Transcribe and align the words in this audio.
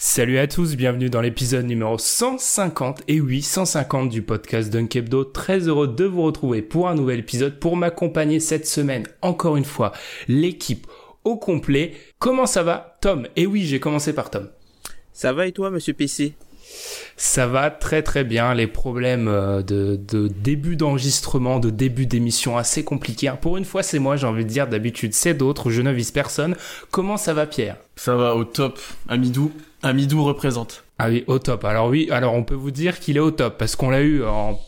Salut 0.00 0.38
à 0.38 0.46
tous, 0.46 0.76
bienvenue 0.76 1.10
dans 1.10 1.20
l'épisode 1.20 1.66
numéro 1.66 1.98
150 1.98 3.02
et 3.08 3.20
oui 3.20 3.42
150 3.42 4.08
du 4.08 4.22
podcast 4.22 4.72
Dunkebdo. 4.72 5.24
Très 5.24 5.66
heureux 5.66 5.88
de 5.88 6.04
vous 6.04 6.22
retrouver 6.22 6.62
pour 6.62 6.88
un 6.88 6.94
nouvel 6.94 7.18
épisode 7.18 7.58
pour 7.58 7.76
m'accompagner 7.76 8.38
cette 8.38 8.68
semaine. 8.68 9.08
Encore 9.22 9.56
une 9.56 9.64
fois, 9.64 9.90
l'équipe 10.28 10.86
au 11.24 11.36
complet. 11.36 11.94
Comment 12.20 12.46
ça 12.46 12.62
va 12.62 12.96
Tom? 13.00 13.26
Et 13.34 13.44
oui, 13.44 13.64
j'ai 13.64 13.80
commencé 13.80 14.12
par 14.12 14.30
Tom. 14.30 14.48
Ça 15.12 15.32
va 15.32 15.48
et 15.48 15.52
toi, 15.52 15.68
monsieur 15.68 15.94
PC 15.94 16.34
Ça 17.16 17.48
va 17.48 17.68
très 17.72 18.04
très 18.04 18.22
bien. 18.22 18.54
Les 18.54 18.68
problèmes 18.68 19.26
euh, 19.26 19.62
de, 19.62 19.96
de 19.96 20.28
début 20.28 20.76
d'enregistrement, 20.76 21.58
de 21.58 21.70
début 21.70 22.06
d'émission 22.06 22.56
assez 22.56 22.84
compliqués. 22.84 23.32
Pour 23.40 23.56
une 23.56 23.64
fois, 23.64 23.82
c'est 23.82 23.98
moi, 23.98 24.14
j'ai 24.14 24.28
envie 24.28 24.44
de 24.44 24.50
dire. 24.50 24.68
D'habitude, 24.68 25.12
c'est 25.12 25.34
d'autres. 25.34 25.70
Je 25.70 25.82
ne 25.82 25.90
vise 25.90 26.12
personne. 26.12 26.54
Comment 26.92 27.16
ça 27.16 27.34
va, 27.34 27.46
Pierre? 27.46 27.78
Ça 27.96 28.14
va 28.14 28.36
au 28.36 28.44
top. 28.44 28.78
Amidou, 29.08 29.50
Amidou 29.82 30.24
représente. 30.24 30.84
Ah 30.98 31.08
oui, 31.08 31.24
au 31.26 31.38
top. 31.38 31.64
Alors 31.64 31.88
oui, 31.88 32.08
alors 32.10 32.34
on 32.34 32.42
peut 32.44 32.54
vous 32.54 32.70
dire 32.70 32.98
qu'il 33.00 33.16
est 33.16 33.20
au 33.20 33.30
top 33.30 33.58
parce 33.58 33.76
qu'on 33.76 33.90
l'a 33.90 34.02
eu 34.02 34.24
en 34.24 34.58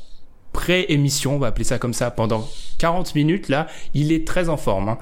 pré-émission, 0.52 1.36
on 1.36 1.38
va 1.38 1.48
appeler 1.48 1.64
ça 1.64 1.78
comme 1.78 1.94
ça, 1.94 2.10
pendant 2.10 2.48
40 2.78 3.14
minutes 3.14 3.48
là. 3.48 3.66
Il 3.94 4.12
est 4.12 4.26
très 4.26 4.48
en 4.48 4.56
forme. 4.56 4.88
hein. 4.88 4.98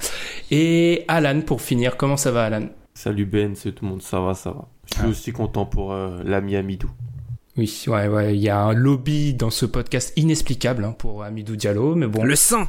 Et 0.51 1.05
Alan, 1.09 1.41
pour 1.43 1.61
finir, 1.63 1.97
comment 1.97 2.17
ça 2.17 2.31
va, 2.31 2.45
Alan? 2.47 2.69
Salut 2.95 3.27
Ben, 3.27 3.55
c'est 3.55 3.73
tout 3.73 3.85
le 3.85 3.91
monde, 3.93 4.03
ça 4.03 4.21
va, 4.21 4.35
ça 4.35 4.51
va. 4.51 4.67
Je 4.87 4.95
suis 4.95 5.03
Ah. 5.05 5.09
aussi 5.09 5.33
content 5.33 5.67
pour 5.67 5.93
euh, 5.93 6.21
l'ami 6.25 6.57
Amidou. 6.57 6.91
Oui, 7.57 7.85
ouais, 7.89 8.09
ouais. 8.09 8.35
Il 8.35 8.41
y 8.41 8.49
a 8.49 8.59
un 8.61 8.73
lobby 8.73 9.35
dans 9.35 9.51
ce 9.51 9.67
podcast 9.67 10.13
inexplicable 10.17 10.85
hein, 10.85 10.95
pour 10.97 11.23
Amidou 11.25 11.57
Diallo, 11.57 11.95
mais 11.95 12.07
bon, 12.07 12.23
Le 12.25 12.37
sang 12.37 12.65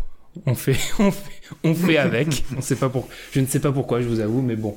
on 0.46 0.54
fait, 0.56 0.78
on 1.00 1.12
fait, 1.12 1.32
on 1.64 1.74
fait 1.74 1.98
avec. 1.98 2.44
on 2.58 2.62
sait 2.62 2.76
pas 2.76 2.90
pour, 2.90 3.08
je 3.32 3.40
ne 3.40 3.46
sais 3.48 3.60
pas 3.60 3.72
pourquoi, 3.72 4.02
je 4.02 4.08
vous 4.08 4.20
avoue, 4.20 4.42
mais 4.42 4.56
bon. 4.56 4.76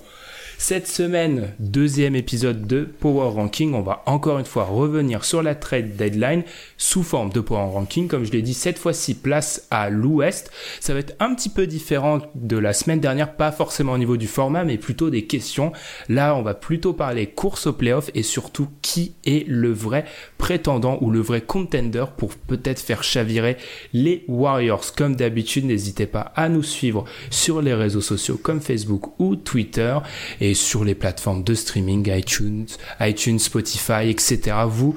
Cette 0.62 0.86
semaine, 0.86 1.48
deuxième 1.58 2.14
épisode 2.14 2.68
de 2.68 2.84
Power 2.84 3.30
Ranking, 3.30 3.74
on 3.74 3.82
va 3.82 4.04
encore 4.06 4.38
une 4.38 4.44
fois 4.44 4.62
revenir 4.62 5.24
sur 5.24 5.42
la 5.42 5.56
trade 5.56 5.96
deadline 5.96 6.44
sous 6.78 7.02
forme 7.02 7.30
de 7.30 7.40
Power 7.40 7.72
Ranking. 7.72 8.06
Comme 8.06 8.24
je 8.24 8.30
l'ai 8.30 8.42
dit, 8.42 8.54
cette 8.54 8.78
fois-ci, 8.78 9.14
place 9.14 9.66
à 9.72 9.90
l'ouest. 9.90 10.52
Ça 10.78 10.94
va 10.94 11.00
être 11.00 11.16
un 11.18 11.34
petit 11.34 11.48
peu 11.48 11.66
différent 11.66 12.20
de 12.36 12.56
la 12.56 12.74
semaine 12.74 13.00
dernière, 13.00 13.34
pas 13.34 13.50
forcément 13.50 13.94
au 13.94 13.98
niveau 13.98 14.16
du 14.16 14.28
format, 14.28 14.62
mais 14.62 14.78
plutôt 14.78 15.10
des 15.10 15.26
questions. 15.26 15.72
Là, 16.08 16.36
on 16.36 16.42
va 16.42 16.54
plutôt 16.54 16.92
parler 16.92 17.26
course 17.26 17.66
au 17.66 17.72
playoff 17.72 18.12
et 18.14 18.22
surtout 18.22 18.68
qui 18.82 19.16
est 19.26 19.44
le 19.48 19.72
vrai 19.72 20.04
prétendant 20.42 20.98
ou 21.02 21.12
le 21.12 21.20
vrai 21.20 21.40
contender 21.40 22.04
pour 22.16 22.34
peut-être 22.34 22.80
faire 22.80 23.04
chavirer 23.04 23.56
les 23.92 24.24
Warriors. 24.26 24.92
Comme 24.96 25.14
d'habitude, 25.14 25.64
n'hésitez 25.66 26.06
pas 26.06 26.32
à 26.34 26.48
nous 26.48 26.64
suivre 26.64 27.04
sur 27.30 27.62
les 27.62 27.72
réseaux 27.72 28.00
sociaux 28.00 28.40
comme 28.42 28.60
Facebook 28.60 29.20
ou 29.20 29.36
Twitter 29.36 29.96
et 30.40 30.54
sur 30.54 30.82
les 30.84 30.96
plateformes 30.96 31.44
de 31.44 31.54
streaming 31.54 32.10
iTunes, 32.12 32.66
iTunes, 32.98 33.38
Spotify, 33.38 34.08
etc. 34.10 34.56
Vous, 34.66 34.96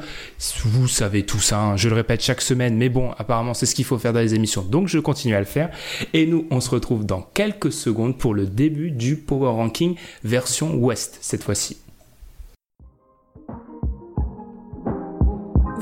vous 0.66 0.88
savez 0.88 1.28
tout 1.28 1.38
ça. 1.39 1.59
hein. 1.59 1.77
Je 1.77 1.89
le 1.89 1.95
répète 1.95 2.23
chaque 2.23 2.41
semaine, 2.41 2.75
mais 2.75 2.89
bon, 2.89 3.12
apparemment 3.19 3.53
c'est 3.53 3.67
ce 3.67 3.75
qu'il 3.75 3.85
faut 3.85 4.00
faire 4.00 4.13
dans 4.13 4.22
les 4.22 4.33
émissions, 4.33 4.63
donc 4.63 4.88
je 4.88 4.97
continue 4.97 5.35
à 5.35 5.39
le 5.39 5.45
faire. 5.45 5.69
Et 6.13 6.25
nous, 6.25 6.47
on 6.50 6.59
se 6.59 6.72
retrouve 6.72 7.06
dans 7.06 7.22
quelques 7.22 7.72
secondes 7.72 8.17
pour 8.17 8.33
le 8.33 8.47
début 8.47 8.89
du 8.89 9.16
Power 9.16 9.51
Ranking 9.51 9.94
version 10.23 10.73
Ouest 10.73 11.19
cette 11.22 11.44
fois-ci. 11.44 11.84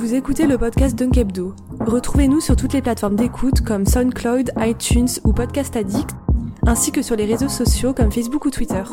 Vous 0.03 0.15
écoutez 0.15 0.47
le 0.47 0.57
podcast 0.57 0.99
Dunkebdo. 0.99 1.55
Retrouvez-nous 1.79 2.41
sur 2.41 2.57
toutes 2.57 2.73
les 2.73 2.81
plateformes 2.81 3.15
d'écoute 3.15 3.61
comme 3.61 3.85
SoundCloud, 3.85 4.51
iTunes 4.57 5.07
ou 5.23 5.31
Podcast 5.31 5.77
Addict, 5.77 6.09
ainsi 6.67 6.91
que 6.91 7.01
sur 7.01 7.15
les 7.15 7.23
réseaux 7.23 7.47
sociaux 7.47 7.93
comme 7.93 8.11
Facebook 8.11 8.43
ou 8.43 8.49
Twitter. 8.49 8.83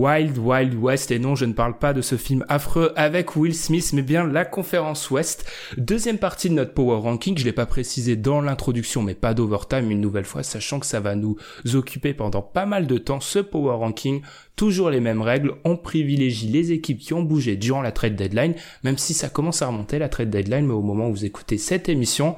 Wild 0.00 0.38
Wild 0.38 0.74
West, 0.76 1.10
et 1.10 1.18
non, 1.18 1.34
je 1.34 1.44
ne 1.44 1.52
parle 1.52 1.76
pas 1.76 1.92
de 1.92 2.00
ce 2.00 2.16
film 2.16 2.42
affreux 2.48 2.90
avec 2.96 3.36
Will 3.36 3.54
Smith, 3.54 3.90
mais 3.92 4.00
bien 4.00 4.26
la 4.26 4.46
conférence 4.46 5.10
West. 5.10 5.44
Deuxième 5.76 6.16
partie 6.16 6.48
de 6.48 6.54
notre 6.54 6.72
Power 6.72 7.02
Ranking, 7.02 7.36
je 7.36 7.44
l'ai 7.44 7.52
pas 7.52 7.66
précisé 7.66 8.16
dans 8.16 8.40
l'introduction, 8.40 9.02
mais 9.02 9.14
pas 9.14 9.34
d'overtime 9.34 9.90
une 9.90 10.00
nouvelle 10.00 10.24
fois, 10.24 10.42
sachant 10.42 10.80
que 10.80 10.86
ça 10.86 11.00
va 11.00 11.16
nous 11.16 11.36
occuper 11.74 12.14
pendant 12.14 12.40
pas 12.40 12.64
mal 12.64 12.86
de 12.86 12.96
temps, 12.96 13.20
ce 13.20 13.40
Power 13.40 13.74
Ranking. 13.74 14.22
Toujours 14.56 14.90
les 14.90 15.00
mêmes 15.00 15.22
règles, 15.22 15.54
on 15.64 15.76
privilégie 15.76 16.48
les 16.48 16.72
équipes 16.72 16.98
qui 16.98 17.14
ont 17.14 17.22
bougé 17.22 17.56
durant 17.56 17.80
la 17.80 17.92
trade 17.92 18.14
deadline, 18.14 18.54
même 18.84 18.98
si 18.98 19.14
ça 19.14 19.30
commence 19.30 19.62
à 19.62 19.68
remonter 19.68 19.98
la 19.98 20.10
trade 20.10 20.30
deadline, 20.30 20.66
mais 20.66 20.74
au 20.74 20.82
moment 20.82 21.08
où 21.08 21.12
vous 21.12 21.24
écoutez 21.24 21.56
cette 21.56 21.88
émission, 21.88 22.36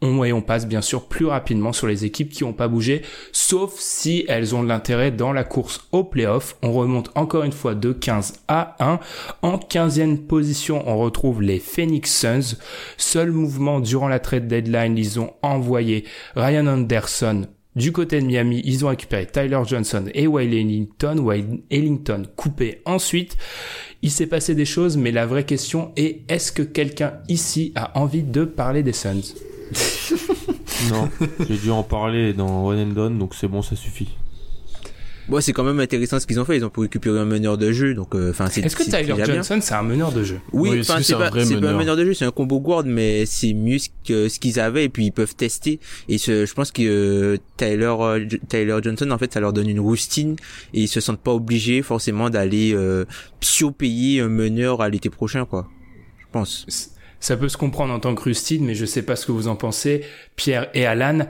on, 0.00 0.22
et 0.22 0.32
on 0.32 0.42
passe 0.42 0.68
bien 0.68 0.82
sûr 0.82 1.08
plus 1.08 1.26
rapidement 1.26 1.72
sur 1.72 1.86
les 1.86 2.04
équipes 2.04 2.30
qui 2.30 2.44
n'ont 2.44 2.52
pas 2.52 2.68
bougé, 2.68 3.02
sauf 3.32 3.74
si 3.76 4.24
elles 4.28 4.54
ont 4.54 4.62
de 4.62 4.68
l'intérêt 4.68 5.10
dans 5.10 5.32
la 5.32 5.44
course 5.44 5.88
au 5.92 6.04
playoff. 6.04 6.56
On 6.62 6.72
remonte 6.72 7.10
encore 7.16 7.44
une 7.44 7.52
fois 7.52 7.74
de 7.74 7.92
15 7.92 8.44
à 8.46 8.76
1. 8.78 9.00
En 9.42 9.56
15e 9.56 10.18
position, 10.18 10.82
on 10.86 10.98
retrouve 10.98 11.42
les 11.42 11.58
Phoenix 11.58 12.16
Suns. 12.20 12.56
Seul 12.96 13.32
mouvement 13.32 13.80
durant 13.80 14.08
la 14.08 14.20
trade 14.20 14.46
deadline, 14.46 14.96
ils 14.96 15.18
ont 15.18 15.32
envoyé 15.42 16.04
Ryan 16.36 16.66
Anderson 16.66 17.46
du 17.76 17.92
côté 17.92 18.20
de 18.20 18.26
Miami, 18.26 18.62
ils 18.64 18.84
ont 18.84 18.88
récupéré 18.88 19.26
Tyler 19.26 19.60
Johnson 19.66 20.04
et 20.14 20.26
Wayne 20.26 20.52
Ellington. 20.52 21.18
Wayne 21.18 21.60
Ellington 21.70 22.22
coupé 22.36 22.82
ensuite. 22.84 23.36
Il 24.02 24.10
s'est 24.10 24.26
passé 24.26 24.54
des 24.54 24.64
choses, 24.64 24.96
mais 24.96 25.10
la 25.10 25.26
vraie 25.26 25.44
question 25.44 25.92
est 25.96 26.20
est-ce 26.28 26.52
que 26.52 26.62
quelqu'un 26.62 27.14
ici 27.28 27.72
a 27.74 27.98
envie 27.98 28.22
de 28.22 28.44
parler 28.44 28.82
des 28.82 28.92
Suns? 28.92 29.34
Non, 30.90 31.08
j'ai 31.48 31.56
dû 31.56 31.70
en 31.70 31.82
parler 31.82 32.34
dans 32.34 32.66
One 32.66 32.78
and 32.78 32.92
Done, 32.92 33.18
donc 33.18 33.34
c'est 33.34 33.48
bon, 33.48 33.62
ça 33.62 33.74
suffit. 33.74 34.08
Bon, 35.28 35.40
c'est 35.40 35.52
quand 35.54 35.64
même 35.64 35.80
intéressant 35.80 36.20
ce 36.20 36.26
qu'ils 36.26 36.38
ont 36.38 36.44
fait. 36.44 36.56
Ils 36.58 36.64
ont 36.64 36.70
pu 36.70 36.80
récupérer 36.80 37.18
un 37.18 37.24
meneur 37.24 37.56
de 37.56 37.72
jeu, 37.72 37.94
donc 37.94 38.14
euh, 38.14 38.30
enfin 38.30 38.48
c'est. 38.50 38.60
Est-ce 38.60 38.76
que 38.76 38.82
Tyler. 38.82 39.14
Johnson, 39.24 39.58
c'est 39.62 39.74
un 39.74 39.82
meneur 39.82 40.12
de 40.12 40.22
jeu? 40.22 40.38
Oui, 40.52 40.70
Oui, 40.70 40.84
c'est 40.84 41.14
pas, 41.14 41.30
pas 41.30 41.40
un 41.42 41.72
meneur 41.78 41.96
de 41.96 42.04
jeu, 42.04 42.12
c'est 42.12 42.26
un 42.26 42.30
combo 42.30 42.60
guard, 42.60 42.84
mais 42.84 43.24
c'est 43.24 43.54
mieux 43.54 43.78
ce 43.78 43.88
que 44.06 44.28
ce 44.28 44.38
qu'ils 44.38 44.60
avaient 44.60 44.84
et 44.84 44.88
puis 44.90 45.06
ils 45.06 45.12
peuvent 45.12 45.34
tester. 45.34 45.80
Et 46.08 46.18
ce- 46.18 46.44
je 46.44 46.52
pense 46.54 46.70
que 46.72 46.82
euh, 46.82 47.36
Tyler 47.56 47.94
euh, 47.98 48.26
Tyler 48.48 48.76
Johnson 48.82 49.10
en 49.10 49.18
fait 49.18 49.32
ça 49.32 49.40
leur 49.40 49.52
donne 49.54 49.68
une 49.70 49.80
routine 49.80 50.36
et 50.74 50.82
ils 50.82 50.88
se 50.88 51.00
sentent 51.00 51.22
pas 51.22 51.32
obligés 51.32 51.80
forcément 51.80 52.28
d'aller 52.28 52.72
euh, 52.74 53.06
psio-payer 53.40 54.20
un 54.20 54.28
meneur 54.28 54.82
à 54.82 54.88
l'été 54.90 55.08
prochain 55.10 55.46
quoi. 55.46 55.68
Je 56.20 56.24
pense. 56.32 56.66
Ça 57.20 57.38
peut 57.38 57.48
se 57.48 57.56
comprendre 57.56 57.94
en 57.94 58.00
tant 58.00 58.14
que 58.14 58.24
rustine, 58.24 58.64
mais 58.66 58.74
je 58.74 58.84
sais 58.84 59.00
pas 59.02 59.16
ce 59.16 59.24
que 59.24 59.32
vous 59.32 59.48
en 59.48 59.56
pensez, 59.56 60.04
Pierre 60.36 60.68
et 60.74 60.84
Alan. 60.84 61.26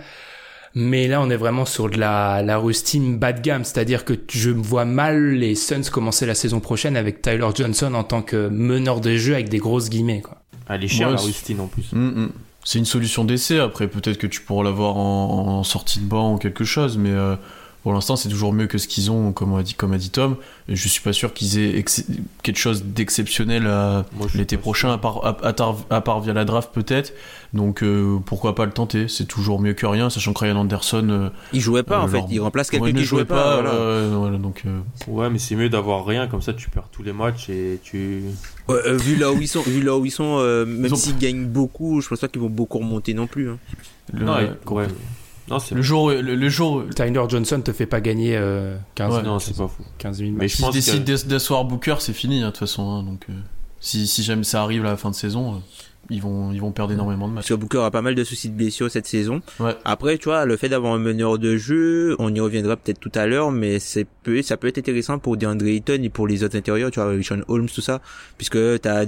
Mais 0.76 1.06
là, 1.06 1.20
on 1.20 1.30
est 1.30 1.36
vraiment 1.36 1.64
sur 1.64 1.88
de 1.88 1.98
la, 1.98 2.42
la 2.42 2.58
rustine 2.58 3.16
bas 3.16 3.32
de 3.32 3.40
gamme, 3.40 3.62
c'est-à-dire 3.62 4.04
que 4.04 4.14
je 4.28 4.50
vois 4.50 4.84
mal 4.84 5.34
les 5.34 5.54
Suns 5.54 5.88
commencer 5.90 6.26
la 6.26 6.34
saison 6.34 6.58
prochaine 6.58 6.96
avec 6.96 7.22
Tyler 7.22 7.48
Johnson 7.54 7.94
en 7.94 8.02
tant 8.02 8.22
que 8.22 8.48
meneur 8.48 9.00
de 9.00 9.16
jeu 9.16 9.34
avec 9.34 9.48
des 9.48 9.58
grosses 9.58 9.88
guillemets. 9.88 10.20
Quoi. 10.20 10.38
Elle 10.68 10.82
est 10.82 10.88
chère 10.88 11.10
la 11.10 11.20
en 11.20 11.66
plus. 11.68 11.92
Mm, 11.92 12.24
mm. 12.24 12.32
C'est 12.64 12.78
une 12.78 12.86
solution 12.86 13.24
d'essai. 13.24 13.60
Après, 13.60 13.86
peut-être 13.86 14.18
que 14.18 14.26
tu 14.26 14.40
pourras 14.40 14.64
l'avoir 14.64 14.96
en, 14.96 15.58
en 15.58 15.62
sortie 15.64 16.00
de 16.00 16.06
banc 16.06 16.34
ou 16.34 16.38
quelque 16.38 16.64
chose, 16.64 16.98
mais 16.98 17.10
euh, 17.12 17.36
pour 17.84 17.92
l'instant, 17.92 18.16
c'est 18.16 18.28
toujours 18.30 18.52
mieux 18.52 18.66
que 18.66 18.78
ce 18.78 18.88
qu'ils 18.88 19.10
ont, 19.12 19.32
comme 19.32 19.54
a 19.54 19.62
dit, 19.62 19.74
comme 19.74 19.92
a 19.92 19.98
dit 19.98 20.10
Tom. 20.10 20.36
Et 20.68 20.74
je 20.74 20.88
suis 20.88 21.02
pas 21.02 21.12
sûr 21.12 21.32
qu'ils 21.34 21.58
aient 21.58 21.84
quelque 22.42 22.56
chose 22.58 22.82
d'exceptionnel 22.82 23.66
l'été 24.34 24.56
pas 24.56 24.62
prochain, 24.62 24.90
à 24.92 24.98
part, 24.98 25.24
à, 25.24 25.36
à 25.46 25.52
tar- 25.52 25.76
à 25.90 26.00
part 26.00 26.20
via 26.20 26.32
la 26.32 26.44
draft 26.46 26.70
peut-être. 26.72 27.12
Donc 27.52 27.82
euh, 27.84 28.18
pourquoi 28.26 28.54
pas 28.56 28.64
le 28.64 28.72
tenter? 28.72 29.06
C'est 29.06 29.26
toujours 29.26 29.60
mieux 29.60 29.74
que 29.74 29.84
rien, 29.86 30.10
sachant 30.10 30.32
que 30.32 30.40
Ryan 30.40 30.56
Anderson. 30.56 31.06
euh, 31.10 31.28
Il 31.52 31.60
jouait 31.60 31.82
pas 31.84 32.00
en 32.00 32.06
Euh, 32.06 32.08
fait, 32.08 32.16
leur- 32.16 32.26
il 32.30 32.40
remplace 32.40 32.70
quelqu'un 32.70 32.84
ouais, 32.86 32.90
il 32.90 32.94
qui 32.96 33.00
ne 33.02 33.06
jouait 33.06 33.24
pas. 33.26 33.60
voilà. 33.60 33.70
euh, 33.74 34.14
voilà, 34.16 34.38
donc 34.38 34.62
euh, 34.66 34.80
Ouais, 35.06 35.28
mais 35.30 35.38
c'est 35.38 35.54
mieux 35.54 35.68
d'avoir 35.68 36.04
rien, 36.06 36.26
comme 36.26 36.42
ça 36.42 36.52
tu 36.54 36.70
perds 36.70 36.88
tous 36.90 37.02
les 37.02 37.12
matchs 37.12 37.50
et 37.50 37.78
tu. 37.84 38.22
Ouais, 38.68 38.76
euh, 38.86 38.96
vu 38.96 39.16
là 39.16 39.30
où 39.30 39.40
ils 39.40 39.46
sont, 39.46 39.60
vu 39.60 39.82
là 39.82 39.94
où 39.96 40.04
ils 40.06 40.10
sont, 40.10 40.38
euh, 40.38 40.64
même 40.64 40.86
Ils 40.86 40.94
ont- 40.94 40.96
s'ils 40.96 41.18
gagnent 41.18 41.44
beaucoup, 41.46 42.00
je 42.00 42.08
pense 42.08 42.20
pas 42.20 42.28
qu'ils 42.28 42.40
vont 42.40 42.48
beaucoup 42.50 42.78
remonter 42.78 43.12
non 43.14 43.26
plus. 43.26 43.50
hein. 43.50 43.58
le, 44.12 44.24
Non, 44.24 44.34
ouais, 44.36 44.50
ouais, 44.70 44.82
ouais. 44.86 44.88
Non, 45.48 45.58
c'est 45.58 45.74
le 45.74 45.82
jour, 45.82 46.10
le, 46.10 46.20
le 46.22 46.48
jour, 46.48 46.84
Tyler 46.94 47.22
Johnson 47.28 47.60
te 47.60 47.72
fait 47.72 47.86
pas 47.86 48.00
gagner 48.00 48.36
euh, 48.36 48.76
15, 48.94 49.14
Ouais. 49.16 49.22
Non, 49.22 49.38
c'est 49.38 49.56
pas 49.56 49.68
fou. 49.68 49.82
15 49.98 50.18
000 50.18 50.30
Mais 50.32 50.48
je 50.48 50.60
pense 50.60 50.72
décident 50.74 50.98
que- 50.98 51.02
d'as- 51.04 51.26
d'asseoir 51.26 51.64
Booker, 51.64 51.96
c'est 51.98 52.12
fini 52.14 52.42
hein, 52.42 52.46
de 52.46 52.50
toute 52.50 52.60
façon. 52.60 52.88
hein, 52.90 53.02
donc 53.02 53.26
euh, 53.28 53.32
si, 53.80 54.06
si 54.06 54.22
jamais 54.22 54.44
ça 54.44 54.62
arrive 54.62 54.82
à 54.86 54.90
la 54.90 54.96
fin 54.96 55.10
de 55.10 55.14
saison, 55.14 55.54
euh, 55.54 55.58
ils 56.10 56.20
vont, 56.22 56.52
ils 56.52 56.60
vont 56.60 56.70
perdre 56.72 56.92
énormément 56.92 57.28
de 57.28 57.32
matchs. 57.34 57.44
Parce 57.48 57.48
que 57.48 57.54
Booker 57.54 57.78
a 57.84 57.90
pas 57.90 58.02
mal 58.02 58.14
de 58.14 58.24
soucis 58.24 58.48
de 58.50 58.54
blessure 58.54 58.90
cette 58.90 59.06
saison. 59.06 59.40
Ouais. 59.60 59.74
Après, 59.86 60.16
tu 60.18 60.24
vois, 60.24 60.44
le 60.46 60.56
fait 60.56 60.68
d'avoir 60.68 60.92
un 60.94 60.98
meneur 60.98 61.38
de 61.38 61.56
jeu, 61.56 62.14
on 62.18 62.34
y 62.34 62.40
reviendra 62.40 62.76
peut-être 62.76 63.00
tout 63.00 63.12
à 63.14 63.26
l'heure, 63.26 63.50
mais 63.50 63.78
c'est 63.78 64.06
peut, 64.22 64.42
ça 64.42 64.56
peut 64.58 64.68
être 64.68 64.78
intéressant 64.78 65.18
pour 65.18 65.36
DeAndre 65.38 65.66
Ayton 65.66 66.00
et 66.02 66.08
pour 66.10 66.26
les 66.26 66.42
autres 66.44 66.56
intérieurs, 66.58 66.90
tu 66.90 67.00
vois, 67.00 67.10
Sean 67.22 67.40
Holmes, 67.48 67.68
tout 67.68 67.80
ça, 67.80 68.00
puisque 68.38 68.58
t'as 68.82 69.04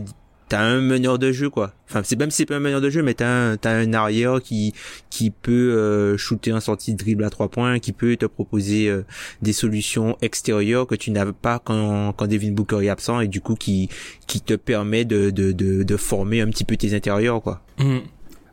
t'as 0.49 0.61
un 0.61 0.81
meneur 0.81 1.19
de 1.19 1.33
jeu 1.33 1.51
quoi. 1.51 1.73
Enfin, 1.89 2.03
c'est 2.05 2.19
même 2.19 2.31
si 2.31 2.39
c'est 2.39 2.47
pas 2.47 2.57
un 2.57 2.61
meneur 2.61 2.81
de 2.81 2.91
jeu, 2.91 3.03
mais 3.03 3.15
t'as 3.15 3.29
un 3.29 3.57
t'as 3.57 3.73
un 3.73 3.93
arrière 3.93 4.41
qui 4.43 4.75
qui 5.11 5.31
peut 5.31 5.53
euh, 5.53 6.17
shooter 6.17 6.53
en 6.53 6.61
sortie 6.61 6.93
de 6.93 6.99
dribble 6.99 7.25
à 7.25 7.31
trois 7.31 7.49
points, 7.49 7.79
qui 7.79 7.93
peut 7.93 8.17
te 8.17 8.27
proposer 8.27 8.89
euh, 8.89 9.05
des 9.43 9.53
solutions 9.53 10.17
extérieures 10.23 10.87
que 10.87 10.95
tu 10.95 11.11
n'avais 11.11 11.33
pas 11.33 11.59
quand 11.59 12.13
quand 12.13 12.27
Devin 12.27 12.53
Booker 12.53 12.85
est 12.85 12.89
absent 12.89 13.21
et 13.21 13.29
du 13.29 13.41
coup 13.41 13.55
qui 13.55 13.89
qui 14.27 14.41
te 14.41 14.55
permet 14.55 15.05
de 15.05 15.31
de 15.31 15.53
de, 15.53 15.83
de 15.83 15.97
former 15.97 16.41
un 16.41 16.49
petit 16.49 16.65
peu 16.65 16.77
tes 16.77 16.95
intérieurs 16.95 17.43
quoi. 17.43 17.63
Hmm. 17.79 17.99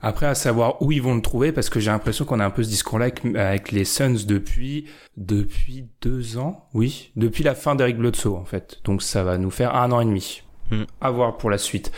Après, 0.06 0.26
à 0.26 0.36
savoir 0.36 0.82
où 0.82 0.92
ils 0.92 1.02
vont 1.02 1.16
le 1.16 1.22
trouver, 1.22 1.54
parce 1.54 1.70
que 1.70 1.80
j'ai 1.80 1.90
l'impression 1.90 2.26
qu'on 2.26 2.42
a 2.42 2.46
un 2.46 2.50
peu 2.50 2.62
ce 2.62 2.68
discours-là 2.68 3.06
avec, 3.06 3.24
avec 3.38 3.72
les 3.72 3.86
Suns 3.86 4.26
depuis 4.28 4.84
depuis 5.16 5.86
deux 6.02 6.38
ans, 6.38 6.68
oui, 6.74 7.14
depuis 7.16 7.46
la 7.46 7.56
fin 7.56 7.74
d'Eric 7.74 7.98
Bledsoe 7.98 8.36
en 8.36 8.44
fait. 8.44 8.82
Donc 8.84 9.02
ça 9.02 9.24
va 9.24 9.38
nous 9.38 9.50
faire 9.50 9.76
un 9.76 9.94
an 9.94 10.02
et 10.02 10.06
demi. 10.06 10.44
À 11.02 11.12
voir 11.12 11.38
pour 11.38 11.50
la 11.50 11.58
suite. 11.58 11.92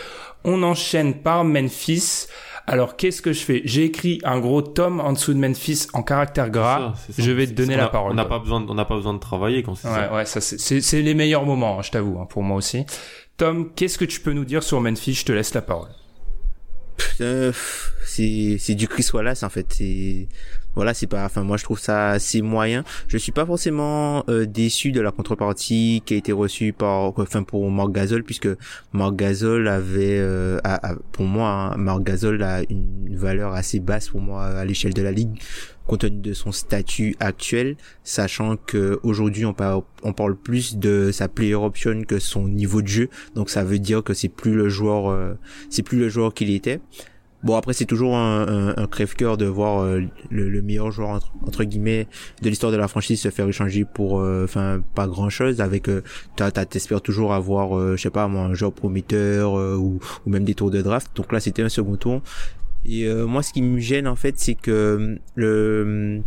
On 0.44 0.62
enchaîne 0.64 1.22
par 1.22 1.44
Memphis. 1.44 2.28
Alors 2.68 2.98
qu'est-ce 2.98 3.22
que 3.22 3.32
je 3.32 3.40
fais? 3.40 3.62
J'ai 3.66 3.84
écrit 3.86 4.20
un 4.24 4.40
gros 4.40 4.62
tome 4.62 5.00
en 5.00 5.14
dessous 5.14 5.34
de 5.34 5.40
Memphis 5.40 5.88
en 5.94 6.02
caractère 6.04 6.50
gras. 6.50 6.94
Ça, 7.08 7.14
ça. 7.14 7.22
Je 7.24 7.32
vais 7.32 7.46
te 7.48 7.54
donner 7.54 7.76
on 7.76 7.78
la 7.78 7.86
a- 7.86 7.90
parole. 7.90 8.12
On 8.12 8.16
n'a 8.16 8.26
pas 8.26 8.40
besoin, 8.40 8.60
de- 8.62 8.70
on 8.70 8.74
n'a 8.74 8.86
pas 8.86 8.96
besoin 8.96 9.14
de 9.14 9.20
travailler 9.20 9.62
quand 9.64 9.76
c'est 9.76 9.88
Ouais, 9.88 9.94
ça. 9.94 10.14
ouais, 10.14 10.26
ça 10.26 10.42
c'est- 10.42 11.02
les 11.02 11.14
meilleurs 11.14 11.46
moments, 11.46 11.80
hein, 11.80 11.82
je 11.84 11.92
t'avoue, 11.92 12.20
hein, 12.20 12.26
pour 12.30 12.42
moi 12.44 12.58
aussi. 12.58 12.86
Tom, 13.38 13.72
qu'est-ce 13.76 13.98
que 13.98 14.06
tu 14.06 14.20
peux 14.20 14.34
nous 14.34 14.46
dire 14.46 14.64
sur 14.64 14.82
Memphis? 14.82 15.14
Je 15.14 15.26
te 15.26 15.32
laisse 15.32 15.54
la 15.54 15.62
parole. 15.62 15.90
Euh, 17.22 17.52
c'est 18.06 18.58
c'est 18.60 18.76
du 18.76 18.88
Chris 18.88 19.08
Wallace 19.14 19.44
en 19.44 19.50
fait 19.50 19.66
c'est 19.74 20.28
voilà 20.76 20.94
c'est 20.94 21.08
pas 21.08 21.26
enfin 21.26 21.44
moi 21.44 21.58
je 21.58 21.64
trouve 21.64 21.80
ça 21.80 22.10
assez 22.12 22.42
moyen. 22.42 22.84
Je 23.08 23.18
suis 23.18 23.32
pas 23.32 23.46
forcément 23.46 24.24
euh, 24.30 24.46
déçu 24.46 24.92
de 24.92 25.02
la 25.02 25.12
contrepartie 25.12 26.04
qui 26.06 26.14
a 26.14 26.18
été 26.18 26.32
reçue 26.32 26.74
par 26.74 27.18
enfin 27.18 27.44
pour 27.44 27.70
Marc 27.72 27.92
Gasol 27.92 28.24
puisque 28.24 28.50
Marc 28.94 29.16
Gasol 29.16 29.68
avait 29.68 30.18
euh, 30.20 30.60
pour 31.12 31.26
moi 31.26 31.74
hein, 31.74 31.78
Marc 31.78 32.02
a 32.42 32.62
une 32.70 33.16
valeur 33.16 33.54
assez 33.54 33.80
basse 33.80 34.10
pour 34.10 34.22
moi 34.22 34.46
à 34.46 34.66
l'échelle 34.66 34.94
de 34.94 35.02
la 35.02 35.12
ligue 35.12 35.40
compte 35.88 36.02
tenu 36.02 36.20
de 36.20 36.34
son 36.34 36.52
statut 36.52 37.16
actuel 37.20 37.78
sachant 38.04 38.58
que 38.58 39.00
aujourd'hui 39.04 39.46
on 39.46 39.54
parle 39.54 39.84
on 40.04 40.14
parle 40.14 40.36
plus 40.36 40.78
de 40.78 41.12
sa 41.12 41.28
player 41.28 41.56
option 41.56 42.04
que 42.04 42.20
son 42.20 42.48
niveau 42.48 42.82
de 42.82 42.88
jeu. 42.88 43.10
Donc 43.36 43.50
ça 43.50 43.64
veut 43.64 43.80
dire 43.80 44.04
que 44.04 44.14
c'est 44.14 44.30
plus 44.30 44.54
le 44.54 44.70
joueur 44.70 45.10
euh, 45.10 45.34
c'est 45.70 45.84
plus 45.84 46.00
le 46.00 46.10
joueur 46.10 46.34
qu'il 46.34 46.50
était 46.52 46.80
Bon 47.46 47.56
après 47.56 47.74
c'est 47.74 47.86
toujours 47.86 48.16
un, 48.18 48.48
un, 48.48 48.76
un 48.76 48.88
crève-cœur 48.88 49.38
de 49.38 49.46
voir 49.46 49.84
euh, 49.84 50.02
le, 50.32 50.50
le 50.50 50.62
meilleur 50.64 50.90
joueur 50.90 51.32
entre, 51.46 51.64
guillemets 51.64 52.08
de 52.42 52.50
l'histoire 52.50 52.72
de 52.72 52.78
la 52.78 52.88
franchise 52.88 53.22
se 53.22 53.30
faire 53.30 53.48
échanger 53.48 53.86
pour 53.86 54.20
euh, 54.20 54.46
enfin 54.46 54.82
pas 54.96 55.06
grand 55.06 55.30
chose 55.30 55.62
avec 55.62 55.88
euh, 55.88 56.02
t'as 56.36 56.50
t'espères 56.50 57.02
toujours 57.02 57.36
avoir 57.36 57.78
euh, 57.78 57.96
je 57.98 58.02
sais 58.02 58.10
pas 58.10 58.28
moi 58.28 58.46
un 58.46 58.56
joueur 58.56 58.74
prometteur 58.74 59.60
euh, 59.60 59.76
ou, 59.76 60.00
ou 60.26 60.30
même 60.32 60.44
des 60.44 60.56
tours 60.56 60.72
de 60.72 60.82
draft. 60.82 61.16
Donc 61.16 61.32
là 61.32 61.40
c'était 61.40 61.62
un 61.62 61.70
second 61.70 61.98
tour. 61.98 62.24
Et 62.84 63.08
moi 63.14 63.44
ce 63.44 63.54
qui 63.54 63.62
me 63.62 63.80
gêne 63.80 64.08
en 64.08 64.16
fait 64.16 64.40
c'est 64.40 64.56
que 64.56 65.20
le 65.36 66.22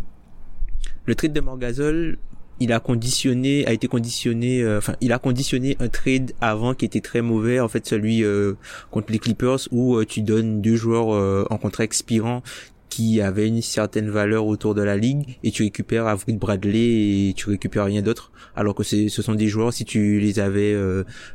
le 1.05 1.15
trade 1.15 1.33
de 1.33 1.41
Morgazol 1.41 2.17
il 2.59 2.73
a 2.73 2.79
conditionné, 2.79 3.65
a 3.65 3.73
été 3.73 3.87
conditionné, 3.87 4.61
euh, 4.61 4.77
enfin, 4.77 4.95
il 5.01 5.13
a 5.13 5.19
conditionné 5.19 5.77
un 5.79 5.87
trade 5.87 6.33
avant 6.41 6.73
qui 6.73 6.85
était 6.85 7.01
très 7.01 7.21
mauvais, 7.21 7.59
en 7.59 7.67
fait, 7.67 7.85
celui 7.87 8.23
euh, 8.23 8.53
contre 8.91 9.11
les 9.11 9.19
Clippers 9.19 9.59
où 9.71 9.95
euh, 9.95 10.05
tu 10.05 10.21
donnes 10.21 10.61
deux 10.61 10.75
joueurs 10.75 11.09
en 11.49 11.57
contrat 11.57 11.83
expirant 11.83 12.43
qui 12.89 13.21
avaient 13.21 13.47
une 13.47 13.61
certaine 13.61 14.09
valeur 14.09 14.47
autour 14.47 14.73
de 14.73 14.81
la 14.81 14.97
ligue 14.97 15.37
et 15.43 15.51
tu 15.51 15.63
récupères 15.63 16.07
Avery 16.07 16.33
Bradley 16.33 17.29
et 17.29 17.33
tu 17.35 17.49
récupères 17.49 17.85
rien 17.85 18.01
d'autre. 18.01 18.31
Alors 18.55 18.73
que 18.73 18.83
ce 18.83 19.07
sont 19.09 19.35
des 19.35 19.47
joueurs 19.47 19.71
si 19.71 19.85
tu 19.85 20.19
les 20.19 20.39
avais 20.39 20.75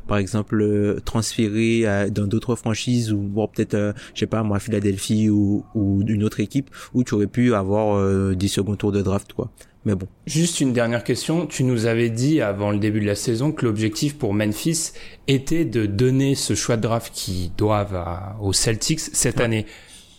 par 0.05 0.17
exemple 0.17 0.99
transférés 1.05 1.85
dans 2.11 2.27
d'autres 2.27 2.55
franchises 2.55 3.13
ou 3.13 3.19
bon, 3.19 3.47
peut-être 3.47 3.95
je 4.13 4.19
sais 4.19 4.27
pas 4.27 4.43
moi 4.43 4.59
Philadelphie 4.59 5.29
ou, 5.29 5.63
ou 5.75 6.03
une 6.05 6.25
autre 6.25 6.41
équipe 6.41 6.69
où 6.93 7.03
tu 7.03 7.13
aurais 7.13 7.27
pu 7.27 7.53
avoir 7.53 8.35
des 8.35 8.47
second 8.49 8.75
tours 8.75 8.91
de 8.91 9.01
draft 9.01 9.31
quoi 9.31 9.49
mais 9.85 9.95
bon 9.95 10.07
Juste 10.25 10.59
une 10.61 10.73
dernière 10.73 11.03
question. 11.03 11.45
Tu 11.45 11.63
nous 11.63 11.85
avais 11.85 12.09
dit 12.09 12.41
avant 12.41 12.71
le 12.71 12.77
début 12.79 12.99
de 13.01 13.05
la 13.05 13.15
saison 13.15 13.51
que 13.51 13.65
l'objectif 13.65 14.17
pour 14.17 14.33
Memphis 14.33 14.91
était 15.27 15.65
de 15.65 15.85
donner 15.85 16.35
ce 16.35 16.55
choix 16.55 16.75
de 16.77 16.81
draft 16.81 17.13
qu'ils 17.13 17.53
doivent 17.55 17.95
à- 17.95 18.35
aux 18.41 18.53
Celtics 18.53 18.99
cette 18.99 19.39
année. 19.39 19.65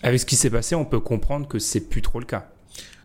Avec 0.03 0.21
ce 0.21 0.27
qui 0.27 0.37
s'est 0.37 0.51
passé, 0.51 0.75
on 0.75 0.85
peut 0.85 1.01
comprendre 1.01 1.49
que 1.49 1.59
c'est 1.59 1.81
plus 1.89 2.03
trop 2.03 2.21
le 2.21 2.27
cas. 2.27 2.49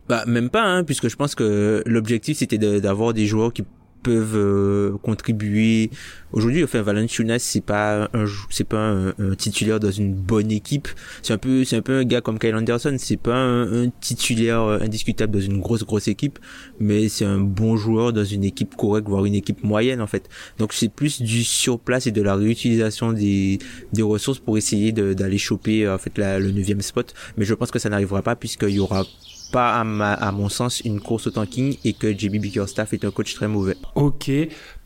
Bah 0.08 0.24
même 0.26 0.50
pas, 0.50 0.62
hein, 0.62 0.84
puisque 0.84 1.08
je 1.08 1.16
pense 1.16 1.34
que 1.34 1.82
l'objectif 1.86 2.38
c'était 2.38 2.58
de- 2.58 2.78
d'avoir 2.80 3.12
des 3.14 3.26
joueurs 3.26 3.52
qui 3.52 3.64
peuvent 4.02 4.36
euh, 4.36 4.96
contribuer. 5.02 5.90
Aujourd'hui, 6.32 6.64
enfin 6.64 6.82
Valanciunas 6.82 7.38
c'est 7.40 7.60
pas 7.60 8.08
un 8.14 8.24
c'est 8.50 8.64
pas 8.64 8.78
un, 8.78 9.34
titulaire 9.36 9.80
dans 9.80 9.90
une 9.90 10.14
bonne 10.14 10.50
équipe. 10.50 10.88
C'est 11.22 11.32
un 11.32 11.38
peu 11.38 11.64
c'est 11.64 11.76
un 11.76 11.82
peu 11.82 11.98
un 11.98 12.04
gars 12.04 12.20
comme 12.20 12.38
Kyle 12.38 12.54
Anderson. 12.54 12.96
C'est 12.98 13.16
pas 13.16 13.36
un, 13.36 13.88
titulaire 14.00 14.62
euh, 14.62 14.78
indiscutable 14.80 15.32
dans 15.32 15.40
une 15.40 15.60
grosse 15.60 15.84
grosse 15.84 16.08
équipe, 16.08 16.38
mais 16.80 17.08
c'est 17.08 17.24
un 17.24 17.38
bon 17.38 17.76
joueur 17.76 18.12
dans 18.12 18.24
une 18.24 18.44
équipe 18.44 18.76
correcte, 18.76 19.08
voire 19.08 19.24
une 19.24 19.34
équipe 19.34 19.62
moyenne 19.62 20.00
en 20.00 20.06
fait. 20.06 20.28
Donc 20.58 20.72
c'est 20.72 20.88
plus 20.88 21.22
du 21.22 21.44
surplace 21.44 22.06
et 22.06 22.12
de 22.12 22.22
la 22.22 22.34
réutilisation 22.34 23.12
des 23.12 23.58
des 23.92 24.02
ressources 24.02 24.38
pour 24.38 24.56
essayer 24.58 24.92
d'aller 24.92 25.38
choper 25.38 25.88
en 25.88 25.98
fait 25.98 26.12
le 26.18 26.50
neuvième 26.50 26.80
spot. 26.80 27.14
Mais 27.36 27.44
je 27.44 27.54
pense 27.54 27.70
que 27.70 27.78
ça 27.78 27.88
n'arrivera 27.88 28.22
pas 28.22 28.36
puisqu'il 28.36 28.70
y 28.70 28.80
aura 28.80 29.04
pas 29.52 29.78
à, 29.78 29.84
ma- 29.84 30.14
à 30.14 30.32
mon 30.32 30.48
sens 30.48 30.80
une 30.80 31.00
course 31.00 31.28
au 31.28 31.30
tanking 31.30 31.76
et 31.84 31.92
que 31.92 32.10
JB 32.12 32.36
Bickerstaff 32.40 32.92
est 32.92 33.04
un 33.04 33.10
coach 33.12 33.34
très 33.34 33.46
mauvais. 33.48 33.76
Ok. 33.94 34.30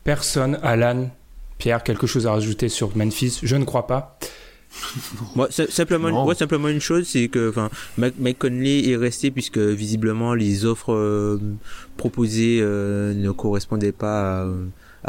Personne. 0.03 0.59
Alan, 0.61 1.09
Pierre, 1.57 1.81
quelque 1.83 2.05
chose 2.05 2.27
à 2.27 2.31
rajouter 2.31 2.69
sur 2.69 2.95
Memphis? 2.95 3.39
Je 3.41 3.55
ne 3.55 3.63
crois 3.65 3.87
pas. 3.87 4.19
Moi, 5.35 5.47
simplement, 5.69 6.25
ouais, 6.25 6.35
simplement 6.35 6.67
une 6.67 6.81
chose, 6.81 7.07
c'est 7.07 7.29
que, 7.29 7.49
enfin, 7.49 7.69
Mike, 7.97 8.15
Mike 8.19 8.37
Conley 8.39 8.89
est 8.89 8.97
resté 8.97 9.31
puisque 9.31 9.57
visiblement 9.57 10.33
les 10.33 10.65
offres 10.65 10.93
euh, 10.93 11.39
proposées 11.95 12.59
euh, 12.61 13.13
ne 13.13 13.31
correspondaient 13.31 13.93
pas 13.93 14.43
à, 14.43 14.47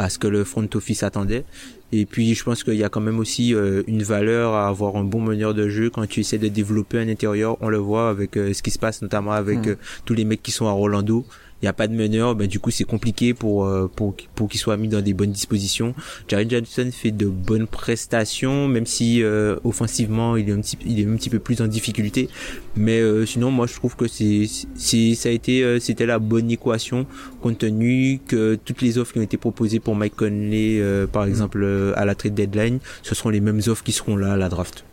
à 0.05 0.09
ce 0.09 0.17
que 0.17 0.27
le 0.27 0.43
front 0.45 0.67
office 0.73 1.03
attendait. 1.03 1.43
Et 1.91 2.05
puis, 2.05 2.35
je 2.35 2.43
pense 2.43 2.63
qu'il 2.63 2.75
y 2.75 2.83
a 2.83 2.89
quand 2.89 3.01
même 3.01 3.17
aussi 3.19 3.53
euh, 3.55 3.81
une 3.87 4.03
valeur 4.03 4.53
à 4.53 4.67
avoir 4.67 4.95
un 4.95 5.03
bon 5.03 5.21
meneur 5.21 5.53
de 5.55 5.69
jeu 5.69 5.89
quand 5.89 6.05
tu 6.07 6.19
essaies 6.19 6.37
de 6.37 6.47
développer 6.47 6.99
un 6.99 7.09
intérieur. 7.09 7.57
On 7.61 7.69
le 7.69 7.77
voit 7.79 8.09
avec 8.09 8.37
euh, 8.37 8.53
ce 8.53 8.61
qui 8.61 8.69
se 8.69 8.77
passe 8.77 9.01
notamment 9.01 9.31
avec 9.31 9.59
Mm. 9.65 9.69
euh, 9.69 9.75
tous 10.05 10.13
les 10.13 10.23
mecs 10.25 10.43
qui 10.43 10.51
sont 10.51 10.67
à 10.67 10.71
Rolando. 10.71 11.25
Il 11.61 11.65
n'y 11.65 11.69
a 11.69 11.73
pas 11.73 11.87
de 11.87 11.93
meneur, 11.93 12.35
ben 12.35 12.47
du 12.47 12.59
coup 12.59 12.71
c'est 12.71 12.85
compliqué 12.85 13.33
pour 13.33 13.65
euh, 13.65 13.89
pour 13.93 14.15
pour 14.35 14.47
qu'il 14.47 14.59
soit 14.59 14.77
mis 14.77 14.87
dans 14.87 15.01
des 15.01 15.13
bonnes 15.13 15.31
dispositions. 15.31 15.93
Jared 16.27 16.49
Johnson 16.49 16.89
fait 16.91 17.11
de 17.11 17.25
bonnes 17.25 17.67
prestations, 17.67 18.67
même 18.67 18.85
si 18.85 19.21
euh, 19.23 19.57
offensivement 19.63 20.37
il 20.37 20.49
est 20.49 20.53
un 20.53 20.61
petit 20.61 20.77
il 20.85 20.99
est 20.99 21.05
un 21.05 21.15
petit 21.15 21.29
peu 21.29 21.39
plus 21.39 21.61
en 21.61 21.67
difficulté. 21.67 22.29
Mais 22.75 22.99
euh, 22.99 23.25
sinon 23.25 23.51
moi 23.51 23.67
je 23.67 23.73
trouve 23.73 23.95
que 23.95 24.07
c'est 24.07 24.45
c'est 24.75 25.15
ça 25.15 25.29
a 25.29 25.31
été 25.31 25.63
euh, 25.63 25.79
c'était 25.79 26.05
la 26.05 26.19
bonne 26.19 26.49
équation 26.49 27.05
compte 27.41 27.57
tenu 27.59 28.19
que 28.27 28.55
toutes 28.55 28.81
les 28.81 28.97
offres 28.97 29.13
qui 29.13 29.19
ont 29.19 29.23
été 29.23 29.37
proposées 29.37 29.79
pour 29.79 29.95
Mike 29.95 30.15
Conley 30.15 30.79
euh, 30.79 31.07
par 31.07 31.25
exemple 31.25 31.61
euh, 31.63 31.93
à 31.95 32.05
la 32.05 32.15
trade 32.15 32.33
deadline, 32.35 32.79
ce 33.03 33.15
seront 33.15 33.29
les 33.29 33.41
mêmes 33.41 33.61
offres 33.67 33.83
qui 33.83 33.91
seront 33.91 34.15
là 34.15 34.33
à 34.33 34.37
la 34.37 34.49
draft. 34.49 34.85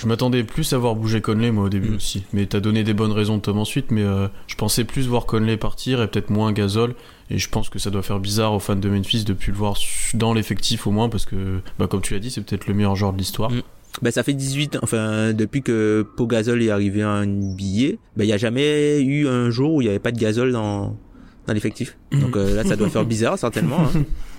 Je 0.00 0.06
m'attendais 0.06 0.44
plus 0.44 0.72
à 0.72 0.78
voir 0.78 0.96
bouger 0.96 1.20
Conley 1.20 1.50
moi 1.50 1.64
au 1.64 1.68
début 1.68 1.90
Mm. 1.90 1.96
aussi. 1.96 2.24
Mais 2.32 2.46
t'as 2.46 2.60
donné 2.60 2.84
des 2.84 2.94
bonnes 2.94 3.12
raisons 3.12 3.38
Tom 3.38 3.58
ensuite, 3.58 3.90
mais 3.90 4.02
euh, 4.02 4.28
je 4.46 4.54
pensais 4.54 4.84
plus 4.84 5.06
voir 5.06 5.26
Conley 5.26 5.56
partir 5.58 6.00
et 6.00 6.06
peut-être 6.08 6.30
moins 6.30 6.52
Gasol. 6.52 6.94
Et 7.28 7.36
je 7.38 7.48
pense 7.50 7.68
que 7.68 7.78
ça 7.78 7.90
doit 7.90 8.02
faire 8.02 8.18
bizarre 8.18 8.54
aux 8.54 8.58
fans 8.60 8.76
de 8.76 8.88
Memphis 8.88 9.24
de 9.24 9.34
plus 9.34 9.52
le 9.52 9.58
voir 9.58 9.76
dans 10.14 10.32
l'effectif 10.32 10.86
au 10.86 10.90
moins 10.90 11.08
parce 11.10 11.26
que, 11.26 11.60
bah, 11.78 11.86
comme 11.86 12.00
tu 12.00 12.14
l'as 12.14 12.20
dit, 12.20 12.30
c'est 12.30 12.40
peut-être 12.40 12.66
le 12.66 12.72
meilleur 12.74 12.96
joueur 12.96 13.12
de 13.12 13.18
l'histoire. 13.18 13.50
Mm. 13.50 13.60
Ben, 14.02 14.10
ça 14.10 14.22
fait 14.22 14.32
18 14.32 14.76
ans, 14.76 14.80
enfin, 14.82 15.32
depuis 15.32 15.62
que 15.62 16.06
Pogazol 16.16 16.62
est 16.62 16.70
arrivé 16.70 17.04
en 17.04 17.26
NBA, 17.26 17.96
ben, 18.16 18.24
il 18.24 18.26
n'y 18.26 18.32
a 18.32 18.36
jamais 18.38 19.00
eu 19.02 19.26
un 19.28 19.50
jour 19.50 19.74
où 19.74 19.80
il 19.82 19.84
n'y 19.84 19.90
avait 19.90 19.98
pas 19.98 20.12
de 20.12 20.18
gazole 20.18 20.52
dans, 20.52 20.96
dans 21.46 21.52
l'effectif. 21.52 21.98
Donc 22.12 22.36
euh, 22.36 22.54
là, 22.54 22.64
ça 22.64 22.76
doit 22.76 22.88
faire 22.88 23.04
bizarre, 23.04 23.38
certainement. 23.38 23.80
Hein. 23.80 24.02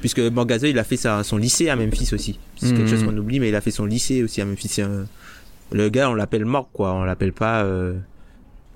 Puisque 0.00 0.20
bon, 0.30 0.44
Gasol, 0.44 0.70
il 0.70 0.78
a 0.78 0.84
fait 0.84 0.96
sa, 0.96 1.22
son 1.22 1.36
lycée 1.36 1.68
à 1.68 1.76
Memphis 1.76 2.10
aussi. 2.12 2.38
C'est 2.56 2.68
quelque 2.68 2.82
Mhm. 2.82 2.88
chose 2.88 3.04
qu'on 3.04 3.16
oublie, 3.16 3.38
mais 3.40 3.48
il 3.50 3.54
a 3.54 3.60
fait 3.60 3.70
son 3.70 3.84
lycée 3.86 4.22
aussi 4.22 4.40
à 4.40 4.44
Memphis. 4.44 4.80
Le 5.72 5.88
gars, 5.88 6.10
on 6.10 6.14
l'appelle 6.14 6.44
Mork, 6.44 6.68
quoi. 6.72 6.92
On 6.92 7.04
l'appelle 7.04 7.32
pas... 7.32 7.62
Euh... 7.64 7.94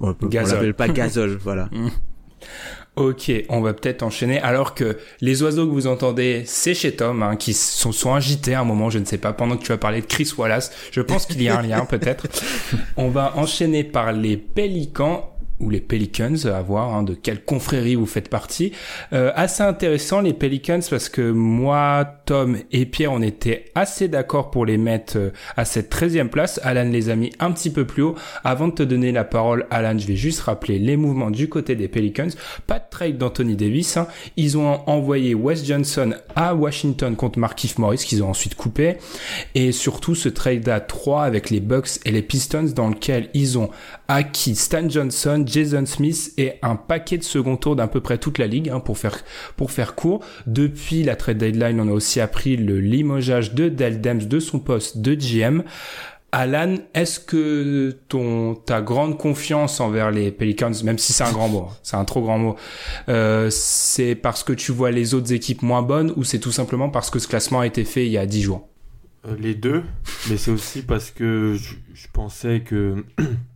On, 0.00 0.08
l'appelle 0.08 0.74
pas 0.74 0.88
Gazol, 0.88 1.38
voilà. 1.42 1.68
Ok, 2.96 3.32
on 3.48 3.60
va 3.60 3.72
peut-être 3.74 4.04
enchaîner. 4.04 4.40
Alors 4.40 4.74
que 4.74 4.96
les 5.20 5.42
oiseaux 5.42 5.66
que 5.66 5.72
vous 5.72 5.88
entendez, 5.88 6.44
c'est 6.46 6.74
chez 6.74 6.94
Tom, 6.94 7.24
hein, 7.24 7.34
qui 7.34 7.52
sont, 7.52 7.90
sont 7.90 8.14
agités 8.14 8.54
à 8.54 8.60
un 8.60 8.64
moment, 8.64 8.88
je 8.88 9.00
ne 9.00 9.04
sais 9.04 9.18
pas, 9.18 9.32
pendant 9.32 9.56
que 9.56 9.64
tu 9.64 9.72
as 9.72 9.78
parlé 9.78 10.00
de 10.00 10.06
Chris 10.06 10.30
Wallace. 10.38 10.70
Je 10.92 11.00
pense 11.00 11.26
qu'il 11.26 11.42
y 11.42 11.48
a 11.48 11.58
un 11.58 11.62
lien, 11.62 11.84
peut-être. 11.90 12.28
On 12.96 13.08
va 13.08 13.36
enchaîner 13.36 13.82
par 13.82 14.12
les 14.12 14.36
Pélicans 14.36 15.33
ou 15.60 15.70
les 15.70 15.80
Pelicans, 15.80 16.46
à 16.46 16.60
voir 16.62 16.94
hein, 16.94 17.02
de 17.02 17.14
quelle 17.14 17.44
confrérie 17.44 17.94
vous 17.94 18.06
faites 18.06 18.28
partie. 18.28 18.72
Euh, 19.12 19.32
assez 19.34 19.62
intéressant 19.62 20.20
les 20.20 20.32
Pelicans 20.32 20.80
parce 20.88 21.08
que 21.08 21.30
moi, 21.30 22.04
Tom 22.26 22.58
et 22.72 22.86
Pierre, 22.86 23.12
on 23.12 23.22
était 23.22 23.66
assez 23.74 24.08
d'accord 24.08 24.50
pour 24.50 24.66
les 24.66 24.78
mettre 24.78 25.16
euh, 25.16 25.30
à 25.56 25.64
cette 25.64 25.94
13e 25.94 26.28
place. 26.28 26.60
Alan 26.64 26.88
les 26.90 27.08
a 27.10 27.16
mis 27.16 27.32
un 27.38 27.52
petit 27.52 27.70
peu 27.70 27.86
plus 27.86 28.02
haut. 28.02 28.14
Avant 28.42 28.68
de 28.68 28.74
te 28.74 28.82
donner 28.82 29.12
la 29.12 29.24
parole, 29.24 29.66
Alan, 29.70 29.96
je 29.98 30.06
vais 30.06 30.16
juste 30.16 30.40
rappeler 30.40 30.78
les 30.78 30.96
mouvements 30.96 31.30
du 31.30 31.48
côté 31.48 31.76
des 31.76 31.88
Pelicans. 31.88 32.28
Pas 32.66 32.78
de 32.78 32.84
trade 32.90 33.18
d'Anthony 33.18 33.56
Davis. 33.56 33.96
hein. 33.96 34.08
Ils 34.36 34.58
ont 34.58 34.80
envoyé 34.88 35.34
Wes 35.34 35.64
Johnson 35.64 36.14
à 36.34 36.54
Washington 36.54 37.14
contre 37.16 37.38
Markif 37.38 37.78
Morris 37.78 37.98
qu'ils 37.98 38.22
ont 38.22 38.30
ensuite 38.30 38.54
coupé. 38.56 38.96
Et 39.54 39.72
surtout 39.72 40.14
ce 40.14 40.28
trade 40.28 40.68
à 40.68 40.80
3 40.80 41.22
avec 41.24 41.50
les 41.50 41.60
Bucks 41.60 42.00
et 42.04 42.10
les 42.10 42.22
Pistons 42.22 42.70
dans 42.74 42.88
lequel 42.88 43.30
ils 43.34 43.58
ont 43.58 43.70
acquis 44.08 44.54
Stan 44.54 44.88
Johnson, 44.88 45.44
Jason 45.46 45.86
Smith 45.86 46.32
et 46.36 46.54
un 46.62 46.76
paquet 46.76 47.18
de 47.18 47.24
second 47.24 47.56
tour 47.56 47.76
d'à 47.76 47.86
peu 47.86 48.00
près 48.00 48.18
toute 48.18 48.38
la 48.38 48.46
ligue 48.46 48.68
hein, 48.68 48.80
pour 48.80 48.98
faire 48.98 49.18
pour 49.56 49.70
faire 49.70 49.94
court. 49.94 50.24
Depuis 50.46 51.02
la 51.02 51.16
trade 51.16 51.38
deadline, 51.38 51.80
on 51.80 51.88
a 51.88 51.92
aussi 51.92 52.20
appris 52.20 52.56
le 52.56 52.80
limogeage 52.80 53.54
de 53.54 53.68
Dell 53.68 54.00
Demps 54.00 54.26
de 54.26 54.40
son 54.40 54.58
poste 54.58 54.98
de 54.98 55.14
GM. 55.14 55.62
Alan, 56.32 56.74
est-ce 56.94 57.20
que 57.20 57.96
ton 58.08 58.56
ta 58.56 58.82
grande 58.82 59.16
confiance 59.18 59.78
envers 59.80 60.10
les 60.10 60.32
Pelicans, 60.32 60.72
même 60.82 60.98
si 60.98 61.12
c'est 61.12 61.22
un 61.22 61.30
grand 61.30 61.48
mot, 61.48 61.68
hein, 61.70 61.76
c'est 61.84 61.96
un 61.96 62.04
trop 62.04 62.22
grand 62.22 62.38
mot, 62.38 62.56
euh, 63.08 63.50
c'est 63.52 64.16
parce 64.16 64.42
que 64.42 64.52
tu 64.52 64.72
vois 64.72 64.90
les 64.90 65.14
autres 65.14 65.32
équipes 65.32 65.62
moins 65.62 65.82
bonnes 65.82 66.12
ou 66.16 66.24
c'est 66.24 66.40
tout 66.40 66.50
simplement 66.50 66.90
parce 66.90 67.08
que 67.08 67.20
ce 67.20 67.28
classement 67.28 67.60
a 67.60 67.66
été 67.68 67.84
fait 67.84 68.04
il 68.04 68.10
y 68.10 68.18
a 68.18 68.26
10 68.26 68.42
jours? 68.42 68.68
Euh, 69.28 69.36
Les 69.38 69.54
deux, 69.54 69.84
mais 70.28 70.36
c'est 70.36 70.50
aussi 70.50 70.82
parce 70.82 71.12
que 71.12 71.54
je, 71.54 71.74
je 71.94 72.06
pensais 72.12 72.62
que 72.66 73.04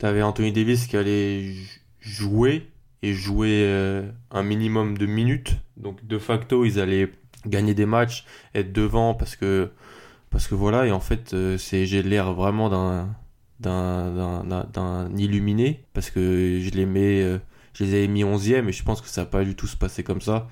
t'avais 0.00 0.22
Anthony 0.22 0.50
Davis 0.50 0.86
qui 0.86 0.96
allait 0.96 1.54
jouer 2.00 2.66
et 3.02 3.12
jouer 3.12 3.64
euh, 3.66 4.10
un 4.30 4.42
minimum 4.42 4.98
de 4.98 5.06
minutes. 5.06 5.56
Donc 5.76 6.04
de 6.06 6.18
facto, 6.18 6.64
ils 6.64 6.80
allaient 6.80 7.12
gagner 7.46 7.74
des 7.74 7.86
matchs, 7.86 8.24
être 8.54 8.72
devant 8.72 9.14
parce 9.14 9.36
que 9.36 9.70
parce 10.30 10.48
que 10.48 10.54
voilà. 10.54 10.86
Et 10.86 10.90
en 10.90 11.00
fait, 11.00 11.34
euh, 11.34 11.58
c'est 11.58 11.86
j'ai 11.86 12.02
l'air 12.02 12.32
vraiment 12.32 12.68
d'un 12.68 13.14
d'un 13.60 15.16
illuminé 15.16 15.84
parce 15.92 16.10
que 16.10 16.60
je 16.62 16.70
les 16.70 16.86
mets 16.86 17.22
euh, 17.22 17.38
je 17.74 17.84
les 17.84 17.94
avais 17.94 18.08
mis 18.08 18.24
11e 18.24 18.68
et 18.68 18.72
je 18.72 18.82
pense 18.82 19.02
que 19.02 19.08
ça 19.08 19.24
va 19.24 19.30
pas 19.30 19.44
du 19.44 19.54
tout 19.54 19.66
se 19.66 19.76
passer 19.76 20.02
comme 20.02 20.22
ça. 20.22 20.48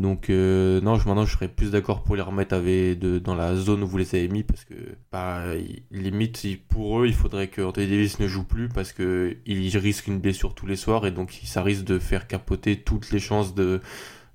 Donc 0.00 0.30
euh, 0.30 0.80
non, 0.80 0.96
je, 0.96 1.06
maintenant 1.06 1.26
je 1.26 1.32
serais 1.32 1.48
plus 1.48 1.72
d'accord 1.72 2.02
pour 2.02 2.16
les 2.16 2.22
remettre 2.22 2.54
avec 2.54 2.98
de, 2.98 3.18
dans 3.18 3.34
la 3.34 3.54
zone 3.54 3.82
où 3.82 3.86
vous 3.86 3.98
les 3.98 4.14
avez 4.14 4.28
mis 4.28 4.42
parce 4.42 4.64
que 4.64 4.74
bah, 5.12 5.42
limite 5.90 6.46
pour 6.70 7.02
eux 7.02 7.06
il 7.06 7.12
faudrait 7.12 7.48
que 7.48 7.60
Anthony 7.60 7.86
Davis 7.86 8.18
ne 8.18 8.26
joue 8.26 8.44
plus 8.44 8.70
parce 8.70 8.94
que 8.94 9.36
il 9.44 9.76
risque 9.76 10.06
une 10.06 10.18
blessure 10.18 10.54
tous 10.54 10.64
les 10.64 10.76
soirs 10.76 11.06
et 11.06 11.10
donc 11.10 11.38
ça 11.44 11.62
risque 11.62 11.84
de 11.84 11.98
faire 11.98 12.26
capoter 12.26 12.80
toutes 12.80 13.10
les 13.10 13.18
chances 13.18 13.54
de 13.54 13.82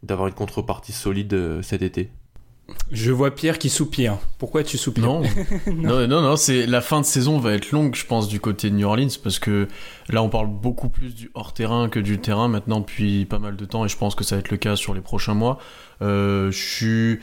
d'avoir 0.03 0.27
une 0.27 0.35
contrepartie 0.35 0.91
solide 0.91 1.33
euh, 1.33 1.63
cet 1.63 1.81
été. 1.81 2.11
Je 2.91 3.11
vois 3.11 3.33
Pierre 3.33 3.59
qui 3.59 3.69
soupire. 3.69 4.17
Pourquoi 4.39 4.63
tu 4.63 4.77
soupires 4.77 5.05
Non, 5.05 5.21
non, 5.67 6.07
non, 6.07 6.21
non, 6.21 6.35
c'est 6.35 6.65
la 6.65 6.81
fin 6.81 6.99
de 7.01 7.05
saison 7.05 7.37
va 7.37 7.53
être 7.53 7.71
longue, 7.71 7.95
je 7.95 8.05
pense, 8.05 8.27
du 8.27 8.39
côté 8.39 8.69
de 8.69 8.75
New 8.75 8.87
Orleans, 8.87 9.09
parce 9.23 9.39
que 9.39 9.67
là, 10.09 10.23
on 10.23 10.29
parle 10.29 10.47
beaucoup 10.47 10.89
plus 10.89 11.13
du 11.13 11.29
hors 11.35 11.53
terrain 11.53 11.89
que 11.89 11.99
du 11.99 12.19
terrain 12.19 12.47
maintenant 12.47 12.79
depuis 12.79 13.25
pas 13.25 13.39
mal 13.39 13.55
de 13.55 13.65
temps, 13.65 13.85
et 13.85 13.87
je 13.87 13.97
pense 13.97 14.15
que 14.15 14.23
ça 14.23 14.35
va 14.35 14.39
être 14.39 14.49
le 14.49 14.57
cas 14.57 14.75
sur 14.75 14.93
les 14.93 15.01
prochains 15.01 15.35
mois. 15.35 15.59
Euh, 16.01 16.51
je 16.51 16.57
suis, 16.57 17.19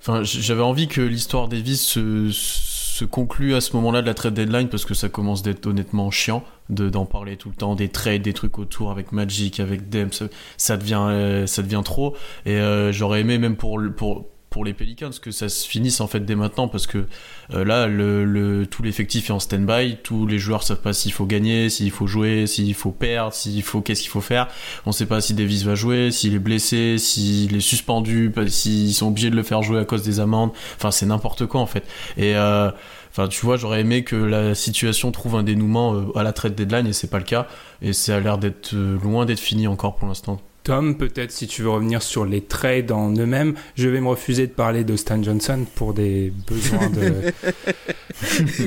enfin, 0.00 0.22
j'avais 0.22 0.62
envie 0.62 0.86
que 0.86 1.00
l'histoire 1.00 1.48
Davis 1.48 1.80
se, 1.80 2.30
se 2.30 3.04
conclue 3.04 3.54
à 3.54 3.60
ce 3.60 3.74
moment-là 3.76 4.00
de 4.00 4.06
la 4.06 4.14
trade 4.14 4.34
deadline, 4.34 4.68
parce 4.68 4.84
que 4.84 4.94
ça 4.94 5.08
commence 5.08 5.42
d'être 5.42 5.66
honnêtement 5.66 6.12
chiant 6.12 6.44
de 6.70 6.88
d'en 6.88 7.04
parler 7.04 7.36
tout 7.36 7.50
le 7.50 7.56
temps, 7.56 7.74
des 7.74 7.88
trades, 7.88 8.22
des 8.22 8.32
trucs 8.32 8.58
autour 8.58 8.90
avec 8.92 9.10
Magic, 9.10 9.58
avec 9.58 9.88
Dem, 9.88 10.12
ça, 10.12 10.26
ça 10.56 10.76
devient, 10.76 11.06
euh, 11.08 11.46
ça 11.46 11.62
devient 11.62 11.82
trop, 11.84 12.16
et 12.46 12.56
euh, 12.56 12.92
j'aurais 12.92 13.20
aimé 13.20 13.38
même 13.38 13.56
pour 13.56 13.80
pour 13.96 14.26
pour 14.54 14.64
les 14.64 14.72
Pelicans 14.72 15.10
que 15.20 15.32
ça 15.32 15.48
se 15.48 15.66
finisse 15.66 16.00
en 16.00 16.06
fait 16.06 16.20
dès 16.20 16.36
maintenant 16.36 16.68
parce 16.68 16.86
que 16.86 17.06
euh, 17.52 17.64
là 17.64 17.88
le, 17.88 18.24
le 18.24 18.66
tout 18.66 18.84
l'effectif 18.84 19.30
est 19.30 19.32
en 19.32 19.40
stand-by 19.40 19.96
tous 20.04 20.28
les 20.28 20.38
joueurs 20.38 20.62
savent 20.62 20.80
pas 20.80 20.92
s'il 20.92 21.12
faut 21.12 21.26
gagner 21.26 21.68
s'il 21.68 21.90
faut 21.90 22.06
jouer 22.06 22.46
s'il 22.46 22.72
faut 22.74 22.92
perdre 22.92 23.34
s'il 23.34 23.64
faut 23.64 23.80
qu'est-ce 23.80 24.02
qu'il 24.02 24.12
faut 24.12 24.20
faire 24.20 24.46
on 24.86 24.92
sait 24.92 25.06
pas 25.06 25.20
si 25.20 25.34
Davis 25.34 25.64
va 25.64 25.74
jouer 25.74 26.12
s'il 26.12 26.36
est 26.36 26.38
blessé 26.38 26.98
s'il 26.98 27.56
est 27.56 27.60
suspendu 27.60 28.32
s'ils 28.46 28.94
sont 28.94 29.08
obligés 29.08 29.30
de 29.30 29.34
le 29.34 29.42
faire 29.42 29.60
jouer 29.64 29.80
à 29.80 29.84
cause 29.84 30.04
des 30.04 30.20
amendes 30.20 30.52
enfin 30.76 30.92
c'est 30.92 31.06
n'importe 31.06 31.46
quoi 31.46 31.60
en 31.60 31.66
fait 31.66 31.84
et 32.16 32.36
euh, 32.36 32.70
Enfin, 33.16 33.28
tu 33.28 33.46
vois, 33.46 33.56
j'aurais 33.56 33.82
aimé 33.82 34.02
que 34.02 34.16
la 34.16 34.56
situation 34.56 35.12
trouve 35.12 35.36
un 35.36 35.44
dénouement 35.44 35.94
euh, 35.94 36.18
à 36.18 36.24
la 36.24 36.32
trade 36.32 36.56
deadline 36.56 36.88
et 36.88 36.92
c'est 36.92 37.06
pas 37.06 37.18
le 37.18 37.24
cas. 37.24 37.46
Et 37.80 37.92
ça 37.92 38.16
a 38.16 38.18
l'air 38.18 38.38
d'être 38.38 38.74
euh, 38.74 38.98
loin 39.04 39.24
d'être 39.24 39.38
fini 39.38 39.68
encore 39.68 39.94
pour 39.94 40.08
l'instant. 40.08 40.40
Tom, 40.64 40.96
peut-être 40.96 41.30
si 41.30 41.46
tu 41.46 41.62
veux 41.62 41.68
revenir 41.68 42.02
sur 42.02 42.24
les 42.24 42.40
trades 42.40 42.90
en 42.90 43.12
eux-mêmes, 43.12 43.54
je 43.76 43.88
vais 43.88 44.00
me 44.00 44.08
refuser 44.08 44.46
de 44.46 44.52
parler 44.52 44.82
de 44.82 44.96
Stan 44.96 45.22
Johnson 45.22 45.66
pour 45.74 45.92
des 45.92 46.32
besoins 46.48 46.88
de 46.90 47.32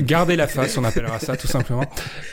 garder 0.02 0.36
la 0.36 0.46
face, 0.46 0.78
on 0.78 0.84
appellera 0.84 1.18
ça 1.18 1.36
tout 1.36 1.48
simplement. 1.48 1.84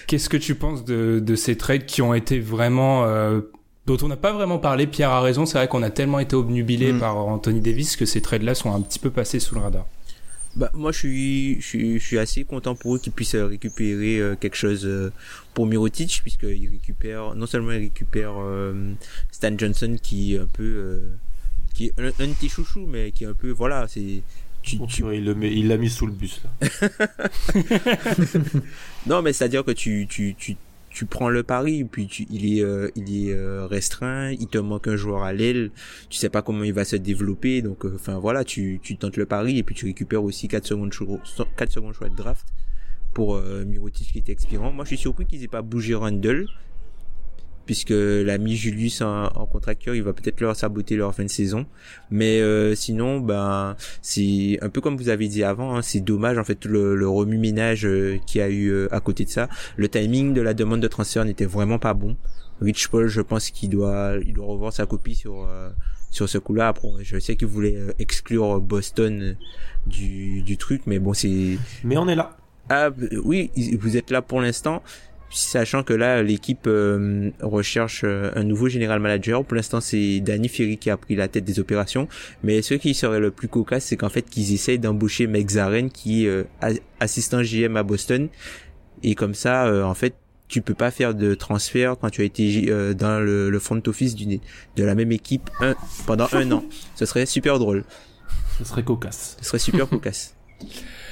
Qu'est-ce 0.08 0.30
que 0.30 0.38
tu 0.38 0.54
penses 0.56 0.86
de, 0.86 1.20
de 1.20 1.36
ces 1.36 1.58
trades 1.58 1.86
qui 1.86 2.02
ont 2.04 2.14
été 2.14 2.40
vraiment 2.40 3.06
euh, 3.06 3.42
dont 3.88 3.98
on 4.04 4.08
n'a 4.08 4.18
pas 4.18 4.34
vraiment 4.34 4.60
parlé? 4.60 4.86
Pierre 4.86 5.10
a 5.10 5.22
raison, 5.22 5.46
c'est 5.48 5.58
vrai 5.58 5.68
qu'on 5.68 5.84
a 5.84 5.90
tellement 5.90 6.20
été 6.20 6.36
obnubilé 6.36 6.94
Mm. 6.94 7.00
par 7.00 7.18
Anthony 7.18 7.60
Davis 7.60 7.96
que 7.96 8.06
ces 8.06 8.22
trades-là 8.22 8.54
sont 8.54 8.72
un 8.74 8.82
petit 8.82 9.00
peu 9.00 9.10
passés 9.10 9.40
sous 9.40 9.56
le 9.56 9.62
radar. 9.62 9.86
Bah, 10.56 10.70
moi, 10.74 10.92
je 10.94 11.00
suis, 11.00 11.60
je 11.60 11.66
suis, 11.68 12.00
je 12.00 12.06
suis 12.06 12.18
assez 12.18 12.44
content 12.46 12.76
pour 12.76 12.96
eux 12.96 13.00
qu'ils 13.00 13.12
puissent 13.12 13.36
récupérer 13.36 14.20
euh, 14.20 14.36
quelque 14.40 14.56
chose 14.56 14.86
euh, 14.86 15.12
pour 15.56 15.66
Mirotic, 15.66 16.20
puisqu'ils 16.22 16.70
récupèrent, 16.70 17.34
non 17.34 17.48
seulement 17.48 17.72
ils 17.72 17.80
récupèrent 17.86 18.38
euh, 18.40 18.94
Stan 19.32 19.58
Johnson 19.58 19.98
qui 20.02 20.36
est 20.36 20.40
un 20.40 20.46
peu, 20.46 20.64
euh, 20.64 21.10
qui 21.74 21.88
est 21.88 21.94
un, 22.00 22.08
un 22.24 22.28
de 22.28 22.34
tes 22.40 22.48
chouchous, 22.50 22.86
mais 22.88 23.12
qui 23.12 23.24
est 23.24 23.28
un 23.28 23.34
peu, 23.34 23.50
voilà, 23.50 23.88
c'est, 23.88 24.22
tu, 24.62 24.78
tu- 24.88 25.04
Il 25.16 25.26
le 25.26 25.34
met- 25.34 25.52
il 25.54 25.68
l'a 25.68 25.78
mis 25.78 25.90
sous 25.90 26.06
le 26.06 26.14
bus 26.14 26.42
là. 26.44 26.70
non, 29.08 29.22
mais 29.22 29.34
c'est-à-dire 29.34 29.64
que 29.64 29.72
tu, 29.72 30.08
tu, 30.10 30.36
tu, 30.38 30.56
tu 30.90 31.06
prends 31.06 31.30
le 31.30 31.44
pari, 31.44 31.84
puis 31.84 32.08
tu, 32.08 32.26
il 32.30 32.58
est, 32.58 32.62
euh, 32.64 32.90
il 32.96 33.28
est 33.28 33.34
euh, 33.34 33.66
restreint, 33.68 34.32
il 34.32 34.48
te 34.48 34.58
manque 34.58 34.88
un 34.88 34.96
joueur 34.96 35.24
à 35.24 35.34
l'aile, 35.34 35.72
tu 36.10 36.18
sais 36.18 36.30
pas 36.30 36.42
comment 36.42 36.64
il 36.64 36.74
va 36.74 36.86
se 36.86 36.96
développer, 36.96 37.62
donc 37.62 37.86
enfin 37.86 38.18
voilà, 38.18 38.44
tu, 38.44 38.80
tu 38.82 38.98
tentes 38.98 39.18
le 39.18 39.26
pari 39.26 39.58
et 39.58 39.64
puis 39.64 39.76
tu 39.76 39.86
récupères 39.86 40.24
aussi 40.24 40.48
4 40.48 40.66
secondes 40.66 40.94
choix, 40.94 41.20
4 41.58 41.72
secondes 41.72 41.94
choix 41.94 42.10
de 42.10 42.16
draft 42.16 42.46
pour 43.16 43.36
euh, 43.36 43.66
Mirotic 43.66 44.12
qui 44.12 44.20
est 44.20 44.30
expirant. 44.30 44.72
Moi, 44.72 44.86
je 44.86 44.90
suis 44.90 44.98
surpris 44.98 45.26
qu'ils 45.26 45.44
aient 45.44 45.48
pas 45.48 45.64
bougé 45.64 45.96
Randall 45.96 46.46
puisque 47.66 47.94
l'ami 47.96 48.56
Julius 48.56 49.02
en, 49.02 49.26
en 49.26 49.46
contracteur, 49.48 49.96
il 49.96 50.04
va 50.04 50.14
peut-être 50.14 50.40
leur 50.40 50.56
saboter 50.56 50.96
leur 50.96 51.16
fin 51.16 51.24
de 51.24 51.30
saison. 51.30 51.66
Mais 52.12 52.40
euh, 52.40 52.76
sinon, 52.76 53.20
ben 53.20 53.76
c'est 54.04 54.60
un 54.62 54.70
peu 54.70 54.82
comme 54.82 54.98
vous 54.98 55.10
avez 55.10 55.28
dit 55.28 55.44
avant, 55.44 55.76
hein, 55.76 55.82
c'est 55.82 56.02
dommage 56.02 56.38
en 56.38 56.44
fait 56.44 56.66
le, 56.66 56.96
le 56.96 57.10
remue-ménage 57.10 57.88
euh, 57.88 58.20
qu'il 58.28 58.40
y 58.40 58.44
a 58.44 58.50
eu 58.50 58.68
euh, 58.70 58.88
à 58.94 59.00
côté 59.00 59.26
de 59.26 59.30
ça. 59.30 59.50
Le 59.78 59.90
timing 59.90 60.34
de 60.34 60.42
la 60.42 60.54
demande 60.54 60.82
de 60.82 60.88
transfert 60.88 61.26
n'était 61.26 61.46
vraiment 61.48 61.80
pas 61.80 61.96
bon. 61.96 62.16
Rich 62.62 62.90
Paul, 62.90 63.08
je 63.08 63.22
pense 63.22 63.50
qu'il 63.50 63.70
doit, 63.70 64.14
il 64.26 64.34
doit 64.34 64.46
revoir 64.46 64.72
sa 64.72 64.86
copie 64.86 65.16
sur 65.16 65.48
euh, 65.50 65.70
sur 66.12 66.30
ce 66.30 66.38
coup-là. 66.38 66.68
Après, 66.70 66.88
je 67.02 67.20
sais 67.20 67.36
qu'il 67.36 67.48
voulait 67.48 67.78
euh, 67.78 67.92
exclure 68.00 68.62
Boston 68.62 69.36
du, 69.88 70.44
du 70.44 70.58
truc, 70.58 70.84
mais 70.86 71.00
bon, 71.00 71.14
c'est 71.14 71.58
Mais 71.84 71.98
on 71.98 72.08
est 72.08 72.16
là. 72.16 72.38
Ah 72.70 72.90
oui, 73.24 73.52
vous 73.80 73.98
êtes 73.98 74.12
là 74.12 74.22
pour 74.22 74.42
l'instant, 74.42 74.82
sachant 75.30 75.84
que 75.84 75.94
là 75.94 76.24
l'équipe 76.24 76.66
euh, 76.68 77.32
recherche 77.42 78.02
euh, 78.04 78.32
un 78.36 78.44
nouveau 78.44 78.70
général 78.70 79.00
manager. 79.00 79.44
Pour 79.44 79.56
l'instant, 79.56 79.82
c'est 79.82 80.20
Danny 80.20 80.48
Ferry 80.48 80.78
qui 80.78 80.90
a 80.90 80.98
pris 80.98 81.16
la 81.16 81.28
tête 81.28 81.44
des 81.44 81.60
opérations. 81.60 82.08
Mais 82.44 82.62
ce 82.62 82.74
qui 82.74 82.94
serait 82.94 83.20
le 83.20 83.32
plus 83.32 83.48
cocasse, 83.48 83.86
c'est 83.86 83.98
qu'en 83.98 84.10
fait 84.10 84.24
qu'ils 84.24 84.54
essayent 84.54 84.80
d'embaucher 84.80 85.28
Meg 85.28 85.50
Zaren, 85.50 85.90
qui 85.90 86.26
est 86.26 86.30
euh, 86.30 86.44
assistant 87.00 87.42
GM 87.42 87.76
à 87.78 87.84
Boston, 87.84 88.30
et 89.04 89.16
comme 89.16 89.34
ça, 89.34 89.66
euh, 89.68 89.84
en 89.84 89.94
fait. 89.94 90.16
Tu 90.48 90.62
peux 90.62 90.76
pas 90.76 90.92
faire 90.92 91.16
de 91.16 91.34
transfert 91.34 91.98
quand 92.00 92.12
tu 92.12 92.22
as 92.22 92.24
été 92.24 92.68
euh, 92.70 92.94
dans 92.94 93.20
le, 93.20 93.50
le 93.50 93.60
front 93.60 93.82
office 93.88 94.14
d'une 94.14 94.40
de 94.76 94.84
la 94.84 94.94
même 94.94 95.12
équipe 95.12 95.50
un, 95.60 95.74
pendant 96.06 96.28
un 96.34 96.52
an. 96.52 96.64
Ce 96.94 97.08
serait 97.08 97.26
super 97.26 97.58
drôle. 97.58 97.84
Ce 98.60 98.64
serait 98.64 98.84
cocasse. 98.84 99.38
Ce 99.42 99.48
serait 99.48 99.58
super 99.58 99.90
cocasse. 99.90 100.36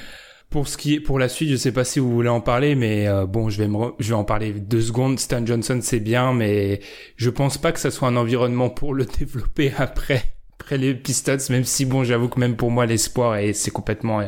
Pour 0.54 0.68
ce 0.68 0.76
qui 0.76 0.94
est 0.94 1.00
pour 1.00 1.18
la 1.18 1.28
suite, 1.28 1.50
je 1.50 1.56
sais 1.56 1.72
pas 1.72 1.82
si 1.82 1.98
vous 1.98 2.12
voulez 2.12 2.28
en 2.28 2.40
parler, 2.40 2.76
mais 2.76 3.08
euh, 3.08 3.26
bon, 3.26 3.50
je 3.50 3.58
vais 3.58 3.66
me 3.66 3.76
je 3.98 4.10
vais 4.10 4.14
en 4.14 4.22
parler 4.22 4.52
deux 4.52 4.82
secondes. 4.82 5.18
Stan 5.18 5.44
Johnson, 5.44 5.80
c'est 5.82 5.98
bien, 5.98 6.32
mais 6.32 6.78
je 7.16 7.28
pense 7.28 7.58
pas 7.58 7.72
que 7.72 7.80
ça 7.80 7.90
soit 7.90 8.06
un 8.06 8.14
environnement 8.14 8.70
pour 8.70 8.94
le 8.94 9.04
développer 9.18 9.72
après 9.76 10.22
après 10.60 10.78
les 10.78 10.94
Pistons. 10.94 11.38
Même 11.50 11.64
si 11.64 11.86
bon, 11.86 12.04
j'avoue 12.04 12.28
que 12.28 12.38
même 12.38 12.54
pour 12.54 12.70
moi 12.70 12.86
l'espoir 12.86 13.36
et 13.36 13.52
c'est 13.52 13.72
complètement 13.72 14.20
euh, 14.20 14.26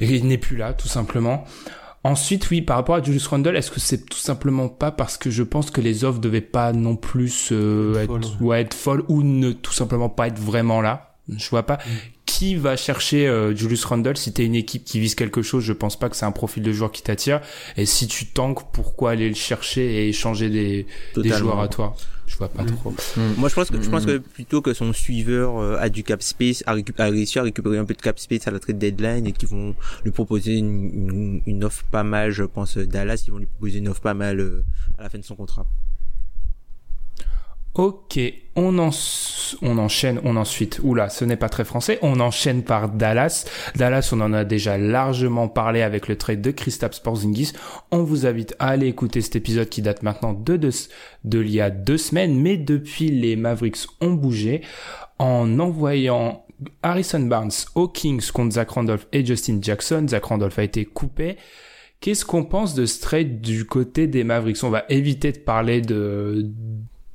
il 0.00 0.26
n'est 0.26 0.36
plus 0.36 0.56
là, 0.56 0.72
tout 0.72 0.88
simplement. 0.88 1.44
Ensuite, 2.02 2.50
oui, 2.50 2.60
par 2.60 2.74
rapport 2.74 2.96
à 2.96 3.02
Julius 3.02 3.28
Randle, 3.28 3.56
est-ce 3.56 3.70
que 3.70 3.78
c'est 3.78 4.06
tout 4.06 4.18
simplement 4.18 4.68
pas 4.68 4.90
parce 4.90 5.16
que 5.16 5.30
je 5.30 5.44
pense 5.44 5.70
que 5.70 5.80
les 5.80 6.02
offres 6.02 6.18
devaient 6.18 6.40
pas 6.40 6.72
non 6.72 6.96
plus 6.96 7.50
euh, 7.52 8.02
Être 8.02 8.08
folles, 8.08 8.24
ouais, 8.40 8.62
être 8.62 8.74
folles 8.74 9.04
ou 9.06 9.22
ne 9.22 9.52
tout 9.52 9.72
simplement 9.72 10.08
pas 10.08 10.26
être 10.26 10.40
vraiment 10.40 10.80
là? 10.80 11.14
Je 11.28 11.48
vois 11.50 11.62
pas 11.62 11.78
qui 12.40 12.54
va 12.56 12.74
chercher 12.74 13.26
euh, 13.28 13.54
Julius 13.54 13.84
Randle? 13.84 14.16
Si 14.16 14.32
t'es 14.32 14.46
une 14.46 14.54
équipe 14.54 14.84
qui 14.84 14.98
vise 14.98 15.14
quelque 15.14 15.42
chose. 15.42 15.62
Je 15.62 15.74
pense 15.74 15.98
pas 15.98 16.08
que 16.08 16.16
c'est 16.16 16.24
un 16.24 16.32
profil 16.32 16.62
de 16.62 16.72
joueur 16.72 16.90
qui 16.90 17.02
t'attire. 17.02 17.42
Et 17.76 17.84
si 17.84 18.06
tu 18.08 18.24
tankes, 18.26 18.72
pourquoi 18.72 19.10
aller 19.10 19.28
le 19.28 19.34
chercher 19.34 19.84
et 20.06 20.08
échanger 20.08 20.48
des, 20.48 20.86
des 21.16 21.28
joueurs 21.28 21.60
à 21.60 21.68
toi? 21.68 21.94
Je 22.26 22.36
vois 22.38 22.48
pas 22.48 22.62
Mm. 22.62 22.76
trop. 22.76 22.94
Moi, 23.36 23.48
je 23.50 23.54
pense 23.54 23.68
que, 23.70 23.82
je 23.82 23.90
pense 23.90 24.04
Mm. 24.04 24.06
que 24.06 24.16
plutôt 24.18 24.62
que 24.62 24.72
son 24.72 24.92
suiveur 24.94 25.58
euh, 25.58 25.76
a 25.78 25.90
du 25.90 26.02
cap 26.02 26.22
space, 26.22 26.62
a, 26.66 26.74
récup- 26.76 26.98
a 26.98 27.10
réussi 27.10 27.38
à 27.38 27.42
récupérer 27.42 27.76
un 27.76 27.84
peu 27.84 27.92
de 27.92 28.00
cap 28.00 28.18
space 28.18 28.46
à 28.48 28.52
la 28.52 28.58
trade 28.58 28.78
deadline 28.78 29.26
et 29.26 29.32
qu'ils 29.32 29.48
vont 29.48 29.74
lui 30.04 30.12
proposer 30.12 30.54
une, 30.56 30.84
une, 30.94 31.42
une 31.44 31.64
offre 31.64 31.84
pas 31.90 32.04
mal, 32.04 32.30
je 32.30 32.44
pense, 32.44 32.78
Dallas, 32.78 33.22
ils 33.26 33.32
vont 33.32 33.38
lui 33.38 33.46
proposer 33.46 33.78
une 33.80 33.88
offre 33.88 34.00
pas 34.00 34.14
mal 34.14 34.40
euh, 34.40 34.64
à 34.98 35.02
la 35.02 35.10
fin 35.10 35.18
de 35.18 35.24
son 35.24 35.34
contrat. 35.34 35.66
Ok, 37.74 38.18
on, 38.56 38.78
en, 38.80 38.90
on 39.62 39.78
enchaîne, 39.78 40.20
on 40.24 40.36
ensuite, 40.36 40.80
oula, 40.82 41.08
ce 41.08 41.24
n'est 41.24 41.36
pas 41.36 41.48
très 41.48 41.64
français, 41.64 42.00
on 42.02 42.18
enchaîne 42.18 42.64
par 42.64 42.88
Dallas. 42.88 43.46
Dallas, 43.76 44.10
on 44.12 44.20
en 44.20 44.32
a 44.32 44.44
déjà 44.44 44.76
largement 44.76 45.46
parlé 45.46 45.82
avec 45.82 46.08
le 46.08 46.16
trade 46.16 46.42
de 46.42 46.50
Kristaps 46.50 46.98
Porzingis. 46.98 47.52
On 47.92 48.02
vous 48.02 48.26
invite 48.26 48.56
à 48.58 48.70
aller 48.70 48.88
écouter 48.88 49.20
cet 49.20 49.36
épisode 49.36 49.68
qui 49.68 49.82
date 49.82 50.02
maintenant 50.02 50.32
de, 50.32 50.56
de, 50.56 50.70
de 51.24 51.38
l'il 51.38 51.54
y 51.54 51.60
a 51.60 51.70
deux 51.70 51.96
semaines, 51.96 52.34
mais 52.40 52.56
depuis 52.56 53.08
les 53.08 53.36
Mavericks 53.36 53.86
ont 54.00 54.14
bougé 54.14 54.62
en 55.20 55.60
envoyant 55.60 56.44
Harrison 56.82 57.20
Barnes 57.20 57.52
aux 57.76 57.88
Kings 57.88 58.32
contre 58.32 58.54
Zach 58.54 58.70
Randolph 58.70 59.06
et 59.12 59.24
Justin 59.24 59.60
Jackson. 59.62 60.06
Zach 60.08 60.24
Randolph 60.24 60.58
a 60.58 60.64
été 60.64 60.84
coupé. 60.84 61.36
Qu'est-ce 62.00 62.24
qu'on 62.24 62.44
pense 62.44 62.74
de 62.74 62.84
ce 62.84 63.00
trade 63.00 63.40
du 63.40 63.64
côté 63.64 64.08
des 64.08 64.24
Mavericks? 64.24 64.64
On 64.64 64.70
va 64.70 64.86
éviter 64.88 65.30
de 65.30 65.38
parler 65.38 65.80
de 65.80 66.50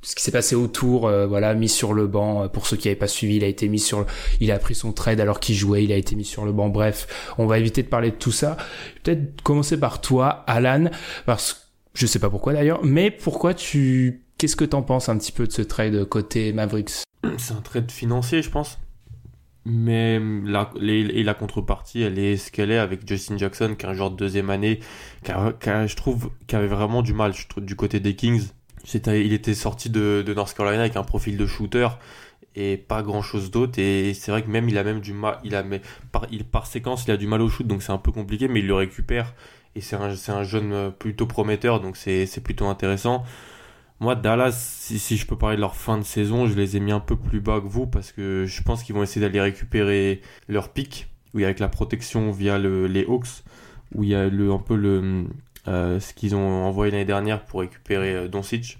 ce 0.08 0.14
qui 0.14 0.22
s'est 0.22 0.30
passé 0.30 0.54
autour, 0.54 1.06
euh, 1.08 1.26
voilà, 1.26 1.52
mis 1.54 1.68
sur 1.68 1.92
le 1.92 2.06
banc. 2.06 2.44
Euh, 2.44 2.48
Pour 2.48 2.66
ceux 2.66 2.76
qui 2.76 2.86
n'avaient 2.86 2.98
pas 2.98 3.08
suivi, 3.08 3.36
il 3.36 3.44
a 3.44 3.48
été 3.48 3.66
mis 3.68 3.80
sur, 3.80 4.00
le... 4.00 4.06
il 4.40 4.52
a 4.52 4.58
pris 4.58 4.74
son 4.76 4.92
trade 4.92 5.18
alors 5.20 5.40
qu'il 5.40 5.56
jouait, 5.56 5.82
il 5.82 5.90
a 5.90 5.96
été 5.96 6.14
mis 6.14 6.24
sur 6.24 6.44
le 6.44 6.52
banc. 6.52 6.68
Bref, 6.68 7.34
on 7.38 7.46
va 7.46 7.58
éviter 7.58 7.82
de 7.82 7.88
parler 7.88 8.10
de 8.12 8.16
tout 8.16 8.30
ça. 8.32 8.56
Peut-être 9.02 9.42
commencer 9.42 9.78
par 9.80 10.00
toi, 10.00 10.44
Alan, 10.46 10.90
parce 11.26 11.54
que 11.54 11.58
je 11.94 12.06
sais 12.06 12.18
pas 12.20 12.30
pourquoi 12.30 12.52
d'ailleurs, 12.52 12.84
mais 12.84 13.10
pourquoi 13.10 13.52
tu, 13.52 14.22
qu'est-ce 14.38 14.54
que 14.54 14.64
t'en 14.64 14.82
penses 14.82 15.08
un 15.08 15.18
petit 15.18 15.32
peu 15.32 15.46
de 15.46 15.52
ce 15.52 15.62
trade 15.62 16.04
côté 16.04 16.52
Mavericks? 16.52 17.02
C'est 17.38 17.54
un 17.54 17.60
trade 17.62 17.90
financier, 17.90 18.42
je 18.42 18.50
pense. 18.50 18.78
Mais 19.64 20.20
la, 20.44 20.70
les- 20.78 21.00
et 21.00 21.24
la 21.24 21.34
contrepartie, 21.34 22.02
elle 22.02 22.20
est 22.20 22.36
ce 22.36 22.52
qu'elle 22.52 22.70
est 22.70 22.78
avec 22.78 23.00
Justin 23.08 23.36
Jackson, 23.36 23.74
qui 23.76 23.84
est 23.84 23.88
un 23.88 23.94
joueur 23.94 24.12
de 24.12 24.16
deuxième 24.16 24.48
année, 24.50 24.78
qui, 25.24 25.32
a- 25.32 25.52
qui 25.60 25.68
a- 25.68 25.88
je 25.88 25.96
trouve, 25.96 26.30
qui 26.46 26.54
avait 26.54 26.68
vraiment 26.68 27.02
du 27.02 27.12
mal 27.12 27.34
je 27.34 27.48
trouve, 27.48 27.64
du 27.64 27.74
côté 27.74 27.98
des 27.98 28.14
Kings. 28.14 28.44
Il 28.94 29.32
était 29.32 29.54
sorti 29.54 29.90
de, 29.90 30.22
de 30.24 30.34
North 30.34 30.56
Carolina 30.56 30.82
avec 30.82 30.96
un 30.96 31.02
profil 31.02 31.36
de 31.36 31.46
shooter 31.46 31.88
et 32.56 32.76
pas 32.76 33.02
grand 33.02 33.22
chose 33.22 33.50
d'autre. 33.50 33.78
Et 33.78 34.14
c'est 34.14 34.30
vrai 34.30 34.42
que 34.42 34.50
même 34.50 34.68
il 34.68 34.78
a 34.78 34.84
même 34.84 35.00
du 35.00 35.12
mal, 35.12 35.38
il 35.44 35.54
a, 35.54 35.62
mais 35.62 35.82
par, 36.10 36.26
il, 36.32 36.44
par 36.44 36.66
séquence, 36.66 37.04
il 37.06 37.10
a 37.10 37.16
du 37.16 37.26
mal 37.26 37.42
au 37.42 37.48
shoot, 37.48 37.66
donc 37.66 37.82
c'est 37.82 37.92
un 37.92 37.98
peu 37.98 38.10
compliqué, 38.12 38.48
mais 38.48 38.60
il 38.60 38.66
le 38.66 38.74
récupère. 38.74 39.34
Et 39.74 39.80
c'est 39.82 39.96
un, 39.96 40.14
un 40.28 40.42
jeune 40.42 40.72
euh, 40.72 40.90
plutôt 40.90 41.26
prometteur, 41.26 41.80
donc 41.80 41.96
c'est, 41.96 42.42
plutôt 42.42 42.66
intéressant. 42.66 43.24
Moi, 44.00 44.14
Dallas, 44.14 44.52
si, 44.52 44.98
si 44.98 45.16
je 45.16 45.26
peux 45.26 45.36
parler 45.36 45.56
de 45.56 45.60
leur 45.60 45.76
fin 45.76 45.98
de 45.98 46.02
saison, 46.02 46.46
je 46.46 46.54
les 46.54 46.76
ai 46.76 46.80
mis 46.80 46.92
un 46.92 47.00
peu 47.00 47.16
plus 47.16 47.40
bas 47.40 47.60
que 47.60 47.66
vous 47.66 47.86
parce 47.86 48.12
que 48.12 48.44
je 48.46 48.62
pense 48.62 48.82
qu'ils 48.82 48.94
vont 48.94 49.02
essayer 49.02 49.20
d'aller 49.20 49.40
récupérer 49.40 50.22
leur 50.48 50.70
pic, 50.70 51.08
où 51.34 51.38
il 51.38 51.42
y 51.42 51.44
a 51.44 51.48
avec 51.48 51.60
la 51.60 51.68
protection 51.68 52.30
via 52.30 52.58
le, 52.58 52.86
les 52.86 53.04
Hawks, 53.04 53.42
où 53.94 54.04
il 54.04 54.10
y 54.10 54.14
a 54.14 54.28
le, 54.28 54.52
un 54.52 54.58
peu 54.58 54.76
le, 54.76 55.26
ce 55.66 56.14
qu'ils 56.14 56.34
ont 56.36 56.64
envoyé 56.64 56.92
l'année 56.92 57.04
dernière 57.04 57.44
pour 57.44 57.60
récupérer 57.60 58.14
euh, 58.14 58.28
Doncic. 58.28 58.78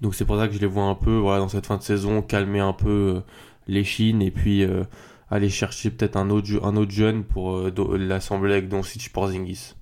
Donc 0.00 0.14
c'est 0.14 0.24
pour 0.24 0.38
ça 0.38 0.48
que 0.48 0.54
je 0.54 0.58
les 0.58 0.66
vois 0.66 0.84
un 0.84 0.94
peu 0.94 1.16
voilà, 1.16 1.38
dans 1.38 1.48
cette 1.48 1.66
fin 1.66 1.76
de 1.76 1.82
saison 1.82 2.20
calmer 2.22 2.60
un 2.60 2.72
peu 2.72 2.88
euh, 3.16 3.20
les 3.68 3.84
chines 3.84 4.20
et 4.22 4.30
puis 4.30 4.62
euh, 4.64 4.84
aller 5.30 5.48
chercher 5.48 5.90
peut-être 5.90 6.16
un 6.16 6.30
autre, 6.30 6.48
un 6.62 6.76
autre 6.76 6.90
jeune 6.90 7.24
pour 7.24 7.56
euh, 7.56 7.72
l'assembler 7.98 8.52
avec 8.52 8.68
Doncic 8.68 9.12
Porzingis. 9.12 9.74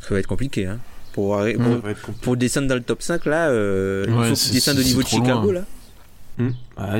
Ça 0.00 0.14
va 0.14 0.18
être 0.20 0.26
compliqué, 0.26 0.66
hein. 0.66 0.78
Pour, 1.12 1.36
pour, 1.36 1.42
Ça 1.42 1.48
va 1.78 1.90
être 1.90 2.02
compliqué. 2.02 2.20
pour 2.24 2.36
descendre 2.36 2.68
dans 2.68 2.74
le 2.76 2.82
top 2.82 3.02
5, 3.02 3.24
là, 3.26 3.48
euh, 3.48 4.04
il 4.08 4.14
Ouais, 4.14 4.34
faut 4.34 4.52
descendent 4.52 4.78
au 4.78 4.82
niveau 4.82 5.02
de 5.02 5.06
Chicago, 5.08 5.42
loin. 5.42 5.52
là. 5.54 5.64
Hmm. 6.38 6.50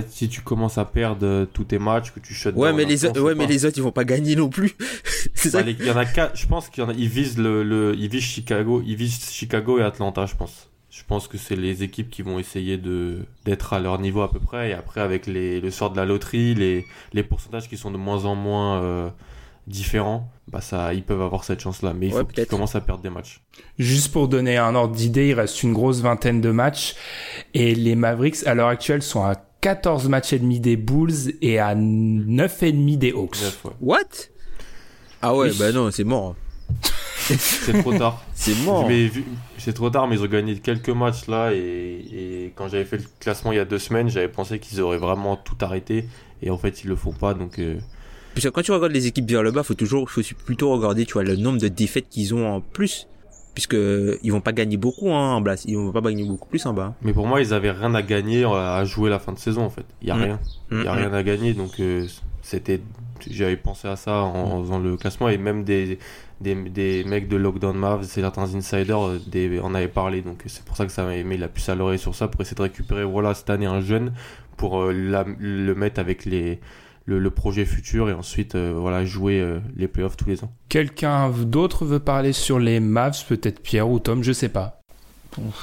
Si 0.09 0.29
tu 0.29 0.41
commences 0.41 0.79
à 0.79 0.85
perdre 0.85 1.25
euh, 1.25 1.47
tous 1.47 1.65
tes 1.65 1.79
matchs, 1.79 2.11
que 2.11 2.21
tu 2.21 2.35
shut 2.35 2.55
Ouais, 2.57 2.73
mais 2.73 2.85
les, 2.85 3.05
autres- 3.05 3.21
ouais, 3.21 3.35
mais 3.37 3.47
les 3.47 3.65
autres, 3.65 3.79
ils 3.79 3.83
vont 3.85 3.93
pas 3.93 4.05
gagner 4.05 4.35
non 4.37 4.49
plus. 4.49 4.75
c'est 5.35 5.53
Bah, 5.53 5.61
ça. 5.61 5.63
les- 5.65 5.77
Il 5.79 5.87
y 5.87 5.91
en 5.91 5.97
a 5.97 6.05
quatre, 6.05 6.37
je 6.37 6.47
pense 6.47 6.69
qu'il 6.69 6.83
y 6.83 6.87
en 6.87 6.91
a, 6.91 6.93
ils 6.95 7.09
visent 7.09 7.39
le, 7.39 7.63
le, 7.63 7.95
ils 7.97 8.09
visent 8.09 8.23
Chicago, 8.25 8.83
ils 8.85 8.97
visent 8.97 9.31
Chicago 9.31 9.79
et 9.79 9.83
Atlanta, 9.83 10.27
je 10.27 10.35
pense. 10.35 10.69
Je 10.91 11.03
pense 11.07 11.29
que 11.29 11.39
c'est 11.39 11.55
les 11.55 11.85
équipes 11.85 12.11
qui 12.11 12.23
vont 12.23 12.39
essayer 12.41 12.77
de, 12.79 13.19
d'être 13.45 13.73
à 13.75 13.79
leur 13.79 14.01
niveau 14.01 14.23
à 14.23 14.31
peu 14.33 14.41
près, 14.41 14.71
et 14.71 14.73
après, 14.73 15.01
avec 15.01 15.27
les, 15.27 15.61
le 15.61 15.71
sort 15.71 15.91
de 15.93 15.97
la 15.97 16.05
loterie, 16.07 16.55
les, 16.55 16.85
les 17.13 17.23
pourcentages 17.23 17.69
qui 17.69 17.77
sont 17.77 17.93
de 17.93 17.97
moins 17.99 18.25
en 18.25 18.35
moins, 18.35 18.83
euh, 18.83 19.09
différents, 19.69 20.31
bah 20.51 20.61
ça, 20.61 20.95
ils 20.95 21.03
peuvent 21.03 21.21
avoir 21.23 21.45
cette 21.45 21.61
chance-là, 21.61 21.93
mais 21.95 22.09
il 22.09 22.13
Ouais, 22.15 22.21
faut 22.21 22.27
qu'ils 22.27 22.35
peut-être. 22.37 22.49
commencent 22.51 22.75
à 22.75 22.81
perdre 22.81 23.03
des 23.03 23.11
matchs. 23.11 23.43
Juste 23.79 24.13
pour 24.13 24.29
donner 24.29 24.57
un 24.57 24.75
ordre 24.75 24.95
d'idée, 24.95 25.29
il 25.29 25.35
reste 25.35 25.63
une 25.63 25.73
grosse 25.73 26.01
vingtaine 26.01 26.41
de 26.41 26.51
matchs 26.51 26.95
et 27.55 27.75
les 27.75 27.95
Mavericks 27.95 28.47
à 28.47 28.55
l'heure 28.55 28.69
actuelle 28.69 29.03
sont 29.03 29.23
à 29.25 29.35
14 29.61 30.09
matchs 30.09 30.33
et 30.33 30.39
demi 30.39 30.61
des 30.61 30.77
Bulls 30.77 31.33
et 31.43 31.59
à 31.59 31.75
9 31.75 32.63
et 32.63 32.73
demi 32.73 32.97
des 32.97 33.11
Hawks. 33.13 33.37
Ouais. 33.65 33.71
What? 33.81 33.99
Ah 35.21 35.35
ouais, 35.35 35.51
Oui. 35.51 35.57
bah 35.59 35.73
non, 35.73 35.91
c'est 35.91 36.05
mort. 36.05 36.35
C'est 37.29 37.83
trop 37.83 37.93
tard. 37.97 38.23
C'est 38.35 38.55
mort. 38.65 38.89
C'est 39.59 39.73
trop 39.75 39.91
tard, 39.91 40.07
mais 40.09 40.17
ils 40.17 40.23
ont 40.23 40.27
gagné 40.29 40.57
quelques 40.61 40.89
matchs 40.91 41.27
là. 41.27 41.51
Et, 41.53 41.59
et 42.47 42.53
quand 42.55 42.69
j'avais 42.69 42.85
fait 42.87 42.99
le 42.99 43.05
classement 43.21 43.53
il 43.53 43.57
y 43.57 43.59
a 43.61 43.65
deux 43.67 43.79
semaines, 43.79 44.09
j'avais 44.09 44.29
pensé 44.29 44.59
qu'ils 44.59 44.81
auraient 44.81 44.97
vraiment 44.99 45.37
tout 45.37 45.57
arrêté. 45.61 46.07
Et 46.41 46.51
en 46.51 46.57
fait, 46.57 46.85
ils 46.85 46.89
le 46.89 46.97
font 46.97 47.13
pas. 47.13 47.35
Donc, 47.35 47.59
euh, 47.59 47.79
Parce 48.39 48.45
que 48.45 48.51
quand 48.51 48.63
tu 48.63 48.71
regardes 48.73 48.93
les 48.93 49.07
équipes 49.09 49.29
vers 49.29 49.43
le 49.43 49.51
bas, 49.51 49.63
faut 49.65 49.75
toujours, 49.75 50.09
faut 50.09 50.21
plutôt 50.45 50.71
regarder, 50.71 51.05
tu 51.07 51.15
vois, 51.15 51.25
le 51.25 51.35
nombre 51.37 51.59
de 51.59 51.67
défaites 51.69 52.09
qu'ils 52.09 52.35
ont 52.35 52.47
en 52.47 52.61
plus. 52.61 53.09
Puisque 53.55 53.75
ils 54.23 54.31
vont 54.31 54.41
pas 54.41 54.53
gagner 54.53 54.77
beaucoup 54.77 55.11
hein, 55.11 55.35
en 55.35 55.41
bas. 55.41 55.57
Ils 55.67 55.77
vont 55.77 55.91
pas 55.91 56.01
gagner 56.01 56.23
beaucoup 56.25 56.49
plus 56.49 56.65
en 56.67 56.73
bas. 56.73 56.95
mais 57.03 57.13
pour 57.13 57.27
moi, 57.27 57.41
ils 57.41 57.53
avaient 57.53 57.73
rien 57.73 57.93
à 57.97 58.03
gagner 58.03 58.45
à 58.45 58.85
jouer 58.85 59.11
la 59.11 59.19
fin 59.19 59.33
de 59.33 59.39
saison 59.39 59.63
en 59.63 59.71
fait. 59.71 59.85
Il 60.01 60.07
y 60.07 60.11
a 60.13 60.15
Mm. 60.15 60.23
rien. 60.23 60.39
Il 60.71 60.83
y 60.85 60.87
a 60.87 60.95
Mm, 60.95 60.99
rien 60.99 61.13
à 61.13 61.23
gagner. 61.25 61.55
Donc, 61.55 61.81
euh, 61.81 62.07
c'était. 62.41 62.81
J'avais 63.29 63.57
pensé 63.57 63.89
à 63.89 63.97
ça 63.97 64.23
en, 64.23 64.63
faisant 64.63 64.79
le 64.79 64.97
classement. 64.97 65.29
Et 65.29 65.39
même 65.39 65.65
des, 65.65 65.99
des, 66.41 66.55
des 66.55 67.03
mecs 67.03 67.27
de 67.27 67.37
Lockdown 67.37 67.77
Mavs, 67.77 68.05
certains 68.05 68.55
insiders, 68.55 69.05
euh, 69.05 69.21
des, 69.27 69.59
en 69.59 69.75
avaient 69.75 69.89
parlé. 69.89 70.23
Donc, 70.23 70.45
c'est 70.47 70.65
pour 70.65 70.77
ça 70.77 70.87
que 70.87 70.93
ça 70.93 71.03
m'a 71.05 71.21
mis 71.25 71.37
la 71.37 71.49
puce 71.49 71.69
à 71.69 71.75
l'oreille 71.75 71.99
sur 71.99 72.15
ça. 72.15 72.29
Pour 72.29 72.41
essayer 72.43 72.55
de 72.55 72.63
récupérer, 72.63 73.03
voilà, 73.03 73.35
cette 73.35 73.51
année 73.51 73.67
un 73.67 73.81
jeune. 73.81 74.13
Pour 74.57 74.83
euh, 74.83 74.93
la- 74.93 75.27
le 75.41 75.75
mettre 75.75 75.99
avec 75.99 76.25
les. 76.27 76.61
Le, 77.09 77.19
le 77.19 77.31
projet 77.31 77.65
futur 77.65 78.11
et 78.11 78.13
ensuite 78.13 78.55
euh, 78.55 78.75
voilà 78.77 79.03
jouer 79.07 79.41
euh, 79.41 79.61
les 79.77 79.89
playoffs 79.89 80.19
tous 80.19 80.29
les 80.29 80.45
ans. 80.45 80.53
Quelqu'un 80.69 81.31
d'autre 81.31 81.87
veut 81.87 82.01
parler 82.01 82.35
sur 82.35 82.59
les 82.59 82.81
Mavs, 82.81 83.25
peut-être 83.27 83.63
Pierre 83.63 83.89
ou 83.89 83.99
Tom, 83.99 84.23
je 84.23 84.33
sais 84.33 84.51
pas. 84.51 84.83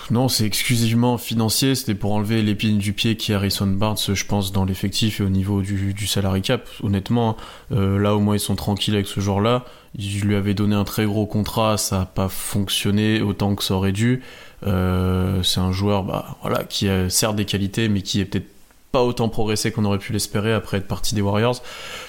Non, 0.10 0.28
c'est 0.28 0.46
exclusivement 0.46 1.20
financier. 1.20 1.76
C'était 1.76 1.94
pour 1.94 2.14
enlever 2.14 2.42
l'épine 2.42 2.80
du 2.80 2.94
pied 2.94 3.16
qui 3.16 3.32
est 3.32 3.36
Harrison 3.36 3.68
Barnes, 3.68 3.98
je 4.12 4.26
pense, 4.26 4.52
dans 4.54 4.66
l'effectif 4.66 5.20
et 5.20 5.24
au 5.24 5.30
niveau 5.30 5.62
du, 5.62 5.94
du 5.94 6.08
salary 6.08 6.42
cap. 6.42 6.68
Honnêtement, 6.82 7.38
euh, 7.72 8.00
là 8.00 8.16
au 8.16 8.20
moins 8.20 8.36
ils 8.36 8.40
sont 8.40 8.56
tranquilles 8.56 8.96
avec 8.96 9.06
ce 9.06 9.20
joueur-là. 9.20 9.66
Je 10.00 10.26
lui 10.26 10.36
avais 10.36 10.56
donné 10.56 10.76
un 10.76 10.84
très 10.84 11.06
gros 11.06 11.28
contrat, 11.28 11.78
ça 11.78 12.00
n'a 12.00 12.06
pas 12.06 12.28
fonctionné 12.28 13.22
autant 13.22 13.54
que 13.54 13.64
ça 13.64 13.76
aurait 13.76 13.92
dû. 13.92 14.24
Euh, 14.66 15.44
c'est 15.44 15.60
un 15.60 15.72
joueur, 15.72 16.04
bah 16.04 16.38
voilà, 16.42 16.64
qui 16.64 16.90
a 16.90 17.10
certes 17.10 17.36
des 17.36 17.46
qualités, 17.46 17.88
mais 17.88 18.02
qui 18.02 18.20
est 18.20 18.26
peut-être 18.26 18.48
pas 18.96 19.04
autant 19.04 19.28
progressé 19.28 19.74
qu'on 19.74 19.84
aurait 19.84 19.98
pu 19.98 20.14
l'espérer 20.14 20.54
après 20.54 20.78
être 20.78 20.88
parti 20.88 21.16
des 21.16 21.22
Warriors. 21.22 21.62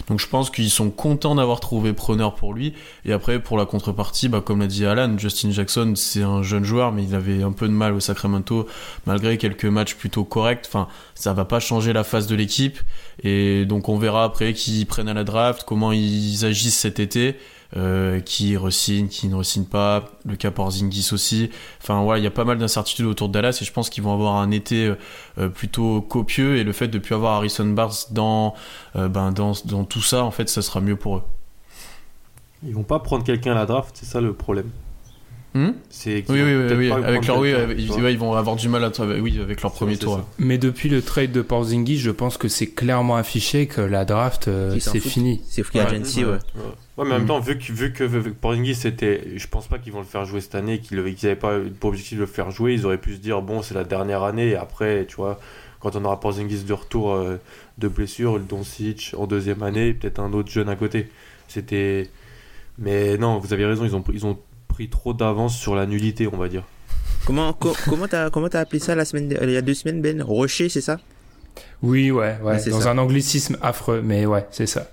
Donc 0.06 0.20
je 0.20 0.28
pense 0.28 0.50
qu'ils 0.50 0.70
sont 0.70 0.90
contents 0.90 1.34
d'avoir 1.34 1.58
trouvé 1.58 1.92
preneur 1.92 2.36
pour 2.36 2.54
lui. 2.54 2.74
Et 3.04 3.12
après, 3.12 3.40
pour 3.40 3.58
la 3.58 3.66
contrepartie, 3.66 4.28
bah, 4.28 4.40
comme 4.40 4.60
l'a 4.60 4.68
dit 4.68 4.86
Alan, 4.86 5.18
Justin 5.18 5.50
Jackson, 5.50 5.94
c'est 5.96 6.22
un 6.22 6.44
jeune 6.44 6.62
joueur, 6.62 6.92
mais 6.92 7.02
il 7.02 7.16
avait 7.16 7.42
un 7.42 7.50
peu 7.50 7.66
de 7.66 7.72
mal 7.72 7.92
au 7.92 7.98
Sacramento, 7.98 8.68
malgré 9.04 9.36
quelques 9.36 9.64
matchs 9.64 9.96
plutôt 9.96 10.22
corrects. 10.22 10.62
Enfin, 10.68 10.86
ça 11.16 11.32
va 11.32 11.44
pas 11.44 11.58
changer 11.58 11.92
la 11.92 12.04
face 12.04 12.28
de 12.28 12.36
l'équipe. 12.36 12.78
Et 13.24 13.64
donc 13.64 13.88
on 13.88 13.98
verra 13.98 14.22
après 14.22 14.52
qui 14.52 14.84
prennent 14.84 15.08
à 15.08 15.14
la 15.14 15.24
draft, 15.24 15.64
comment 15.66 15.90
ils 15.90 16.44
agissent 16.44 16.78
cet 16.78 17.00
été. 17.00 17.34
Euh, 17.76 18.20
qui 18.20 18.56
resigne, 18.56 19.08
qui 19.08 19.28
ne 19.28 19.34
resigne 19.34 19.64
pas, 19.64 20.06
le 20.24 20.36
cas 20.36 20.50
Porzingis 20.50 21.10
aussi. 21.12 21.50
Enfin 21.82 22.02
voilà, 22.04 22.18
il 22.18 22.24
y 22.24 22.26
a 22.26 22.30
pas 22.30 22.44
mal 22.44 22.56
d'incertitudes 22.56 23.04
autour 23.04 23.28
de 23.28 23.34
Dallas 23.34 23.58
et 23.60 23.66
je 23.66 23.72
pense 23.72 23.90
qu'ils 23.90 24.02
vont 24.02 24.14
avoir 24.14 24.36
un 24.36 24.50
été 24.50 24.94
euh, 25.36 25.48
plutôt 25.50 26.00
copieux 26.00 26.56
et 26.56 26.64
le 26.64 26.72
fait 26.72 26.88
de 26.88 26.98
plus 26.98 27.14
avoir 27.14 27.34
Harrison 27.34 27.66
Barnes 27.66 27.92
dans, 28.12 28.54
euh, 28.94 29.08
ben, 29.08 29.30
dans, 29.30 29.52
dans 29.66 29.84
tout 29.84 30.00
ça, 30.00 30.24
en 30.24 30.30
fait, 30.30 30.48
ça 30.48 30.62
sera 30.62 30.80
mieux 30.80 30.96
pour 30.96 31.18
eux. 31.18 31.22
Ils 32.62 32.72
vont 32.72 32.82
pas 32.82 32.98
prendre 32.98 33.24
quelqu'un 33.24 33.52
à 33.52 33.56
la 33.56 33.66
draft, 33.66 33.94
c'est 33.98 34.06
ça 34.06 34.22
le 34.22 34.32
problème. 34.32 34.70
Hmm 35.56 35.72
C'est 35.88 36.24
Oui, 36.28 36.42
oui, 36.42 36.54
oui, 36.76 36.90
avec 36.92 37.26
leur, 37.26 37.38
oui, 37.38 37.52
avec- 37.54 37.78
ils, 37.78 37.90
ouais, 37.90 38.14
vont 38.16 38.34
avoir 38.34 38.56
du 38.56 38.68
mal 38.68 38.84
à 38.84 38.90
oui, 39.20 39.38
avec 39.40 39.62
leur 39.62 39.72
premier 39.72 39.96
tour. 39.96 40.12
ça. 40.14 40.18
ouais. 40.18 40.24
Mais 40.38 40.58
depuis 40.58 40.88
le 40.88 41.00
trade 41.00 41.32
de 41.32 41.40
Porzingis, 41.40 41.98
je 41.98 42.10
pense 42.10 42.36
que 42.36 42.48
c'est 42.48 42.66
clairement 42.66 43.16
affiché 43.16 43.66
que 43.66 43.80
la 43.80 44.04
draft, 44.04 44.48
euh, 44.48 44.76
c'est 44.80 45.00
fini. 45.00 45.40
C'est 45.48 45.62
Free 45.62 45.78
Ouais, 45.78 45.86
Agency, 45.86 46.24
ouais. 46.24 46.32
Ouais, 46.32 46.38
mais 46.98 47.02
en 47.02 47.04
même 47.06 47.22
Mhm. 47.22 47.26
temps, 47.28 47.40
vu 47.40 47.56
que, 47.58 47.72
vu 47.72 47.92
que, 47.92 48.04
vu 48.04 48.22
que 48.22 48.28
Porzingis 48.30 48.74
c'était. 48.74 49.22
Je 49.36 49.46
pense 49.46 49.66
pas 49.66 49.78
qu'ils 49.78 49.92
vont 49.92 50.00
le 50.00 50.04
faire 50.06 50.24
jouer 50.26 50.40
cette 50.40 50.54
année, 50.56 50.78
qu'ils 50.80 50.98
n'avaient 50.98 51.36
pas 51.36 51.58
pour 51.80 51.88
objectif 51.90 52.16
de 52.18 52.22
le 52.22 52.26
faire 52.26 52.50
jouer. 52.50 52.74
Ils 52.74 52.84
auraient 52.84 52.98
pu 52.98 53.14
se 53.14 53.18
dire, 53.20 53.40
bon, 53.42 53.62
c'est 53.62 53.74
la 53.74 53.84
dernière 53.84 54.22
année, 54.24 54.48
et 54.50 54.56
après, 54.56 55.06
tu 55.08 55.16
vois, 55.16 55.38
quand 55.80 55.94
on 55.96 56.04
aura 56.04 56.20
Porzingis 56.20 56.64
de 56.64 56.72
retour 56.74 57.14
euh, 57.14 57.36
de 57.78 57.88
blessure, 57.88 58.34
le 58.38 58.44
Doncic 58.44 59.14
en 59.16 59.26
deuxième 59.26 59.62
année, 59.62 59.94
peut-être 59.94 60.20
un 60.20 60.32
autre 60.34 60.50
jeune 60.50 60.68
à 60.68 60.76
côté. 60.76 61.08
C'était. 61.48 62.08
Mais 62.78 63.16
non, 63.16 63.38
vous 63.38 63.52
avez 63.54 63.64
raison, 63.64 63.84
ils 63.86 63.94
ont, 63.96 64.04
ils 64.12 64.26
ont 64.26 64.38
pris 64.76 64.90
trop 64.90 65.14
d'avance 65.14 65.56
sur 65.56 65.74
la 65.74 65.86
nullité, 65.86 66.28
on 66.30 66.36
va 66.36 66.48
dire. 66.50 66.62
Comment, 67.24 67.54
co- 67.54 67.74
comment 67.88 68.06
t'as, 68.06 68.28
comment 68.28 68.50
t'as 68.50 68.60
appelé 68.60 68.78
ça 68.78 68.94
la 68.94 69.06
semaine, 69.06 69.26
de- 69.30 69.38
il 69.42 69.50
y 69.50 69.56
a 69.56 69.62
deux 69.62 69.72
semaines, 69.72 70.02
Ben? 70.02 70.20
Rocher, 70.22 70.68
c'est 70.68 70.82
ça? 70.82 70.98
Oui, 71.82 72.10
ouais, 72.10 72.36
ouais, 72.42 72.52
Ouais, 72.52 72.58
c'est 72.58 72.68
dans 72.68 72.82
ça. 72.82 72.90
un 72.90 72.98
anglicisme 72.98 73.56
affreux, 73.62 74.02
mais 74.04 74.26
ouais, 74.26 74.46
c'est 74.50 74.66
ça. 74.66 74.90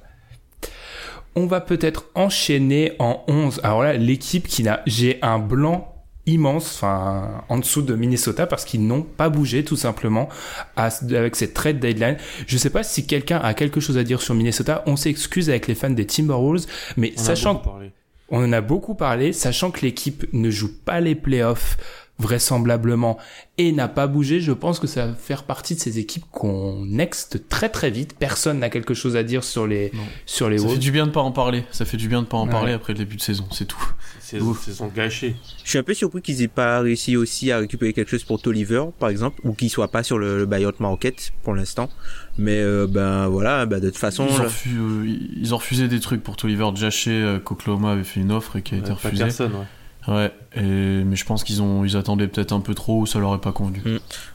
On 1.36 1.48
va 1.48 1.60
peut-être 1.60 2.06
enchaîner 2.15 2.93
en 3.00 3.24
11. 3.28 3.60
Alors 3.63 3.84
là, 3.84 3.91
l'équipe 3.93 4.48
qui 4.48 4.63
n'a, 4.63 4.82
j'ai 4.86 5.19
un 5.22 5.38
blanc 5.38 5.93
immense, 6.26 6.76
enfin, 6.78 7.43
en 7.50 7.58
dessous 7.58 7.82
de 7.82 7.93
Minnesota 7.93 8.48
parce 8.48 8.63
qu'ils 8.63 8.88
n'ont 8.88 9.02
pas 9.02 9.28
bougé 9.28 9.65
tout 9.65 9.76
simplement 9.76 10.30
à- 10.78 10.88
avec 11.12 11.36
cette 11.36 11.54
trade 11.54 11.80
deadline. 11.82 12.15
Je 12.48 12.58
sais 12.58 12.69
pas 12.69 12.84
si 12.84 13.06
quelqu'un 13.06 13.39
a 13.39 13.54
quelque 13.54 13.82
chose 13.82 13.98
à 13.98 14.06
dire 14.06 14.22
sur 14.22 14.34
Minnesota. 14.34 14.82
On 14.86 14.96
s'excuse 14.96 15.50
avec 15.50 15.67
les 15.67 15.76
fans 15.76 15.89
des 15.89 16.06
Timberwolves, 16.08 16.67
mais 16.96 17.13
On 17.17 17.22
sachant 17.22 17.56
parlé. 17.56 17.91
On 18.34 18.43
en 18.43 18.52
a 18.52 18.60
beaucoup 18.62 18.96
parlé, 18.96 19.32
sachant 19.32 19.69
que 19.72 19.82
l'équipe 19.82 20.26
ne 20.34 20.50
joue 20.50 20.72
pas 20.84 21.00
les 21.00 21.15
playoffs 21.15 21.78
vraisemblablement 22.19 23.17
et 23.58 23.72
n'a 23.72 23.88
pas 23.88 24.08
bougé, 24.08 24.39
je 24.39 24.52
pense 24.52 24.80
que 24.80 24.88
ça 24.88 25.08
va 25.08 25.13
faire 25.13 25.43
partie 25.43 25.76
de 25.76 25.80
ces 25.80 26.00
équipes 26.00 26.24
qu'on 26.32 26.84
next 26.86 27.48
très 27.50 27.69
très 27.69 27.89
vite. 27.91 28.15
Personne 28.17 28.60
n'a 28.60 28.69
quelque 28.69 28.93
chose 28.93 29.15
à 29.15 29.24
dire 29.24 29.43
sur 29.43 29.67
les 29.67 29.91
Non. 29.93 30.02
sur 30.26 30.50
les 30.50 30.58
Ça 30.60 30.67
fait 30.67 30.78
du 30.78 30.91
bien 30.91 31.06
de 31.08 31.12
pas 31.12 31.22
en 31.22 31.32
parler. 31.32 31.63
Ça 31.72 31.86
fait 31.86 31.98
du 31.98 32.08
bien 32.08 32.22
de 32.22 32.28
pas 32.28 32.38
en 32.38 32.46
Ouais. 32.46 32.52
parler 32.52 32.74
après 32.74 32.93
le 32.93 33.00
début 33.00 33.15
de 33.17 33.22
saison, 33.22 33.46
c'est 33.52 33.65
tout. 33.65 33.84
C'est 34.19 34.39
Ouf. 34.39 34.63
c'est 34.65 34.74
son 34.74 34.88
gâché. 34.88 35.36
Je 35.63 35.69
suis 35.69 35.78
un 35.80 35.84
peu 35.84 35.93
surpris 35.93 36.22
qu'ils 36.22 36.41
aient 36.41 36.48
pas 36.48 36.80
réussi 36.80 37.15
aussi 37.17 37.52
à 37.52 37.60
récupérer 37.60 37.93
quelque 37.93 38.10
chose 38.10 38.24
pour 38.24 38.41
Tolliver, 38.41 38.86
par 39.00 39.10
exemple, 39.10 39.39
ou 39.43 39.54
qu'il 39.54 39.69
soit 39.69 39.89
pas 39.91 40.04
sur 40.04 40.17
le, 40.17 40.38
le 40.38 40.46
buyout 40.46 40.72
market 40.80 41.32
pour 41.43 41.54
l'instant. 41.54 41.89
Mais 42.38 42.60
euh, 42.60 42.88
ben 42.88 43.28
voilà, 43.28 43.65
ben, 43.65 43.80
de 43.80 43.89
toute 43.89 43.98
façon, 43.98 44.26
Ils 44.28 44.34
ont, 44.36 44.38
là- 44.43 44.48
refu- 44.50 44.78
euh, 44.78 45.17
ils 45.39 45.54
ont 45.54 45.58
refusé 45.58 45.88
des 45.88 46.00
trucs 46.00 46.24
pour 46.24 46.36
Tolliver. 46.36 46.69
Jaché, 46.76 47.12
euh, 47.12 47.39
qu'Oklahoma 47.39 47.91
avait 47.91 48.04
fait 48.04 48.22
une 48.22 48.32
offre 48.32 48.56
et 48.56 48.62
qui 48.63 48.76
a 48.76 48.78
été 48.80 48.91
refusée. 48.91 49.24
Patterson, 49.24 49.52
ouais. 49.54 49.65
Ouais, 50.06 50.32
et, 50.54 50.62
mais 51.06 51.15
je 51.15 51.24
pense 51.24 51.46
qu'ils 51.46 51.62
ont, 51.62 51.86
ils 51.86 51.96
attendaient 51.96 52.28
peut-être 52.28 52.52
un 52.52 52.60
peu 52.60 52.74
trop 52.74 53.00
ou 53.02 53.06
ça 53.06 53.19
leur 53.19 53.34
est 53.36 53.39
pas 53.39 53.54
convenu. 53.54 53.80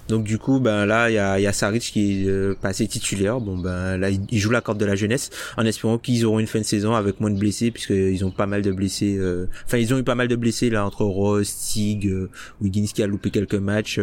donc 0.09 0.25
du 0.25 0.39
coup, 0.39 0.61
ben 0.61 0.87
là, 0.87 1.11
il 1.11 1.15
y 1.15 1.19
a, 1.19 1.39
il 1.39 1.43
y 1.43 1.47
a 1.47 1.53
Saric 1.53 1.83
qui 1.83 2.23
est 2.25 2.27
euh, 2.27 2.55
passé 2.59 2.87
titulaire. 2.89 3.39
Bon 3.39 3.59
ben 3.59 3.99
là, 3.99 4.09
il, 4.09 4.39
joue 4.39 4.49
la 4.51 4.63
carte 4.63 4.79
de 4.79 4.87
la 4.87 4.95
jeunesse, 4.97 5.29
en 5.59 5.67
espérant 5.67 5.99
qu'ils 5.99 6.25
auront 6.25 6.39
une 6.39 6.47
fin 6.47 6.61
de 6.61 6.65
saison 6.65 6.95
avec 6.95 7.21
moins 7.21 7.31
de 7.31 7.39
blessés, 7.39 7.71
puisqu'ils 7.71 8.25
ont 8.25 8.31
pas 8.31 8.47
mal 8.47 8.63
de 8.63 8.73
blessés. 8.73 9.17
euh, 9.19 9.47
Enfin, 9.67 9.77
ils 9.77 9.93
ont 9.93 9.99
eu 9.99 10.05
pas 10.05 10.15
mal 10.15 10.29
de 10.29 10.37
blessés 10.37 10.71
là 10.71 10.87
entre 10.87 11.03
Ross, 11.05 11.47
Stig, 11.49 12.07
euh, 12.07 12.31
Wiggins 12.63 12.87
qui 12.95 13.03
a 13.03 13.07
loupé 13.07 13.31
quelques 13.31 13.55
matchs. 13.57 14.01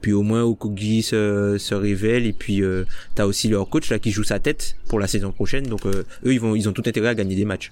Puis 0.00 0.12
au 0.12 0.22
moins 0.22 0.42
Okogi 0.42 1.02
se, 1.02 1.56
se 1.58 1.74
révèle 1.74 2.26
et 2.26 2.32
puis 2.32 2.62
euh, 2.62 2.84
t'as 3.14 3.26
aussi 3.26 3.48
leur 3.48 3.68
coach 3.68 3.90
là 3.90 3.98
qui 3.98 4.10
joue 4.10 4.24
sa 4.24 4.38
tête 4.38 4.76
pour 4.88 4.98
la 4.98 5.06
saison 5.06 5.32
prochaine 5.32 5.64
donc 5.64 5.86
euh, 5.86 6.04
eux 6.24 6.32
ils 6.32 6.40
vont 6.40 6.54
ils 6.54 6.68
ont 6.68 6.72
tout 6.72 6.82
intérêt 6.86 7.08
à 7.08 7.14
gagner 7.14 7.36
des 7.36 7.44
matchs 7.44 7.70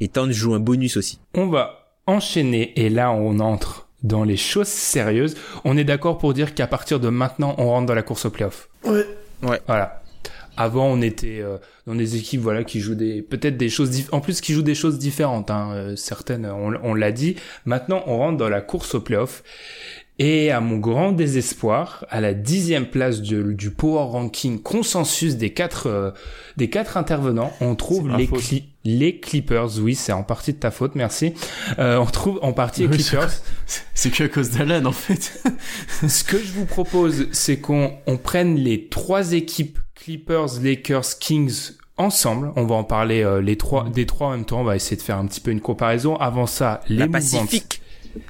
et 0.00 0.08
Towns 0.08 0.32
joue 0.32 0.54
un 0.54 0.60
bonus 0.60 0.96
aussi 0.96 1.18
On 1.34 1.48
va 1.48 1.94
enchaîner 2.06 2.72
et 2.76 2.88
là 2.88 3.12
on 3.12 3.40
entre 3.40 3.88
dans 4.02 4.24
les 4.24 4.36
choses 4.36 4.68
sérieuses. 4.68 5.36
On 5.64 5.76
est 5.76 5.84
d'accord 5.84 6.18
pour 6.18 6.32
dire 6.32 6.54
qu'à 6.54 6.66
partir 6.66 7.00
de 7.00 7.08
maintenant 7.08 7.54
on 7.58 7.66
rentre 7.66 7.86
dans 7.86 7.94
la 7.94 8.02
course 8.02 8.26
au 8.26 8.30
playoff. 8.30 8.68
Ouais. 8.84 9.04
Ouais. 9.42 9.60
Voilà. 9.66 10.02
Avant, 10.56 10.86
on 10.86 11.00
était 11.02 11.38
euh, 11.40 11.58
dans 11.86 11.94
des 11.94 12.16
équipes 12.16 12.40
voilà 12.40 12.64
qui 12.64 12.80
jouent 12.80 12.96
des 12.96 13.22
peut-être 13.22 13.56
des 13.56 13.68
choses 13.68 14.08
en 14.10 14.20
plus 14.20 14.40
qui 14.40 14.52
jouent 14.52 14.62
des 14.62 14.74
choses 14.74 14.98
différentes. 14.98 15.50
Hein, 15.52 15.94
certaines, 15.96 16.46
on, 16.46 16.74
on 16.82 16.94
l'a 16.94 17.12
dit. 17.12 17.36
Maintenant, 17.64 18.02
on 18.06 18.18
rentre 18.18 18.38
dans 18.38 18.48
la 18.48 18.60
course 18.60 18.96
au 18.96 19.00
playoff. 19.00 19.44
Et 20.20 20.50
à 20.50 20.60
mon 20.60 20.78
grand 20.78 21.12
désespoir, 21.12 22.04
à 22.10 22.20
la 22.20 22.34
dixième 22.34 22.86
place 22.86 23.20
du, 23.20 23.54
du 23.54 23.70
power 23.70 24.02
ranking 24.10 24.60
consensus 24.60 25.36
des 25.36 25.52
quatre 25.52 25.86
euh, 25.86 26.10
des 26.56 26.68
quatre 26.70 26.96
intervenants, 26.96 27.52
on 27.60 27.74
trouve 27.76 28.08
les. 28.16 28.26
Cli- 28.26 28.64
les 28.84 29.20
Clippers. 29.20 29.78
Oui, 29.80 29.94
c'est 29.94 30.12
en 30.12 30.22
partie 30.22 30.54
de 30.54 30.58
ta 30.58 30.70
faute, 30.70 30.94
merci. 30.94 31.34
Euh, 31.78 31.98
on 31.98 32.06
trouve 32.06 32.38
en 32.42 32.52
partie 32.52 32.86
les 32.86 32.96
Clippers. 32.96 33.30
C'est 33.94 34.10
que 34.10 34.24
à 34.24 34.28
cause 34.28 34.50
d'Alan 34.50 34.86
en 34.86 34.92
fait. 34.92 35.42
Ce 36.08 36.24
que 36.24 36.38
je 36.38 36.52
vous 36.52 36.64
propose, 36.64 37.26
c'est 37.32 37.58
qu'on 37.58 37.92
on 38.06 38.16
prenne 38.16 38.56
les 38.56 38.88
trois 38.88 39.32
équipes 39.34 39.78
Clippers, 39.94 40.60
Lakers, 40.62 41.18
Kings 41.20 41.72
ensemble. 41.98 42.52
On 42.56 42.64
va 42.64 42.76
en 42.76 42.84
parler 42.84 43.22
euh, 43.22 43.40
les 43.42 43.56
trois 43.56 43.88
des 43.90 44.06
trois 44.06 44.28
en 44.28 44.30
même 44.32 44.44
temps. 44.46 44.60
On 44.60 44.64
va 44.64 44.74
essayer 44.76 44.96
de 44.96 45.02
faire 45.02 45.18
un 45.18 45.26
petit 45.26 45.40
peu 45.40 45.50
une 45.50 45.60
comparaison. 45.60 46.16
Avant 46.16 46.46
ça, 46.46 46.80
les 46.88 46.96
la 46.96 47.06
mouvements 47.06 47.18
de- 47.18 47.46
Pacifique 47.46 47.82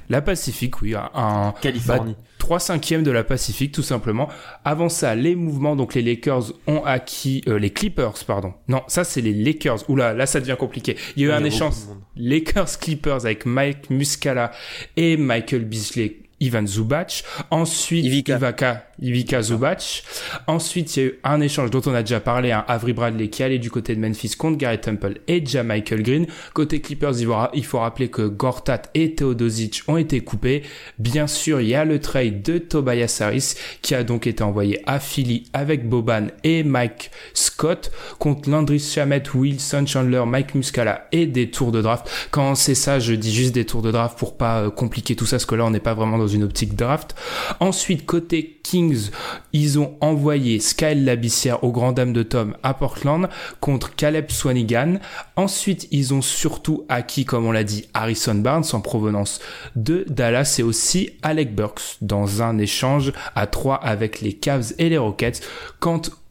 la 0.09 0.21
Pacifique, 0.21 0.81
oui, 0.81 0.95
un, 0.95 1.53
Californie. 1.61 2.15
3 2.37 2.59
cinquièmes 2.59 3.03
de 3.03 3.11
la 3.11 3.23
Pacifique, 3.23 3.71
tout 3.71 3.83
simplement. 3.83 4.29
Avant 4.65 4.89
ça, 4.89 5.13
les 5.13 5.35
mouvements, 5.35 5.75
donc 5.75 5.93
les 5.93 6.01
Lakers 6.01 6.53
ont 6.67 6.83
acquis, 6.83 7.43
euh, 7.47 7.59
les 7.59 7.69
Clippers, 7.69 8.13
pardon. 8.25 8.53
Non, 8.67 8.81
ça 8.87 9.03
c'est 9.03 9.21
les 9.21 9.33
Lakers. 9.33 9.89
Oula, 9.89 10.13
là 10.13 10.25
ça 10.25 10.39
devient 10.39 10.55
compliqué. 10.57 10.95
Il 11.15 11.23
y 11.23 11.25
a 11.25 11.29
eu 11.29 11.31
un 11.31 11.43
échange. 11.43 11.73
Lakers 12.15 12.79
Clippers 12.79 13.25
avec 13.25 13.45
Mike 13.45 13.89
Muscala 13.89 14.51
et 14.95 15.17
Michael 15.17 15.65
Beasley. 15.65 16.28
Ivan 16.39 16.65
Zubac, 16.65 17.23
ensuite 17.51 18.05
Ivica. 18.05 18.37
Ivica, 18.37 18.83
Ivica 19.01 19.41
Zubac. 19.41 20.03
Ensuite, 20.47 20.95
il 20.95 20.99
y 20.99 21.03
a 21.03 21.09
eu 21.09 21.19
un 21.23 21.41
échange 21.41 21.69
dont 21.71 21.81
on 21.85 21.93
a 21.93 22.01
déjà 22.01 22.19
parlé, 22.19 22.51
un 22.51 22.63
Avery 22.67 22.93
Bradley 22.93 23.29
qui 23.29 23.43
allait 23.43 23.59
du 23.59 23.71
côté 23.71 23.95
de 23.95 23.99
Memphis 23.99 24.35
contre 24.37 24.57
Gary 24.57 24.79
Temple 24.79 25.19
et 25.27 25.41
déjà 25.41 25.63
Michael 25.63 26.03
Green. 26.03 26.27
Côté 26.53 26.81
Clippers, 26.81 27.19
il 27.19 27.25
faut, 27.25 27.35
il 27.53 27.65
faut 27.65 27.79
rappeler 27.79 28.09
que 28.09 28.23
Gortat 28.23 28.83
et 28.93 29.15
Teodosic 29.15 29.83
ont 29.87 29.97
été 29.97 30.21
coupés. 30.21 30.63
Bien 30.97 31.27
sûr, 31.27 31.61
il 31.61 31.67
y 31.67 31.75
a 31.75 31.85
le 31.85 31.99
trade 31.99 32.41
de 32.41 32.57
Tobias 32.57 33.19
Harris 33.21 33.55
qui 33.81 33.95
a 33.95 34.03
donc 34.03 34.27
été 34.27 34.43
envoyé 34.43 34.81
à 34.85 34.99
Philly 34.99 35.45
avec 35.53 35.87
Boban 35.87 36.27
et 36.43 36.63
Mike 36.63 37.11
Scott 37.33 37.91
contre 38.17 38.49
Landry 38.49 38.79
Shamet, 38.79 39.23
Wilson 39.33 39.85
Chandler, 39.85 40.23
Mike 40.25 40.55
Muscala 40.55 41.07
et 41.11 41.25
des 41.25 41.49
tours 41.49 41.71
de 41.71 41.81
draft. 41.81 42.09
Quand 42.31 42.55
c'est 42.55 42.75
ça, 42.75 42.99
je 42.99 43.13
dis 43.13 43.33
juste 43.33 43.53
des 43.53 43.65
tours 43.65 43.81
de 43.81 43.91
draft 43.91 44.17
pour 44.17 44.37
pas 44.37 44.61
euh, 44.61 44.69
compliquer 44.69 45.15
tout 45.15 45.25
ça, 45.25 45.37
parce 45.37 45.45
que 45.45 45.55
là, 45.55 45.65
on 45.65 45.71
n'est 45.71 45.79
pas 45.79 45.93
vraiment 45.93 46.17
dans 46.17 46.27
une 46.29 46.43
optique 46.43 46.75
draft. 46.75 47.15
Ensuite, 47.59 48.05
côté 48.05 48.59
Kings, 48.63 49.09
ils 49.51 49.79
ont 49.79 49.95
envoyé 49.99 50.59
Skyle 50.59 51.05
Labissière 51.05 51.63
au 51.63 51.71
grand 51.71 51.91
dame 51.91 52.13
de 52.13 52.23
Tom 52.23 52.55
à 52.63 52.73
Portland 52.73 53.27
contre 53.59 53.95
Caleb 53.95 54.29
Swanigan. 54.29 54.99
Ensuite, 55.35 55.87
ils 55.91 56.13
ont 56.13 56.21
surtout 56.21 56.85
acquis, 56.87 57.25
comme 57.25 57.45
on 57.45 57.51
l'a 57.51 57.63
dit, 57.63 57.85
Harrison 57.93 58.35
Barnes 58.35 58.65
en 58.73 58.81
provenance 58.81 59.39
de 59.75 60.05
Dallas 60.07 60.55
et 60.59 60.63
aussi 60.63 61.11
Alec 61.21 61.55
Burks 61.55 61.97
dans 62.01 62.41
un 62.41 62.57
échange 62.57 63.11
à 63.35 63.47
trois 63.47 63.75
avec 63.75 64.21
les 64.21 64.33
Cavs 64.33 64.73
et 64.77 64.89
les 64.89 64.97
Rockets. 64.97 65.41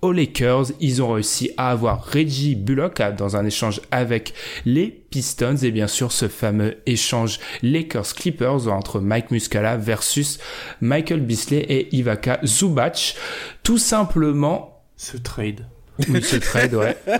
Aux 0.00 0.12
Lakers, 0.12 0.66
ils 0.80 1.02
ont 1.02 1.12
réussi 1.12 1.50
à 1.56 1.70
avoir 1.70 2.04
Reggie 2.04 2.54
Bullock 2.54 3.02
dans 3.16 3.36
un 3.36 3.44
échange 3.44 3.80
avec 3.90 4.32
les 4.64 4.86
Pistons 5.10 5.56
et 5.56 5.70
bien 5.70 5.88
sûr 5.88 6.12
ce 6.12 6.28
fameux 6.28 6.76
échange 6.86 7.40
Lakers-Clippers 7.62 8.68
entre 8.68 9.00
Mike 9.00 9.30
Muscala 9.32 9.76
versus 9.76 10.38
Michael 10.80 11.20
Beasley 11.20 11.58
et 11.68 11.94
Ivaka 11.96 12.38
Zubac. 12.44 13.16
Tout 13.62 13.78
simplement, 13.78 14.82
Ce 14.96 15.16
trade. 15.16 15.66
oui, 16.08 16.22
ce 16.22 16.36
trade, 16.36 16.74
ouais. 16.74 16.96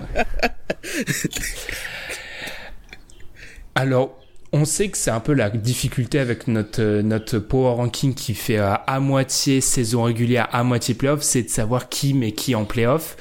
Alors, 3.75 4.18
on 4.51 4.65
sait 4.65 4.89
que 4.89 4.97
c'est 4.97 5.11
un 5.11 5.19
peu 5.19 5.33
la 5.33 5.49
difficulté 5.49 6.19
avec 6.19 6.47
notre, 6.47 6.81
euh, 6.81 7.01
notre 7.01 7.39
power 7.39 7.75
ranking 7.75 8.13
qui 8.13 8.33
fait 8.33 8.57
euh, 8.57 8.73
à 8.87 8.99
moitié 8.99 9.61
saison 9.61 10.03
régulière, 10.03 10.47
à 10.51 10.63
moitié 10.63 10.93
playoff, 10.95 11.21
c'est 11.21 11.43
de 11.43 11.49
savoir 11.49 11.89
qui 11.89 12.13
met 12.13 12.31
qui 12.31 12.55
en 12.55 12.65
playoff. 12.65 13.15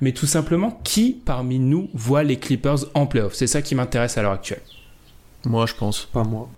Mais 0.00 0.12
tout 0.12 0.26
simplement, 0.26 0.80
qui 0.84 1.12
parmi 1.24 1.58
nous 1.58 1.88
voit 1.94 2.24
les 2.24 2.38
Clippers 2.38 2.78
en 2.94 3.06
playoff? 3.06 3.34
C'est 3.34 3.46
ça 3.46 3.62
qui 3.62 3.74
m'intéresse 3.74 4.18
à 4.18 4.22
l'heure 4.22 4.32
actuelle. 4.32 4.62
Moi, 5.44 5.66
je 5.66 5.74
pense. 5.74 6.06
Pas 6.12 6.24
moi. 6.24 6.48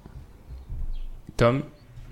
Tom, 1.37 1.63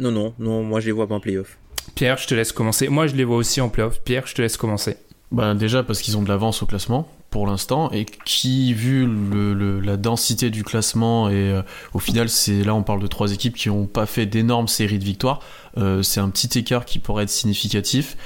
non 0.01 0.11
non 0.11 0.35
non 0.39 0.63
moi 0.63 0.81
je 0.81 0.87
les 0.87 0.93
vois 0.93 1.07
pas 1.07 1.15
en 1.15 1.21
playoff 1.21 1.57
Pierre, 1.95 2.19
je 2.19 2.27
te 2.27 2.35
laisse 2.35 2.53
commencer. 2.53 2.89
Moi, 2.89 3.07
je 3.07 3.15
les 3.15 3.25
vois 3.25 3.37
aussi 3.37 3.61
en 3.61 3.69
playoff. 3.69 4.01
Pierre, 4.03 4.27
je 4.27 4.35
te 4.35 4.43
laisse 4.43 4.57
commencer. 4.57 4.97
Bah 5.31 5.55
déjà 5.55 5.83
parce 5.83 6.01
qu'ils 6.01 6.17
ont 6.17 6.23
de 6.23 6.29
l'avance 6.29 6.63
au 6.63 6.67
classement. 6.67 7.09
Pour 7.35 7.49
l'instant 7.49 7.91
et 7.91 8.07
qui, 8.25 8.73
vu 8.75 9.07
le, 9.07 9.55
le- 9.55 9.81
la 9.81 9.97
densité 9.97 10.51
du 10.51 10.63
classement 10.63 11.29
et 11.29 11.35
euh, 11.51 11.63
au 11.93 11.99
final, 11.99 12.29
c'est 12.29 12.63
là 12.63 12.77
on 12.77 12.85
parle 12.85 13.03
de 13.03 13.09
trois 13.09 13.33
équipes 13.33 13.57
qui 13.57 13.69
n'ont 13.71 13.87
pas 13.87 14.07
fait 14.07 14.25
d'énormes 14.25 14.69
séries 14.69 15.01
de 15.01 15.05
victoires. 15.05 15.41
euh, 15.77 16.01
c'est 16.05 16.21
un 16.21 16.29
petit 16.31 16.57
écart 16.61 16.85
qui 16.85 17.01
pourrait 17.01 17.25
être 17.25 17.31
significatif. 17.31 18.17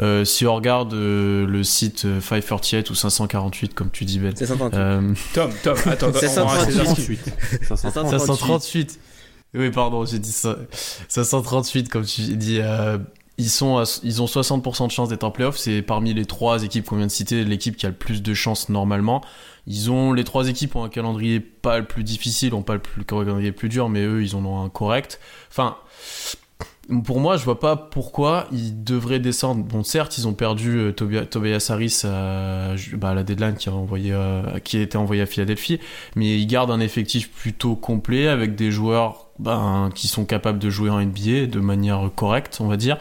Euh, 0.00 0.24
si 0.24 0.46
on 0.46 0.54
regarde 0.56 0.92
euh, 0.94 1.46
le 1.46 1.62
site 1.62 2.06
euh, 2.06 2.20
538 2.20 2.90
ou 2.90 2.96
548, 2.96 3.72
comme 3.72 3.90
tu 3.92 4.04
dis 4.04 4.18
Ben, 4.18 4.32
C'est 4.36 4.46
138. 4.46 4.76
euh, 4.76 5.14
Tom, 5.32 5.50
Tom, 5.62 5.76
attends, 5.86 6.10
C'est 6.18 6.38
on 6.40 6.46
va 6.46 6.52
rester 6.54 6.72
138. 6.72 6.78
là-dessus. 6.84 7.18
538. 7.68 8.98
Oui, 9.54 9.70
pardon, 9.70 10.04
j'ai 10.04 10.18
dit 10.18 10.32
ça. 10.32 10.56
538, 11.08 11.88
comme 11.88 12.04
tu 12.04 12.22
dis. 12.36 12.60
Ils, 13.38 13.50
sont 13.50 13.78
à- 13.78 14.00
ils 14.02 14.22
ont 14.22 14.26
60% 14.26 14.86
de 14.86 14.92
chances 14.92 15.08
d'être 15.08 15.24
en 15.24 15.30
playoff. 15.30 15.56
C'est 15.58 15.82
parmi 15.82 16.14
les 16.14 16.24
trois 16.26 16.62
équipes 16.64 16.86
qu'on 16.86 16.96
vient 16.96 17.06
de 17.06 17.10
citer, 17.12 17.44
l'équipe 17.44 17.76
qui 17.76 17.86
a 17.86 17.90
le 17.90 17.94
plus 17.94 18.22
de 18.22 18.34
chances 18.34 18.68
normalement. 18.68 19.22
Ils 19.66 19.90
ont, 19.90 20.12
les 20.12 20.24
trois 20.24 20.48
équipes 20.48 20.76
ont 20.76 20.84
un 20.84 20.88
calendrier 20.88 21.40
pas 21.40 21.78
le 21.78 21.84
plus 21.86 22.04
difficile, 22.04 22.54
ont 22.54 22.62
pas 22.62 22.74
le 22.74 22.80
plus, 22.80 22.98
le 23.00 23.04
calendrier 23.04 23.48
le 23.50 23.54
plus 23.54 23.68
dur, 23.68 23.88
mais 23.88 24.04
eux, 24.04 24.22
ils 24.22 24.36
en 24.36 24.44
ont 24.44 24.62
un 24.64 24.68
correct. 24.68 25.20
Enfin, 25.50 25.76
pour 27.04 27.18
moi, 27.20 27.36
je 27.36 27.44
vois 27.44 27.58
pas 27.58 27.74
pourquoi 27.76 28.46
ils 28.52 28.84
devraient 28.84 29.18
descendre. 29.18 29.64
Bon, 29.64 29.82
certes, 29.82 30.18
ils 30.18 30.28
ont 30.28 30.34
perdu 30.34 30.78
euh, 30.78 30.92
Tobia- 30.92 31.26
Tobias 31.26 31.66
Harris 31.70 32.02
à, 32.04 32.74
bah, 32.94 33.10
à 33.10 33.14
la 33.14 33.24
deadline 33.24 33.54
qui 33.54 33.68
a, 33.68 33.72
envoyé, 33.72 34.12
euh, 34.12 34.58
qui 34.62 34.78
été 34.78 34.96
envoyé 34.96 35.22
à 35.22 35.26
Philadelphie, 35.26 35.80
mais 36.14 36.38
ils 36.38 36.46
gardent 36.46 36.70
un 36.70 36.80
effectif 36.80 37.30
plutôt 37.30 37.74
complet 37.74 38.28
avec 38.28 38.54
des 38.54 38.70
joueurs 38.70 39.26
ben, 39.38 39.90
qui 39.94 40.06
sont 40.06 40.24
capables 40.24 40.58
de 40.58 40.70
jouer 40.70 40.90
en 40.90 41.00
NBA 41.00 41.46
de 41.46 41.60
manière 41.60 42.08
correcte, 42.14 42.58
on 42.60 42.68
va 42.68 42.76
dire. 42.76 42.98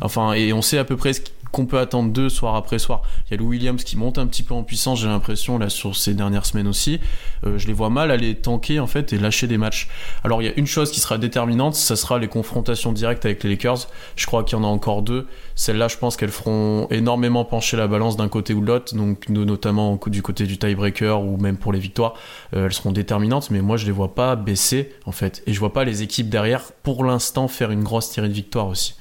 Enfin, 0.00 0.32
et 0.32 0.52
on 0.52 0.62
sait 0.62 0.78
à 0.78 0.84
peu 0.84 0.96
près 0.96 1.12
ce 1.12 1.20
qu'on 1.52 1.66
peut 1.66 1.78
attendre 1.78 2.12
d'eux 2.12 2.28
soir 2.28 2.54
après 2.56 2.78
soir. 2.78 3.02
Il 3.26 3.30
y 3.32 3.34
a 3.34 3.36
Lou 3.38 3.48
Williams 3.48 3.82
qui 3.84 3.96
monte 3.96 4.18
un 4.18 4.26
petit 4.26 4.42
peu 4.42 4.54
en 4.54 4.62
puissance, 4.62 5.00
j'ai 5.00 5.08
l'impression, 5.08 5.58
là, 5.58 5.68
sur 5.68 5.96
ces 5.96 6.14
dernières 6.14 6.46
semaines 6.46 6.68
aussi. 6.68 7.00
Euh, 7.44 7.58
je 7.58 7.66
les 7.66 7.72
vois 7.72 7.90
mal 7.90 8.10
aller 8.10 8.34
tanker, 8.34 8.80
en 8.80 8.86
fait, 8.86 9.12
et 9.12 9.18
lâcher 9.18 9.46
des 9.46 9.58
matchs. 9.58 9.88
Alors, 10.24 10.42
il 10.42 10.46
y 10.46 10.48
a 10.48 10.52
une 10.58 10.66
chose 10.66 10.90
qui 10.90 11.00
sera 11.00 11.18
déterminante, 11.18 11.74
ça 11.74 11.96
sera 11.96 12.18
les 12.18 12.28
confrontations 12.28 12.92
directes 12.92 13.24
avec 13.24 13.42
les 13.44 13.50
Lakers. 13.50 13.88
Je 14.16 14.26
crois 14.26 14.44
qu'il 14.44 14.58
y 14.58 14.60
en 14.60 14.64
a 14.64 14.68
encore 14.68 15.02
deux. 15.02 15.26
Celles-là, 15.54 15.88
je 15.88 15.96
pense 15.96 16.16
qu'elles 16.16 16.30
feront 16.30 16.86
énormément 16.90 17.44
pencher 17.44 17.76
la 17.76 17.86
balance 17.86 18.16
d'un 18.16 18.28
côté 18.28 18.54
ou 18.54 18.60
de 18.60 18.66
l'autre, 18.66 18.94
donc 18.94 19.28
no- 19.28 19.44
notamment 19.44 19.98
du 20.06 20.22
côté 20.22 20.44
du 20.46 20.58
tiebreaker 20.58 21.22
ou 21.22 21.36
même 21.36 21.56
pour 21.56 21.72
les 21.72 21.80
victoires. 21.80 22.14
Euh, 22.54 22.66
elles 22.66 22.72
seront 22.72 22.92
déterminantes, 22.92 23.50
mais 23.50 23.60
moi, 23.62 23.76
je 23.76 23.86
les 23.86 23.92
vois 23.92 24.14
pas 24.14 24.36
baisser, 24.36 24.92
en 25.06 25.12
fait. 25.12 25.42
Et 25.46 25.52
je 25.52 25.58
vois 25.58 25.72
pas 25.72 25.84
les 25.84 26.02
équipes 26.02 26.28
derrière, 26.28 26.62
pour 26.82 27.04
l'instant, 27.04 27.48
faire 27.48 27.70
une 27.70 27.82
grosse 27.82 28.06
série 28.06 28.28
de 28.28 28.34
victoires 28.34 28.68
aussi. 28.68 28.94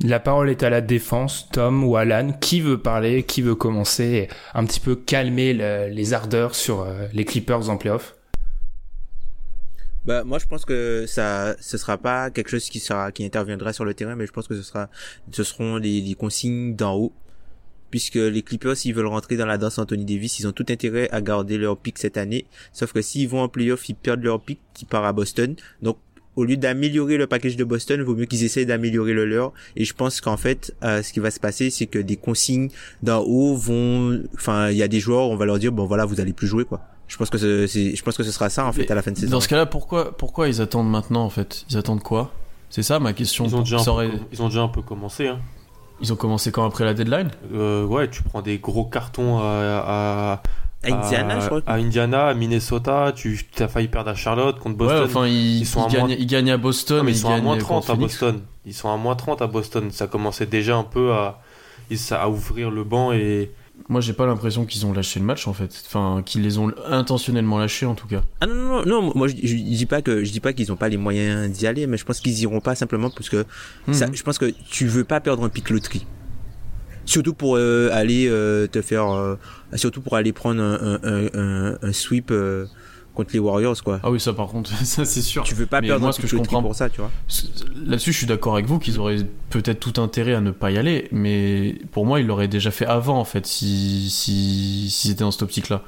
La 0.00 0.20
parole 0.20 0.50
est 0.50 0.62
à 0.62 0.70
la 0.70 0.80
défense, 0.80 1.48
Tom 1.52 1.84
ou 1.84 1.96
Alan. 1.96 2.32
Qui 2.40 2.60
veut 2.60 2.78
parler 2.78 3.22
Qui 3.22 3.42
veut 3.42 3.54
commencer 3.54 4.28
Un 4.54 4.64
petit 4.64 4.80
peu 4.80 4.96
calmer 4.96 5.52
le- 5.54 5.88
les 5.88 6.12
ardeurs 6.12 6.54
sur 6.54 6.82
euh, 6.82 7.06
les 7.12 7.24
Clippers 7.24 7.68
en 7.70 7.76
playoff? 7.76 8.14
Bah, 10.04 10.22
moi, 10.22 10.38
je 10.38 10.44
pense 10.44 10.64
que 10.66 11.06
ça, 11.06 11.56
ce 11.60 11.78
sera 11.78 11.96
pas 11.96 12.30
quelque 12.30 12.50
chose 12.50 12.68
qui 12.68 12.78
sera, 12.78 13.10
qui 13.10 13.24
interviendra 13.24 13.72
sur 13.72 13.86
le 13.86 13.94
terrain, 13.94 14.16
mais 14.16 14.26
je 14.26 14.32
pense 14.32 14.46
que 14.46 14.54
ce 14.54 14.62
sera, 14.62 14.90
ce 15.32 15.42
seront 15.42 15.76
les, 15.76 16.00
les 16.02 16.14
consignes 16.14 16.76
d'en 16.76 16.94
haut. 16.94 17.12
Puisque 17.90 18.16
les 18.16 18.42
Clippers, 18.42 18.76
s'ils 18.76 18.92
veulent 18.92 19.06
rentrer 19.06 19.36
dans 19.36 19.46
la 19.46 19.56
danse 19.56 19.78
Anthony 19.78 20.04
Davis, 20.04 20.40
ils 20.40 20.48
ont 20.48 20.52
tout 20.52 20.66
intérêt 20.68 21.08
à 21.12 21.20
garder 21.22 21.56
leur 21.58 21.78
pick 21.78 21.96
cette 21.96 22.16
année. 22.16 22.44
Sauf 22.72 22.92
que 22.92 23.00
s'ils 23.00 23.28
vont 23.28 23.40
en 23.40 23.48
playoff, 23.48 23.88
ils 23.88 23.94
perdent 23.94 24.24
leur 24.24 24.40
pick 24.42 24.58
qui 24.74 24.84
part 24.84 25.04
à 25.04 25.12
Boston. 25.12 25.54
Donc, 25.80 25.98
au 26.36 26.44
lieu 26.44 26.56
d'améliorer 26.56 27.16
le 27.16 27.26
package 27.26 27.56
de 27.56 27.64
Boston, 27.64 28.00
il 28.00 28.04
vaut 28.04 28.14
mieux 28.14 28.24
qu'ils 28.26 28.44
essayent 28.44 28.66
d'améliorer 28.66 29.12
le 29.12 29.24
leur. 29.24 29.52
Et 29.76 29.84
je 29.84 29.94
pense 29.94 30.20
qu'en 30.20 30.36
fait, 30.36 30.74
euh, 30.82 31.02
ce 31.02 31.12
qui 31.12 31.20
va 31.20 31.30
se 31.30 31.40
passer, 31.40 31.70
c'est 31.70 31.86
que 31.86 31.98
des 31.98 32.16
consignes 32.16 32.68
d'en 33.02 33.20
haut 33.20 33.54
vont, 33.56 34.20
enfin, 34.34 34.70
il 34.70 34.76
y 34.76 34.82
a 34.82 34.88
des 34.88 35.00
joueurs, 35.00 35.28
on 35.30 35.36
va 35.36 35.44
leur 35.46 35.58
dire, 35.58 35.72
bon 35.72 35.86
voilà, 35.86 36.04
vous 36.04 36.20
allez 36.20 36.32
plus 36.32 36.46
jouer, 36.46 36.64
quoi. 36.64 36.80
Je 37.06 37.16
pense 37.16 37.30
que 37.30 37.38
ce- 37.38 37.66
c'est, 37.66 37.94
je 37.94 38.02
pense 38.02 38.16
que 38.16 38.22
ce 38.22 38.32
sera 38.32 38.48
ça, 38.50 38.66
en 38.66 38.72
fait, 38.72 38.90
à 38.90 38.94
la 38.94 39.02
fin 39.02 39.12
de 39.12 39.16
saison. 39.18 39.30
Dans 39.32 39.40
ce 39.40 39.48
cas-là, 39.48 39.66
pourquoi, 39.66 40.16
pourquoi 40.16 40.48
ils 40.48 40.60
attendent 40.60 40.90
maintenant, 40.90 41.24
en 41.24 41.30
fait? 41.30 41.64
Ils 41.70 41.76
attendent 41.76 42.02
quoi? 42.02 42.32
C'est 42.70 42.82
ça 42.82 42.98
ma 42.98 43.12
question. 43.12 43.44
Ils 43.46 43.54
ont, 43.54 43.60
déjà 43.60 43.76
un 43.78 43.84
peu, 43.84 44.10
ils 44.32 44.42
ont 44.42 44.48
déjà 44.48 44.62
un 44.62 44.68
peu 44.68 44.82
commencé. 44.82 45.28
Hein. 45.28 45.38
Ils 46.00 46.12
ont 46.12 46.16
commencé 46.16 46.50
quand 46.50 46.64
après 46.66 46.84
la 46.84 46.92
deadline? 46.94 47.30
Euh, 47.52 47.84
ouais, 47.84 48.10
tu 48.10 48.22
prends 48.24 48.42
des 48.42 48.58
gros 48.58 48.84
cartons 48.84 49.38
à, 49.38 49.42
à, 49.86 50.42
À 50.92 51.04
Indiana, 51.04 51.34
à- 51.36 51.40
je 51.40 51.46
crois. 51.46 51.60
À 51.66 51.74
Indiana, 51.74 52.26
à 52.28 52.34
Minnesota, 52.34 53.12
tu 53.14 53.40
as 53.58 53.68
failli 53.68 53.88
perdre 53.88 54.10
à 54.10 54.14
Charlotte 54.14 54.58
contre 54.58 54.76
Boston. 54.76 54.98
Ouais, 54.98 55.04
enfin, 55.04 55.26
ils, 55.26 55.58
ils 55.60 55.66
sont 55.66 55.86
ils 55.88 55.96
à 55.96 55.98
moins- 56.00 56.08
gagnent, 56.08 56.18
ils 56.20 56.26
gagnent 56.26 56.50
à 56.52 56.56
Boston, 56.56 56.98
Non, 56.98 57.04
mais 57.04 57.12
ils 57.12 57.16
sont 57.18 57.32
à 57.32 57.40
moins 57.40 57.54
contre 57.58 57.64
30 57.86 57.90
à. 57.90 57.94
Boston. 57.94 58.40
Ils 58.66 58.74
sont 58.74 58.88
à 58.90 58.96
moins 58.96 59.14
30 59.14 59.42
à 59.42 59.46
Boston. 59.46 59.90
Ça 59.90 60.06
commençait 60.06 60.46
déjà 60.46 60.76
un 60.76 60.84
peu 60.84 61.12
à, 61.12 61.40
ouvrir 62.28 62.70
le 62.70 62.82
banc 62.84 63.12
et 63.12 63.50
Moi, 63.88 64.00
j'ai 64.00 64.12
pas 64.12 64.24
l'impression 64.24 64.64
qu'ils 64.64 64.86
ont 64.86 64.92
lâché 64.92 65.18
le 65.20 65.26
match, 65.26 65.48
en 65.48 65.52
fait. 65.52 65.82
Enfin, 65.86 66.22
qu'ils 66.24 66.42
les 66.42 66.58
ont 66.58 66.70
intentionnellement 66.88 67.58
lâchés, 67.58 67.86
en 67.86 67.94
tout 67.94 68.06
cas. 68.06 68.22
Ah 68.40 68.46
non, 68.46 68.54
non, 68.54 68.84
non, 68.86 69.02
non, 69.02 69.12
moi 69.16 69.26
je, 69.28 69.34
je, 69.42 69.48
je 69.48 69.54
dis 69.56 69.84
pas 69.86 70.00
que 70.00 70.22
je 70.24 70.30
dis 70.30 70.40
pas 70.40 70.52
qu'ils 70.52 70.70
ont 70.72 70.76
pas 70.76 70.88
les 70.88 70.96
moyens 70.96 71.50
d'y 71.50 71.66
aller, 71.66 71.86
mais 71.88 71.96
je 71.96 72.04
pense 72.04 72.20
qu'ils 72.20 72.38
iront 72.40 72.60
pas 72.60 72.74
simplement 72.76 73.10
parce 73.10 73.28
que 73.28 73.44
ça, 73.92 74.06
Mhm. 74.06 74.14
je 74.14 74.22
pense 74.22 74.38
que 74.38 74.52
tu 74.70 74.86
veux 74.86 75.02
pas 75.04 75.20
perdre 75.20 75.44
un 75.44 75.48
pic 75.48 75.70
loterie. 75.70 76.06
Surtout 77.06 77.34
pour 77.34 77.56
euh, 77.56 77.90
aller 77.92 78.26
euh, 78.28 78.66
te 78.66 78.80
faire, 78.82 79.10
euh, 79.10 79.36
surtout 79.74 80.00
pour 80.00 80.16
aller 80.16 80.32
prendre 80.32 80.62
un, 80.62 80.74
un, 80.74 80.98
un, 81.02 81.28
un- 81.34 81.78
un 81.82 81.92
sweep 81.92 82.30
euh, 82.30 82.66
contre 83.14 83.30
les 83.32 83.38
Warriors 83.38 83.80
quoi. 83.84 84.00
Ah 84.02 84.10
oui, 84.10 84.18
ça, 84.18 84.32
par 84.32 84.48
contre, 84.48 84.70
ça, 84.84 85.04
c'est 85.04 85.20
sûr. 85.22 85.42
Tu 85.44 85.54
veux 85.54 85.66
pas 85.66 85.80
Mais 85.80 85.88
perdre 85.88 86.02
moi, 86.04 86.12
ce 86.12 86.20
que 86.20 86.26
je 86.26 86.36
comprends- 86.36 86.62
pour 86.62 86.74
ça, 86.74 86.88
tu 86.90 87.00
vois. 87.00 87.10
Là-dessus, 87.86 88.12
je 88.12 88.18
suis 88.18 88.26
d'accord 88.26 88.54
avec 88.54 88.66
vous 88.66 88.78
qu'ils 88.78 88.98
auraient 88.98 89.18
peut-être 89.50 89.80
tout 89.80 90.00
intérêt 90.00 90.34
à 90.34 90.40
ne 90.40 90.50
pas 90.50 90.70
y 90.70 90.78
aller, 90.78 91.08
mais 91.12 91.76
pour 91.92 92.06
moi, 92.06 92.20
ils 92.20 92.26
l'auraient 92.26 92.48
déjà 92.48 92.70
fait 92.70 92.86
avant, 92.86 93.18
en 93.18 93.24
fait, 93.24 93.46
si, 93.46 94.08
si, 94.10 94.88
s'ils 94.90 95.10
étaient 95.12 95.24
dans 95.24 95.30
cette 95.30 95.42
optique-là. 95.42 95.82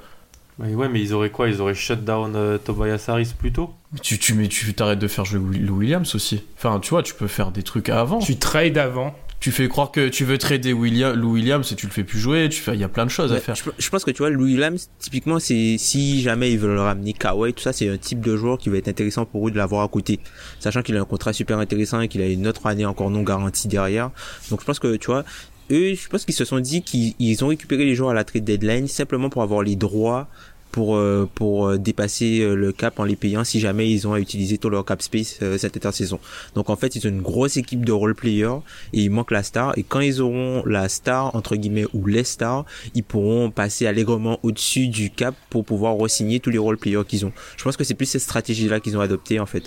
Mais 0.58 0.74
ouais, 0.74 0.88
mais 0.88 1.02
ils 1.02 1.12
auraient 1.12 1.30
quoi? 1.30 1.48
Ils 1.50 1.60
auraient 1.60 1.74
shut 1.74 2.02
down 2.04 2.32
euh, 2.34 2.56
Tobias 2.56 3.04
Harris 3.08 3.34
plus 3.38 3.52
tôt? 3.52 3.74
Tu, 4.02 4.18
tu, 4.18 4.32
mais 4.34 4.48
tu 4.48 4.72
t'arrêtes 4.72 4.98
de 4.98 5.08
faire 5.08 5.24
jouer 5.26 5.58
Lou 5.58 5.78
Williams 5.78 6.14
aussi. 6.14 6.42
Enfin, 6.56 6.78
tu 6.80 6.90
vois, 6.90 7.02
tu 7.02 7.12
peux 7.12 7.26
faire 7.26 7.50
des 7.50 7.62
trucs 7.62 7.90
avant. 7.90 8.20
Tu 8.20 8.36
trades 8.36 8.78
avant. 8.78 9.14
Tu 9.46 9.52
fais 9.52 9.68
croire 9.68 9.92
que 9.92 10.08
tu 10.08 10.24
veux 10.24 10.38
trader 10.38 10.72
William, 10.72 11.14
Lou 11.14 11.34
Williams 11.34 11.70
et 11.70 11.76
tu 11.76 11.86
le 11.86 11.92
fais 11.92 12.02
plus 12.02 12.18
jouer. 12.18 12.48
Tu 12.48 12.60
fais, 12.60 12.74
il 12.74 12.80
y 12.80 12.82
a 12.82 12.88
plein 12.88 13.04
de 13.04 13.12
choses 13.12 13.32
à 13.32 13.38
faire. 13.38 13.54
je, 13.54 13.62
je 13.78 13.90
pense 13.90 14.04
que 14.04 14.10
tu 14.10 14.18
vois, 14.18 14.28
Louis 14.28 14.54
Williams, 14.54 14.90
typiquement, 14.98 15.38
c'est 15.38 15.76
si 15.78 16.20
jamais 16.20 16.50
ils 16.50 16.58
veulent 16.58 16.80
ramener 16.80 17.12
Kawhi, 17.12 17.54
tout 17.54 17.62
ça, 17.62 17.72
c'est 17.72 17.88
un 17.88 17.96
type 17.96 18.20
de 18.20 18.36
joueur 18.36 18.58
qui 18.58 18.70
va 18.70 18.78
être 18.78 18.88
intéressant 18.88 19.24
pour 19.24 19.46
eux 19.46 19.52
de 19.52 19.56
l'avoir 19.56 19.84
à 19.84 19.88
côté, 19.88 20.18
sachant 20.58 20.82
qu'il 20.82 20.96
a 20.96 21.00
un 21.00 21.04
contrat 21.04 21.32
super 21.32 21.60
intéressant 21.60 22.00
et 22.00 22.08
qu'il 22.08 22.22
a 22.22 22.26
une 22.26 22.48
autre 22.48 22.66
année 22.66 22.86
encore 22.86 23.08
non 23.08 23.22
garantie 23.22 23.68
derrière. 23.68 24.10
Donc 24.50 24.62
je 24.62 24.64
pense 24.66 24.80
que 24.80 24.96
tu 24.96 25.06
vois, 25.06 25.24
eux, 25.70 25.94
je 25.94 26.08
pense 26.08 26.24
qu'ils 26.24 26.34
se 26.34 26.44
sont 26.44 26.58
dit 26.58 26.82
qu'ils 26.82 27.14
ils 27.20 27.44
ont 27.44 27.48
récupéré 27.48 27.84
les 27.84 27.94
joueurs 27.94 28.10
à 28.10 28.14
la 28.14 28.24
trade 28.24 28.42
deadline 28.42 28.88
simplement 28.88 29.30
pour 29.30 29.44
avoir 29.44 29.62
les 29.62 29.76
droits 29.76 30.26
pour 30.72 30.96
euh, 30.96 31.28
pour 31.34 31.66
euh, 31.68 31.78
dépasser 31.78 32.40
euh, 32.40 32.54
le 32.54 32.72
cap 32.72 32.98
en 33.00 33.04
les 33.04 33.16
payant 33.16 33.44
si 33.44 33.60
jamais 33.60 33.90
ils 33.90 34.06
ont 34.06 34.12
à 34.12 34.20
utiliser 34.20 34.58
tout 34.58 34.68
leur 34.68 34.84
cap 34.84 35.00
space 35.00 35.38
cette 35.58 35.76
intersaison. 35.76 36.20
Donc 36.54 36.68
en 36.70 36.76
fait, 36.76 36.94
ils 36.96 37.06
ont 37.06 37.10
une 37.10 37.22
grosse 37.22 37.56
équipe 37.56 37.84
de 37.84 37.92
role 37.92 38.14
players 38.14 38.58
et 38.92 39.00
il 39.02 39.10
manque 39.10 39.30
la 39.30 39.42
star 39.42 39.76
et 39.78 39.82
quand 39.82 40.00
ils 40.00 40.20
auront 40.20 40.62
la 40.66 40.88
star 40.88 41.34
entre 41.34 41.56
guillemets 41.56 41.86
ou 41.94 42.06
les 42.06 42.24
stars, 42.24 42.64
ils 42.94 43.04
pourront 43.04 43.50
passer 43.50 43.86
allègrement 43.86 44.38
au-dessus 44.42 44.88
du 44.88 45.10
cap 45.10 45.34
pour 45.50 45.64
pouvoir 45.64 45.96
re-signer 45.96 46.40
tous 46.40 46.50
les 46.50 46.58
role 46.58 46.76
players 46.76 47.04
qu'ils 47.06 47.24
ont. 47.24 47.32
Je 47.56 47.64
pense 47.64 47.76
que 47.76 47.84
c'est 47.84 47.94
plus 47.94 48.06
cette 48.06 48.20
stratégie 48.22 48.68
là 48.68 48.80
qu'ils 48.80 48.96
ont 48.96 49.00
adoptée 49.00 49.40
en 49.40 49.46
fait. 49.46 49.64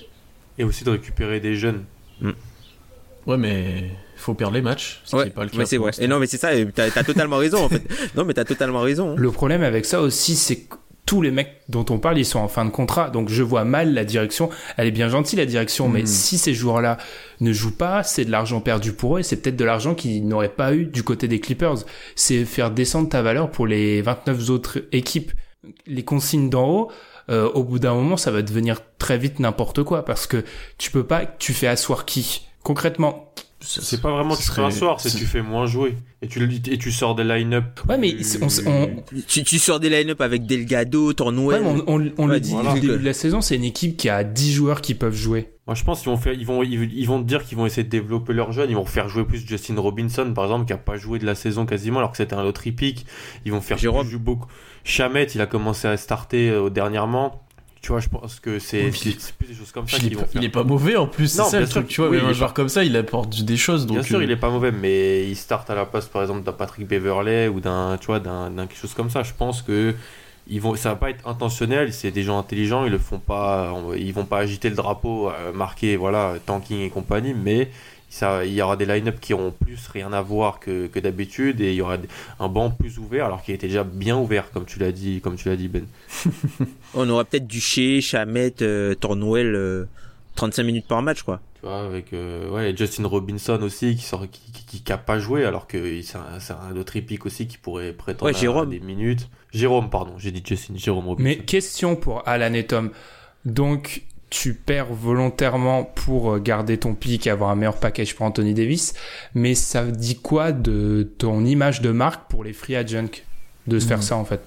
et 0.57 0.63
aussi 0.63 0.83
de 0.83 0.91
récupérer 0.91 1.39
des 1.39 1.55
jeunes. 1.55 1.83
Ouais, 3.25 3.37
mais 3.37 3.91
faut 4.15 4.33
perdre 4.33 4.53
les 4.55 4.61
matchs. 4.61 5.01
Ce 5.05 5.15
qui 5.15 5.21
est 5.27 5.29
pas 5.31 5.43
le 5.43 5.49
cas 5.49 5.57
mais 5.57 5.65
c'est 5.65 5.77
vrai. 5.77 5.91
Et 5.99 6.07
non, 6.07 6.19
mais 6.19 6.27
c'est 6.27 6.37
ça. 6.37 6.49
T'as 6.73 6.85
as 6.95 7.03
totalement 7.03 7.37
raison 7.37 7.63
en 7.63 7.69
fait. 7.69 7.83
Non, 8.15 8.25
mais 8.25 8.33
t'as 8.33 8.45
totalement 8.45 8.81
raison. 8.81 9.11
hein. 9.11 9.15
Le 9.17 9.31
problème 9.31 9.61
avec 9.63 9.85
ça 9.85 10.01
aussi, 10.01 10.35
c'est 10.35 10.57
que 10.57 10.75
tous 11.09 11.23
les 11.23 11.31
mecs 11.31 11.61
dont 11.69 11.85
on 11.89 11.97
parle, 11.97 12.19
ils 12.19 12.25
sont 12.25 12.37
en 12.37 12.47
fin 12.47 12.65
de 12.65 12.69
contrat. 12.69 13.09
Donc 13.09 13.29
je 13.29 13.41
vois 13.41 13.63
mal 13.63 13.95
la 13.95 14.05
direction. 14.05 14.51
Elle 14.77 14.85
est 14.85 14.91
bien 14.91 15.09
gentille, 15.09 15.39
la 15.39 15.47
direction, 15.47 15.89
mais 15.89 16.01
Mhm. 16.01 16.05
si 16.05 16.37
ces 16.37 16.53
joueurs-là 16.53 16.99
ne 17.39 17.51
jouent 17.51 17.75
pas, 17.75 18.03
c'est 18.03 18.25
de 18.25 18.29
l'argent 18.29 18.61
perdu 18.61 18.93
pour 18.93 19.17
eux 19.17 19.21
et 19.21 19.23
c'est 19.23 19.37
peut-être 19.37 19.55
de 19.55 19.65
l'argent 19.65 19.95
qu'ils 19.95 20.27
n'auraient 20.27 20.49
pas 20.49 20.75
eu 20.75 20.85
du 20.85 21.01
côté 21.01 21.27
des 21.27 21.39
Clippers. 21.39 21.77
C'est 22.15 22.45
faire 22.45 22.69
descendre 22.69 23.09
ta 23.09 23.23
valeur 23.23 23.49
pour 23.49 23.65
les 23.65 24.03
29 24.03 24.51
autres 24.51 24.83
équipes. 24.91 25.31
Les 25.87 26.03
consignes 26.03 26.51
d'en 26.51 26.69
haut, 26.69 26.91
euh, 27.31 27.49
au 27.55 27.63
bout 27.63 27.79
d'un 27.79 27.95
moment, 27.95 28.15
ça 28.15 28.29
va 28.29 28.43
devenir 28.43 28.79
très 28.99 29.17
vite 29.17 29.39
n'importe 29.39 29.81
quoi 29.81 30.05
parce 30.05 30.27
que 30.27 30.43
tu 30.77 30.91
peux 30.91 31.03
pas, 31.03 31.25
tu 31.25 31.53
fais 31.53 31.65
asseoir 31.67 32.05
qui? 32.05 32.45
Concrètement, 32.61 33.33
C'est 33.61 34.01
pas 34.01 34.11
vraiment 34.11 34.35
tu 34.35 34.41
fais 34.43 34.47
serait- 34.47 34.61
un 34.63 34.71
soir, 34.71 35.01
c'est 35.01 35.09
tu 35.15 35.25
fais 35.25 35.41
moins 35.41 35.65
jouer. 35.65 35.97
Et 36.21 36.27
tu, 36.27 36.39
le- 36.39 36.47
et 36.53 36.77
tu 36.77 36.91
sors 36.91 37.13
des 37.15 37.23
line-up. 37.25 37.81
Ouais, 37.89 37.97
mais 37.97 38.15
on 38.41 38.47
on- 38.69 39.03
Tu, 39.27 39.43
tu 39.43 39.59
sors 39.59 39.79
des 39.79 39.89
line-up 39.89 40.21
avec 40.21 40.45
Delgado, 40.45 41.11
Tornwell. 41.13 41.61
ouais, 41.61 41.73
mais 41.75 41.81
on, 41.87 41.95
on- 41.99 42.11
on 42.17 42.27
Ouais, 42.27 42.35
le 42.35 42.39
dit 42.39 42.51
voilà. 42.51 42.71
au 42.71 42.73
début 42.75 42.87
de 42.87 42.95
la 43.05 43.13
saison, 43.13 43.41
c'est 43.41 43.55
une 43.55 43.63
équipe 43.65 43.97
qui 43.97 44.09
a 44.09 44.23
10 44.23 44.53
joueurs 44.53 44.81
qui 44.81 44.93
peuvent 44.95 45.15
jouer. 45.15 45.49
Moi, 45.67 45.75
je 45.75 45.83
pense 45.83 46.01
qu'ils 46.01 46.09
vont 46.09 46.17
faire, 46.17 46.33
ils 46.33 46.45
vont, 46.45 46.63
ils, 46.63 46.97
ils 46.97 47.05
vont 47.07 47.21
te 47.21 47.27
dire 47.27 47.45
qu'ils 47.45 47.57
vont 47.57 47.65
essayer 47.65 47.83
de 47.83 47.89
développer 47.89 48.33
leurs 48.33 48.51
jeunes. 48.53 48.69
Ils 48.69 48.75
vont 48.75 48.85
faire 48.85 49.07
jouer 49.09 49.23
plus 49.25 49.45
Justin 49.45 49.75
Robinson, 49.79 50.31
par 50.33 50.45
exemple, 50.45 50.65
qui 50.65 50.73
a 50.73 50.77
pas 50.77 50.97
joué 50.97 51.19
de 51.19 51.25
la 51.25 51.35
saison 51.35 51.65
quasiment, 51.65 51.99
alors 51.99 52.11
que 52.11 52.17
c'était 52.17 52.33
un 52.35 52.43
autre 52.45 52.63
pick. 52.71 53.05
Ils 53.45 53.51
vont 53.51 53.61
faire 53.61 53.77
Jérôme. 53.77 54.01
plus 54.01 54.11
jouer 54.11 54.19
beaucoup. 54.19 54.47
Chamet, 54.83 55.25
il 55.35 55.41
a 55.41 55.45
commencé 55.45 55.87
à 55.87 55.95
starter 55.97 56.49
euh, 56.49 56.69
dernièrement. 56.69 57.43
Tu 57.81 57.91
vois, 57.93 58.01
je 58.01 58.09
pense 58.09 58.39
que 58.41 58.59
c'est 58.59 58.83
Oui, 58.83 58.91
plus 59.37 59.47
des 59.47 59.53
choses 59.55 59.71
comme 59.71 59.87
ça 59.87 59.97
pas, 59.97 60.03
vont 60.03 60.09
faire. 60.25 60.41
il 60.41 60.43
est 60.43 60.49
pas 60.49 60.63
mauvais 60.63 60.95
en 60.97 61.07
plus, 61.07 61.27
c'est 61.29 61.37
Non, 61.39 61.45
ça 61.45 61.51
bien 61.51 61.59
le 61.61 61.65
sûr 61.67 61.75
truc, 61.81 61.87
tu 61.87 62.01
vois, 62.01 62.09
oui, 62.09 62.17
mais 62.17 62.23
un 62.29 62.33
joueur 62.33 62.49
pas- 62.49 62.55
comme 62.55 62.69
ça, 62.69 62.83
il 62.83 62.95
apporte 62.97 63.41
des 63.41 63.55
choses. 63.57 63.85
Donc, 63.85 63.97
Bien 63.97 64.03
sûr, 64.03 64.19
euh, 64.19 64.23
il 64.25 64.31
est 64.31 64.35
pas 64.35 64.49
mauvais, 64.49 64.71
mais 64.71 65.27
il 65.29 65.35
start 65.37 65.69
à 65.69 65.75
la 65.75 65.85
place, 65.85 66.07
par 66.07 66.21
exemple, 66.21 66.43
d'un 66.43 66.51
Patrick 66.51 66.87
Beverley 66.87 67.47
ou 67.47 67.61
d'un, 67.61 67.97
tu 67.97 68.07
vois, 68.07 68.19
d'un, 68.19 68.49
d'un 68.51 68.67
quelque 68.67 68.79
chose 68.79 68.93
comme 68.93 69.09
ça. 69.09 69.23
Je 69.23 69.31
pense 69.37 69.61
que 69.61 69.95
ils 70.51 70.59
vont, 70.59 70.75
ça 70.75 70.89
va 70.89 70.95
pas 70.97 71.09
être 71.11 71.25
intentionnel. 71.27 71.93
C'est 71.93 72.11
des 72.11 72.23
gens 72.23 72.37
intelligents, 72.37 72.83
ils 72.85 72.91
le 72.91 72.97
font 72.97 73.19
pas, 73.19 73.73
ils 73.97 74.11
vont 74.13 74.25
pas 74.25 74.39
agiter 74.39 74.69
le 74.69 74.75
drapeau, 74.75 75.29
euh, 75.29 75.53
marqué, 75.53 75.95
voilà, 75.95 76.33
tanking 76.45 76.79
et 76.81 76.89
compagnie, 76.89 77.33
mais 77.33 77.69
ça, 78.09 78.43
il 78.45 78.53
y 78.53 78.61
aura 78.61 78.75
des 78.75 78.85
line-up 78.85 79.19
qui 79.19 79.33
auront 79.33 79.51
plus 79.51 79.87
rien 79.87 80.11
à 80.13 80.21
voir 80.21 80.59
que, 80.59 80.87
que 80.87 80.99
d'habitude 80.99 81.61
et 81.61 81.69
il 81.69 81.75
y 81.75 81.81
aura 81.81 81.97
un 82.39 82.47
banc 82.47 82.71
plus 82.71 82.97
ouvert 82.97 83.25
alors 83.27 83.43
qu'il 83.43 83.53
était 83.53 83.67
déjà 83.67 83.83
bien 83.83 84.17
ouvert, 84.17 84.51
comme 84.51 84.65
tu 84.65 84.79
l'as 84.79 84.91
dit, 84.91 85.21
comme 85.21 85.35
tu 85.35 85.47
l'as 85.49 85.55
dit, 85.55 85.67
Ben. 85.67 85.85
On 86.95 87.07
aura 87.09 87.23
peut-être 87.25 87.47
Duché, 87.47 88.01
Chamette, 88.01 88.61
euh, 88.61 88.95
Tornwell, 88.95 89.53
euh, 89.55 89.85
35 90.35 90.63
minutes 90.63 90.87
par 90.87 91.01
match, 91.01 91.21
quoi. 91.23 91.39
Tu 91.55 91.65
vois, 91.67 91.81
avec 91.85 92.13
euh, 92.13 92.49
ouais, 92.49 92.73
Justin 92.75 93.05
Robinson 93.05 93.59
aussi 93.61 93.95
qui 93.95 94.03
sort, 94.03 94.25
qui, 94.31 94.39
qui, 94.53 94.65
qui, 94.65 94.81
qui 94.83 94.91
a 94.93 94.97
pas 94.97 95.19
joué 95.19 95.43
alors 95.45 95.67
que 95.67 96.01
c'est 96.01 96.17
un, 96.53 96.77
autre 96.77 96.95
épique 96.95 97.25
aussi 97.25 97.47
qui 97.47 97.57
pourrait 97.57 97.91
prétendre 97.91 98.31
Ouais, 98.31 98.35
à- 98.37 98.39
Jérôme. 98.39 98.69
à 98.69 98.71
des 98.71 98.79
minutes. 98.79 99.27
Jérôme, 99.51 99.89
pardon, 99.89 100.13
j'ai 100.17 100.31
dit 100.31 100.41
Justin, 100.45 100.73
Jérôme 100.77 101.07
Robinson. 101.07 101.23
Mais 101.27 101.37
question 101.37 101.95
pour 101.95 102.27
Alan 102.27 102.53
et 102.53 102.65
Tom. 102.65 102.91
Donc, 103.45 104.03
tu 104.29 104.53
perds 104.53 104.93
volontairement 104.93 105.83
pour 105.83 106.33
euh, 106.33 106.39
garder 106.39 106.77
ton 106.77 106.93
pic 106.93 107.25
et 107.27 107.29
avoir 107.29 107.49
un 107.49 107.55
meilleur 107.55 107.77
package 107.77 108.15
pour 108.15 108.25
Anthony 108.25 108.53
Davis. 108.53 108.93
Mais 109.33 109.55
ça 109.55 109.83
dit 109.85 110.15
quoi 110.19 110.51
de 110.51 111.11
ton 111.17 111.43
image 111.45 111.81
de 111.81 111.91
marque 111.91 112.29
pour 112.29 112.43
les 112.43 112.53
free 112.53 112.75
agents 112.75 113.05
de 113.67 113.79
se 113.79 113.87
faire 113.87 113.97
Mhm. 113.97 114.03
ça 114.03 114.15
en 114.17 114.25
fait? 114.25 114.41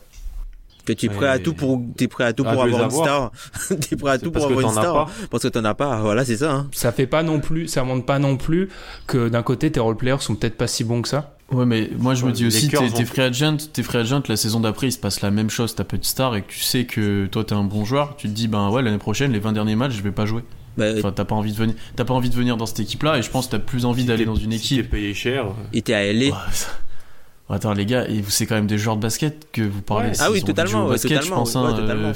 Que 0.85 0.93
tu 0.93 1.07
es 1.07 1.09
prêt 1.09 1.27
Ouais. 1.27 1.33
à 1.33 1.39
tout 1.39 1.55
pour, 1.55 1.81
t'es 1.97 2.09
prêt 2.09 2.25
à 2.25 2.33
tout 2.33 2.43
Ah, 2.45 2.55
pour 2.55 2.63
avoir 2.65 2.85
une 2.85 2.91
star. 2.91 3.31
t'es 3.89 3.95
prêt 3.95 4.11
à 4.13 4.19
tout 4.19 4.33
parce 4.33 4.47
pour 4.47 4.55
que 4.55 4.59
avoir 4.59 4.75
une 4.75 4.81
star. 4.83 5.07
pas. 5.07 5.13
Parce 5.31 5.43
que 5.45 5.49
t'en 5.49 5.65
as 5.65 5.75
pas. 5.75 6.01
Voilà, 6.01 6.25
c'est 6.25 6.39
ça, 6.39 6.53
hein. 6.53 6.69
Ça 6.73 6.91
fait 6.91 7.07
pas 7.07 7.23
non 7.23 7.39
plus, 7.39 7.69
ça 7.69 7.85
montre 7.85 8.05
pas 8.05 8.19
non 8.19 8.37
plus 8.37 8.69
que 9.07 9.29
d'un 9.29 9.45
côté 9.45 9.71
tes 9.71 9.79
role 9.79 9.97
players 9.97 10.17
sont 10.21 10.35
peut-être 10.35 10.57
pas 10.57 10.67
si 10.67 10.83
bons 10.83 11.03
que 11.03 11.09
ça? 11.09 11.37
Ouais, 11.53 11.67
mais 11.67 11.91
moi 11.99 12.15
je 12.15 12.25
me 12.25 12.33
dis 12.33 12.47
aussi, 12.47 12.69
t'es 12.69 13.05
free 13.05 13.21
agent, 13.23 13.57
t'es 13.73 13.83
free 13.83 13.99
agent, 13.99 14.23
la 14.29 14.37
saison 14.37 14.61
d'après 14.61 14.89
il 14.89 14.93
se 14.93 14.99
passe 14.99 15.21
la 15.21 15.31
même 15.31 15.51
chose, 15.51 15.75
t'as 15.75 15.85
peu 15.85 15.99
de 15.99 16.05
stars 16.05 16.35
et 16.37 16.43
que 16.43 16.51
tu 16.53 16.61
sais 16.61 16.85
que 16.87 17.27
toi 17.27 17.45
t'es 17.45 17.53
un 17.55 17.65
bon 17.65 17.85
joueur, 17.85 18.17
tu 18.17 18.27
te 18.29 18.33
dis 18.33 18.49
ben 18.49 18.71
ouais 18.71 18.81
l'année 18.83 18.99
prochaine 18.99 19.33
les 19.33 19.39
20 19.39 19.53
derniers 19.53 19.77
matchs 19.77 19.93
je 19.93 20.03
vais 20.03 20.13
pas 20.13 20.25
jouer. 20.27 20.43
Bah, 20.79 20.87
Enfin 20.97 21.13
t'as 21.13 21.27
pas 21.27 21.35
envie 21.35 21.53
de 21.53 21.57
venir, 21.59 21.75
t'as 21.95 22.05
pas 22.07 22.15
envie 22.15 22.31
de 22.31 22.35
venir 22.35 22.57
dans 22.57 22.65
cette 22.65 22.81
équipe 22.81 23.03
là 23.03 23.19
et 23.19 23.23
je 23.23 23.29
pense 23.31 23.47
que 23.47 23.53
t'as 23.53 23.59
plus 23.59 23.85
envie 23.85 24.03
Si 24.03 24.09
d'aller 24.09 24.25
dans 24.25 24.35
une 24.37 24.53
si 24.53 24.57
équipe. 24.77 24.83
t'es 24.91 24.97
payé 24.97 25.13
cher. 25.15 25.47
euh, 25.49 25.51
et 25.75 25.83
t'es 25.83 25.93
à 25.93 26.05
LA. 26.11 26.27
Ouais, 26.27 26.33
ça- 26.53 26.69
Attends 27.51 27.75
les 27.75 27.85
gars, 27.85 28.07
c'est 28.29 28.47
quand 28.47 28.55
même 28.55 28.67
des 28.67 28.79
joueurs 28.79 28.97
de 28.97 29.03
basket 29.03 29.49
que 29.53 29.61
vous 29.61 29.83
parlez. 29.83 30.09
Ouais. 30.09 30.15
Ah 30.21 30.31
oui, 30.31 30.43
totalement, 30.43 30.89
basket, 30.89 31.11
totalement, 31.21 31.45
je 31.45 31.53
pense. 31.53 31.55
ouais, 31.55 31.71
hein, 31.71 31.77
totalement. 31.77 32.09
euh, 32.09 32.15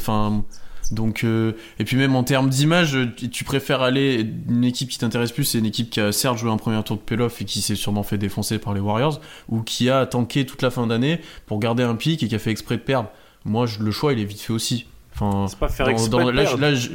donc 0.93 1.25
euh, 1.25 1.53
et 1.79 1.85
puis 1.85 1.97
même 1.97 2.15
en 2.17 2.23
termes 2.25 2.49
d'image, 2.49 2.97
tu 3.17 3.29
tu 3.29 3.45
préfères 3.45 3.83
aller 3.83 4.27
une 4.49 4.65
équipe 4.65 4.89
qui 4.89 4.99
t'intéresse 4.99 5.33
plus, 5.33 5.45
c'est 5.45 5.59
une 5.59 5.67
équipe 5.67 5.91
qui 5.91 6.01
a 6.01 6.13
certes 6.13 6.39
joué 6.39 6.51
un 6.51 6.57
premier 6.57 6.83
tour 6.83 6.97
de 6.97 7.03
playoff 7.03 7.41
et 7.43 7.45
qui 7.45 7.61
s'est 7.61 7.75
sûrement 7.75 8.03
fait 8.03 8.19
défoncer 8.19 8.59
par 8.59 8.75
les 8.75 8.81
Warriors, 8.81 9.21
ou 9.49 9.63
qui 9.63 9.91
a 9.91 10.07
tanké 10.07 10.47
toute 10.47 10.63
la 10.63 10.71
fin 10.71 10.87
d'année 10.87 11.21
pour 11.47 11.59
garder 11.59 11.83
un 11.83 11.95
pic 11.97 12.23
et 12.23 12.29
qui 12.29 12.35
a 12.35 12.39
fait 12.39 12.51
exprès 12.51 12.77
de 12.77 12.83
perdre. 12.83 13.11
Moi, 13.45 13.67
je- 13.67 13.81
le 13.83 13.91
choix 13.91 14.13
il 14.13 14.21
est 14.21 14.25
vite 14.25 14.41
fait 14.41 14.53
aussi. 14.53 14.87
Enfin, 15.15 15.47
C'est 15.49 15.59
pas 15.59 15.69
faire 15.69 15.87
dans- 15.87 15.93
exprès 15.93 16.11
dans- 16.11 16.27
de 16.27 16.31
là, 16.31 16.43
perdre. 16.43 16.61
là, 16.61 16.75
je- 16.75 16.91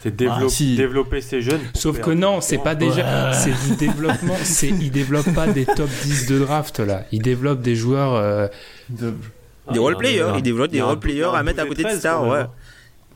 C'est 0.00 0.14
développer, 0.14 0.44
Ah, 0.46 0.48
si. 0.48 0.76
développer 0.76 1.20
ces 1.20 1.42
jeunes. 1.42 1.60
Sauf 1.74 2.00
que 2.00 2.12
non, 2.12 2.40
c'est 2.40 2.58
pas 2.58 2.76
déjà, 2.76 3.30
Ouais. 3.30 3.34
c'est 3.34 3.50
du 3.68 3.74
développement, 3.76 4.36
c'est, 4.44 4.68
ils 4.68 4.92
développent 4.92 5.34
pas 5.34 5.48
des 5.48 5.66
top 5.66 5.90
10 6.04 6.26
de 6.28 6.38
draft 6.38 6.78
là. 6.78 7.02
Ils 7.10 7.20
développent 7.20 7.62
des 7.62 7.74
joueurs, 7.74 8.14
euh, 8.14 8.46
Des 8.88 9.06
Ah, 9.06 9.72
il 9.72 9.74
y 9.74 9.78
a 9.78 9.82
role 9.82 9.94
un- 9.94 9.98
players. 9.98 10.32
Ils 10.36 10.42
développent 10.42 10.70
des 10.70 10.78
y 10.78 10.80
a 10.80 10.84
un- 10.84 10.86
role 10.86 10.96
il 10.96 10.98
y 10.98 11.00
players 11.02 11.24
a 11.24 11.30
un 11.30 11.34
à 11.34 11.42
mettre 11.42 11.58
à 11.58 11.64
12 11.64 11.66
et 11.66 11.68
côté 11.70 11.82
des 11.82 11.88
13 11.88 11.98
stars, 11.98 12.20
quand 12.20 12.22
même, 12.32 12.32
ouais. 12.32 12.46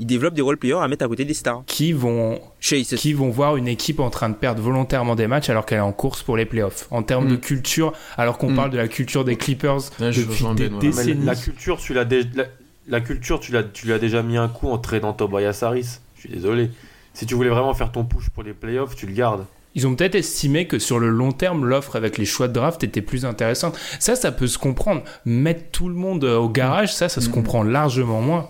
Ils 0.02 0.06
développent 0.06 0.34
des 0.34 0.42
role 0.42 0.56
players 0.56 0.80
à 0.82 0.88
mettre 0.88 1.04
à 1.04 1.08
côté 1.08 1.24
des 1.24 1.32
stars. 1.32 1.62
qui 1.66 1.92
vont, 1.92 2.40
Chase, 2.58 2.92
qui 2.96 3.12
vont 3.12 3.30
voir 3.30 3.56
une 3.56 3.68
équipe 3.68 4.00
en 4.00 4.10
train 4.10 4.28
de 4.30 4.34
perdre 4.34 4.60
volontairement 4.60 5.14
des 5.14 5.28
matchs 5.28 5.48
alors 5.48 5.64
qu'elle 5.64 5.78
est 5.78 5.80
en 5.80 5.92
course 5.92 6.24
pour 6.24 6.36
les 6.36 6.44
playoffs. 6.44 6.88
En 6.90 7.04
termes 7.04 7.26
Mm. 7.26 7.30
de 7.30 7.36
culture, 7.36 7.92
alors 8.16 8.36
qu'on 8.36 8.50
Mm. 8.50 8.56
parle 8.56 8.70
de 8.70 8.78
la 8.78 8.88
culture 8.88 9.24
des 9.24 9.36
Clippers 9.36 9.78
Là, 10.00 10.10
je 10.10 10.22
depuis 10.22 10.42
des 10.56 10.64
ouais. 10.64 10.70
Mais 10.72 10.78
décennies. 10.80 11.24
la 11.24 11.36
culture, 11.36 11.78
tu 11.78 11.94
l'as 11.94 12.04
dé- 12.04 12.24
la, 12.34 12.46
la 12.88 13.00
culture, 13.00 13.38
tu 13.38 13.52
l'as, 13.52 13.62
tu 13.62 13.86
lui 13.86 13.92
as 13.92 14.00
déjà 14.00 14.24
mis 14.24 14.36
un 14.36 14.48
coup 14.48 14.68
en 14.70 14.78
traînant 14.78 15.12
Tobias 15.12 15.60
Harris. 15.62 16.00
Je 16.16 16.20
suis 16.22 16.30
désolé. 16.30 16.72
Si 17.14 17.24
tu 17.24 17.34
voulais 17.36 17.50
vraiment 17.50 17.72
faire 17.74 17.92
ton 17.92 18.04
push 18.04 18.28
pour 18.30 18.42
les 18.42 18.54
playoffs, 18.54 18.96
tu 18.96 19.06
le 19.06 19.12
gardes. 19.12 19.44
Ils 19.76 19.86
ont 19.86 19.94
peut-être 19.94 20.16
estimé 20.16 20.66
que 20.66 20.78
sur 20.78 20.98
le 20.98 21.08
long 21.10 21.32
terme, 21.32 21.64
l'offre 21.64 21.96
avec 21.96 22.18
les 22.18 22.26
choix 22.26 22.46
de 22.48 22.52
draft 22.52 22.82
était 22.84 23.00
plus 23.00 23.24
intéressante. 23.24 23.78
Ça, 24.00 24.16
ça 24.16 24.30
peut 24.32 24.46
se 24.48 24.58
comprendre. 24.58 25.02
Mettre 25.24 25.70
tout 25.70 25.88
le 25.88 25.94
monde 25.94 26.24
euh, 26.24 26.36
au 26.36 26.48
garage, 26.50 26.92
ça, 26.94 27.08
ça 27.08 27.20
se 27.22 27.28
Mhm. 27.28 27.32
comprend 27.34 27.62
largement 27.62 28.20
moins. 28.20 28.48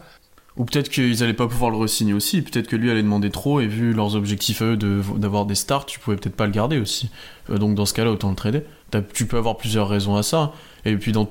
Ou 0.57 0.65
peut-être 0.65 0.91
qu'ils 0.91 1.23
allaient 1.23 1.33
pas 1.33 1.47
pouvoir 1.47 1.71
le 1.71 1.79
re-signer 1.79 2.13
aussi. 2.13 2.43
Peut-être 2.43 2.67
que 2.69 2.77
lui 2.77 2.91
allait 2.91 3.03
demander 3.03 3.31
trop 3.31 3.61
et 3.61 3.67
vu 3.67 3.95
leurs 3.95 4.17
objectifs 4.17 4.61
à 4.61 4.67
eux 4.67 4.77
d'avoir 4.77 5.47
des 5.47 5.55
stars, 5.55 5.87
tu 5.87 5.99
pouvais 5.99 6.17
peut-être 6.17 6.37
pas 6.37 6.47
le 6.47 6.53
garder 6.53 6.79
aussi. 6.79 7.11
Euh, 7.51 7.59
donc 7.59 7.75
dans 7.75 7.87
ce 7.87 7.95
cas-là, 7.95 8.11
autant 8.11 8.31
le 8.31 8.37
trader. 8.37 8.63
Tu 9.15 9.25
peux 9.25 9.39
avoir 9.39 9.57
plusieurs 9.57 9.89
raisons 9.89 10.17
à 10.17 10.23
ça. 10.23 10.53
Et 10.85 10.97
puis 10.97 11.13
dans, 11.13 11.27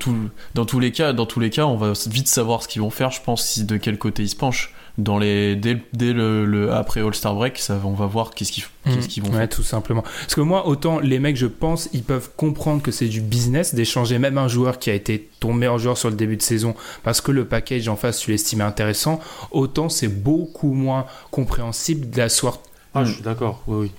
dans 0.54 0.64
tous 0.64 0.80
les 0.80 0.90
cas, 0.90 1.12
dans 1.12 1.26
tous 1.26 1.38
les 1.38 1.50
cas, 1.50 1.66
on 1.66 1.76
va 1.76 1.92
vite 2.08 2.26
savoir 2.26 2.62
ce 2.62 2.68
qu'ils 2.68 2.82
vont 2.82 2.90
faire. 2.90 3.10
Je 3.10 3.22
pense 3.22 3.46
si 3.46 3.64
de 3.64 3.76
quel 3.76 3.98
côté 3.98 4.24
ils 4.24 4.28
se 4.28 4.36
penchent. 4.36 4.74
Dans 4.98 5.18
les 5.18 5.56
dès, 5.56 5.78
dès 5.94 6.12
le, 6.12 6.44
le- 6.44 6.70
après 6.72 7.00
All 7.00 7.14
Star 7.14 7.34
Break, 7.34 7.56
ça, 7.58 7.80
on 7.82 7.94
va 7.94 8.04
voir 8.04 8.30
qu'est-ce 8.32 8.52
qu'ils 8.52 8.64
qu'est-ce 8.84 9.08
qu'ils 9.08 9.22
vont 9.22 9.30
ouais, 9.30 9.38
faire. 9.38 9.48
tout 9.48 9.62
simplement. 9.62 10.02
Parce 10.02 10.34
que 10.34 10.42
moi, 10.42 10.66
autant 10.66 11.00
les 11.00 11.18
mecs, 11.18 11.36
je 11.36 11.46
pense, 11.46 11.88
ils 11.94 12.02
peuvent 12.02 12.30
comprendre 12.36 12.82
que 12.82 12.90
c'est 12.90 13.08
du 13.08 13.22
business 13.22 13.74
d'échanger 13.74 14.18
même 14.18 14.36
un 14.36 14.48
joueur 14.48 14.78
qui 14.78 14.90
a 14.90 14.94
été 14.94 15.30
ton 15.40 15.54
meilleur 15.54 15.78
joueur 15.78 15.96
sur 15.96 16.10
le 16.10 16.16
début 16.16 16.36
de 16.36 16.42
saison 16.42 16.74
parce 17.04 17.22
que 17.22 17.32
le 17.32 17.46
package 17.46 17.88
en 17.88 17.96
face, 17.96 18.18
tu 18.18 18.32
l'estimais 18.32 18.64
intéressant. 18.64 19.18
Autant 19.50 19.88
c'est 19.88 20.08
beaucoup 20.08 20.72
moins 20.74 21.06
compréhensible 21.30 22.10
d'asseoir. 22.10 22.58
Ah, 22.94 23.04
je 23.04 23.14
suis 23.14 23.22
d'accord. 23.22 23.62
Oui, 23.66 23.76
oui. 23.86 23.92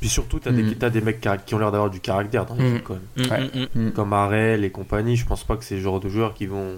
Puis 0.00 0.08
surtout, 0.10 0.38
t'as 0.38 0.52
des, 0.52 0.74
t'as 0.76 0.90
des 0.90 1.00
mecs 1.00 1.20
qui, 1.20 1.28
qui 1.46 1.54
ont 1.54 1.58
l'air 1.58 1.72
d'avoir 1.72 1.90
du 1.90 1.98
caractère 2.00 2.44
dans 2.46 2.54
l'équipe 2.54 2.86
Mm. 2.88 3.22
quand 3.26 3.30
même. 3.38 3.48
Ouais. 3.54 3.66
Mm, 3.74 3.80
mm, 3.80 3.86
mm. 3.88 3.92
Comme 3.92 4.12
Arel 4.12 4.62
et 4.64 4.70
compagnie, 4.70 5.16
je 5.16 5.26
pense 5.26 5.42
pas 5.42 5.56
que 5.56 5.64
c'est 5.64 5.74
le 5.76 5.80
genre 5.80 5.98
de 5.98 6.08
joueurs 6.08 6.34
qui 6.34 6.46
vont 6.46 6.74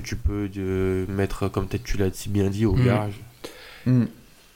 que 0.00 0.06
tu 0.06 0.16
peux 0.16 0.48
euh, 0.58 1.06
mettre, 1.08 1.48
comme 1.48 1.66
peut-être 1.66 1.84
tu 1.84 1.96
l'as 1.96 2.10
si 2.12 2.28
bien 2.28 2.48
dit, 2.50 2.66
au 2.66 2.74
Mm. 2.74 2.84
garage. 2.84 3.20
Hmm. 3.86 4.04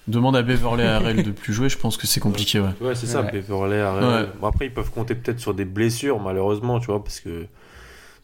Demande 0.08 0.34
à 0.36 0.42
Beverly 0.42 0.82
RL 0.82 1.22
de 1.22 1.30
plus 1.30 1.52
jouer, 1.52 1.68
je 1.68 1.78
pense 1.78 1.96
que 1.96 2.06
c'est 2.06 2.20
compliqué, 2.20 2.58
ouais. 2.58 2.70
Ouais, 2.80 2.94
c'est 2.94 3.06
ça, 3.06 3.22
Ouais. 3.22 3.30
Beverley, 3.32 3.80
Arel. 3.80 4.04
Ouais. 4.04 4.28
Bon, 4.40 4.46
après, 4.48 4.66
ils 4.66 4.72
peuvent 4.74 4.90
compter 4.90 5.14
peut-être 5.14 5.38
sur 5.38 5.54
des 5.54 5.64
blessures, 5.64 6.18
malheureusement, 6.20 6.80
tu 6.80 6.86
vois, 6.86 7.02
parce 7.04 7.20
que 7.20 7.46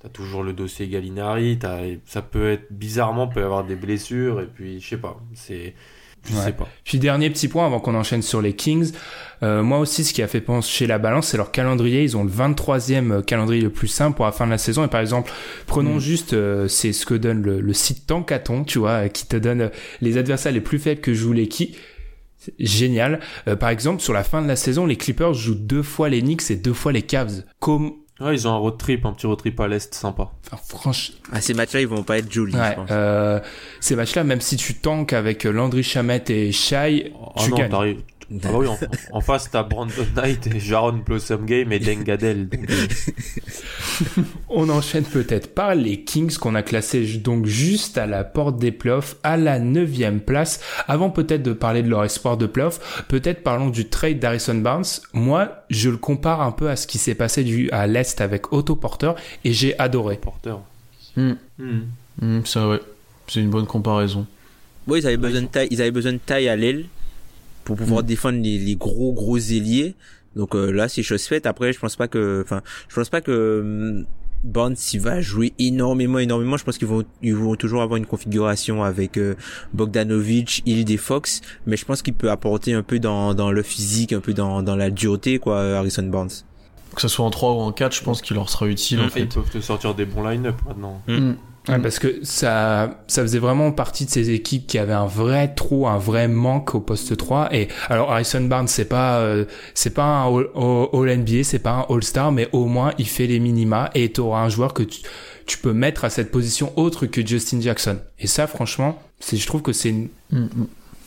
t'as 0.02 0.08
toujours 0.08 0.42
le 0.42 0.52
dossier 0.52 0.88
Gallinari, 0.88 1.58
t'as- 1.58 1.80
ça 2.06 2.22
peut 2.22 2.50
être, 2.50 2.66
bizarrement, 2.70 3.28
peut 3.28 3.40
y 3.40 3.44
avoir 3.44 3.62
des 3.64 3.76
blessures, 3.76 4.40
et 4.40 4.46
puis, 4.46 4.80
je 4.80 4.88
sais 4.88 4.96
pas, 4.96 5.20
c'est, 5.34 5.74
je 6.30 6.36
Ouais. 6.36 6.44
sais 6.44 6.52
pas. 6.52 6.68
Puis 6.84 6.98
dernier 6.98 7.30
petit 7.30 7.48
point 7.48 7.66
avant 7.66 7.80
qu'on 7.80 7.94
enchaîne 7.94 8.22
sur 8.22 8.40
les 8.42 8.54
Kings. 8.54 8.92
Euh, 9.42 9.62
moi 9.62 9.78
aussi, 9.78 10.04
ce 10.04 10.12
qui 10.14 10.22
a 10.22 10.28
fait 10.28 10.40
pencher 10.40 10.86
la 10.86 10.98
balance, 10.98 11.28
c'est 11.28 11.36
leur 11.36 11.50
calendrier. 11.52 12.02
Ils 12.02 12.16
ont 12.16 12.24
le 12.24 12.30
23e 12.30 13.22
calendrier 13.22 13.60
le 13.62 13.70
plus 13.70 13.88
simple 13.88 14.16
pour 14.16 14.24
la 14.24 14.32
fin 14.32 14.46
de 14.46 14.50
la 14.50 14.58
saison. 14.58 14.84
Et 14.84 14.88
par 14.88 15.00
exemple, 15.00 15.30
prenons 15.66 15.96
Mm. 15.96 16.00
juste, 16.00 16.32
euh, 16.32 16.68
c'est 16.68 16.92
ce 16.92 17.04
que 17.06 17.14
donne 17.14 17.42
le, 17.42 17.60
le 17.60 17.72
site 17.72 18.06
Tankaton, 18.06 18.64
tu 18.64 18.78
vois, 18.78 19.08
qui 19.08 19.26
te 19.26 19.36
donne 19.36 19.60
euh, 19.62 19.68
les 20.00 20.16
adversaires 20.18 20.52
les 20.52 20.60
plus 20.60 20.78
faibles 20.78 21.00
que 21.00 21.12
jouent 21.14 21.32
les 21.34 21.48
qui. 21.48 21.76
Génial. 22.60 23.20
Euh, 23.48 23.56
par 23.56 23.70
exemple, 23.70 24.00
sur 24.00 24.12
la 24.12 24.22
fin 24.22 24.40
de 24.42 24.48
la 24.48 24.56
saison, 24.56 24.86
les 24.86 24.96
Clippers 24.96 25.34
jouent 25.34 25.54
deux 25.56 25.82
fois 25.82 26.08
les 26.08 26.20
Knicks 26.22 26.50
et 26.50 26.56
deux 26.56 26.72
fois 26.72 26.92
les 26.92 27.02
Cavs. 27.02 27.42
Comme, 27.58 27.92
Ouais, 28.18 28.34
ils 28.34 28.48
ont 28.48 28.52
un 28.52 28.56
road 28.56 28.78
trip, 28.78 29.04
un 29.04 29.12
petit 29.12 29.26
road 29.26 29.38
trip 29.38 29.60
à 29.60 29.68
l'Est 29.68 29.92
sympa. 29.94 30.30
enfin, 30.46 30.56
franchement, 30.66 31.16
Ah, 31.32 31.40
ces 31.42 31.52
matchs-là, 31.52 31.80
ils 31.82 31.86
vont 31.86 32.02
pas 32.02 32.16
être 32.18 32.32
jolis, 32.32 32.52
je 32.54 32.58
ouais, 32.58 32.74
pense. 32.74 32.88
euh, 32.90 33.40
ces 33.80 33.94
matchs-là, 33.94 34.24
même 34.24 34.40
si 34.40 34.56
tu 34.56 34.72
tankes 34.74 35.12
avec 35.12 35.44
euh, 35.44 35.50
Landry 35.52 35.82
Chamette 35.82 36.30
et 36.30 36.50
Shai, 36.50 37.12
Ah 37.36 37.40
tu 37.44 37.50
non, 37.50 37.56
gagnes. 37.56 37.96
Ah 38.28 38.38
bah 38.42 38.50
oui, 38.54 38.66
en, 38.66 38.76
en 39.12 39.20
face, 39.20 39.48
t'as 39.50 39.62
Brandon 39.62 39.92
Knight 40.16 40.48
et 40.48 40.58
Jaron 40.58 41.00
Blossom 41.04 41.46
Game 41.46 41.72
et 41.72 41.78
Dengadel. 41.78 42.48
Donc, 42.48 42.68
euh, 42.68 42.86
On 44.48 44.68
enchaîne 44.68 45.04
peut-être 45.04 45.54
par 45.54 45.74
les 45.74 46.02
Kings 46.02 46.36
qu'on 46.36 46.54
a 46.54 46.62
classés 46.62 47.04
donc 47.18 47.46
juste 47.46 47.98
à 47.98 48.06
la 48.06 48.24
porte 48.24 48.58
des 48.58 48.72
playoffs, 48.72 49.16
à 49.22 49.36
la 49.36 49.58
neuvième 49.58 50.20
place. 50.20 50.60
Avant 50.88 51.10
peut-être 51.10 51.42
de 51.42 51.52
parler 51.52 51.82
de 51.82 51.88
leur 51.88 52.04
espoir 52.04 52.36
de 52.36 52.46
playoffs, 52.46 53.04
peut-être 53.08 53.42
parlons 53.42 53.70
du 53.70 53.88
trade 53.88 54.18
d'Harrison 54.18 54.56
Barnes. 54.56 54.84
Moi, 55.12 55.64
je 55.70 55.90
le 55.90 55.96
compare 55.96 56.40
un 56.42 56.52
peu 56.52 56.68
à 56.68 56.76
ce 56.76 56.86
qui 56.86 56.98
s'est 56.98 57.14
passé 57.14 57.44
du, 57.44 57.70
à 57.70 57.86
l'Est 57.86 58.20
avec 58.20 58.52
Otto 58.52 58.74
Porter 58.74 59.12
et 59.44 59.52
j'ai 59.52 59.78
adoré. 59.78 60.16
porteur. 60.16 60.62
Hmm. 61.16 61.34
Hmm. 61.58 61.80
Hmm, 62.20 62.44
ça, 62.44 62.68
ouais. 62.68 62.80
C'est 63.28 63.40
une 63.40 63.50
bonne 63.50 63.66
comparaison. 63.66 64.26
Oui, 64.86 65.00
ils 65.00 65.06
avaient 65.06 65.16
besoin 65.16 65.42
de 65.42 65.46
taille, 65.46 65.68
ils 65.70 65.80
avaient 65.80 65.90
besoin 65.90 66.12
de 66.12 66.18
taille 66.18 66.48
à 66.48 66.56
l'aile 66.56 66.86
pour 67.66 67.76
pouvoir 67.76 68.02
Mm. 68.02 68.06
défendre 68.06 68.38
les, 68.42 68.56
les 68.58 68.76
gros 68.76 69.12
gros 69.12 69.36
ailiers. 69.36 69.94
Donc 70.34 70.54
euh, 70.54 70.70
là, 70.70 70.88
c'est 70.88 71.02
chose 71.02 71.24
faite. 71.24 71.44
Après, 71.46 71.72
je 71.74 71.78
pense 71.78 71.96
pas 71.96 72.08
que, 72.08 72.40
enfin, 72.44 72.62
je 72.88 72.94
pense 72.94 73.08
pas 73.10 73.20
que 73.20 73.60
hum, 73.62 74.06
Barnes 74.44 74.76
il 74.92 75.00
va 75.00 75.20
jouer 75.20 75.54
énormément, 75.58 76.18
énormément. 76.18 76.56
Je 76.56 76.64
pense 76.64 76.78
qu'ils 76.78 76.86
vont, 76.88 77.04
ils 77.22 77.34
vont 77.34 77.56
toujours 77.56 77.82
avoir 77.82 77.96
une 77.96 78.06
configuration 78.06 78.84
avec 78.84 79.16
euh, 79.18 79.34
Bogdanovic, 79.72 80.62
Hild 80.66 80.88
et 80.90 80.96
Fox, 80.98 81.40
mais 81.66 81.76
je 81.76 81.84
pense 81.84 82.02
qu'il 82.02 82.14
peut 82.14 82.30
apporter 82.30 82.72
un 82.74 82.82
peu 82.82 82.98
dans 82.98 83.34
dans 83.34 83.50
le 83.50 83.62
physique, 83.62 84.12
un 84.12 84.20
peu 84.20 84.34
dans 84.34 84.62
dans 84.62 84.76
la 84.76 84.90
dureté, 84.90 85.38
quoi, 85.38 85.60
Harrison 85.78 86.02
Barnes. 86.04 86.30
Que 86.94 87.00
ce 87.02 87.08
soit 87.08 87.24
en 87.26 87.30
3 87.30 87.52
ou 87.52 87.56
en 87.58 87.72
4, 87.72 87.94
je 87.94 88.02
pense 88.02 88.22
qu'il 88.22 88.36
leur 88.36 88.48
sera 88.48 88.66
utile, 88.68 89.00
en 89.00 89.04
Ils 89.04 89.10
fait. 89.10 89.26
peuvent 89.26 89.50
te 89.50 89.60
sortir 89.60 89.94
des 89.94 90.06
bons 90.06 90.26
line-up 90.26 90.54
maintenant. 90.66 91.02
Hmm. 91.68 91.72
Ouais, 91.72 91.78
parce 91.80 91.98
que 91.98 92.20
ça, 92.22 93.02
ça 93.06 93.22
faisait 93.22 93.38
vraiment 93.38 93.72
partie 93.72 94.04
de 94.04 94.10
ces 94.10 94.30
équipes 94.30 94.66
qui 94.66 94.78
avaient 94.78 94.92
un 94.92 95.06
vrai 95.06 95.54
trou, 95.54 95.86
un 95.86 95.98
vrai 95.98 96.28
manque 96.28 96.74
au 96.74 96.80
poste 96.80 97.16
3. 97.16 97.54
Et 97.54 97.68
alors 97.88 98.12
Harrison 98.12 98.42
Barnes, 98.42 98.68
c'est 98.68 98.84
pas, 98.84 99.18
euh, 99.18 99.44
c'est 99.74 99.94
pas 99.94 100.04
un 100.04 100.26
All, 100.26 100.48
all 100.92 101.18
NBA, 101.18 101.42
c'est 101.42 101.58
pas 101.58 101.86
un 101.88 101.94
All 101.94 102.02
Star, 102.02 102.32
mais 102.32 102.48
au 102.52 102.66
moins 102.66 102.92
il 102.98 103.06
fait 103.06 103.26
les 103.26 103.40
minima 103.40 103.90
et 103.94 104.12
t'auras 104.12 104.42
un 104.42 104.48
joueur 104.48 104.74
que 104.74 104.82
tu, 104.82 105.00
tu 105.46 105.58
peux 105.58 105.72
mettre 105.72 106.04
à 106.04 106.10
cette 106.10 106.30
position 106.30 106.72
autre 106.76 107.06
que 107.06 107.26
Justin 107.26 107.60
Jackson. 107.60 107.98
Et 108.18 108.26
ça, 108.26 108.46
franchement, 108.46 109.00
c'est, 109.20 109.36
je 109.36 109.46
trouve 109.46 109.62
que 109.62 109.72
c'est 109.72 109.90
une... 109.90 110.08
Mm, 110.30 110.44
mm. 110.44 110.66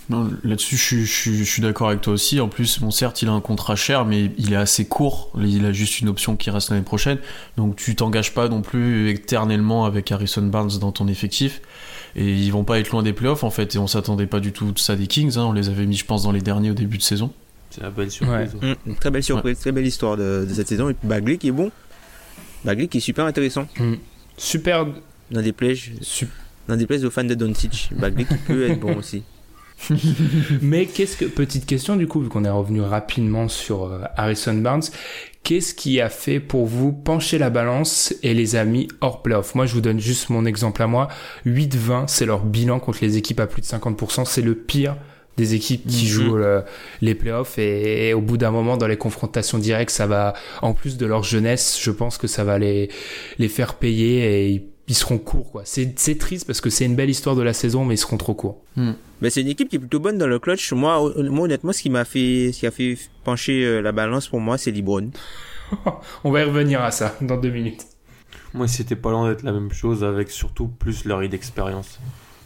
Non, 0.10 0.28
là-dessus, 0.44 0.76
je, 0.76 0.98
je, 1.06 1.32
je, 1.32 1.44
suis 1.44 1.62
d'accord 1.62 1.90
avec 1.90 2.02
toi 2.02 2.14
aussi. 2.14 2.40
En 2.40 2.48
plus, 2.48 2.80
bon, 2.80 2.90
certes, 2.90 3.22
il 3.22 3.30
a 3.30 3.32
un 3.32 3.42
contrat 3.42 3.76
cher, 3.76 4.06
mais 4.06 4.32
il 4.40 4.54
est 4.54 4.58
assez 4.58 4.86
court. 4.86 5.32
Il 5.40 5.64
a 5.66 5.72
juste 5.72 6.02
une 6.02 6.10
option 6.10 6.36
qui 6.36 6.50
reste 6.50 6.72
l'année 6.72 6.82
prochaine. 6.82 7.20
Donc, 7.58 7.76
tu 7.76 7.96
t'engages 7.96 8.34
pas 8.34 8.50
non 8.50 8.64
plus 8.64 9.12
éternellement 9.12 9.86
avec 9.86 10.12
Harrison 10.12 10.42
Barnes 10.42 10.80
dans 10.82 10.92
ton 10.92 11.08
effectif. 11.08 11.62
Et 12.16 12.34
ils 12.34 12.52
vont 12.52 12.64
pas 12.64 12.80
être 12.80 12.90
loin 12.90 13.04
des 13.04 13.14
playoffs, 13.14 13.44
en 13.44 13.52
fait. 13.52 13.76
Et 13.76 13.78
on 13.78 13.86
s'attendait 13.86 14.26
pas 14.26 14.40
du 14.40 14.52
tout 14.52 14.72
de 14.72 14.80
ça 14.80 14.96
des 14.96 15.06
Kings. 15.06 15.38
Hein. 15.38 15.44
On 15.44 15.54
les 15.54 15.70
avait 15.70 15.86
mis, 15.86 15.96
je 15.96 16.06
pense, 16.06 16.24
dans 16.24 16.32
les 16.32 16.42
derniers 16.42 16.72
au 16.72 16.76
début 16.76 16.98
de 16.98 17.04
saison. 17.04 17.32
C'est 17.70 17.84
une 17.84 17.90
belle 17.92 18.10
surprise. 18.10 18.56
Ouais. 18.64 18.76
Mmh, 18.86 18.96
très 18.96 19.12
belle 19.12 19.24
surprise, 19.24 19.58
ouais. 19.58 19.62
très 19.62 19.72
belle 19.72 19.86
histoire 19.86 20.18
de, 20.18 20.44
de, 20.50 20.54
cette 20.56 20.68
saison. 20.68 20.90
Et 20.90 20.96
puis 20.96 21.08
Bagley 21.08 21.38
qui 21.38 21.50
est 21.50 21.52
bon. 21.52 21.72
Bagley 22.66 22.88
qui 22.88 22.98
est 22.98 23.02
super 23.02 23.26
intéressant. 23.26 23.68
Mmh. 23.78 23.94
Super. 24.38 24.88
Dans 25.30 25.44
des 25.44 25.54
plays, 25.54 25.76
Sup... 26.02 26.30
dans 26.68 26.76
des 26.76 26.88
plays 26.88 27.06
aux 27.06 27.12
fans 27.12 27.24
de 27.24 27.36
Doncic. 27.36 27.92
Bagley 27.92 28.26
qui 28.26 28.38
peut 28.38 28.68
être 28.68 28.80
bon 28.80 28.96
aussi. 28.96 29.22
Mais 30.62 30.86
qu'est-ce 30.86 31.18
que 31.18 31.26
petite 31.26 31.66
question 31.66 31.96
du 31.96 32.08
coup 32.08 32.22
vu 32.22 32.30
qu'on 32.30 32.46
est 32.46 32.50
revenu 32.50 32.82
rapidement 32.82 33.48
sur 33.48 33.86
euh, 33.86 34.02
Harrison 34.16 34.54
Barnes, 34.54 34.84
qu'est-ce 35.44 35.74
qui 35.74 36.02
a 36.02 36.10
fait 36.10 36.40
pour 36.40 36.66
vous 36.66 36.92
pencher 36.92 37.38
la 37.38 37.50
balance 37.50 38.14
et 38.24 38.34
les 38.34 38.56
amis 38.56 38.88
hors 39.02 39.22
playoff? 39.22 39.56
Moi, 39.56 39.66
je 39.66 39.74
vous 39.74 39.82
donne 39.82 40.00
juste 40.00 40.30
mon 40.30 40.46
exemple 40.46 40.82
à 40.82 40.88
moi. 40.88 41.08
8-20, 41.46 42.08
c'est 42.08 42.26
leur 42.26 42.44
bilan 42.44 42.80
contre 42.80 43.00
les 43.02 43.18
équipes 43.18 43.40
à 43.40 43.48
plus 43.48 43.62
de 43.62 43.68
50%, 43.68 44.26
c'est 44.26 44.42
le 44.42 44.56
pire 44.56 44.96
des 45.38 45.54
équipes 45.54 45.88
qui 45.88 46.04
mmh. 46.04 46.10
jouent 46.10 46.36
le, 46.36 46.64
les 47.02 47.16
playoffs 47.16 47.58
et, 47.58 48.10
et 48.10 48.14
au 48.14 48.20
bout 48.20 48.36
d'un 48.36 48.52
moment 48.52 48.76
dans 48.76 48.88
les 48.88 48.98
confrontations 48.98 49.58
directes 49.58 49.92
ça 49.92 50.06
va 50.06 50.34
en 50.62 50.74
plus 50.74 50.98
de 50.98 51.06
leur 51.06 51.24
jeunesse 51.24 51.80
je 51.82 51.92
pense 51.92 52.18
que 52.18 52.28
ça 52.28 52.44
va 52.44 52.60
les 52.60 52.90
les 53.38 53.48
faire 53.48 53.76
payer 53.76 54.54
et 54.54 54.70
ils 54.90 54.96
seront 54.96 55.20
courts 55.20 55.52
quoi. 55.52 55.62
C'est 55.66 55.98
c'est 55.98 56.18
triste 56.18 56.46
parce 56.46 56.62
que 56.62 56.70
c'est 56.70 56.86
une 56.86 56.96
belle 56.96 57.10
histoire 57.10 57.36
de 57.36 57.44
la 57.44 57.54
saison 57.54 57.86
mais 57.86 57.94
ils 57.94 58.00
seront 58.00 58.18
trop 58.18 58.34
courts. 58.34 58.62
Mmh. 58.76 58.92
mais 59.22 59.30
c'est 59.30 59.42
une 59.42 59.48
équipe 59.48 59.70
qui 59.70 59.76
est 59.76 59.80
plutôt 59.80 60.00
bonne 60.00 60.18
dans 60.18 60.28
le 60.28 60.40
clutch. 60.40 60.74
Moi, 60.74 61.14
moi 61.18 61.46
honnêtement 61.46 61.72
ce 61.72 61.82
qui 61.82 61.90
m'a 61.90 62.06
fait 62.06 62.52
ce 62.52 62.60
qui 62.60 62.68
a 62.68 62.72
fait 62.72 62.98
pencher 63.24 63.64
euh, 63.64 63.82
la 63.82 63.92
balance 63.92 64.28
pour 64.28 64.40
moi 64.40 64.58
c'est 64.58 64.72
LeBron. 64.72 65.12
On 66.24 66.32
va 66.32 66.42
y 66.42 66.44
revenir 66.44 66.82
à 66.82 66.92
ça 66.92 67.16
dans 67.22 67.38
deux 67.38 67.52
minutes. 67.52 67.86
Moi 68.54 68.68
c'était 68.68 68.96
pas 68.96 69.12
loin 69.12 69.30
d'être 69.30 69.44
la 69.44 69.54
même 69.54 69.72
chose 69.72 70.04
avec 70.04 70.32
surtout 70.32 70.68
plus 70.68 71.06
leur 71.06 71.20
d'expérience 71.28 72.00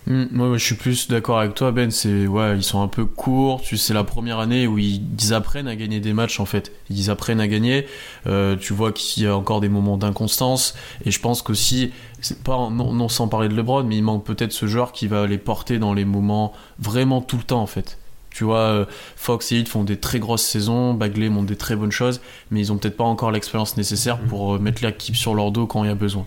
Mmh, 0.05 0.25
moi, 0.31 0.57
je 0.57 0.63
suis 0.63 0.75
plus 0.75 1.07
d'accord 1.07 1.39
avec 1.39 1.55
toi, 1.55 1.71
Ben. 1.71 1.89
C'est 1.89 2.27
ouais, 2.27 2.57
ils 2.57 2.63
sont 2.63 2.81
un 2.81 2.87
peu 2.87 3.05
courts. 3.05 3.61
Tu 3.61 3.77
sais, 3.77 3.93
la 3.93 4.03
première 4.03 4.39
année 4.39 4.67
où 4.67 4.77
ils, 4.77 5.01
ils, 5.19 5.33
apprennent 5.33 5.67
à 5.67 5.75
gagner 5.75 5.99
des 5.99 6.13
matchs 6.13 6.39
en 6.39 6.45
fait. 6.45 6.73
Ils 6.89 7.09
apprennent 7.09 7.39
à 7.39 7.47
gagner. 7.47 7.87
Euh, 8.27 8.55
tu 8.57 8.73
vois 8.73 8.91
qu'il 8.91 9.23
y 9.23 9.27
a 9.27 9.35
encore 9.35 9.61
des 9.61 9.69
moments 9.69 9.97
d'inconstance. 9.97 10.75
Et 11.05 11.11
je 11.11 11.19
pense 11.19 11.41
qu'aussi, 11.41 11.91
c'est 12.19 12.43
pas 12.43 12.69
non, 12.69 12.93
non, 12.93 13.07
sans 13.07 13.27
parler 13.27 13.47
de 13.47 13.55
LeBron, 13.55 13.83
mais 13.83 13.97
il 13.97 14.03
manque 14.03 14.25
peut-être 14.25 14.51
ce 14.51 14.65
joueur 14.65 14.91
qui 14.91 15.07
va 15.07 15.25
les 15.25 15.37
porter 15.37 15.79
dans 15.79 15.93
les 15.93 16.05
moments 16.05 16.53
vraiment 16.79 17.21
tout 17.21 17.37
le 17.37 17.43
temps 17.43 17.61
en 17.61 17.67
fait. 17.67 17.97
Tu 18.29 18.45
vois, 18.45 18.87
Fox 19.15 19.51
et 19.51 19.59
Heat 19.59 19.69
font 19.69 19.83
des 19.83 19.97
très 19.97 20.19
grosses 20.19 20.41
saisons, 20.41 20.95
Bagley 20.95 21.29
montre 21.29 21.45
des 21.45 21.55
très 21.55 21.75
bonnes 21.75 21.91
choses, 21.91 22.19
mais 22.49 22.61
ils 22.61 22.71
ont 22.71 22.77
peut-être 22.77 22.97
pas 22.97 23.03
encore 23.03 23.29
l'expérience 23.29 23.77
nécessaire 23.77 24.19
pour 24.19 24.59
mettre 24.59 24.83
l'équipe 24.83 25.15
sur 25.15 25.35
leur 25.35 25.51
dos 25.51 25.67
quand 25.67 25.83
il 25.83 25.87
y 25.87 25.91
a 25.91 25.95
besoin. 25.95 26.25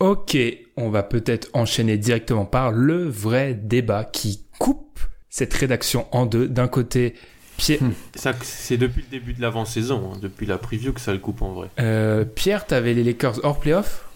Ok, 0.00 0.36
on 0.78 0.90
va 0.90 1.02
peut-être 1.02 1.48
enchaîner 1.52 1.96
directement 1.98 2.44
par 2.44 2.72
le 2.72 3.08
vrai 3.08 3.54
débat 3.54 4.04
qui 4.04 4.42
coupe 4.58 5.00
cette 5.30 5.54
rédaction 5.54 6.06
en 6.12 6.26
deux. 6.26 6.48
D'un 6.48 6.68
côté, 6.68 7.14
Pierre. 7.56 7.82
Hmm. 7.82 7.92
Ça, 8.14 8.32
c'est 8.42 8.76
depuis 8.76 9.02
le 9.02 9.18
début 9.18 9.32
de 9.34 9.42
l'avant-saison, 9.42 10.12
hein, 10.12 10.18
depuis 10.20 10.46
la 10.46 10.58
preview 10.58 10.92
que 10.92 11.00
ça 11.00 11.12
le 11.12 11.18
coupe 11.18 11.42
en 11.42 11.52
vrai. 11.52 11.68
Euh, 11.80 12.24
Pierre, 12.24 12.66
t'avais 12.66 12.94
les 12.94 13.04
Lakers 13.04 13.44
hors 13.44 13.58
playoff? 13.58 14.08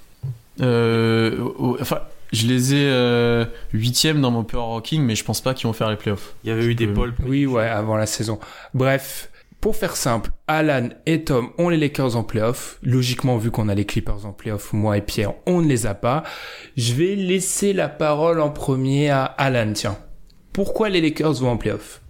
Euh, 0.61 1.49
Enfin, 1.81 2.01
je 2.33 2.47
les 2.47 2.75
ai 2.75 2.87
euh, 2.87 3.45
huitièmes 3.73 4.21
dans 4.21 4.31
mon 4.31 4.45
power 4.45 4.63
ranking, 4.63 5.03
mais 5.03 5.15
je 5.15 5.25
pense 5.25 5.41
pas 5.41 5.55
qu'ils 5.55 5.67
vont 5.67 5.73
faire 5.73 5.91
les 5.91 5.97
playoffs. 5.97 6.35
Il 6.45 6.49
y 6.49 6.53
avait 6.53 6.65
eu 6.65 6.75
des 6.75 6.87
polls. 6.87 7.15
Oui, 7.25 7.47
ouais, 7.47 7.69
avant 7.69 7.97
la 7.97 8.07
saison. 8.07 8.39
Bref, 8.75 9.31
pour 9.63 9.77
faire 9.77 9.95
simple, 9.95 10.33
Alan 10.49 10.89
et 11.07 11.23
Tom 11.23 11.51
ont 11.57 11.69
les 11.69 11.77
Lakers 11.77 12.17
en 12.17 12.25
playoff. 12.25 12.81
Logiquement, 12.83 13.39
vu 13.39 13.53
qu'on 13.53 13.69
a 13.69 13.77
les 13.77 13.87
Clippers 13.87 14.27
en 14.27 14.33
playoff, 14.33 14.73
moi 14.73 14.99
et 14.99 15.03
Pierre, 15.03 15.35
on 15.47 15.63
ne 15.63 15.69
les 15.69 15.87
a 15.87 15.95
pas. 15.95 16.25
Je 16.77 16.95
vais 16.95 17.15
laisser 17.15 17.73
la 17.73 17.89
parole 17.89 18.41
en 18.41 18.51
premier 18.51 19.11
à 19.11 19.25
Alan. 19.25 19.73
Tiens, 19.73 19.97
pourquoi 20.53 20.89
les 20.89 21.01
Lakers 21.01 21.35
vont 21.35 21.51
en 21.51 21.57
playoff? 21.59 22.03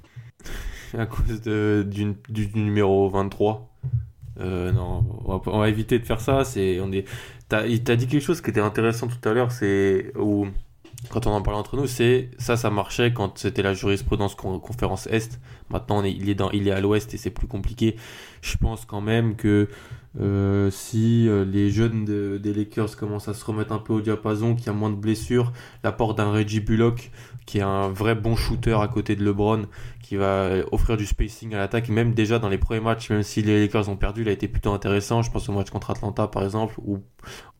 À 0.96 1.04
cause 1.04 1.42
du, 1.42 2.16
numéro 2.54 3.10
23. 3.10 3.70
Euh, 4.40 4.72
non, 4.72 5.04
on 5.26 5.58
va, 5.58 5.68
éviter 5.68 5.98
de 5.98 6.06
faire 6.06 6.22
ça. 6.22 6.44
C'est, 6.44 6.80
on 6.80 6.90
est. 6.90 7.04
T'as 7.50 7.66
dit 7.66 8.06
quelque 8.06 8.20
chose 8.20 8.40
qui 8.40 8.48
était 8.48 8.60
intéressant 8.60 9.08
tout 9.08 9.28
à 9.28 9.34
l'heure. 9.34 9.52
C'est 9.52 10.10
où 10.18 10.46
quand 11.10 11.26
on 11.26 11.32
en 11.32 11.42
parlait 11.42 11.58
entre 11.58 11.76
nous, 11.76 11.86
c'est 11.86 12.30
ça, 12.38 12.56
ça 12.56 12.70
marchait 12.70 13.12
quand 13.12 13.38
c'était 13.38 13.62
la 13.62 13.74
jurisprudence 13.74 14.34
conférence 14.34 15.06
Est. 15.08 15.40
Maintenant, 15.68 16.02
il 16.02 16.28
est 16.28 16.34
dans, 16.34 16.50
il 16.50 16.68
est 16.68 16.72
à 16.72 16.80
l'Ouest 16.80 17.12
et 17.14 17.16
c'est 17.16 17.30
plus 17.30 17.48
compliqué. 17.48 17.96
Je 18.40 18.56
pense 18.56 18.84
quand 18.84 19.00
même 19.00 19.36
que 19.36 19.68
euh, 20.20 20.70
si 20.70 21.26
euh, 21.28 21.44
les 21.44 21.70
jeunes 21.70 22.04
de, 22.04 22.38
des 22.38 22.52
Lakers 22.52 22.96
commencent 22.96 23.28
à 23.28 23.34
se 23.34 23.44
remettre 23.44 23.72
un 23.72 23.78
peu 23.78 23.94
au 23.94 24.00
diapason, 24.00 24.54
qu'il 24.54 24.66
y 24.66 24.70
a 24.70 24.72
moins 24.72 24.90
de 24.90 24.96
blessures, 24.96 25.52
l'apport 25.82 26.14
d'un 26.14 26.30
Reggie 26.30 26.60
Bullock, 26.60 27.10
qui 27.46 27.58
est 27.58 27.62
un 27.62 27.88
vrai 27.88 28.14
bon 28.14 28.36
shooter 28.36 28.78
à 28.80 28.88
côté 28.88 29.16
de 29.16 29.24
LeBron, 29.24 29.62
qui 30.02 30.16
va 30.16 30.50
offrir 30.70 30.96
du 30.96 31.06
spacing 31.06 31.54
à 31.54 31.58
l'attaque, 31.58 31.88
même 31.88 32.12
déjà 32.12 32.38
dans 32.38 32.48
les 32.48 32.58
premiers 32.58 32.80
matchs, 32.80 33.10
même 33.10 33.22
si 33.22 33.42
les 33.42 33.60
Lakers 33.60 33.88
ont 33.88 33.96
perdu, 33.96 34.22
il 34.22 34.28
a 34.28 34.32
été 34.32 34.48
plutôt 34.48 34.72
intéressant. 34.72 35.22
Je 35.22 35.30
pense 35.30 35.48
au 35.48 35.52
match 35.52 35.70
contre 35.70 35.90
Atlanta 35.90 36.26
par 36.26 36.44
exemple, 36.44 36.74
ou 36.84 37.00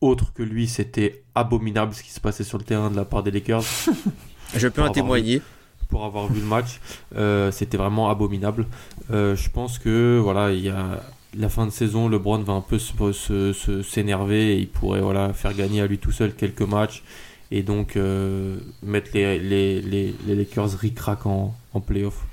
autre 0.01 0.33
que 0.33 0.43
lui, 0.43 0.67
c'était 0.67 1.23
abominable 1.33 1.93
ce 1.93 2.03
qui 2.03 2.11
se 2.11 2.19
passait 2.19 2.43
sur 2.43 2.57
le 2.59 2.63
terrain 2.63 2.91
de 2.91 2.95
la 2.95 3.05
part 3.05 3.23
des 3.23 3.31
Lakers. 3.31 3.63
Je 4.55 4.67
peux 4.67 4.83
en 4.83 4.91
témoigner. 4.91 5.37
Vu, 5.37 5.43
pour 5.89 6.05
avoir 6.05 6.27
vu 6.27 6.39
le 6.39 6.45
match, 6.45 6.79
euh, 7.15 7.51
c'était 7.51 7.77
vraiment 7.77 8.09
abominable. 8.09 8.67
Euh, 9.11 9.35
je 9.35 9.49
pense 9.49 9.79
que 9.79 10.19
voilà, 10.19 10.51
il 10.51 10.61
y 10.61 10.69
a 10.69 11.01
la 11.35 11.49
fin 11.49 11.65
de 11.65 11.71
saison, 11.71 12.07
LeBron 12.07 12.39
va 12.39 12.53
un 12.53 12.61
peu 12.61 12.79
s'énerver 12.79 13.13
se, 13.13 13.81
se, 13.83 13.99
et 13.99 14.57
il 14.57 14.67
pourrait 14.67 15.01
voilà, 15.01 15.33
faire 15.33 15.53
gagner 15.53 15.81
à 15.81 15.87
lui 15.87 15.97
tout 15.97 16.11
seul 16.11 16.33
quelques 16.33 16.61
matchs 16.61 17.03
et 17.51 17.61
donc 17.61 17.95
euh, 17.95 18.57
mettre 18.81 19.11
les, 19.13 20.13
Lakers 20.27 20.71
ric-rac 20.71 21.25
en, 21.25 21.53
playoff. 21.85 22.25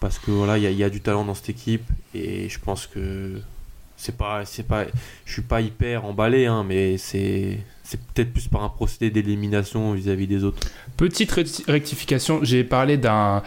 Parce 0.00 0.18
que 0.18 0.30
voilà, 0.30 0.58
il 0.58 0.78
y, 0.78 0.84
a 0.84 0.90
du 0.90 1.00
talent 1.00 1.24
dans 1.24 1.34
cette 1.34 1.48
équipe 1.48 1.84
et 2.14 2.48
je 2.48 2.58
pense 2.60 2.86
que 2.86 3.40
c'est 3.96 4.16
pas, 4.16 4.44
je 4.44 5.32
suis 5.32 5.42
pas 5.42 5.60
hyper 5.60 6.04
emballé, 6.04 6.46
hein, 6.46 6.64
mais 6.66 6.98
c'est, 6.98 7.58
c'est 7.82 8.00
peut-être 8.00 8.32
plus 8.32 8.46
par 8.46 8.62
un 8.62 8.68
procédé 8.68 9.10
d'élimination 9.10 9.92
vis-à-vis 9.92 10.28
des 10.28 10.44
autres. 10.44 10.60
Petite 10.96 11.32
rectification, 11.32 12.40
j'ai 12.42 12.62
parlé 12.62 12.96
d'un 12.96 13.42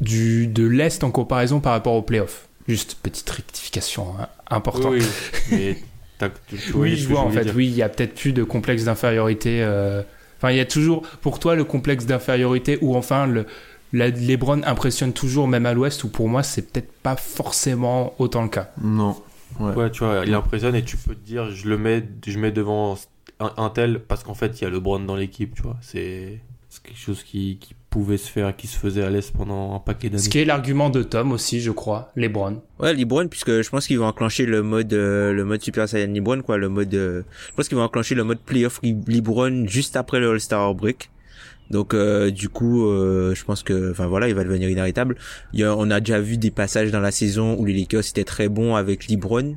du 0.00 0.46
de 0.46 0.66
l'est 0.66 1.04
en 1.04 1.10
comparaison 1.10 1.60
par 1.60 1.72
rapport 1.72 1.94
aux 1.94 2.02
playoffs. 2.02 2.48
Juste 2.68 2.98
petite 3.02 3.28
rectification 3.28 4.14
hein, 4.20 4.28
importante. 4.48 4.92
Oui, 4.92 5.02
mais 5.50 5.76
oui, 6.74 6.96
je 6.96 7.08
vois 7.08 7.20
en 7.20 7.30
fait. 7.30 7.44
Dire. 7.44 7.54
Oui, 7.56 7.66
il 7.66 7.74
y 7.74 7.82
a 7.82 7.88
peut-être 7.88 8.14
plus 8.14 8.32
de 8.32 8.44
complexe 8.44 8.84
d'infériorité. 8.84 9.62
Euh... 9.62 10.02
Enfin, 10.38 10.50
il 10.52 10.56
y 10.56 10.60
a 10.60 10.66
toujours 10.66 11.02
pour 11.20 11.38
toi 11.38 11.54
le 11.54 11.64
complexe 11.64 12.06
d'infériorité 12.06 12.78
ou 12.80 12.96
enfin 12.96 13.26
le 13.26 13.46
la, 13.92 14.08
LeBron 14.08 14.62
impressionne 14.64 15.12
toujours 15.12 15.48
même 15.48 15.66
à 15.66 15.74
l'Ouest. 15.74 16.04
Ou 16.04 16.08
pour 16.08 16.28
moi, 16.28 16.42
c'est 16.42 16.70
peut-être 16.70 16.92
pas 17.02 17.16
forcément 17.16 18.14
autant 18.18 18.42
le 18.42 18.48
cas. 18.48 18.70
Non. 18.80 19.16
Ouais. 19.58 19.74
ouais. 19.74 19.90
tu 19.90 20.04
vois, 20.04 20.22
il 20.24 20.32
impressionne 20.34 20.74
et 20.74 20.84
tu 20.84 20.96
peux 20.96 21.14
te 21.14 21.26
dire, 21.26 21.50
je 21.50 21.68
le 21.68 21.76
mets, 21.76 22.04
je 22.26 22.38
mets 22.38 22.52
devant 22.52 22.96
un, 23.40 23.52
un 23.56 23.68
tel 23.70 24.00
parce 24.00 24.22
qu'en 24.22 24.34
fait, 24.34 24.60
il 24.60 24.64
y 24.64 24.66
a 24.66 24.70
LeBron 24.70 25.00
dans 25.00 25.16
l'équipe, 25.16 25.54
tu 25.54 25.62
vois. 25.62 25.76
C'est 25.80 26.40
quelque 26.84 26.98
chose 26.98 27.22
qui, 27.24 27.58
qui 27.60 27.74
pouvait 27.90 28.16
se 28.16 28.30
faire, 28.30 28.56
qui 28.56 28.68
se 28.68 28.78
faisait 28.78 29.02
à 29.02 29.10
l'Est 29.10 29.32
pendant 29.32 29.74
un 29.74 29.80
paquet 29.80 30.08
d'années. 30.08 30.22
Ce 30.22 30.28
qui 30.28 30.38
est 30.38 30.44
l'argument 30.44 30.90
de 30.90 31.02
Tom 31.02 31.32
aussi, 31.32 31.60
je 31.60 31.72
crois, 31.72 32.12
LeBron. 32.16 32.62
Ouais, 32.78 32.94
LeBron, 32.94 33.26
puisque 33.28 33.62
je 33.62 33.68
pense 33.68 33.86
qu'ils 33.86 33.98
vont 33.98 34.06
enclencher 34.06 34.46
le 34.46 34.62
mode, 34.62 34.92
euh, 34.92 35.32
le 35.32 35.44
mode 35.44 35.60
Super 35.60 35.88
Saiyan 35.88 36.12
LeBron, 36.12 36.40
quoi, 36.42 36.56
le 36.56 36.68
mode, 36.68 36.94
euh, 36.94 37.22
je 37.50 37.54
pense 37.56 37.68
qu'ils 37.68 37.76
vont 37.76 37.84
enclencher 37.84 38.14
le 38.14 38.24
mode 38.24 38.38
Playoff 38.38 38.80
LeBron 38.82 39.66
juste 39.66 39.96
après 39.96 40.20
le 40.20 40.30
All-Star 40.30 40.74
Break. 40.74 41.10
Donc 41.70 41.94
euh, 41.94 42.30
du 42.30 42.48
coup, 42.48 42.86
euh, 42.86 43.34
je 43.34 43.44
pense 43.44 43.62
que, 43.62 43.92
enfin 43.92 44.06
voilà, 44.06 44.28
il 44.28 44.34
va 44.34 44.44
devenir 44.44 44.68
inarrêtable. 44.68 45.16
Il 45.52 45.60
y 45.60 45.64
a, 45.64 45.74
on 45.76 45.90
a 45.90 46.00
déjà 46.00 46.20
vu 46.20 46.36
des 46.36 46.50
passages 46.50 46.90
dans 46.90 47.00
la 47.00 47.12
saison 47.12 47.56
où 47.58 47.64
les 47.64 47.72
Lakers 47.72 48.08
étaient 48.08 48.24
très 48.24 48.48
bons 48.48 48.74
avec 48.74 49.08
LeBron. 49.08 49.56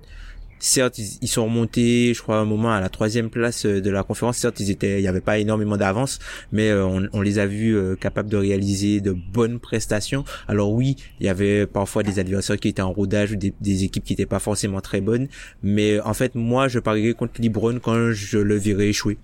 Certes, 0.66 0.98
ils, 0.98 1.28
sont 1.28 1.44
remontés, 1.44 2.14
je 2.14 2.22
crois, 2.22 2.38
à 2.38 2.40
un 2.40 2.46
moment 2.46 2.72
à 2.72 2.80
la 2.80 2.88
troisième 2.88 3.30
place 3.30 3.66
de 3.66 3.90
la 3.90 4.04
conférence. 4.04 4.38
Certes, 4.38 4.62
ils 4.62 4.72
étaient, 4.72 5.02
il 5.02 5.04
y 5.04 5.10
avait 5.10 5.20
pas 5.20 5.38
énormément 5.38 5.76
d'avance, 5.76 6.20
mais 6.54 6.70
euh, 6.70 7.10
on, 7.12 7.20
les 7.22 7.38
a 7.38 7.46
vus 7.46 7.76
euh, 7.76 7.98
capables 7.98 8.30
de 8.30 8.38
réaliser 8.38 9.02
de 9.02 9.12
bonnes 9.12 9.60
prestations. 9.60 10.24
Alors 10.48 10.72
oui, 10.72 10.96
il 11.20 11.26
y 11.26 11.30
avait 11.30 11.68
parfois 11.68 12.02
des 12.02 12.18
adversaires 12.18 12.56
qui 12.58 12.70
étaient 12.70 12.82
en 12.82 12.94
rodage 12.94 13.34
ou 13.34 13.36
des, 13.36 13.84
équipes 13.84 14.06
qui 14.06 14.14
étaient 14.14 14.26
pas 14.26 14.40
forcément 14.40 14.80
très 14.80 15.02
bonnes, 15.02 15.28
mais 15.64 16.00
en 16.00 16.14
fait, 16.14 16.34
moi, 16.34 16.70
je 16.70 16.80
parierais 16.80 17.14
contre 17.14 17.42
LeBron 17.42 17.80
quand 17.80 18.14
je 18.14 18.38
le 18.38 18.56
verrai 18.56 18.88
échouer 18.88 19.18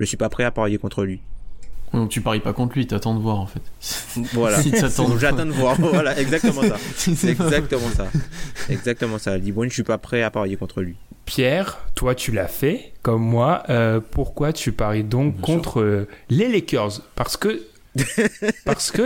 je 0.00 0.06
suis 0.06 0.16
pas 0.16 0.30
prêt 0.30 0.44
à 0.44 0.50
parier 0.50 0.78
contre 0.78 1.04
lui. 1.04 1.20
Donc 1.92 2.08
tu 2.08 2.20
paries 2.20 2.40
pas 2.40 2.52
contre 2.52 2.74
lui, 2.76 2.86
t'attends 2.86 3.14
de 3.14 3.20
voir 3.20 3.38
en 3.40 3.46
fait. 3.46 3.62
Voilà. 4.32 4.62
Si 4.62 4.70
J'attends 5.18 5.44
de 5.46 5.50
voir. 5.52 5.76
voilà, 5.80 6.18
exactement 6.20 6.62
ça. 6.62 6.76
Exactement 7.28 7.88
ça. 7.96 8.08
Exactement 8.68 9.18
ça. 9.18 9.36
Liboine, 9.38 9.68
je 9.68 9.74
suis 9.74 9.82
pas 9.82 9.98
prêt 9.98 10.22
à 10.22 10.30
parier 10.30 10.56
contre 10.56 10.82
lui. 10.82 10.94
Pierre, 11.24 11.78
toi 11.94 12.14
tu 12.14 12.32
l'as 12.32 12.48
fait, 12.48 12.92
comme 13.02 13.22
moi. 13.22 13.62
Euh, 13.70 14.00
pourquoi 14.00 14.52
tu 14.52 14.72
paries 14.72 15.04
donc 15.04 15.34
Bien 15.36 15.42
contre 15.42 15.80
euh, 15.80 16.08
les 16.28 16.48
Lakers? 16.48 17.00
Parce 17.16 17.36
que 17.36 17.60
parce 18.64 18.92
que 18.92 19.02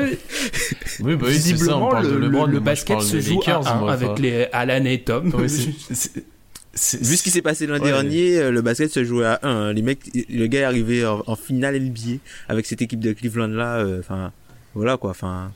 Oui, 1.01 1.17
bah 1.17 1.27
oui, 1.27 1.35
c'est 1.35 1.41
ça, 1.41 1.53
visiblement 1.55 1.87
on 1.87 1.91
parle 1.91 2.05
le, 2.07 2.13
de 2.13 2.17
le- 2.19 2.27
LeBron, 2.27 2.47
le 2.47 2.61
basket 2.61 3.01
se 3.01 3.19
joue 3.21 3.39
Lakers, 3.41 3.67
à 3.67 3.77
un 3.77 3.81
moi, 3.81 3.93
avec 3.93 4.11
enfin. 4.11 4.23
les 4.23 4.47
Alan 4.53 4.85
et 4.85 5.01
Tom. 5.03 5.33
Vu 7.01 7.17
ce 7.17 7.23
qui 7.23 7.31
s'est 7.31 7.43
passé 7.43 7.67
l'an 7.67 7.75
Ouais. 7.75 7.81
dernier, 7.81 8.39
euh, 8.39 8.51
le 8.51 8.61
basket 8.63 8.91
se 8.91 9.05
jouait 9.05 9.27
à 9.27 9.39
1. 9.43 9.73
Les 9.73 9.83
mecs, 9.83 10.01
le 10.29 10.47
gars 10.47 10.61
est 10.61 10.65
arrivé 10.65 11.07
en, 11.07 11.23
en 11.27 11.37
finale 11.37 11.79
NBA 11.81 12.19
avec 12.49 12.67
cette 12.67 12.83
équipe 12.83 13.01
de 13.01 13.13
Cleveland 13.13 13.47
là. 13.49 13.77
euh, 13.77 14.01
Enfin, 14.01 14.33
voilà 14.75 14.97
quoi. 14.97 15.11
Enfin, 15.11 15.53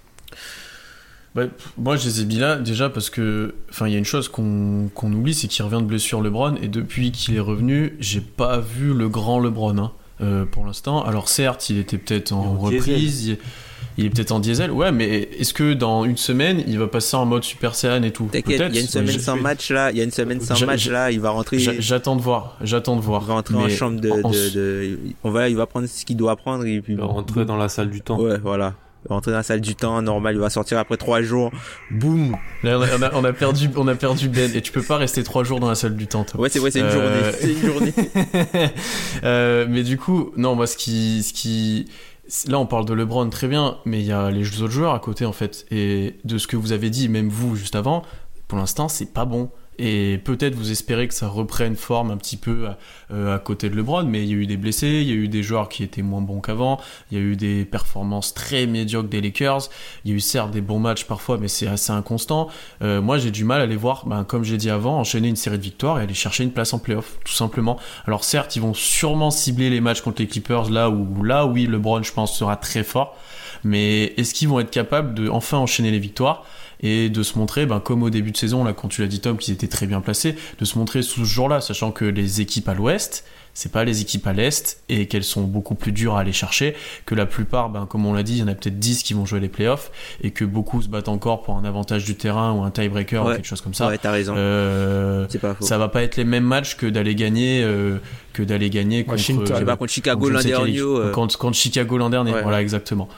Bah, 1.34 1.44
moi, 1.76 1.96
je 1.96 2.06
les 2.08 2.22
ai 2.22 2.24
mis 2.24 2.36
là 2.38 2.56
déjà 2.56 2.88
parce 2.88 3.10
que, 3.10 3.54
enfin, 3.70 3.86
il 3.86 3.92
y 3.92 3.94
a 3.94 3.98
une 3.98 4.04
chose 4.04 4.28
qu'on 4.28 4.90
qu'on 4.94 5.12
oublie, 5.12 5.34
c'est 5.34 5.46
qu'il 5.48 5.64
revient 5.64 5.82
de 5.82 5.86
blessure 5.86 6.20
LeBron 6.22 6.56
et 6.62 6.68
depuis 6.68 7.12
qu'il 7.12 7.36
est 7.36 7.40
revenu, 7.40 7.96
j'ai 8.00 8.20
pas 8.20 8.58
vu 8.60 8.94
le 8.94 9.08
grand 9.08 9.38
LeBron 9.38 9.76
hein, 9.78 9.92
euh, 10.20 10.44
pour 10.44 10.64
l'instant. 10.66 11.04
Alors 11.04 11.28
certes, 11.28 11.68
il 11.70 11.78
était 11.78 11.98
peut-être 11.98 12.32
en, 12.32 12.44
En 12.44 12.58
reprise, 12.58 13.26
il, 13.26 13.38
il 13.98 14.06
est 14.06 14.10
peut-être 14.10 14.32
en 14.32 14.38
diesel, 14.40 14.70
ouais, 14.70 14.92
mais 14.92 15.28
est-ce 15.38 15.52
que 15.52 15.74
dans 15.74 16.04
une 16.04 16.16
semaine, 16.16 16.62
il 16.66 16.78
va 16.78 16.86
passer 16.86 17.16
en 17.16 17.26
mode 17.26 17.42
Super 17.44 17.74
Saiyan 17.74 18.02
et 18.04 18.12
tout? 18.12 18.28
T'inquiète, 18.32 18.62
il 18.70 18.74
y 18.76 18.78
a 18.78 18.80
une 18.80 18.86
semaine 18.86 19.18
sans 19.20 19.36
match 19.36 19.70
là. 19.70 19.90
Il 19.90 19.98
y 19.98 20.00
a 20.00 20.04
une 20.04 20.10
semaine 20.12 20.40
sans 20.40 20.64
match 20.64 20.88
là. 20.88 21.10
Il 21.10 21.20
va 21.20 21.30
rentrer. 21.30 21.58
j'a- 21.58 21.78
J'attends 21.80 22.16
de 22.16 22.22
voir, 22.22 22.56
j'attends 22.62 22.96
de 22.96 23.00
Il 23.02 23.04
voir. 23.04 23.20
va 23.22 23.34
rentrer 23.34 23.54
en 23.56 23.68
chambre 23.68 24.00
de, 24.00 24.10
en- 24.10 24.30
de, 24.30 24.48
de- 24.54 24.98
on 25.24 25.30
va, 25.30 25.48
il 25.50 25.56
va 25.56 25.66
prendre 25.66 25.86
ce 25.86 26.04
qu'il 26.04 26.16
doit 26.16 26.36
prendre 26.36 26.64
et 26.64 26.80
puis 26.80 26.94
Il 26.94 26.98
va 26.98 27.04
rentrer 27.06 27.44
dans 27.44 27.56
la 27.56 27.68
salle 27.68 27.90
du 27.90 28.00
temps. 28.00 28.18
Ouais, 28.20 28.38
voilà. 28.42 28.74
Il 29.08 29.12
rentrer 29.12 29.30
dans 29.30 29.36
la 29.38 29.42
salle 29.44 29.60
du 29.60 29.74
temps, 29.76 30.02
normal, 30.02 30.34
il 30.34 30.40
va 30.40 30.50
sortir 30.50 30.76
après 30.78 30.96
trois 30.96 31.22
jours. 31.22 31.50
Boum. 31.90 32.36
Là, 32.64 32.78
on 32.78 32.82
a, 32.82 32.86
on 32.98 33.02
a- 33.02 33.10
on 33.14 33.24
a 33.24 33.32
perdu, 33.32 33.70
on 33.76 33.86
a 33.88 33.94
perdu 33.94 34.28
Ben 34.28 34.50
et 34.54 34.60
tu 34.60 34.72
peux 34.72 34.82
pas 34.82 34.96
rester 34.96 35.22
trois 35.22 35.44
jours 35.44 35.60
dans 35.60 35.68
la 35.68 35.76
salle 35.76 35.94
du 35.96 36.06
temps. 36.08 36.24
toi. 36.24 36.40
Ouais, 36.40 36.48
c'est 36.48 36.58
ouais, 36.58 36.70
c'est 36.72 36.80
une 36.80 36.86
Euh, 36.86 36.92
journée. 36.92 37.36
C'est 37.40 37.52
une 37.52 37.66
journée. 37.66 37.92
Euh, 39.24 39.66
mais 39.68 39.82
du 39.82 39.98
coup, 39.98 40.30
non, 40.36 40.54
moi, 40.54 40.66
ce 40.66 40.76
qui, 40.76 41.22
ce 41.22 41.32
qui, 41.32 41.86
là, 42.46 42.58
on 42.58 42.66
parle 42.66 42.84
de 42.84 42.94
LeBron 42.94 43.28
très 43.30 43.48
bien, 43.48 43.78
mais 43.84 44.00
il 44.00 44.06
y 44.06 44.12
a 44.12 44.30
les 44.30 44.62
autres 44.62 44.72
joueurs 44.72 44.94
à 44.94 45.00
côté, 45.00 45.24
en 45.24 45.32
fait. 45.32 45.66
Et 45.70 46.16
de 46.24 46.38
ce 46.38 46.46
que 46.46 46.56
vous 46.56 46.72
avez 46.72 46.90
dit, 46.90 47.08
même 47.08 47.28
vous, 47.28 47.56
juste 47.56 47.76
avant, 47.76 48.02
pour 48.46 48.58
l'instant, 48.58 48.88
c'est 48.88 49.12
pas 49.12 49.24
bon. 49.24 49.50
Et 49.78 50.18
peut-être 50.24 50.54
vous 50.54 50.72
espérez 50.72 51.06
que 51.06 51.14
ça 51.14 51.28
reprenne 51.28 51.76
forme 51.76 52.10
un 52.10 52.16
petit 52.16 52.36
peu 52.36 52.66
à, 52.66 52.78
euh, 53.12 53.36
à 53.36 53.38
côté 53.38 53.70
de 53.70 53.76
LeBron, 53.76 54.04
mais 54.04 54.24
il 54.24 54.28
y 54.28 54.32
a 54.32 54.36
eu 54.36 54.46
des 54.46 54.56
blessés, 54.56 55.02
il 55.02 55.08
y 55.08 55.12
a 55.12 55.14
eu 55.14 55.28
des 55.28 55.42
joueurs 55.42 55.68
qui 55.68 55.84
étaient 55.84 56.02
moins 56.02 56.20
bons 56.20 56.40
qu'avant, 56.40 56.80
il 57.10 57.18
y 57.18 57.20
a 57.20 57.24
eu 57.24 57.36
des 57.36 57.64
performances 57.64 58.34
très 58.34 58.66
médiocres 58.66 59.08
des 59.08 59.20
Lakers, 59.20 59.68
il 60.04 60.10
y 60.10 60.14
a 60.14 60.16
eu 60.16 60.20
certes 60.20 60.50
des 60.50 60.60
bons 60.60 60.80
matchs 60.80 61.04
parfois, 61.04 61.38
mais 61.38 61.46
c'est 61.46 61.68
assez 61.68 61.92
inconstant. 61.92 62.48
Euh, 62.82 63.00
moi, 63.00 63.18
j'ai 63.18 63.30
du 63.30 63.44
mal 63.44 63.60
à 63.60 63.66
les 63.66 63.76
voir, 63.76 64.04
ben, 64.06 64.24
comme 64.24 64.42
j'ai 64.42 64.56
dit 64.56 64.70
avant, 64.70 64.98
enchaîner 64.98 65.28
une 65.28 65.36
série 65.36 65.58
de 65.58 65.62
victoires 65.62 66.00
et 66.00 66.02
aller 66.02 66.14
chercher 66.14 66.42
une 66.42 66.52
place 66.52 66.72
en 66.72 66.80
playoff, 66.80 67.18
tout 67.24 67.32
simplement. 67.32 67.78
Alors 68.06 68.24
certes, 68.24 68.56
ils 68.56 68.62
vont 68.62 68.74
sûrement 68.74 69.30
cibler 69.30 69.70
les 69.70 69.80
matchs 69.80 70.00
contre 70.00 70.20
les 70.20 70.28
Clippers, 70.28 70.70
là 70.70 70.90
où, 70.90 71.22
là, 71.22 71.46
oui, 71.46 71.66
LeBron, 71.66 72.02
je 72.02 72.12
pense, 72.12 72.36
sera 72.36 72.56
très 72.56 72.82
fort. 72.82 73.16
Mais 73.64 74.14
est-ce 74.16 74.34
qu'ils 74.34 74.48
vont 74.48 74.60
être 74.60 74.70
capables 74.70 75.14
de 75.14 75.28
enfin 75.28 75.58
enchaîner 75.58 75.90
les 75.90 75.98
victoires? 75.98 76.44
Et 76.80 77.08
de 77.10 77.22
se 77.22 77.38
montrer, 77.38 77.66
ben, 77.66 77.80
comme 77.80 78.02
au 78.02 78.10
début 78.10 78.30
de 78.30 78.36
saison, 78.36 78.64
là, 78.64 78.72
quand 78.72 78.88
tu 78.88 79.00
l'as 79.00 79.08
dit 79.08 79.20
Tom, 79.20 79.36
qu'ils 79.36 79.54
étaient 79.54 79.66
très 79.68 79.86
bien 79.86 80.00
placés, 80.00 80.36
de 80.58 80.64
se 80.64 80.78
montrer 80.78 81.02
sous 81.02 81.24
ce 81.24 81.30
jour-là, 81.30 81.60
sachant 81.60 81.90
que 81.90 82.04
les 82.04 82.40
équipes 82.40 82.68
à 82.68 82.74
l'ouest, 82.74 83.24
c'est 83.54 83.72
pas 83.72 83.84
les 83.84 84.02
équipes 84.02 84.24
à 84.28 84.32
l'est 84.32 84.80
et 84.88 85.06
qu'elles 85.06 85.24
sont 85.24 85.42
beaucoup 85.42 85.74
plus 85.74 85.90
dures 85.90 86.14
à 86.14 86.20
aller 86.20 86.32
chercher, 86.32 86.76
que 87.06 87.16
la 87.16 87.26
plupart, 87.26 87.70
ben, 87.70 87.86
comme 87.86 88.06
on 88.06 88.12
l'a 88.12 88.22
dit, 88.22 88.34
il 88.34 88.38
y 88.38 88.42
en 88.44 88.46
a 88.46 88.54
peut-être 88.54 88.78
10 88.78 89.02
qui 89.02 89.14
vont 89.14 89.26
jouer 89.26 89.40
les 89.40 89.48
playoffs 89.48 89.90
et 90.22 90.30
que 90.30 90.44
beaucoup 90.44 90.80
se 90.80 90.86
battent 90.88 91.08
encore 91.08 91.42
pour 91.42 91.56
un 91.56 91.64
avantage 91.64 92.04
du 92.04 92.14
terrain 92.14 92.52
ou 92.52 92.62
un 92.62 92.70
tiebreaker 92.70 93.26
ou 93.26 93.30
quelque 93.32 93.48
chose 93.48 93.60
comme 93.60 93.74
ça. 93.74 93.88
Ouais, 93.88 93.98
t'as 93.98 94.12
raison. 94.12 94.34
Euh, 94.36 95.26
C'est 95.28 95.40
pas 95.40 95.54
faux. 95.54 95.64
ça 95.64 95.76
va 95.76 95.88
pas 95.88 96.02
être 96.04 96.16
les 96.16 96.24
mêmes 96.24 96.44
matchs 96.44 96.76
que 96.76 96.86
d'aller 96.86 97.16
gagner 97.16 97.62
euh, 97.64 97.98
que 98.32 98.44
d'aller 98.44 98.70
gagner 98.70 99.02
contre 99.02 99.16
Washington. 99.16 99.46
Je 99.48 99.54
sais 99.54 99.62
euh, 99.62 99.66
pas, 99.66 99.76
contre 99.76 99.92
Chicago 99.92 100.28
l'an 100.30 100.40
dernier. 100.40 100.78
euh, 100.78 101.10
contre, 101.10 101.36
contre 101.36 101.56
Chicago 101.56 101.98
l'an 101.98 102.10
dernier 102.10 102.32
Ouais. 102.32 102.42
voilà 102.42 102.62
exactement 102.62 103.08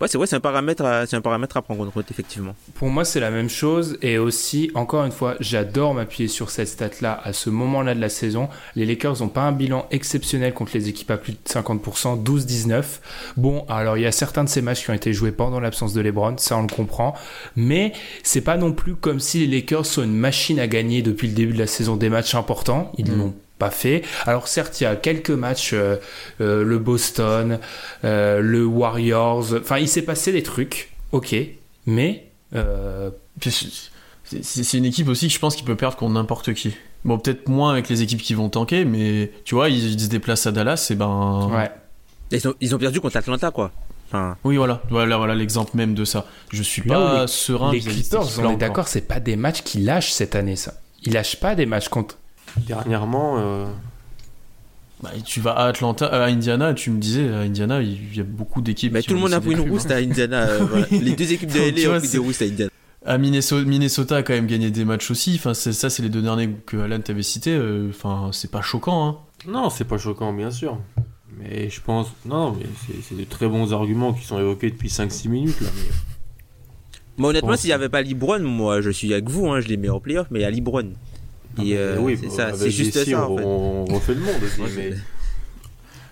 Ouais, 0.00 0.06
c'est 0.08 0.16
vrai, 0.18 0.26
c'est 0.26 0.36
un 0.36 0.40
paramètre, 0.40 0.84
à, 0.84 1.06
c'est 1.06 1.16
un 1.16 1.20
paramètre 1.20 1.56
à 1.56 1.62
prendre 1.62 1.86
en 1.86 1.90
compte, 1.90 2.10
effectivement. 2.10 2.54
Pour 2.74 2.88
moi, 2.88 3.04
c'est 3.04 3.20
la 3.20 3.30
même 3.30 3.48
chose. 3.48 3.98
Et 4.02 4.18
aussi, 4.18 4.70
encore 4.74 5.04
une 5.04 5.10
fois, 5.12 5.34
j'adore 5.40 5.94
m'appuyer 5.94 6.28
sur 6.28 6.50
cette 6.50 6.68
stat-là 6.68 7.20
à 7.24 7.32
ce 7.32 7.50
moment-là 7.50 7.94
de 7.94 8.00
la 8.00 8.08
saison. 8.08 8.48
Les 8.76 8.86
Lakers 8.86 9.20
n'ont 9.20 9.28
pas 9.28 9.42
un 9.42 9.52
bilan 9.52 9.86
exceptionnel 9.90 10.54
contre 10.54 10.72
les 10.74 10.88
équipes 10.88 11.10
à 11.10 11.16
plus 11.16 11.32
de 11.32 11.38
50%, 11.44 12.22
12-19. 12.22 12.84
Bon, 13.36 13.64
alors 13.68 13.96
il 13.96 14.02
y 14.02 14.06
a 14.06 14.12
certains 14.12 14.44
de 14.44 14.48
ces 14.48 14.62
matchs 14.62 14.84
qui 14.84 14.90
ont 14.90 14.94
été 14.94 15.12
joués 15.12 15.32
pendant 15.32 15.58
l'absence 15.60 15.92
de 15.94 16.00
LeBron, 16.00 16.36
ça 16.38 16.56
on 16.56 16.62
le 16.62 16.68
comprend. 16.68 17.14
Mais 17.56 17.92
c'est 18.22 18.40
pas 18.42 18.56
non 18.56 18.72
plus 18.72 18.94
comme 18.94 19.20
si 19.20 19.46
les 19.46 19.56
Lakers 19.60 19.86
sont 19.86 20.02
une 20.04 20.14
machine 20.14 20.60
à 20.60 20.66
gagner 20.68 21.02
depuis 21.02 21.28
le 21.28 21.34
début 21.34 21.52
de 21.54 21.58
la 21.58 21.66
saison 21.66 21.96
des 21.96 22.08
matchs 22.08 22.34
importants. 22.34 22.92
Ils 22.98 23.10
Mm. 23.10 23.18
l'ont 23.18 23.34
pas 23.58 23.70
fait. 23.70 24.02
Alors 24.26 24.48
certes, 24.48 24.80
il 24.80 24.84
y 24.84 24.86
a 24.86 24.96
quelques 24.96 25.30
matchs, 25.30 25.70
euh, 25.72 25.96
euh, 26.40 26.62
le 26.64 26.78
Boston, 26.78 27.58
euh, 28.04 28.40
le 28.40 28.64
Warriors. 28.64 29.54
Enfin, 29.60 29.78
il 29.78 29.88
s'est 29.88 30.02
passé 30.02 30.32
des 30.32 30.42
trucs, 30.42 30.90
ok, 31.12 31.34
mais 31.86 32.26
euh, 32.54 33.10
c'est- 34.32 34.76
une 34.78 34.84
équipe 34.84 35.08
aussi 35.08 35.28
que 35.28 35.34
je 35.34 35.38
pense 35.38 35.56
qu'il 35.56 35.64
peut 35.64 35.76
perdre 35.76 35.96
contre 35.96 36.12
n'importe 36.14 36.52
qui 36.54 36.74
bon 37.04 37.18
peut-être 37.18 37.48
moins 37.48 37.70
avec 37.72 37.88
les 37.88 38.02
équipes 38.02 38.20
qui 38.20 38.34
vont 38.34 38.48
tanker 38.48 38.84
mais 38.84 39.30
tu 39.44 39.54
vois 39.54 39.68
ils, 39.70 39.92
ils 39.94 40.00
se 40.00 40.08
déplacent 40.08 40.46
à 40.46 40.52
Dallas 40.52 40.88
et 40.90 40.94
ben 40.94 41.48
ouais. 41.52 41.70
Ils 42.30 42.46
ont, 42.46 42.54
ils 42.60 42.74
ont 42.74 42.78
perdu 42.78 43.00
contre 43.00 43.16
Atlanta, 43.16 43.50
quoi. 43.50 43.70
Enfin, 44.08 44.36
oui 44.44 44.56
voilà 44.56 44.82
voilà 44.90 45.16
voilà 45.16 45.34
l'exemple 45.34 45.76
même 45.76 45.94
de 45.94 46.04
ça 46.04 46.26
je 46.52 46.62
suis 46.62 46.82
Là 46.86 46.98
où 47.00 47.04
pas 47.04 47.20
les- 47.22 47.26
serein 47.28 47.72
les 47.72 47.80
Clippers, 47.80 48.22
on 48.40 48.50
est 48.52 48.56
d'accord, 48.56 48.88
c'est 48.88 49.00
pas 49.02 49.20
des 49.20 49.36
matchs 49.36 49.62
qui 49.62 49.78
lâchent 49.78 50.12
cette 50.12 50.34
année, 50.34 50.56
ça. 50.56 50.74
Ils 51.04 51.12
lâchent 51.14 51.36
pas 51.40 51.54
des 51.54 51.64
matchs 51.66 51.88
contre. 51.88 52.18
Dernièrement, 52.66 53.36
euh, 53.38 53.66
Bah, 55.02 55.10
tu 55.24 55.40
vas 55.40 55.52
à 55.52 55.66
Atlanta 55.66 56.06
à 56.06 56.24
Indiana 56.26 56.74
tu 56.74 56.90
me 56.90 56.98
disais 56.98 57.28
à 57.28 57.38
Indiana 57.40 57.80
il 57.82 58.16
y 58.16 58.20
a 58.20 58.24
beaucoup 58.24 58.60
d'équipes 58.60 58.92
mais 58.92 59.00
qui 59.02 59.06
tout 59.08 59.14
le 59.14 59.20
monde 59.20 59.32
a 59.32 59.40
pris 59.40 59.50
une 59.52 59.58
clubs, 59.58 59.70
rousse 59.70 59.86
hein. 59.86 59.90
à 59.94 59.98
Indiana. 59.98 60.42
euh, 60.42 60.64
voilà. 60.68 60.86
Les 60.90 61.12
deux 61.14 61.32
équipes 61.32 61.52
de 61.52 61.58
LA 61.58 61.90
ont 61.94 61.98
pris 61.98 62.08
c'est- 62.08 62.12
des 62.18 62.18
rousses 62.24 62.42
à 62.42 62.46
Indiana. 62.46 62.70
à 63.06 63.16
Minnesota, 63.18 63.64
Minnesota 63.64 64.16
a 64.16 64.22
quand 64.22 64.32
même 64.32 64.46
gagné 64.48 64.70
des 64.72 64.84
matchs 64.84 65.10
aussi. 65.12 65.34
Enfin, 65.36 65.54
c'est- 65.54 65.72
ça, 65.72 65.88
c'est 65.88 66.02
les 66.02 66.08
deux 66.08 66.20
derniers 66.22 66.50
que 66.66 66.76
Alan 66.78 66.98
t'avait 67.00 67.22
cités. 67.22 67.54
euh, 67.54 67.90
Enfin, 67.90 68.30
c'est 68.32 68.50
pas 68.50 68.60
choquant. 68.62 69.06
Hein. 69.08 69.16
non, 69.46 69.70
c'est 69.70 69.84
pas 69.84 69.98
choquant, 69.98 70.32
bien 70.32 70.50
sûr. 70.50 70.78
Mais 71.38 71.70
je 71.70 71.80
pense. 71.80 72.08
Non, 72.26 72.56
mais 72.58 72.66
c'est- 73.08 73.14
de 73.16 73.22
très 73.22 73.46
bons 73.46 73.72
arguments 73.72 74.12
qui 74.12 74.24
sont 74.26 74.40
évoqués 74.40 74.70
depuis 74.70 74.88
5-6 74.90 75.28
minutes 75.28 75.60
là. 75.60 75.68
Mais... 75.76 77.24
Honnêtement, 77.24 77.56
s'il 77.56 77.68
n'y 77.68 77.74
avait 77.74 77.88
pas 77.88 78.02
Libron, 78.02 78.40
moi, 78.40 78.80
je 78.80 78.90
suis 78.90 79.12
avec 79.12 79.28
vous, 79.28 79.48
hein, 79.48 79.60
je 79.60 79.68
les 79.68 79.76
mets 79.76 79.88
en 79.88 80.00
playoff, 80.00 80.26
mais 80.32 80.40
il 80.40 80.42
y 80.42 80.44
a 80.44 80.50
Libron. 80.50 80.90
Et, 81.64 81.76
euh, 81.76 81.98
oui, 81.98 82.16
c'est 82.20 82.26
bah, 82.28 82.32
ça, 82.34 82.46
avec 82.48 82.56
c'est 82.60 82.70
juste 82.70 82.96
Messi, 82.96 83.10
ça, 83.12 83.28
on, 83.28 83.34
en 83.34 83.36
fait. 83.36 83.44
on 83.44 83.84
refait 83.94 84.14
le 84.14 84.20
monde 84.20 84.42
aussi. 84.44 84.60
Ouais, 84.60 84.68
mais... 84.76 84.94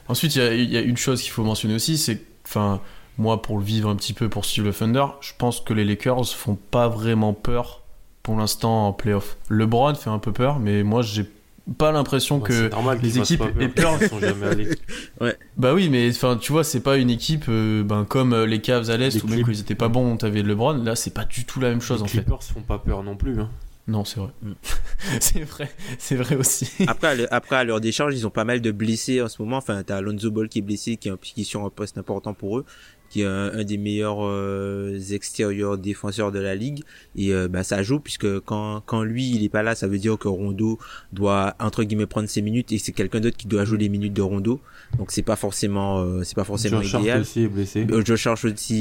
Ensuite, 0.08 0.36
il 0.36 0.38
y 0.42 0.46
a- 0.46 0.54
il 0.54 0.70
y, 0.70 0.76
a 0.76 0.80
une 0.80 0.96
chose 0.96 1.20
qu'il 1.22 1.32
faut 1.32 1.42
mentionner 1.42 1.74
aussi, 1.74 1.98
c'est 1.98 2.16
que, 2.18 2.24
enfin, 2.46 2.80
moi, 3.18 3.42
pour 3.42 3.58
le 3.58 3.64
vivre 3.64 3.88
un 3.90 3.96
petit 3.96 4.12
peu, 4.12 4.28
pour 4.28 4.44
suivre 4.44 4.68
le 4.68 4.72
Thunder, 4.74 5.06
je 5.20 5.32
pense 5.36 5.60
que 5.60 5.72
les 5.74 5.84
Lakers 5.84 6.26
font 6.28 6.56
pas 6.70 6.88
vraiment 6.88 7.32
peur 7.32 7.82
pour 8.22 8.36
l'instant 8.36 8.88
en 8.88 8.92
playoff. 8.92 9.36
LeBron 9.50 9.94
fait 9.94 10.10
un 10.10 10.18
peu 10.18 10.32
peur, 10.32 10.58
mais 10.60 10.82
moi, 10.84 11.02
j'ai 11.02 11.24
pas 11.78 11.90
l'impression 11.90 12.38
Bah, 12.38 12.46
que 12.46 12.52
c'est 12.54 12.68
normal 12.68 13.00
les 13.02 13.10
qu'ils 13.10 13.18
équipes 13.20 13.42
aient 13.60 13.68
peur. 13.68 13.98
Ils 14.00 14.08
sont 14.08 14.20
jamais 14.20 14.46
allés. 14.46 14.68
Bah 15.56 15.74
oui, 15.74 15.88
mais 15.88 16.08
enfin, 16.10 16.36
tu 16.36 16.52
vois, 16.52 16.62
c'est 16.62 16.80
pas 16.80 16.96
une 16.98 17.10
équipe 17.10 17.46
euh, 17.48 17.82
ben, 17.82 18.04
comme 18.04 18.32
euh, 18.34 18.46
les 18.46 18.60
Cavs 18.60 18.90
à 18.90 18.96
l'Est 18.96 19.14
Les 19.14 19.22
ou 19.22 19.26
même 19.26 19.36
Clip- 19.38 19.46
quand 19.46 19.52
ils 19.52 19.60
étaient 19.60 19.74
pas 19.74 19.88
bons, 19.88 20.16
t'avais 20.16 20.42
LeBron. 20.42 20.74
Là, 20.84 20.94
c'est 20.94 21.14
pas 21.14 21.24
du 21.24 21.44
tout 21.44 21.58
la 21.58 21.70
même 21.70 21.80
chose 21.80 21.98
les 21.98 22.04
en 22.04 22.06
fait. 22.06 22.18
Clippers 22.18 22.42
font 22.44 22.60
pas 22.60 22.78
peur 22.78 23.02
non 23.02 23.16
plus. 23.16 23.40
Hein. 23.40 23.50
Non, 23.88 24.04
c'est 24.04 24.18
vrai. 24.20 24.30
Mm. 24.42 24.52
c'est 25.20 25.40
vrai, 25.42 25.70
c'est 25.98 26.16
vrai 26.16 26.34
aussi. 26.36 26.68
Après, 26.88 27.06
à 27.08 27.14
le- 27.14 27.32
après, 27.32 27.56
à 27.56 27.64
leur 27.64 27.80
décharge, 27.80 28.14
ils 28.16 28.26
ont 28.26 28.30
pas 28.30 28.44
mal 28.44 28.60
de 28.60 28.70
blessés 28.72 29.22
en 29.22 29.28
ce 29.28 29.40
moment. 29.40 29.58
Enfin, 29.58 29.82
t'as 29.84 29.96
Alonso 29.98 30.30
Ball 30.30 30.48
qui 30.48 30.58
est 30.58 30.62
blessé, 30.62 30.96
qui 30.96 31.08
est, 31.08 31.12
un- 31.12 31.16
qui 31.16 31.42
est 31.42 31.44
sur 31.44 31.64
un 31.64 31.70
poste 31.70 31.96
important 31.96 32.34
pour 32.34 32.58
eux, 32.58 32.64
qui 33.10 33.20
est 33.20 33.24
un, 33.26 33.52
un 33.52 33.62
des 33.62 33.78
meilleurs 33.78 34.18
euh, 34.26 34.98
extérieurs 35.12 35.78
défenseurs 35.78 36.32
de 36.32 36.40
la 36.40 36.56
ligue. 36.56 36.82
Et 37.14 37.32
euh, 37.32 37.46
bah, 37.46 37.62
ça 37.62 37.84
joue 37.84 38.00
puisque 38.00 38.40
quand, 38.40 38.80
quand 38.86 39.04
lui, 39.04 39.30
il 39.30 39.44
est 39.44 39.48
pas 39.48 39.62
là, 39.62 39.76
ça 39.76 39.86
veut 39.86 39.98
dire 39.98 40.18
que 40.18 40.26
Rondo 40.26 40.80
doit 41.12 41.54
entre 41.60 41.84
guillemets 41.84 42.06
prendre 42.06 42.28
ses 42.28 42.42
minutes 42.42 42.72
et 42.72 42.78
c'est 42.78 42.90
quelqu'un 42.92 43.20
d'autre 43.20 43.36
qui 43.36 43.46
doit 43.46 43.64
jouer 43.64 43.78
les 43.78 43.88
minutes 43.88 44.14
de 44.14 44.22
Rondo. 44.22 44.60
Donc 44.98 45.12
c'est 45.12 45.22
pas 45.22 45.36
forcément, 45.36 46.00
euh, 46.00 46.24
c'est 46.24 46.34
pas 46.34 46.42
forcément 46.44 46.82
Josh 46.82 46.94
Hart 46.94 47.02
idéal. 47.04 47.20
aussi 47.20 47.42
est 47.42 47.48
blessé. 47.48 47.86
Euh, 47.88 48.04
Josh 48.04 48.26
aussi 48.26 48.74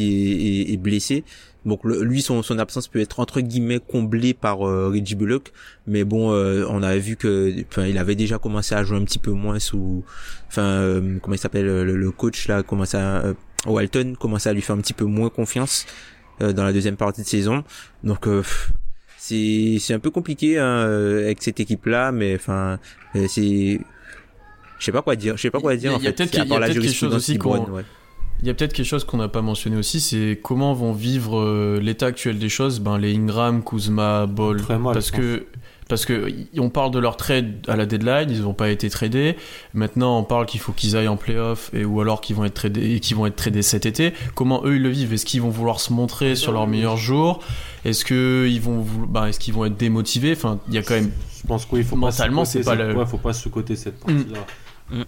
est, 0.66 0.72
est- 0.72 0.74
est 0.74 0.78
blessé. 0.78 1.24
Donc 1.66 1.84
le- 1.84 2.04
lui, 2.04 2.22
son, 2.22 2.44
son 2.44 2.60
absence 2.60 2.88
peut 2.88 3.00
être 3.00 3.20
entre 3.20 3.42
guillemets 3.42 3.80
comblée 3.80 4.34
par 4.34 4.68
euh, 4.68 4.90
Reggie 4.90 5.16
Bullock. 5.16 5.52
Mais 5.88 6.04
bon, 6.04 6.32
euh, 6.32 6.66
on 6.70 6.84
avait 6.84 7.00
vu 7.00 7.16
que, 7.16 7.54
enfin, 7.70 7.86
il 7.88 7.98
avait 7.98 8.16
déjà 8.16 8.38
commencé 8.38 8.76
à 8.76 8.84
jouer 8.84 8.98
un 8.98 9.04
petit 9.04 9.20
peu 9.20 9.32
moins 9.32 9.58
sous, 9.60 10.04
enfin, 10.48 10.62
euh, 10.64 11.18
comment 11.22 11.36
il 11.36 11.40
s'appelle 11.40 11.66
le, 11.66 11.96
le 11.98 12.12
coach 12.12 12.48
là, 12.48 12.62
commençait 12.64 12.98
à, 12.98 13.26
euh, 13.26 13.34
Walton 13.66 14.14
commençait 14.20 14.50
à 14.50 14.54
lui 14.54 14.62
faire 14.62 14.76
un 14.76 14.80
petit 14.82 14.94
peu 14.94 15.06
moins 15.06 15.30
confiance 15.30 15.88
euh, 16.42 16.54
dans 16.54 16.64
la 16.64 16.72
deuxième 16.72 16.98
partie 16.98 17.22
de 17.24 17.28
saison. 17.28 17.64
Donc 18.04 18.28
euh, 18.28 18.44
c'est 19.18 19.78
c'est 19.80 19.94
un 19.96 20.00
peu 20.00 20.12
compliqué 20.12 20.60
hein, 20.60 20.82
avec 21.24 21.42
cette 21.42 21.60
équipe 21.60 21.86
là, 21.88 22.12
mais 22.12 22.36
enfin, 22.36 22.78
euh, 23.16 23.26
c'est 23.28 23.80
Je 24.78 24.86
sais 24.86 24.92
pas 24.92 25.02
quoi 25.02 25.16
dire. 25.16 25.36
Je 25.38 25.42
sais 25.42 25.50
pas 25.50 25.60
quoi 25.60 25.76
dire. 25.76 25.94
Il 26.00 26.04
y 26.04 26.08
a, 26.08 26.12
en 26.12 26.36
y 26.38 26.42
a 26.42 26.46
peut-être 26.60 26.74
quelque 26.74 26.94
chose 26.96 27.10
aussi 27.16 27.38
qu'on- 27.40 27.58
ouais. 27.72 27.86
Il 28.42 28.48
y 28.48 28.52
a 28.52 28.54
peut-être 28.54 28.74
quelque 28.74 28.86
chose 28.86 29.04
qu'on 29.06 29.18
n'a 29.18 29.28
pas 29.30 29.42
mentionné 29.42 29.78
aussi, 29.78 30.00
c'est 30.00 30.40
comment 30.44 30.74
vont 30.74 30.92
vivre 30.92 31.40
euh, 31.40 31.80
l'état 31.82 32.08
actuel 32.08 32.38
des 32.38 32.50
choses, 32.50 32.80
ben 32.80 32.98
les 32.98 33.16
Ingram, 33.16 33.64
Kuzma, 33.64 34.26
Ball, 34.26 34.58
Très 34.62 34.78
mal, 34.78 34.94
parce 34.94 35.10
que 35.12 35.46
parce 35.88 36.06
que 36.06 36.32
on 36.58 36.70
parle 36.72 36.90
de 36.92 36.98
leur 37.00 37.16
trade 37.16 37.64
à 37.68 37.76
la 37.76 37.86
deadline, 37.86 38.30
ils 38.32 38.42
n'ont 38.42 38.56
pas 38.56 38.70
été 38.70 38.90
tradés. 38.90 39.36
Maintenant, 39.76 40.18
on 40.20 40.24
parle 40.24 40.48
qu'il 40.48 40.60
faut 40.60 40.72
qu'ils 40.72 40.98
aillent 40.98 41.08
en 41.08 41.16
playoff 41.16 41.70
et 41.74 41.86
ou 41.86 42.02
alors 42.02 42.22
qu'ils 42.22 42.36
vont 42.36 42.44
être 42.44 42.56
tradés 42.56 42.96
et 42.96 43.00
qu'ils 43.00 43.16
vont 43.16 43.28
être 43.28 43.36
tradés 43.36 43.62
cet 43.62 43.86
été. 43.86 44.12
Comment 44.34 44.64
eux 44.66 44.76
ils 44.78 44.82
le 44.82 44.90
vivent? 44.90 45.14
Est-ce 45.14 45.26
qu'ils 45.28 45.42
vont 45.44 45.50
vouloir 45.52 45.80
se 45.80 45.94
montrer 45.94 46.36
sur 46.36 46.52
leurs 46.52 46.66
meilleurs 46.68 46.98
jours 46.98 47.40
Est-ce 47.86 48.04
que 48.04 48.48
ils 48.50 48.60
vont 48.62 48.84
ben, 49.08 49.28
est-ce 49.28 49.40
qu'ils 49.40 49.54
vont 49.54 49.66
être 49.66 49.78
démotivés? 49.78 50.34
Enfin, 50.34 50.60
il 50.70 50.74
y 50.74 50.78
a 50.80 50.82
quand 50.82 50.96
même 50.96 51.12
Je 51.42 51.48
pense 51.48 51.66
qu'il 51.68 51.84
faut 51.84 51.96
Mentalement, 51.96 52.46
c'est 52.46 52.64
pas 52.64 52.72
cette- 52.76 52.80
le- 52.88 52.96
ouais, 52.96 53.06
faut 53.06 53.18
pas 53.20 53.34
sous-coter 53.34 53.76
cette 53.76 54.00
partie-là. 54.00 54.40
Mm. 54.40 54.44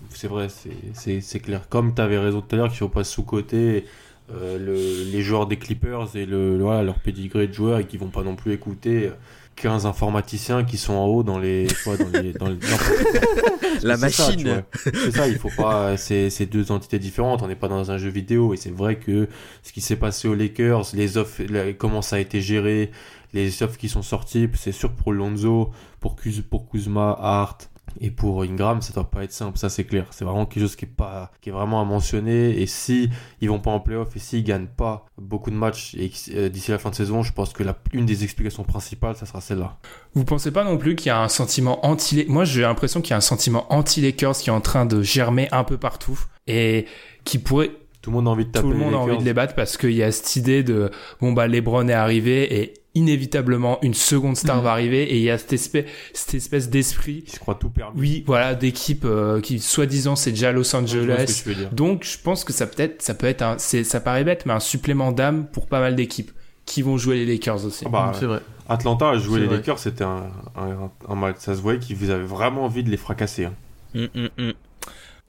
C'est 0.09 0.27
vrai, 0.27 0.47
c'est- 0.49 1.39
clair. 1.39 1.67
Comme 1.69 1.93
tu 1.93 2.01
avais 2.01 2.17
raison 2.17 2.41
tout 2.41 2.55
à 2.55 2.57
l'heure 2.57 2.69
qu'il 2.69 2.77
faut 2.77 2.89
pas 2.89 3.03
sous-coter 3.03 3.85
euh, 4.33 4.57
le- 4.57 5.11
les 5.11 5.21
joueurs 5.21 5.45
des 5.47 5.57
Clippers 5.57 6.15
et 6.15 6.25
le, 6.25 6.57
le- 6.57 6.63
voilà, 6.63 6.83
leur 6.83 6.99
pédigré 6.99 7.47
de 7.47 7.53
joueurs 7.53 7.79
et 7.79 7.85
qui 7.85 7.97
vont 7.97 8.09
pas 8.09 8.23
non 8.23 8.35
plus 8.35 8.51
écouter 8.53 9.09
15 9.55 9.85
informaticiens 9.85 10.63
qui 10.65 10.77
sont 10.77 10.93
en 10.93 11.05
haut 11.05 11.23
dans 11.23 11.39
les. 11.39 11.67
dans 11.85 12.19
les, 12.21 12.33
dans 12.33 12.47
les- 12.49 12.55
non, 12.55 12.59
La 13.83 13.95
c'est 13.95 14.09
ça, 14.09 14.31
tu 14.35 14.43
machine. 14.45 14.63
C'est 14.83 15.11
ça, 15.11 15.27
il 15.27 15.37
faut 15.37 15.51
pas. 15.55 15.95
C'est 15.97 16.29
c'est 16.29 16.45
deux 16.47 16.71
entités 16.71 16.99
différentes. 16.99 17.41
On 17.43 17.47
n'est 17.47 17.55
pas 17.55 17.67
dans 17.67 17.89
un 17.91 17.97
jeu 17.97 18.09
vidéo 18.09 18.53
et 18.53 18.57
c'est 18.57 18.71
vrai 18.73 18.97
que 18.97 19.29
ce 19.63 19.71
qui 19.71 19.81
s'est 19.81 19.95
passé 19.95 20.27
aux 20.27 20.33
Lakers, 20.35 20.87
les 20.93 21.17
offres, 21.17 21.43
la- 21.49 21.71
comment 21.73 22.01
ça 22.01 22.15
a 22.17 22.19
été 22.19 22.41
géré, 22.41 22.91
les 23.33 23.61
offres 23.63 23.77
qui 23.77 23.87
sont 23.89 24.01
sorties, 24.01 24.49
c'est 24.55 24.71
sûr 24.71 24.91
pour 24.91 25.13
Lonzo, 25.13 25.69
pour, 25.99 26.15
Kuz, 26.15 26.41
pour 26.41 26.67
Kuzma, 26.69 27.15
Hart 27.19 27.69
et 27.99 28.11
pour 28.11 28.43
Ingram, 28.43 28.81
ça 28.81 28.93
doit 28.93 29.09
pas 29.09 29.23
être 29.23 29.31
simple. 29.31 29.57
Ça 29.57 29.69
c'est 29.69 29.83
clair. 29.83 30.07
C'est 30.11 30.25
vraiment 30.25 30.45
quelque 30.45 30.63
chose 30.63 30.75
qui 30.75 30.85
est 30.85 30.87
pas, 30.87 31.31
qui 31.41 31.49
est 31.49 31.51
vraiment 31.51 31.81
à 31.81 31.85
mentionner. 31.85 32.61
Et 32.61 32.65
si 32.65 33.09
ils 33.41 33.49
vont 33.49 33.59
pas 33.59 33.71
en 33.71 33.79
playoff 33.79 34.15
et 34.15 34.19
s'ils 34.19 34.43
gagnent 34.43 34.67
pas 34.67 35.05
beaucoup 35.17 35.51
de 35.51 35.55
matchs 35.55 35.95
euh, 36.33 36.49
d'ici 36.49 36.71
la 36.71 36.77
fin 36.77 36.89
de 36.89 36.95
saison, 36.95 37.23
je 37.23 37.33
pense 37.33 37.53
que 37.53 37.63
la, 37.63 37.75
une 37.93 38.05
des 38.05 38.23
explications 38.23 38.63
principales, 38.63 39.15
ça 39.15 39.25
sera 39.25 39.41
celle-là. 39.41 39.77
Vous 40.13 40.25
pensez 40.25 40.51
pas 40.51 40.63
non 40.63 40.77
plus 40.77 40.95
qu'il 40.95 41.07
y 41.07 41.11
a 41.11 41.21
un 41.21 41.29
sentiment 41.29 41.85
anti 41.85 42.25
Moi, 42.27 42.45
j'ai 42.45 42.61
l'impression 42.61 43.01
qu'il 43.01 43.11
y 43.11 43.13
a 43.13 43.17
un 43.17 43.21
sentiment 43.21 43.71
anti-Lakers 43.71 44.37
qui 44.37 44.49
est 44.49 44.53
en 44.53 44.61
train 44.61 44.85
de 44.85 45.01
germer 45.01 45.47
un 45.51 45.63
peu 45.63 45.77
partout 45.77 46.19
et 46.47 46.85
qui 47.23 47.39
pourrait 47.39 47.71
Tout 48.01 48.11
le 48.11 48.17
monde 48.17 48.27
a 48.27 48.31
envie 48.31 48.45
de 48.45 48.51
taper 48.51 48.65
tout 48.65 48.71
le 48.71 48.77
monde 48.77 48.91
les 48.91 48.95
a 48.95 48.99
envie 48.99 49.17
de 49.17 49.23
les 49.23 49.33
battre 49.33 49.53
parce 49.55 49.77
qu'il 49.77 49.91
y 49.91 50.03
a 50.03 50.11
cette 50.11 50.35
idée 50.35 50.63
de 50.63 50.91
bon 51.19 51.33
bah 51.33 51.47
LeBron 51.47 51.87
est 51.89 51.93
arrivé 51.93 52.61
et 52.61 52.73
inévitablement 52.97 53.79
une 53.81 53.93
seconde 53.93 54.35
star 54.37 54.57
Mhm. 54.57 54.63
va 54.63 54.71
arriver 54.71 55.03
et 55.03 55.17
il 55.17 55.23
y 55.23 55.29
a 55.29 55.37
cette 55.37 55.53
espèce 55.53 55.85
cette 56.13 56.33
espèce 56.35 56.69
d'esprit 56.69 57.23
Ils 57.27 57.31
se 57.33 57.39
tout 57.59 57.69
permis. 57.69 57.99
oui 57.99 58.23
voilà 58.25 58.55
d'équipe 58.55 59.05
euh, 59.05 59.39
qui 59.41 59.59
soi-disant 59.59 60.15
c'est 60.15 60.31
déjà 60.31 60.51
Los 60.51 60.75
Angeles 60.75 61.43
donc 61.71 62.03
je 62.03 62.17
pense 62.21 62.43
que 62.43 62.53
ça 62.53 62.67
peut 62.67 62.83
être 62.83 63.01
ça 63.01 63.13
peut 63.13 63.27
être 63.27 63.41
un 63.41 63.55
c'est 63.57 63.83
ça 63.83 63.99
paraît 63.99 64.23
bête 64.23 64.45
mais 64.45 64.53
un 64.53 64.59
supplément 64.59 65.11
d'âme 65.11 65.47
pour 65.47 65.67
pas 65.67 65.79
mal 65.79 65.95
d'équipes 65.95 66.31
qui 66.65 66.81
vont 66.81 66.97
jouer 66.97 67.15
les 67.23 67.25
Lakers 67.25 67.63
aussi 67.65 67.85
Ah 67.87 67.89
bah, 67.89 68.11
c'est 68.19 68.25
vrai. 68.25 68.41
Atlanta 68.67 69.11
a 69.11 69.17
joué 69.17 69.39
les 69.39 69.45
vrai. 69.45 69.55
Lakers, 69.57 69.79
c'était 69.79 70.03
un, 70.03 70.23
un, 70.57 70.91
un 71.07 71.15
match. 71.15 71.37
Ça 71.39 71.55
se 71.55 71.61
voyait 71.61 71.79
qu'ils 71.79 72.11
avaient 72.11 72.25
vraiment 72.25 72.65
envie 72.65 72.83
de 72.83 72.89
les 72.89 72.97
fracasser. 72.97 73.45
hein. 73.45 73.53
Mm, 73.93 74.01
mm, 74.13 74.27
mm. 74.37 74.51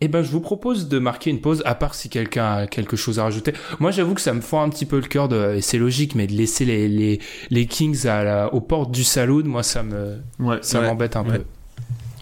Eh 0.01 0.07
ben, 0.07 0.23
je 0.23 0.31
vous 0.31 0.41
propose 0.41 0.89
de 0.89 1.01
marquer 1.01 1.31
une 1.31 1.41
pause, 1.41 1.61
à 1.65 1.75
part 1.75 1.95
si 1.97 2.09
quelqu'un 2.09 2.53
a 2.53 2.67
quelque 2.69 2.97
chose 2.97 3.19
à 3.19 3.25
rajouter. 3.25 3.53
Moi, 3.81 3.91
j'avoue 3.91 4.15
que 4.15 4.21
ça 4.21 4.33
me 4.33 4.41
fend 4.41 4.63
un 4.63 4.69
petit 4.69 4.87
peu 4.87 4.97
le 4.97 5.07
cœur 5.09 5.29
de, 5.29 5.55
et 5.57 5.61
c'est 5.61 5.79
logique, 5.79 6.15
mais 6.15 6.29
de 6.29 6.35
laisser 6.35 6.65
les, 6.65 6.87
les, 6.89 7.19
les 7.51 7.67
Kings 7.67 8.07
à 8.07 8.23
la, 8.23 8.55
aux 8.55 8.61
portes 8.61 8.93
du 8.93 9.03
saloon, 9.03 9.43
moi, 9.47 9.65
ça 9.65 9.83
me, 9.83 10.19
Ouais, 10.39 10.59
ça 10.63 10.81
Ouais. 10.81 10.87
m'embête 10.87 11.17
un 11.17 11.25
Ouais. 11.25 11.39
peu. 11.39 11.45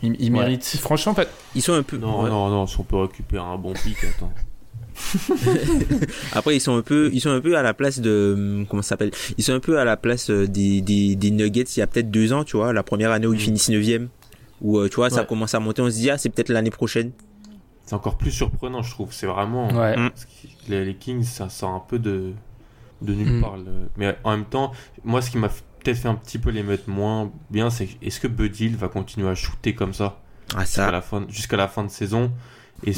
ils, 0.03 0.17
ils 0.19 0.33
Ouais. 0.33 0.39
méritent. 0.41 0.65
Franchement, 0.81 1.13
pas- 1.13 1.27
Ils 1.55 1.61
sont 1.61 1.75
un 1.75 1.83
peu. 1.83 1.99
Non, 1.99 2.23
ouais. 2.23 2.31
non, 2.31 2.49
non, 2.49 2.67
si 2.67 2.81
on 2.81 2.83
peut 2.83 2.97
récupérer 2.97 3.45
un 3.45 3.59
bon 3.59 3.75
pic, 3.75 3.97
attends. 4.05 4.33
Après, 6.33 6.57
ils 6.57 6.61
sont 6.61 6.77
un 6.77 6.83
peu, 6.83 7.11
ils 7.13 7.21
sont 7.21 7.29
un 7.31 7.41
peu 7.43 7.59
à 7.59 7.63
la 7.63 7.75
place 7.75 8.01
de, 8.01 8.65
comment 8.71 8.81
ça 8.81 8.91
s'appelle? 8.91 9.11
Ils 9.37 9.45
sont 9.45 9.53
un 9.53 9.61
peu 9.61 9.79
à 9.79 9.85
la 9.85 9.99
place 9.99 10.31
euh, 10.31 10.47
des, 10.49 10.81
des, 10.81 11.15
des 11.15 11.31
Nuggets 11.31 11.65
il 11.77 11.81
y 11.81 11.83
a 11.83 11.87
peut-être 11.87 12.11
deux 12.11 12.33
ans, 12.33 12.45
tu 12.45 12.57
vois, 12.57 12.73
la 12.73 12.83
première 12.83 13.11
année 13.13 13.27
où 13.27 13.35
ils 13.35 13.39
Mm. 13.39 13.41
finissent 13.41 13.69
neuvième, 13.69 14.09
où 14.63 14.79
euh, 14.79 14.89
tu 14.89 14.97
vois, 14.97 15.11
ça 15.11 15.25
commence 15.25 15.55
à 15.55 15.61
monter, 15.61 15.83
on 15.83 15.91
se 15.91 15.97
dit 15.97 16.09
ah 16.09 16.17
c'est 16.17 16.31
peut-être 16.31 16.49
l'année 16.49 16.71
prochaine. 16.71 17.11
C'est 17.87 17.95
encore 17.95 18.19
plus 18.19 18.31
surprenant, 18.33 18.83
je 18.83 18.91
trouve. 18.91 19.13
C'est 19.13 19.27
vraiment. 19.27 19.69
ouais. 19.73 19.97
Mm. 19.97 20.11
Parce 20.11 20.25
que 20.27 20.31
Les, 20.69 20.85
les 20.85 20.95
Kings, 20.97 21.23
ça 21.23 21.49
sort 21.49 21.71
un 21.71 21.81
peu 21.87 21.99
de, 21.99 22.33
de 23.03 23.15
nulle 23.15 23.39
Mm. 23.39 23.41
part. 23.41 23.57
le- 23.57 23.89
Mais 23.97 24.17
en 24.25 24.33
même 24.33 24.45
temps, 24.45 24.73
moi, 25.05 25.23
ce 25.23 25.31
qui 25.31 25.39
m'a 25.39 25.49
peut-être 25.49 25.99
fait 25.99 26.09
un 26.09 26.17
petit 26.17 26.39
peu 26.39 26.51
les 26.51 26.63
mettre 26.65 26.91
moins 26.91 27.31
bien, 27.51 27.71
c'est 27.71 27.89
est-ce 28.03 28.19
que 28.21 28.27
Bud 28.29 28.59
Hill 28.61 28.77
va 28.77 28.89
continuer 28.89 29.29
à 29.29 29.35
shooter 29.35 29.75
comme 29.75 29.95
ça 29.95 30.21
Ah 30.57 30.61
jusqu'à 30.65 30.91
la 30.91 31.01
fin, 31.01 31.25
jusqu'à 31.29 31.57
la 31.57 31.69
fin 31.69 31.85
de 31.85 31.91
saison? 31.91 32.33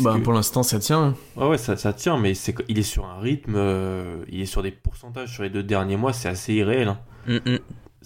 Bah, 0.01 0.15
que- 0.17 0.25
pour 0.25 0.33
l'instant, 0.33 0.63
ça 0.65 0.79
tient. 0.81 1.05
hein. 1.09 1.15
Ouais, 1.37 1.49
ouais, 1.51 1.59
ça, 1.59 1.77
ça 1.77 1.93
tient, 1.93 2.19
mais 2.19 2.35
c'est, 2.35 2.55
il 2.69 2.79
est 2.79 2.83
sur 2.83 3.05
un 3.07 3.21
rythme, 3.21 3.55
euh, 3.57 4.25
il 4.29 4.41
est 4.41 4.47
sur 4.47 4.63
des 4.63 4.73
pourcentages 4.73 5.33
sur 5.35 5.45
les 5.45 5.51
deux 5.51 5.63
derniers 5.63 5.97
mois, 5.97 6.13
c'est 6.13 6.29
assez 6.29 6.55
irréel. 6.55 6.89
hein. 6.89 6.99
Mm, 7.29 7.37
mm. 7.53 7.59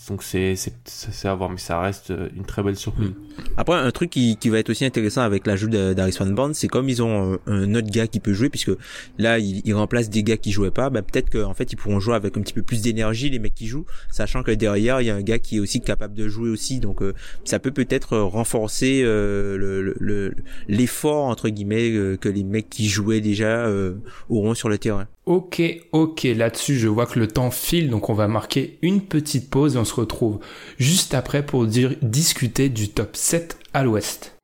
Donc 0.08 0.22
c'est, 0.24 0.54
c'est, 0.56 1.28
à 1.28 1.34
voir, 1.34 1.48
mais 1.50 1.58
ça 1.58 1.80
reste 1.80 2.10
euh, 2.10 2.28
une 2.36 2.44
très 2.44 2.62
belle 2.62 2.76
surprise. 2.76 3.12
Après, 3.56 3.76
un 3.76 3.90
truc 3.92 4.10
qui, 4.10 4.36
qui 4.36 4.48
va 4.48 4.58
être 4.58 4.68
aussi 4.70 4.84
intéressant 4.84 5.22
avec 5.22 5.46
l'ajout 5.46 5.68
de- 5.68 5.92
d'Harrison 5.92 6.26
Barnes, 6.32 6.54
c'est 6.54 6.66
comme 6.68 6.88
ils 6.88 7.02
ont 7.02 7.38
un, 7.46 7.74
autre 7.76 7.88
gars 7.90 8.06
qui 8.08 8.18
peut 8.18 8.32
jouer, 8.32 8.48
puisque 8.48 8.72
là, 9.18 9.38
ils, 9.38 9.62
ils 9.64 9.74
remplacent 9.74 10.10
des 10.10 10.22
gars 10.24 10.36
qui 10.36 10.50
jouaient 10.50 10.72
pas, 10.72 10.90
bah, 10.90 11.02
peut-être 11.02 11.30
qu'en 11.30 11.54
fait, 11.54 11.72
ils 11.72 11.76
pourront 11.76 12.00
jouer 12.00 12.14
avec 12.16 12.36
un 12.36 12.40
petit 12.40 12.52
peu 12.52 12.62
plus 12.62 12.82
d'énergie, 12.82 13.30
les 13.30 13.38
mecs 13.38 13.54
qui 13.54 13.68
jouent, 13.68 13.86
sachant 14.10 14.42
que 14.42 14.50
derrière, 14.50 15.00
il 15.00 15.06
y 15.06 15.10
a 15.10 15.14
un 15.14 15.22
gars 15.22 15.38
qui 15.38 15.58
est 15.58 15.60
aussi 15.60 15.80
capable 15.80 16.14
de 16.14 16.26
jouer 16.28 16.50
aussi, 16.50 16.80
donc 16.80 17.00
euh, 17.00 17.12
ça 17.44 17.58
peut 17.60 17.70
peut-être 17.70 18.18
renforcer 18.18 19.02
euh, 19.04 19.56
le- 19.56 19.94
le- 20.00 20.34
l'effort, 20.68 21.26
entre 21.26 21.48
guillemets, 21.48 21.90
euh, 21.92 22.16
que 22.16 22.28
les 22.28 22.42
mecs 22.44 22.68
qui 22.68 22.88
jouaient 22.88 23.20
déjà 23.20 23.66
euh, 23.66 23.94
auront 24.28 24.54
sur 24.54 24.68
le 24.68 24.78
terrain. 24.78 25.06
Ok, 25.24 25.62
ok, 25.92 26.24
là-dessus, 26.24 26.78
je 26.78 26.88
vois 26.88 27.06
que 27.06 27.20
le 27.20 27.28
temps 27.28 27.52
file, 27.52 27.90
donc 27.90 28.10
on 28.10 28.14
va 28.14 28.26
marquer 28.26 28.78
une 28.82 29.00
petite 29.00 29.50
pause 29.50 29.76
et 29.76 29.78
on 29.78 29.84
se 29.84 29.94
retrouve 29.94 30.40
juste 30.78 31.14
après 31.14 31.46
pour 31.46 31.66
discuter 31.66 32.68
du 32.68 32.88
top 32.88 33.14
7 33.14 33.56
à 33.72 33.84
l'ouest. 33.84 34.36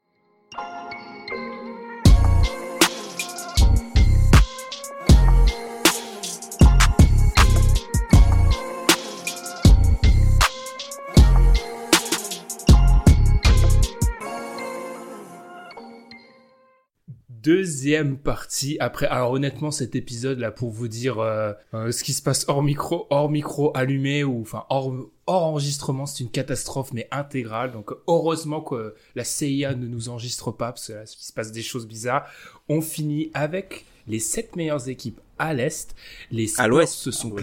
Deuxième 17.48 18.18
partie 18.18 18.76
après. 18.78 19.06
Alors 19.06 19.32
honnêtement, 19.32 19.70
cet 19.70 19.96
épisode 19.96 20.38
là 20.38 20.50
pour 20.50 20.68
vous 20.68 20.86
dire 20.86 21.18
euh, 21.18 21.54
euh, 21.72 21.90
ce 21.92 22.04
qui 22.04 22.12
se 22.12 22.20
passe 22.20 22.44
hors 22.46 22.62
micro, 22.62 23.06
hors 23.08 23.30
micro 23.30 23.74
allumé 23.74 24.22
ou 24.22 24.42
enfin 24.42 24.66
hors 24.68 24.94
hors 25.26 25.44
enregistrement, 25.44 26.04
c'est 26.04 26.22
une 26.24 26.30
catastrophe 26.30 26.92
mais 26.92 27.08
intégrale. 27.10 27.72
Donc 27.72 27.92
heureusement 28.06 28.60
que 28.60 28.94
la 29.14 29.24
CIA 29.24 29.74
ne 29.74 29.86
nous 29.86 30.10
enregistre 30.10 30.52
pas 30.52 30.72
parce 30.72 30.88
que 30.88 30.92
là, 30.92 31.04
il 31.04 31.24
se 31.24 31.32
passe 31.32 31.50
des 31.50 31.62
choses 31.62 31.88
bizarres. 31.88 32.26
On 32.68 32.82
finit 32.82 33.30
avec 33.32 33.86
les 34.06 34.18
sept 34.18 34.54
meilleures 34.54 34.90
équipes 34.90 35.18
à 35.38 35.54
l'est. 35.54 35.94
Les 36.30 36.48
Spurs 36.48 36.68
l'ouest. 36.68 36.92
se 36.92 37.10
sont 37.10 37.34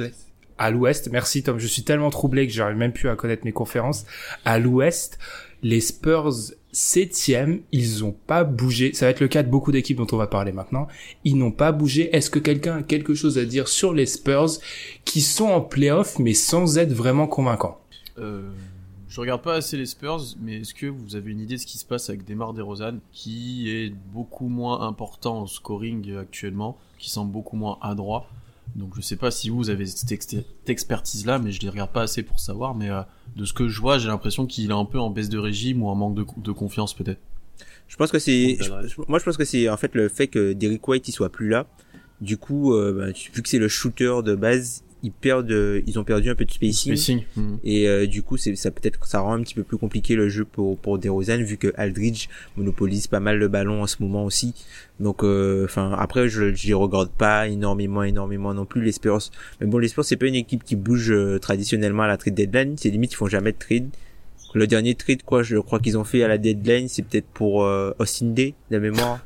À 0.60 0.66
à 0.68 0.70
l'ouest. 0.70 1.10
Merci 1.12 1.42
Tom, 1.42 1.58
je 1.58 1.66
suis 1.66 1.84
tellement 1.84 2.12
troublé 2.12 2.46
que 2.46 2.54
j'arrive 2.54 2.78
même 2.78 2.94
plus 2.94 3.10
à 3.10 3.16
connaître 3.16 3.44
mes 3.44 3.54
conférences. 3.54 4.06
À 4.46 4.60
l'ouest, 4.60 5.18
les 5.64 5.82
Spurs 5.82 6.32
septième, 6.76 7.62
ils 7.72 8.04
ont 8.04 8.12
pas 8.12 8.44
bougé. 8.44 8.94
Ça 8.94 9.06
va 9.06 9.12
être 9.12 9.22
le 9.22 9.28
cas 9.28 9.44
de 9.44 9.50
beaucoup 9.50 9.72
d'équipes 9.72 9.98
dont 9.98 10.08
on 10.12 10.18
va 10.18 10.28
parler 10.28 10.52
maintenant. 10.52 10.88
Ils 11.24 11.38
n'ont 11.38 11.52
pas 11.52 11.72
bougé. 11.72 12.16
Est-ce 12.16 12.30
que 12.30 12.40
quelqu'un 12.40 12.78
a 12.78 12.84
quelque 12.84 13.16
chose 13.16 13.38
à 13.38 13.46
dire 13.46 13.68
sur 13.68 13.94
les 13.94 14.06
Spurs 14.06 14.60
qui 15.06 15.22
sont 15.22 15.46
en 15.46 15.62
playoff 15.62 16.20
mais 16.20 16.34
sans 16.34 16.78
être 16.78 16.94
vraiment 16.94 17.28
convaincants? 17.28 17.80
Euh, 18.18 18.52
je 19.08 19.22
regarde 19.22 19.42
pas 19.42 19.56
assez 19.56 19.78
les 19.78 19.86
Spurs, 19.86 20.22
mais 20.42 20.58
est-ce 20.58 20.74
que 20.74 20.88
vous 20.88 21.16
avez 21.16 21.32
une 21.32 21.40
idée 21.40 21.56
de 21.56 21.62
ce 21.62 21.66
qui 21.66 21.78
se 21.78 21.86
passe 21.86 22.10
avec 22.10 22.26
Demar 22.26 22.54
DeRozan, 22.54 22.98
qui 23.14 23.70
est 23.70 23.94
beaucoup 24.14 24.50
moins 24.50 24.82
important 24.82 25.40
en 25.42 25.48
scoring 25.48 26.18
actuellement, 26.18 26.78
qui 27.00 27.10
semble 27.10 27.32
beaucoup 27.32 27.56
moins 27.56 27.78
adroit? 27.82 28.28
Donc 28.76 28.94
je 28.96 29.02
sais 29.02 29.16
pas 29.16 29.32
si 29.32 29.50
vous 29.50 29.70
avez 29.70 29.86
cette, 29.86 30.12
ex- 30.12 30.28
cette 30.28 30.70
expertise-là, 30.70 31.40
mais 31.40 31.52
je 31.52 31.62
les 31.62 31.70
regarde 31.70 31.92
pas 31.92 32.02
assez 32.04 32.24
pour 32.24 32.40
savoir. 32.40 32.76
Mais 32.76 32.90
euh, 32.90 33.02
de 33.36 33.46
ce 33.46 33.54
que 33.54 33.68
je 33.70 33.80
vois, 33.80 33.98
j'ai 33.98 34.10
l'impression 34.10 34.46
qu'il 34.46 34.70
est 34.70 34.74
un 34.74 34.86
peu 34.86 35.00
en 35.00 35.10
baisse 35.10 35.30
de 35.30 35.38
régime 35.38 35.82
ou 35.82 35.88
en 35.88 35.96
manque 35.96 36.16
de, 36.16 36.26
de 36.42 36.52
confiance 36.52 36.94
peut-être. 36.94 37.20
Je 37.88 37.96
pense 37.96 38.12
que 38.12 38.20
c'est, 38.20 38.58
moi 39.08 39.20
je 39.20 39.24
pense 39.24 39.38
que 39.38 39.46
c'est 39.46 39.70
en 39.70 39.78
fait 39.78 39.94
le 39.96 40.10
fait 40.10 40.28
que 40.28 40.54
Derrick 40.54 40.86
White 40.88 41.08
il 41.08 41.12
soit 41.12 41.32
plus 41.32 41.50
là. 41.50 41.68
Du 42.20 42.38
coup, 42.38 42.74
euh, 42.74 42.94
bah, 42.94 43.14
vu 43.34 43.42
que 43.42 43.48
c'est 43.50 43.60
le 43.60 43.68
shooter 43.68 44.22
de 44.24 44.36
base, 44.36 44.84
ils 45.06 45.12
perdent, 45.12 45.52
euh, 45.52 45.82
ils 45.86 46.00
ont 46.00 46.04
perdu 46.04 46.30
un 46.30 46.36
peu 46.36 46.46
de 46.46 46.52
spacing. 46.52 46.96
Spacing. 46.96 47.24
Mhm. 47.36 47.60
Et 47.64 47.88
euh, 47.88 48.08
du 48.08 48.24
coup, 48.24 48.38
c'est 48.38 48.56
ça 48.56 48.72
peut-être 48.72 49.06
ça 49.06 49.20
rend 49.20 49.34
un 49.34 49.44
petit 49.44 49.54
peu 49.54 49.64
plus 49.64 49.78
compliqué 49.78 50.16
le 50.16 50.30
jeu 50.30 50.46
pour 50.46 50.78
pour 50.78 50.98
DeRozan 50.98 51.44
vu 51.44 51.58
que 51.58 51.72
Aldridge 51.76 52.28
monopolise 52.58 53.08
pas 53.08 53.20
mal 53.20 53.38
le 53.38 53.48
ballon 53.48 53.84
en 53.84 53.88
ce 53.88 53.98
moment 54.02 54.26
aussi. 54.26 54.54
Donc, 55.00 55.24
euh, 55.24 55.66
enfin 55.66 55.96
après, 55.98 56.30
je 56.30 56.46
les 56.46 56.74
regarde 56.74 57.10
pas 57.12 57.48
énormément, 57.48 58.04
énormément 58.04 58.54
non 58.54 58.66
plus 58.66 58.82
les 58.82 58.92
Spurs. 58.92 59.30
Mais 59.60 59.68
bon, 59.68 59.78
les 59.78 59.90
Spurs 59.90 60.06
c'est 60.06 60.16
pas 60.16 60.28
une 60.28 60.36
équipe 60.36 60.64
qui 60.64 60.76
bouge 60.76 61.12
euh, 61.12 61.38
traditionnellement 61.40 62.04
à 62.04 62.08
la 62.08 62.18
trade 62.18 62.34
deadline. 62.34 62.76
C'est 62.78 62.90
limite 62.90 63.14
ils 63.14 63.18
font 63.18 63.28
jamais 63.28 63.52
de 63.52 63.58
trade. 63.58 63.90
le 64.54 64.68
dernier 64.68 64.96
trade, 64.96 65.24
quoi, 65.24 65.44
je 65.44 65.58
crois 65.58 65.80
qu'ils 65.80 65.98
ont 65.98 66.04
fait 66.04 66.24
à 66.24 66.28
la 66.28 66.38
deadline, 66.38 66.88
c'est 66.88 67.04
peut-être 67.04 67.28
pour 67.28 67.64
euh, 67.64 67.92
Austin 68.00 68.28
Day, 68.28 68.54
de 68.72 68.80
mémoire. 68.80 69.20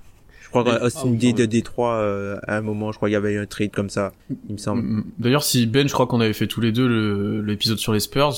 Je 0.53 0.59
crois 0.59 0.63
que 0.63 0.83
Austin 0.83 1.11
Ah 1.13 1.15
Day 1.17 1.33
de. 1.33 1.45
Détroit, 1.45 1.93
euh, 1.95 2.37
à 2.47 2.57
un 2.57 2.61
moment, 2.61 2.91
je 2.91 2.97
crois 2.97 3.07
qu'il 3.09 3.13
y 3.13 3.15
avait 3.17 3.33
eu 3.33 3.39
un 3.39 3.45
trade 3.45 3.71
comme 3.71 3.89
ça, 3.89 4.13
il 4.47 4.53
me 4.53 4.57
semble. 4.57 4.81
Mm, 4.81 5.03
D'ailleurs, 5.19 5.43
si 5.43 5.65
Ben, 5.67 5.87
je 5.87 5.93
crois 5.93 6.07
qu'on 6.07 6.21
avait 6.21 6.33
fait 6.33 6.47
tous 6.47 6.59
les 6.61 6.71
deux 6.71 6.87
le- 6.87 7.41
l'épisode 7.41 7.77
sur 7.77 7.93
les 7.93 7.99
Spurs. 7.99 8.33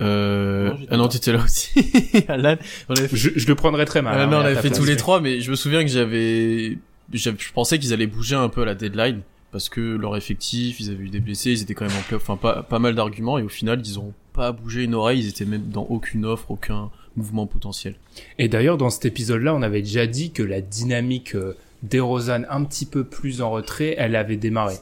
Euh... 0.00 0.70
Non, 0.70 0.76
ah 0.90 0.96
non, 0.96 1.08
t'étais 1.08 1.32
là 1.32 1.38
aussi. 1.44 1.70
Alan, 2.28 2.56
on 2.88 2.94
avait 2.96 3.06
fait... 3.08 3.16
Je, 3.16 3.30
je 3.36 3.46
le 3.46 3.54
prendrais 3.54 3.84
très 3.84 4.02
mal. 4.02 4.14
Ah 4.18 4.22
hein, 4.24 4.26
non, 4.26 4.38
on 4.38 4.40
avait 4.40 4.56
fait 4.56 4.62
place, 4.68 4.78
tous 4.78 4.84
les 4.84 4.96
trois, 4.96 5.20
mais 5.20 5.40
je 5.40 5.50
me 5.50 5.56
souviens 5.56 5.82
que 5.84 5.90
j'avais, 5.90 6.78
j'avais- 7.12 7.36
je 7.38 7.52
pensais 7.52 7.78
qu'ils 7.78 7.92
allaient 7.92 8.08
bouger 8.08 8.34
un 8.34 8.48
peu 8.48 8.62
à 8.62 8.64
la 8.64 8.74
deadline 8.74 9.20
parce 9.52 9.68
que 9.68 9.80
leur 9.80 10.16
effectif, 10.16 10.80
ils 10.80 10.90
avaient 10.90 11.04
eu 11.04 11.10
des 11.10 11.20
blessés, 11.20 11.52
ils 11.52 11.62
étaient 11.62 11.74
quand 11.74 11.86
même 11.86 11.96
en 11.96 12.02
playoff, 12.02 12.28
enfin 12.28 12.36
pas, 12.36 12.64
pas 12.64 12.80
mal 12.80 12.96
d'arguments 12.96 13.38
et 13.38 13.44
au 13.44 13.48
final, 13.48 13.80
ils 13.84 14.00
ont 14.00 14.12
pas 14.32 14.50
bougé 14.50 14.82
une 14.82 14.96
oreille, 14.96 15.20
ils 15.20 15.28
étaient 15.28 15.44
même 15.44 15.68
dans 15.68 15.84
aucune 15.84 16.24
offre, 16.24 16.50
aucun 16.50 16.90
mouvement 17.16 17.46
potentiel. 17.46 17.96
Et 18.38 18.48
d'ailleurs, 18.48 18.76
dans 18.78 18.90
cet 18.90 19.04
épisode-là, 19.04 19.54
on 19.54 19.62
avait 19.62 19.82
déjà 19.82 20.06
dit 20.06 20.30
que 20.32 20.42
la 20.42 20.60
dynamique 20.60 21.34
euh, 21.34 21.56
d'Erozan 21.82 22.42
un 22.48 22.64
petit 22.64 22.86
peu 22.86 23.04
plus 23.04 23.40
en 23.42 23.50
retrait, 23.50 23.94
elle 23.98 24.16
avait 24.16 24.36
démarré. 24.36 24.76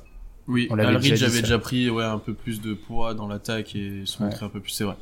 Oui, 0.48 0.66
On 0.70 0.74
l'avait 0.74 0.98
déjà 0.98 1.14
dit, 1.28 1.32
avait 1.32 1.42
déjà 1.42 1.58
pris 1.58 1.88
ouais 1.90 2.04
un 2.04 2.18
peu 2.18 2.34
plus 2.34 2.60
de 2.60 2.74
poids 2.74 3.14
dans 3.14 3.28
l'attaque 3.28 3.76
et 3.76 4.02
se 4.04 4.18
Ouais. 4.18 4.24
montrer 4.28 4.46
un 4.46 4.48
peu 4.48 4.60
plus, 4.60 4.70
c'est 4.72 4.84
vrai. 4.84 4.96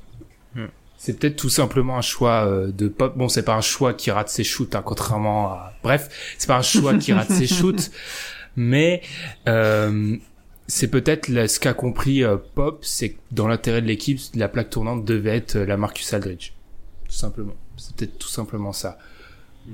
C'est 0.98 1.18
peut-être 1.18 1.36
tout 1.36 1.48
simplement 1.48 1.96
un 1.96 2.02
choix 2.02 2.46
euh, 2.46 2.70
de 2.72 2.86
pop. 2.88 3.16
Bon, 3.16 3.30
c'est 3.30 3.42
pas 3.42 3.54
un 3.54 3.62
choix 3.62 3.94
qui 3.94 4.10
rate 4.10 4.28
ses 4.28 4.44
shoots, 4.44 4.74
hein, 4.74 4.82
contrairement 4.84 5.46
à. 5.48 5.72
Bref, 5.82 6.34
c'est 6.36 6.46
pas 6.46 6.58
un 6.58 6.62
choix 6.62 6.92
qui 6.98 7.14
rate 7.14 7.30
ses 7.32 7.46
shoots, 7.56 7.90
mais 8.54 9.00
euh, 9.48 10.16
c'est 10.66 10.88
peut-être 10.88 11.28
le- 11.28 11.48
ce 11.48 11.58
qu'a 11.58 11.72
compris 11.72 12.22
euh, 12.22 12.36
Pop, 12.54 12.80
c'est 12.82 13.10
que 13.12 13.18
dans 13.32 13.48
l'intérêt 13.48 13.80
de 13.80 13.86
l'équipe, 13.86 14.20
la 14.34 14.48
plaque 14.48 14.68
tournante 14.68 15.06
devait 15.06 15.36
être 15.36 15.56
euh, 15.56 15.64
la 15.64 15.78
Marcus 15.78 16.12
Aldridge, 16.12 16.52
tout 17.10 17.16
simplement. 17.16 17.54
C'est 17.76 17.94
peut-être 17.96 18.18
tout 18.18 18.28
simplement 18.28 18.72
ça. 18.72 18.96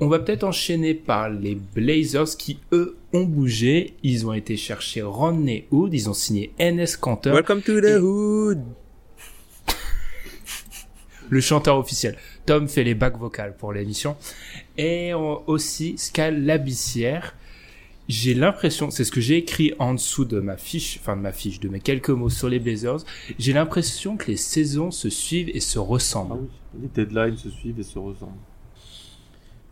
On 0.01 0.07
va 0.07 0.19
peut-être 0.19 0.43
enchaîner 0.43 0.93
par 0.93 1.29
les 1.29 1.55
Blazers 1.55 2.35
qui 2.37 2.59
eux 2.73 2.97
ont 3.13 3.23
bougé. 3.23 3.93
Ils 4.03 4.25
ont 4.25 4.33
été 4.33 4.57
chercher 4.57 5.01
Rodney 5.03 5.65
Hood, 5.71 5.93
ils 5.93 6.09
ont 6.09 6.13
signé 6.13 6.51
NS 6.59 6.97
Cantor. 6.99 7.33
Welcome 7.35 7.61
to 7.61 7.79
the 7.79 7.85
Et- 7.85 7.97
hood! 7.97 8.63
le 11.29 11.41
chanteur 11.41 11.77
officiel. 11.77 12.17
Tom 12.45 12.67
fait 12.67 12.83
les 12.83 12.95
bacs 12.95 13.17
vocales 13.17 13.55
pour 13.55 13.71
l'émission. 13.73 14.15
Et 14.77 15.13
aussi 15.13 15.97
Scal 15.97 16.43
Labissière. 16.43 17.35
J'ai 18.07 18.33
l'impression, 18.33 18.89
c'est 18.89 19.03
ce 19.03 19.11
que 19.11 19.19
j'ai 19.19 19.35
écrit 19.35 19.73
en 19.79 19.93
dessous 19.93 20.23
de 20.23 20.39
ma 20.39 20.55
fiche, 20.55 20.97
enfin 21.01 21.17
de 21.17 21.21
ma 21.21 21.33
fiche, 21.33 21.59
de 21.59 21.67
mes 21.67 21.81
quelques 21.81 22.09
mots 22.09 22.29
sur 22.29 22.47
les 22.47 22.59
Blazers. 22.59 22.99
J'ai 23.37 23.51
l'impression 23.51 24.15
que 24.15 24.27
les 24.31 24.37
saisons 24.37 24.91
se 24.91 25.09
suivent 25.09 25.49
et 25.53 25.59
se 25.59 25.77
ressemblent. 25.77 26.35
Ah 26.35 26.37
oui, 26.41 26.47
les 26.81 26.87
deadlines 26.93 27.37
se 27.37 27.49
suivent 27.49 27.79
et 27.79 27.83
se 27.83 27.97
ressemblent. 27.99 28.31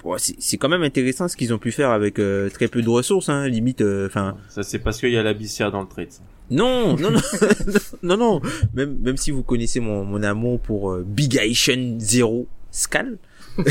Bon, 0.03 0.15
c'est 0.17 0.35
c'est 0.39 0.57
quand 0.57 0.69
même 0.69 0.83
intéressant 0.83 1.27
ce 1.27 1.35
qu'ils 1.35 1.53
ont 1.53 1.57
pu 1.57 1.71
faire 1.71 1.89
avec 1.89 2.19
euh, 2.19 2.49
très 2.49 2.67
peu 2.67 2.81
de 2.81 2.89
ressources, 2.89 3.29
hein, 3.29 3.47
limite, 3.47 3.81
euh, 3.81 4.05
enfin, 4.07 4.37
Ça, 4.49 4.61
c'est 4.63 4.79
parce 4.79 4.99
qu'il 4.99 5.09
y 5.11 5.17
a 5.17 5.23
la 5.23 5.33
bissière 5.33 5.71
dans 5.71 5.81
le 5.81 5.87
trade. 5.87 6.11
ça. 6.11 6.21
Non, 6.51 6.95
non, 6.99 7.09
non, 7.11 7.19
non, 8.03 8.17
non. 8.17 8.41
Même, 8.75 8.97
même 9.01 9.17
si 9.17 9.31
vous 9.31 9.41
connaissez 9.41 9.79
mon, 9.79 10.05
mon 10.05 10.21
amour 10.21 10.59
pour 10.59 10.91
euh, 10.91 11.03
Big 11.07 11.37
Asian 11.39 11.95
Zero 11.99 12.47
Scal. 12.69 13.17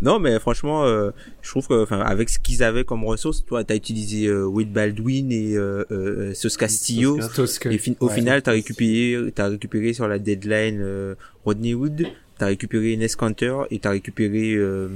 non, 0.00 0.18
mais 0.20 0.38
franchement, 0.38 0.84
euh, 0.84 1.10
je 1.42 1.50
trouve 1.50 1.66
que, 1.66 1.82
enfin, 1.82 1.98
avec 2.00 2.30
ce 2.30 2.38
qu'ils 2.38 2.62
avaient 2.62 2.84
comme 2.84 3.04
ressources, 3.04 3.44
toi, 3.44 3.64
t'as 3.64 3.74
utilisé 3.74 4.28
euh, 4.28 4.46
Wade 4.46 4.72
Baldwin 4.72 5.30
et 5.32 5.56
euh, 5.56 5.84
euh, 5.90 6.32
Sos 6.32 6.56
Castillo. 6.56 7.20
Sos 7.20 7.34
Tosca. 7.34 7.70
Et 7.72 7.76
fin- 7.78 7.92
au 8.00 8.06
Ouais. 8.08 8.14
final, 8.14 8.40
t'as 8.42 8.52
récupéré, 8.52 9.30
t'as 9.34 9.48
récupéré 9.48 9.92
sur 9.92 10.06
la 10.08 10.18
deadline 10.20 10.78
euh, 10.80 11.16
Rodney 11.44 11.74
Wood, 11.74 12.06
t'as 12.38 12.46
récupéré 12.46 12.96
Ness 12.96 13.16
Cantor 13.16 13.66
et 13.70 13.78
t'as 13.78 13.90
récupéré 13.90 14.52
euh, 14.54 14.88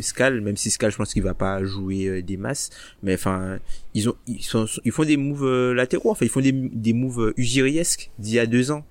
Scal, 0.00 0.40
même 0.40 0.56
si 0.56 0.70
Scal, 0.70 0.90
je 0.90 0.96
pense 0.96 1.12
qu'il 1.12 1.22
va 1.22 1.34
pas 1.34 1.62
jouer 1.64 2.06
euh, 2.06 2.22
des 2.22 2.36
masses, 2.36 2.70
mais 3.02 3.14
enfin, 3.14 3.58
ils 3.94 4.08
ont, 4.08 4.14
ils 4.26 4.42
sont, 4.42 4.66
ils 4.84 4.92
font 4.92 5.04
des 5.04 5.16
moves 5.16 5.44
euh, 5.44 5.72
latéraux, 5.74 6.10
enfin, 6.10 6.24
ils 6.24 6.30
font 6.30 6.40
des, 6.40 6.52
des 6.52 6.92
moves 6.92 7.20
euh, 7.20 7.34
ugiriesques 7.36 8.10
d'il 8.18 8.34
y 8.34 8.38
a 8.38 8.46
deux 8.46 8.70
ans. 8.70 8.84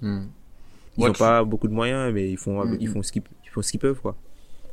Hmm. 0.00 0.22
Ils 0.98 1.04
Ouais, 1.04 1.10
ont 1.10 1.12
tu- 1.12 1.18
pas 1.18 1.44
beaucoup 1.44 1.68
de 1.68 1.72
moyens, 1.74 2.12
mais 2.12 2.30
ils 2.30 2.36
font, 2.38 2.64
Mm, 2.64 2.76
ils 2.80 2.88
font 2.88 3.02
ce 3.02 3.12
qu'ils, 3.12 3.22
ils 3.44 3.50
font 3.50 3.62
ce 3.62 3.70
qu'ils 3.70 3.80
peuvent, 3.80 4.00
quoi. 4.00 4.16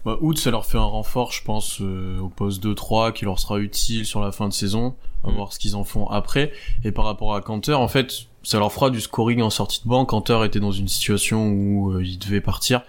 Bah, 0.06 0.18
Hood, 0.22 0.38
ça 0.38 0.52
leur 0.52 0.66
fait 0.66 0.78
un 0.78 0.82
renfort, 0.84 1.32
je 1.34 1.44
pense, 1.44 1.80
euh, 1.82 2.18
au 2.20 2.30
poste 2.30 2.64
2-3 2.64 3.12
qui 3.12 3.26
leur 3.26 3.40
sera 3.40 3.60
utile 3.60 4.06
sur 4.06 4.22
la 4.22 4.32
fin 4.32 4.48
de 4.48 4.54
saison, 4.54 4.96
à 5.26 5.30
Mm. 5.32 5.36
voir 5.36 5.52
ce 5.54 5.60
qu'ils 5.60 5.76
en 5.76 5.84
font 5.84 6.08
après. 6.08 6.52
Et 6.86 6.92
par 6.94 7.04
rapport 7.06 7.36
à 7.36 7.42
Cantor, 7.42 7.82
en 7.82 7.88
fait, 7.90 8.28
ça 8.48 8.60
leur 8.60 8.72
fera 8.72 8.90
du 8.90 9.02
scoring 9.02 9.42
en 9.42 9.50
sortie 9.50 9.82
de 9.84 9.90
banc. 9.90 10.06
Cantor 10.06 10.46
était 10.46 10.62
dans 10.62 10.72
une 10.72 10.88
situation 10.88 11.50
où 11.50 11.92
euh, 11.92 12.02
il 12.02 12.18
devait 12.18 12.40
partir. 12.40 12.82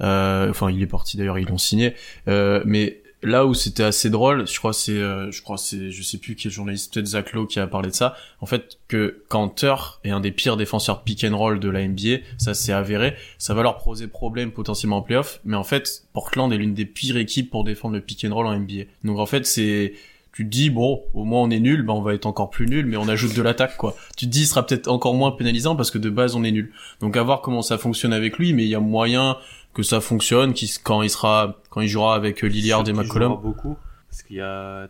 Euh, 0.00 0.48
enfin, 0.48 0.70
il 0.70 0.80
est 0.80 0.86
parti 0.86 1.18
d'ailleurs, 1.18 1.38
ils 1.38 1.46
l'ont 1.46 1.58
signé. 1.58 1.94
Euh, 2.28 2.62
mais 2.64 3.02
là 3.22 3.44
où 3.44 3.52
c'était 3.52 3.82
assez 3.82 4.08
drôle, 4.08 4.48
je 4.48 4.58
crois 4.58 4.72
c'est, 4.72 4.92
euh, 4.92 5.30
je 5.30 5.42
crois 5.42 5.58
c'est, 5.58 5.90
je 5.90 6.02
sais 6.02 6.16
plus 6.16 6.34
quel 6.34 6.50
journaliste, 6.50 6.94
peut-être 6.94 7.08
Zach 7.08 7.34
Lowe 7.34 7.46
qui 7.46 7.60
a 7.60 7.66
parlé 7.66 7.90
de 7.90 7.94
ça. 7.94 8.16
En 8.40 8.46
fait, 8.46 8.78
que 8.88 9.22
Cantor 9.28 10.00
est 10.02 10.10
un 10.10 10.20
des 10.20 10.32
pires 10.32 10.56
défenseurs 10.56 11.02
pick 11.02 11.24
and 11.24 11.36
roll 11.36 11.60
de 11.60 11.68
la 11.68 11.86
NBA, 11.86 12.22
ça 12.38 12.54
s'est 12.54 12.72
avéré. 12.72 13.14
Ça 13.36 13.52
va 13.52 13.62
leur 13.62 13.82
poser 13.82 14.06
problème 14.06 14.50
potentiellement 14.50 14.96
en 14.96 15.02
playoff, 15.02 15.40
mais 15.44 15.56
en 15.56 15.64
fait, 15.64 16.04
Portland 16.14 16.50
est 16.54 16.56
l'une 16.56 16.72
des 16.72 16.86
pires 16.86 17.18
équipes 17.18 17.50
pour 17.50 17.64
défendre 17.64 17.96
le 17.96 18.00
pick 18.00 18.24
and 18.24 18.34
roll 18.34 18.46
en 18.46 18.58
NBA. 18.58 18.84
Donc 19.04 19.18
en 19.18 19.26
fait, 19.26 19.44
c'est 19.44 19.92
tu 20.32 20.44
te 20.44 20.50
dis 20.50 20.70
bon, 20.70 21.02
au 21.14 21.24
moins 21.24 21.40
on 21.42 21.50
est 21.50 21.60
nul, 21.60 21.82
ben 21.82 21.92
on 21.94 22.02
va 22.02 22.14
être 22.14 22.26
encore 22.26 22.50
plus 22.50 22.66
nul, 22.66 22.86
mais 22.86 22.96
on 22.96 23.08
ajoute 23.08 23.34
de 23.34 23.42
l'attaque 23.42 23.76
quoi. 23.76 23.94
Tu 24.16 24.26
te 24.26 24.30
dis 24.30 24.42
il 24.42 24.46
sera 24.46 24.66
peut-être 24.66 24.88
encore 24.88 25.14
moins 25.14 25.30
pénalisant 25.32 25.76
parce 25.76 25.90
que 25.90 25.98
de 25.98 26.08
base 26.10 26.34
on 26.34 26.42
est 26.44 26.52
nul. 26.52 26.72
Donc 27.00 27.16
à 27.16 27.22
voir 27.22 27.40
comment 27.42 27.62
ça 27.62 27.76
fonctionne 27.78 28.12
avec 28.12 28.38
lui, 28.38 28.52
mais 28.54 28.64
il 28.64 28.68
y 28.68 28.74
a 28.74 28.80
moyen 28.80 29.36
que 29.74 29.82
ça 29.82 30.00
fonctionne, 30.00 30.52
qu'il- 30.54 30.68
quand 30.82 31.02
il 31.02 31.10
sera, 31.10 31.58
quand 31.70 31.80
il 31.80 31.88
jouera 31.88 32.14
avec 32.14 32.44
euh, 32.44 32.46
Lillard 32.48 32.86
et 32.88 32.92
McCollum. 32.92 33.28
jouera 33.32 33.40
beaucoup. 33.42 33.76
Parce 34.10 34.22
qu'il 34.22 34.36
y 34.36 34.40
a 34.40 34.88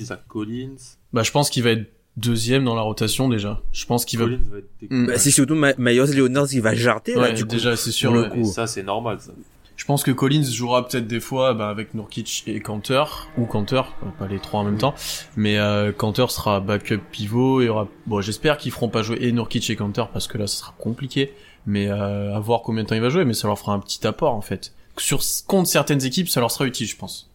Zach 0.00 0.20
Collins. 0.28 0.76
Bah 1.12 1.22
je 1.22 1.30
pense 1.30 1.48
qu'il 1.50 1.62
va 1.62 1.70
être 1.70 1.90
deuxième 2.16 2.64
dans 2.64 2.74
la 2.74 2.82
rotation 2.82 3.28
déjà. 3.28 3.60
Je 3.72 3.86
pense 3.86 4.04
qu'il 4.04 4.18
va. 4.18 4.26
Collins 4.26 4.40
va 4.50 4.58
être 4.58 4.68
découvert. 4.80 5.06
Bah, 5.06 5.18
c'est 5.18 5.30
surtout 5.30 5.54
Ma- 5.54 5.74
Myers 5.78 6.12
Leonard 6.14 6.46
qui 6.48 6.60
va 6.60 6.74
jarter, 6.74 7.14
là, 7.14 7.20
Ouais, 7.22 7.32
du 7.32 7.44
coup. 7.44 7.50
déjà 7.50 7.76
c'est 7.76 7.90
sûr. 7.92 8.10
pour 8.10 8.16
le 8.20 8.24
ouais. 8.24 8.28
coup. 8.30 8.44
Ça, 8.44 8.66
c'est 8.66 8.82
normal, 8.82 9.18
ça. 9.20 9.32
Je 9.80 9.86
pense 9.86 10.02
que 10.02 10.10
Collins 10.10 10.42
jouera 10.42 10.86
peut-être 10.86 11.06
des 11.06 11.20
fois 11.20 11.54
bah, 11.54 11.70
avec 11.70 11.94
Nurkic 11.94 12.44
et 12.46 12.60
Cantor 12.60 13.30
ou 13.38 13.46
Cantor, 13.46 13.96
euh, 14.02 14.10
pas 14.18 14.28
les 14.28 14.38
trois 14.38 14.60
en 14.60 14.64
même 14.64 14.76
temps, 14.76 14.94
mais 15.36 15.56
euh, 15.56 15.90
Cantor 15.90 16.30
sera 16.30 16.60
backup 16.60 17.00
pivot 17.10 17.62
et 17.62 17.70
aura 17.70 17.88
bon 18.06 18.20
j'espère 18.20 18.58
qu'ils 18.58 18.72
feront 18.72 18.90
pas 18.90 19.00
jouer 19.00 19.16
et 19.22 19.32
Nurkic 19.32 19.70
et 19.70 19.76
Cantor 19.76 20.10
parce 20.10 20.26
que 20.28 20.36
là 20.36 20.46
ça 20.46 20.58
sera 20.58 20.74
compliqué, 20.78 21.32
mais 21.64 21.88
euh, 21.88 22.36
à 22.36 22.40
voir 22.40 22.60
combien 22.60 22.82
de 22.82 22.88
temps 22.88 22.94
il 22.94 23.00
va 23.00 23.08
jouer, 23.08 23.24
mais 23.24 23.32
ça 23.32 23.48
leur 23.48 23.58
fera 23.58 23.72
un 23.72 23.78
petit 23.78 24.06
apport 24.06 24.34
en 24.34 24.42
fait. 24.42 24.74
Sur 24.98 25.22
contre 25.46 25.70
certaines 25.70 26.04
équipes, 26.04 26.28
ça 26.28 26.40
leur 26.40 26.50
sera 26.50 26.66
utile, 26.66 26.86
je 26.86 26.96
pense. 26.96 27.30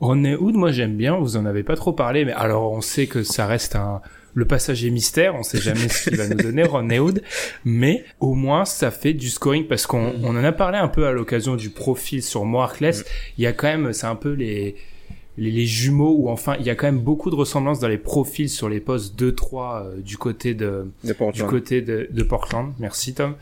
Rodney 0.00 0.34
Hood, 0.34 0.56
moi 0.56 0.72
j'aime 0.72 0.96
bien, 0.96 1.16
vous 1.16 1.36
en 1.36 1.46
avez 1.46 1.62
pas 1.62 1.76
trop 1.76 1.92
parlé, 1.92 2.24
mais 2.24 2.32
alors 2.32 2.72
on 2.72 2.80
sait 2.80 3.06
que 3.06 3.22
ça 3.22 3.46
reste 3.46 3.76
un... 3.76 4.00
Le 4.34 4.44
passage 4.44 4.84
est 4.84 4.90
mystère, 4.90 5.34
on 5.34 5.42
sait 5.42 5.58
jamais 5.60 5.88
ce 5.88 6.08
qu'il 6.08 6.16
va 6.16 6.28
nous 6.28 6.36
donner, 6.36 6.62
Rodney 6.62 6.98
Hood, 6.98 7.22
mais 7.64 8.04
au 8.20 8.34
moins 8.34 8.64
ça 8.64 8.90
fait 8.90 9.12
du 9.12 9.28
scoring, 9.28 9.66
parce 9.66 9.86
qu'on 9.86 10.14
on 10.22 10.30
en 10.36 10.44
a 10.44 10.52
parlé 10.52 10.78
un 10.78 10.88
peu 10.88 11.06
à 11.06 11.12
l'occasion 11.12 11.56
du 11.56 11.70
profil 11.70 12.22
sur 12.22 12.44
Moarkless, 12.44 13.04
il 13.38 13.44
y 13.44 13.46
a 13.46 13.52
quand 13.52 13.66
même, 13.66 13.92
c'est 13.92 14.06
un 14.06 14.14
peu 14.14 14.32
les, 14.32 14.76
les, 15.36 15.50
les 15.50 15.66
jumeaux, 15.66 16.14
ou 16.18 16.28
enfin 16.28 16.56
il 16.60 16.66
y 16.66 16.70
a 16.70 16.74
quand 16.74 16.86
même 16.86 17.00
beaucoup 17.00 17.30
de 17.30 17.34
ressemblances 17.34 17.80
dans 17.80 17.88
les 17.88 17.98
profils 17.98 18.48
sur 18.48 18.68
les 18.68 18.80
postes 18.80 19.20
2-3 19.20 19.82
euh, 19.82 20.00
du 20.00 20.16
côté 20.18 20.54
de, 20.54 20.86
De 21.02 21.32
du 21.32 21.44
côté 21.44 21.80
de, 21.82 22.08
de 22.10 22.22
Portland. 22.22 22.72
Merci 22.78 23.14
Tom. 23.14 23.34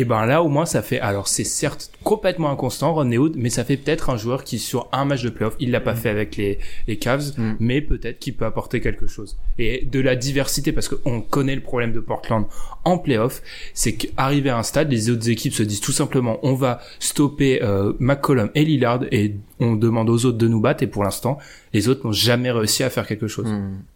Et 0.00 0.04
ben 0.04 0.26
là 0.26 0.42
au 0.44 0.48
moins 0.48 0.64
ça 0.66 0.80
fait 0.82 1.00
alors 1.00 1.26
c'est 1.26 1.42
certes 1.62 1.90
complètement 2.04 2.50
inconstant 2.50 2.94
Rodney 2.94 3.18
Hood 3.18 3.34
mais 3.36 3.50
ça 3.50 3.64
fait 3.64 3.76
peut-être 3.76 4.10
un 4.10 4.16
joueur 4.16 4.44
qui 4.44 4.58
sur 4.60 4.86
un 4.92 5.04
match 5.04 5.22
de 5.24 5.30
playoff 5.30 5.56
il 5.58 5.70
l'a 5.72 5.80
pas 5.80 5.96
fait 5.96 6.08
avec 6.10 6.36
les 6.36 6.58
les 6.86 6.96
Cavs 6.98 7.32
Mm. 7.36 7.56
mais 7.58 7.80
peut-être 7.80 8.18
qu'il 8.20 8.34
peut 8.36 8.44
apporter 8.44 8.80
quelque 8.80 9.06
chose 9.08 9.36
et 9.58 9.84
de 9.84 10.00
la 10.00 10.14
diversité 10.14 10.70
parce 10.72 10.88
qu'on 10.88 11.20
connaît 11.20 11.56
le 11.56 11.62
problème 11.70 11.92
de 11.92 12.00
Portland 12.00 12.44
en 12.84 12.96
playoff 12.98 13.42
c'est 13.74 13.94
qu'arrivé 13.96 14.50
à 14.50 14.58
un 14.58 14.62
stade 14.62 14.88
les 14.90 15.10
autres 15.10 15.28
équipes 15.28 15.52
se 15.54 15.64
disent 15.64 15.80
tout 15.80 15.92
simplement 16.02 16.38
on 16.44 16.54
va 16.54 16.80
stopper 17.00 17.60
euh, 17.62 17.92
McCollum 17.98 18.50
et 18.54 18.64
Lillard 18.64 19.00
et 19.10 19.34
on 19.58 19.74
demande 19.74 20.08
aux 20.10 20.24
autres 20.26 20.38
de 20.38 20.46
nous 20.48 20.60
battre 20.60 20.82
et 20.84 20.86
pour 20.86 21.02
l'instant 21.02 21.38
les 21.72 21.88
autres 21.88 22.06
n'ont 22.06 22.12
jamais 22.12 22.50
réussi 22.50 22.82
à 22.84 22.88
faire 22.90 23.06
quelque 23.06 23.26
chose. 23.28 23.46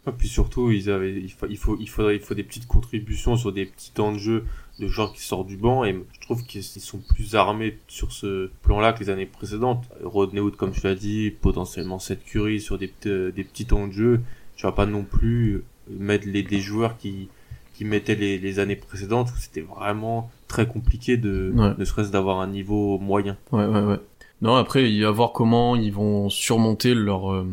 Et 0.06 0.10
puis 0.18 0.28
surtout, 0.28 0.70
ils 0.70 0.90
avaient, 0.90 1.14
il, 1.14 1.30
fa- 1.30 1.46
il 1.48 1.56
faut, 1.56 1.76
il 1.80 1.88
faudrait, 1.88 2.16
il 2.16 2.20
faut 2.20 2.34
des 2.34 2.42
petites 2.42 2.66
contributions 2.66 3.34
sur 3.36 3.50
des 3.50 3.64
petits 3.64 3.92
temps 3.92 4.12
de 4.12 4.18
jeu 4.18 4.44
de 4.78 4.88
joueurs 4.88 5.12
qui 5.12 5.20
sortent 5.22 5.46
du 5.46 5.56
banc 5.56 5.84
et 5.84 5.94
je 6.12 6.20
trouve 6.20 6.44
qu'ils 6.44 6.62
sont 6.64 6.98
plus 7.14 7.34
armés 7.36 7.78
sur 7.88 8.10
ce 8.12 8.50
plan-là 8.62 8.92
que 8.92 9.00
les 9.00 9.10
années 9.10 9.26
précédentes. 9.26 9.84
Rodney 10.02 10.40
Hood, 10.40 10.56
comme 10.56 10.72
tu 10.72 10.80
l'as 10.84 10.94
dit, 10.94 11.30
potentiellement 11.30 11.98
Seth 11.98 12.24
Curry 12.24 12.60
sur 12.60 12.78
des, 12.78 12.88
petits- 12.88 13.08
euh, 13.08 13.30
des 13.32 13.44
petits 13.44 13.66
temps 13.66 13.86
de 13.86 13.92
jeu. 13.92 14.20
Tu 14.56 14.64
vas 14.66 14.72
pas 14.72 14.86
non 14.86 15.02
plus 15.04 15.62
mettre 15.90 16.26
les, 16.26 16.42
des 16.42 16.60
joueurs 16.60 16.96
qui, 16.96 17.28
qui 17.74 17.84
mettaient 17.84 18.14
les, 18.14 18.38
les 18.38 18.58
années 18.60 18.76
précédentes 18.76 19.28
où 19.30 19.36
c'était 19.38 19.60
vraiment 19.62 20.30
très 20.48 20.66
compliqué 20.66 21.16
de, 21.16 21.52
Ouais. 21.54 21.74
ne 21.78 21.84
serait-ce 21.84 22.10
d'avoir 22.10 22.40
un 22.40 22.46
niveau 22.46 22.98
moyen. 22.98 23.36
Ouais, 23.52 23.66
ouais, 23.66 23.80
ouais. 23.82 23.98
Non, 24.42 24.56
après, 24.56 24.90
il 24.90 25.04
va 25.04 25.10
voir 25.12 25.30
comment 25.30 25.76
ils 25.76 25.92
vont 25.92 26.28
surmonter 26.28 26.94
leur 26.94 27.32
euh, 27.32 27.46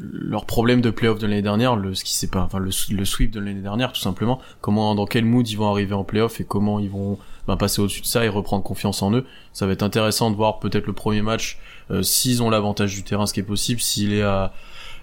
leur 0.00 0.44
problème 0.44 0.80
de 0.80 0.90
playoff 0.90 1.20
de 1.20 1.26
l'année 1.28 1.40
dernière, 1.40 1.76
le 1.76 1.94
ce 1.94 2.02
qui 2.02 2.14
s'est 2.14 2.26
pas, 2.26 2.42
enfin 2.42 2.58
le, 2.58 2.70
le 2.90 3.04
sweep 3.04 3.30
de 3.30 3.38
l'année 3.38 3.60
dernière, 3.60 3.92
tout 3.92 4.00
simplement. 4.00 4.40
Comment, 4.60 4.96
dans 4.96 5.06
quel 5.06 5.24
mood 5.24 5.48
ils 5.48 5.56
vont 5.56 5.70
arriver 5.70 5.94
en 5.94 6.02
playoff 6.02 6.40
et 6.40 6.44
comment 6.44 6.80
ils 6.80 6.90
vont 6.90 7.16
ben, 7.46 7.56
passer 7.56 7.80
au-dessus 7.80 8.00
de 8.00 8.06
ça 8.06 8.24
et 8.24 8.28
reprendre 8.28 8.64
confiance 8.64 9.02
en 9.02 9.12
eux. 9.14 9.24
Ça 9.52 9.66
va 9.66 9.72
être 9.72 9.84
intéressant 9.84 10.32
de 10.32 10.36
voir 10.36 10.58
peut-être 10.58 10.88
le 10.88 10.92
premier 10.92 11.22
match 11.22 11.60
euh, 11.92 12.02
s'ils 12.02 12.42
ont 12.42 12.50
l'avantage 12.50 12.92
du 12.96 13.04
terrain, 13.04 13.26
ce 13.26 13.32
qui 13.32 13.38
est 13.38 13.44
possible, 13.44 13.80
s'il 13.80 14.12
est 14.12 14.22
à 14.22 14.52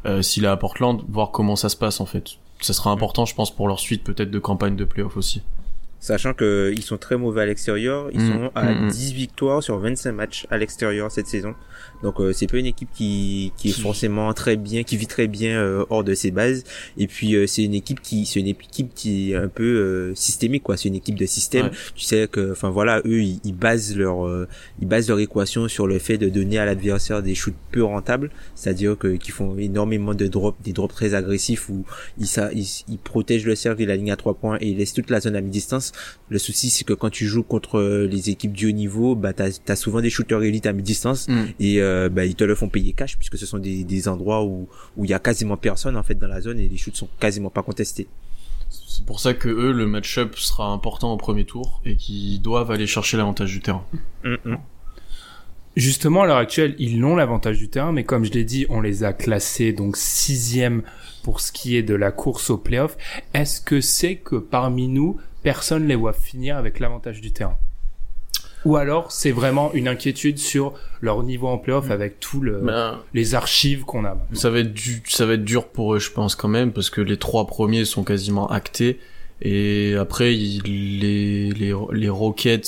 euh, 0.06 0.22
s'il 0.22 0.44
est 0.44 0.48
à 0.48 0.58
Portland, 0.58 1.02
voir 1.08 1.32
comment 1.32 1.56
ça 1.56 1.70
se 1.70 1.78
passe 1.78 2.02
en 2.02 2.06
fait. 2.06 2.32
Ça 2.60 2.74
sera 2.74 2.92
important, 2.92 3.26
je 3.26 3.34
pense, 3.34 3.50
pour 3.50 3.70
leur 3.70 3.80
suite 3.80 4.04
peut-être 4.04 4.30
de 4.30 4.40
campagne 4.40 4.76
de 4.76 4.84
playoff 4.84 5.16
aussi 5.16 5.42
sachant 6.04 6.34
que 6.34 6.72
ils 6.76 6.82
sont 6.84 6.98
très 6.98 7.18
mauvais 7.18 7.42
à 7.42 7.46
l'extérieur. 7.46 8.10
Ils 8.12 8.20
Mm, 8.20 8.32
sont 8.34 8.52
à 8.56 8.64
mm, 8.66 8.86
mm. 8.86 8.90
10 8.90 9.14
victoires 9.14 9.64
sur 9.64 9.80
25 9.80 10.12
matchs 10.12 10.46
à 10.50 10.58
l'extérieur 10.58 11.10
cette 11.12 11.28
saison. 11.28 11.56
Donc 12.04 12.20
euh, 12.20 12.34
c'est 12.34 12.48
pas 12.48 12.58
une 12.58 12.66
équipe 12.66 12.90
qui 12.94 13.52
qui 13.58 13.70
est 13.70 13.80
forcément 13.80 14.32
très 14.34 14.56
bien, 14.58 14.84
qui 14.84 14.98
vit 14.98 15.08
très 15.08 15.28
bien 15.28 15.58
euh, 15.58 15.86
hors 15.90 16.04
de 16.04 16.14
ses 16.14 16.32
bases. 16.32 16.64
Et 16.98 17.08
puis 17.08 17.36
euh, 17.36 17.48
c'est 17.48 17.64
une 17.64 17.74
équipe 17.74 18.02
qui 18.02 18.26
c'est 18.26 18.40
une 18.40 18.48
équipe 18.48 18.94
qui 18.94 19.32
est 19.32 19.36
un 19.36 19.48
peu 19.48 19.64
euh, 19.64 20.16
systémique 20.16 20.64
quoi. 20.64 20.76
C'est 20.78 20.90
une 20.90 20.96
équipe 20.96 21.18
de 21.18 21.26
système. 21.26 21.68
Ouais. 21.68 21.72
Tu 21.96 22.04
sais 22.04 22.28
que 22.30 22.52
enfin 22.52 22.70
voilà 22.70 23.00
eux 23.06 23.22
ils, 23.24 23.40
ils 23.44 23.56
basent 23.56 23.96
leur 23.96 24.28
euh, 24.28 24.48
ils 24.82 24.88
basent 24.88 25.08
leur 25.08 25.20
équation 25.20 25.68
sur 25.68 25.88
le 25.88 25.98
fait 25.98 26.18
de 26.18 26.30
donner 26.30 26.58
à 26.58 26.66
l'adversaire 26.66 27.24
des 27.24 27.36
shoots 27.36 27.56
peu 27.72 27.84
rentables, 27.84 28.30
c'est-à-dire 28.56 28.98
que 28.98 29.16
qu'ils 29.16 29.34
font 29.34 29.58
énormément 29.58 30.14
de 30.14 30.28
drops, 30.28 30.58
des 30.64 30.74
drops 30.74 30.94
très 30.94 31.14
agressifs 31.14 31.70
où 31.70 31.86
ils 32.20 32.28
ça 32.28 32.52
ils, 32.54 32.68
ils 32.90 32.98
protègent 32.98 33.46
le 33.46 33.56
cercle 33.56 33.82
et 33.82 33.86
la 33.86 33.96
ligne 33.96 34.12
à 34.12 34.18
trois 34.18 34.34
points 34.34 34.58
et 34.60 34.68
ils 34.70 34.78
laissent 34.78 34.94
toute 34.94 35.10
la 35.10 35.20
zone 35.22 35.36
à 35.36 35.42
mi-distance. 35.42 35.94
Le 36.30 36.38
souci 36.38 36.70
c'est 36.70 36.84
que 36.84 36.94
quand 36.94 37.10
tu 37.10 37.26
joues 37.28 37.44
contre 37.44 37.80
euh, 37.80 38.08
les 38.08 38.30
équipes 38.30 38.54
du 38.54 38.68
haut 38.68 38.72
niveau, 38.72 39.16
bah 39.16 39.34
t'as 39.34 39.50
as 39.68 39.76
souvent 39.78 40.02
des 40.02 40.10
shooters 40.10 40.44
élites 40.44 40.66
à 40.66 40.74
mi-distance 40.74 41.14
Mm. 41.28 41.46
et 41.60 41.80
euh, 41.94 42.10
bah, 42.10 42.26
ils 42.26 42.36
te 42.36 42.44
le 42.44 42.56
font 42.56 42.70
payer 42.70 42.94
cash 42.94 43.18
puisque 43.18 43.38
ce 43.38 43.46
sont 43.46 43.60
des, 43.60 43.84
des 43.84 44.08
endroits 44.08 44.44
où 44.44 44.68
où 44.98 45.06
il 45.06 45.12
y 45.12 45.14
a 45.14 45.20
quasiment 45.20 45.58
personne 45.58 45.96
en 45.98 46.04
fait 46.04 46.16
dans 46.16 46.28
la 46.28 46.42
zone 46.42 46.60
et 46.60 46.68
les 46.68 46.78
shoots 46.78 46.96
sont 46.96 47.10
quasiment 47.20 47.50
pas 47.50 47.64
contestés. 47.64 48.08
C'est 48.70 49.06
pour 49.06 49.20
ça 49.20 49.34
que 49.34 49.50
eux, 49.50 49.72
le 49.72 49.86
match-up 49.86 50.36
sera 50.36 50.68
important 50.68 51.14
au 51.14 51.18
premier 51.18 51.46
tour 51.46 51.82
et 51.86 51.96
qu'ils 51.96 52.42
doivent 52.42 52.72
aller 52.72 52.88
chercher 52.88 53.18
l'avantage 53.18 53.52
du 53.52 53.60
terrain. 53.60 53.86
Mm, 54.24 54.36
mm. 54.46 54.58
Justement, 55.76 56.22
à 56.22 56.28
l'heure 56.28 56.38
actuelle, 56.38 56.76
ils 56.78 57.04
ont 57.04 57.16
l'avantage 57.16 57.58
du 57.58 57.70
terrain, 57.70 57.92
mais 57.92 58.04
comme 58.04 58.24
je 58.24 58.32
l'ai 58.32 58.44
dit, 58.44 58.68
on 58.70 58.82
les 58.82 59.04
a 59.04 59.12
classés 59.12 59.74
donc 59.74 59.98
sixième 59.98 60.84
pour 61.24 61.40
ce 61.40 61.52
qui 61.52 61.76
est 61.76 61.84
de 61.84 61.96
la 61.96 62.12
course 62.12 62.52
au 62.52 62.58
playoff. 62.58 62.96
Est-ce 63.34 63.60
que 63.62 63.82
c'est 63.82 64.18
que 64.18 64.36
parmi 64.36 64.88
nous, 64.88 65.18
personne 65.42 65.88
les 65.88 65.96
voit 65.96 66.14
finir 66.14 66.58
avec 66.58 66.80
l'avantage 66.80 67.22
du 67.22 67.32
terrain? 67.32 67.58
Ou 68.66 68.78
alors, 68.78 69.12
c'est 69.12 69.32
vraiment 69.32 69.74
une 69.74 69.88
inquiétude 69.88 70.38
sur 70.38 70.74
leur 71.02 71.24
niveau 71.24 71.48
en 71.48 71.58
playoff 71.58 71.92
avec 71.92 72.20
tout 72.20 72.40
le, 72.40 72.60
Ben, 72.60 73.00
les 73.14 73.36
archives 73.36 73.82
qu'on 73.84 74.06
a. 74.06 74.10
maintenant. 74.16 74.26
ça 74.40 74.50
va 74.50 74.60
être 74.60 74.74
du, 74.74 75.02
ça 75.08 75.26
va 75.26 75.34
être 75.34 75.44
dur 75.44 75.68
pour 75.68 75.96
eux, 75.96 76.00
je 76.00 76.12
pense 76.12 76.36
quand 76.36 76.48
même, 76.48 76.72
parce 76.72 76.90
que 76.90 77.02
les 77.02 77.18
trois 77.18 77.46
premiers 77.48 77.86
sont 77.86 78.04
quasiment 78.04 78.48
actés. 78.50 79.00
Et 79.42 79.96
après, 80.00 80.34
il- 80.38 80.62
les, 80.64 81.50
les, 81.52 81.74
les 81.92 82.10
Rockets, 82.10 82.66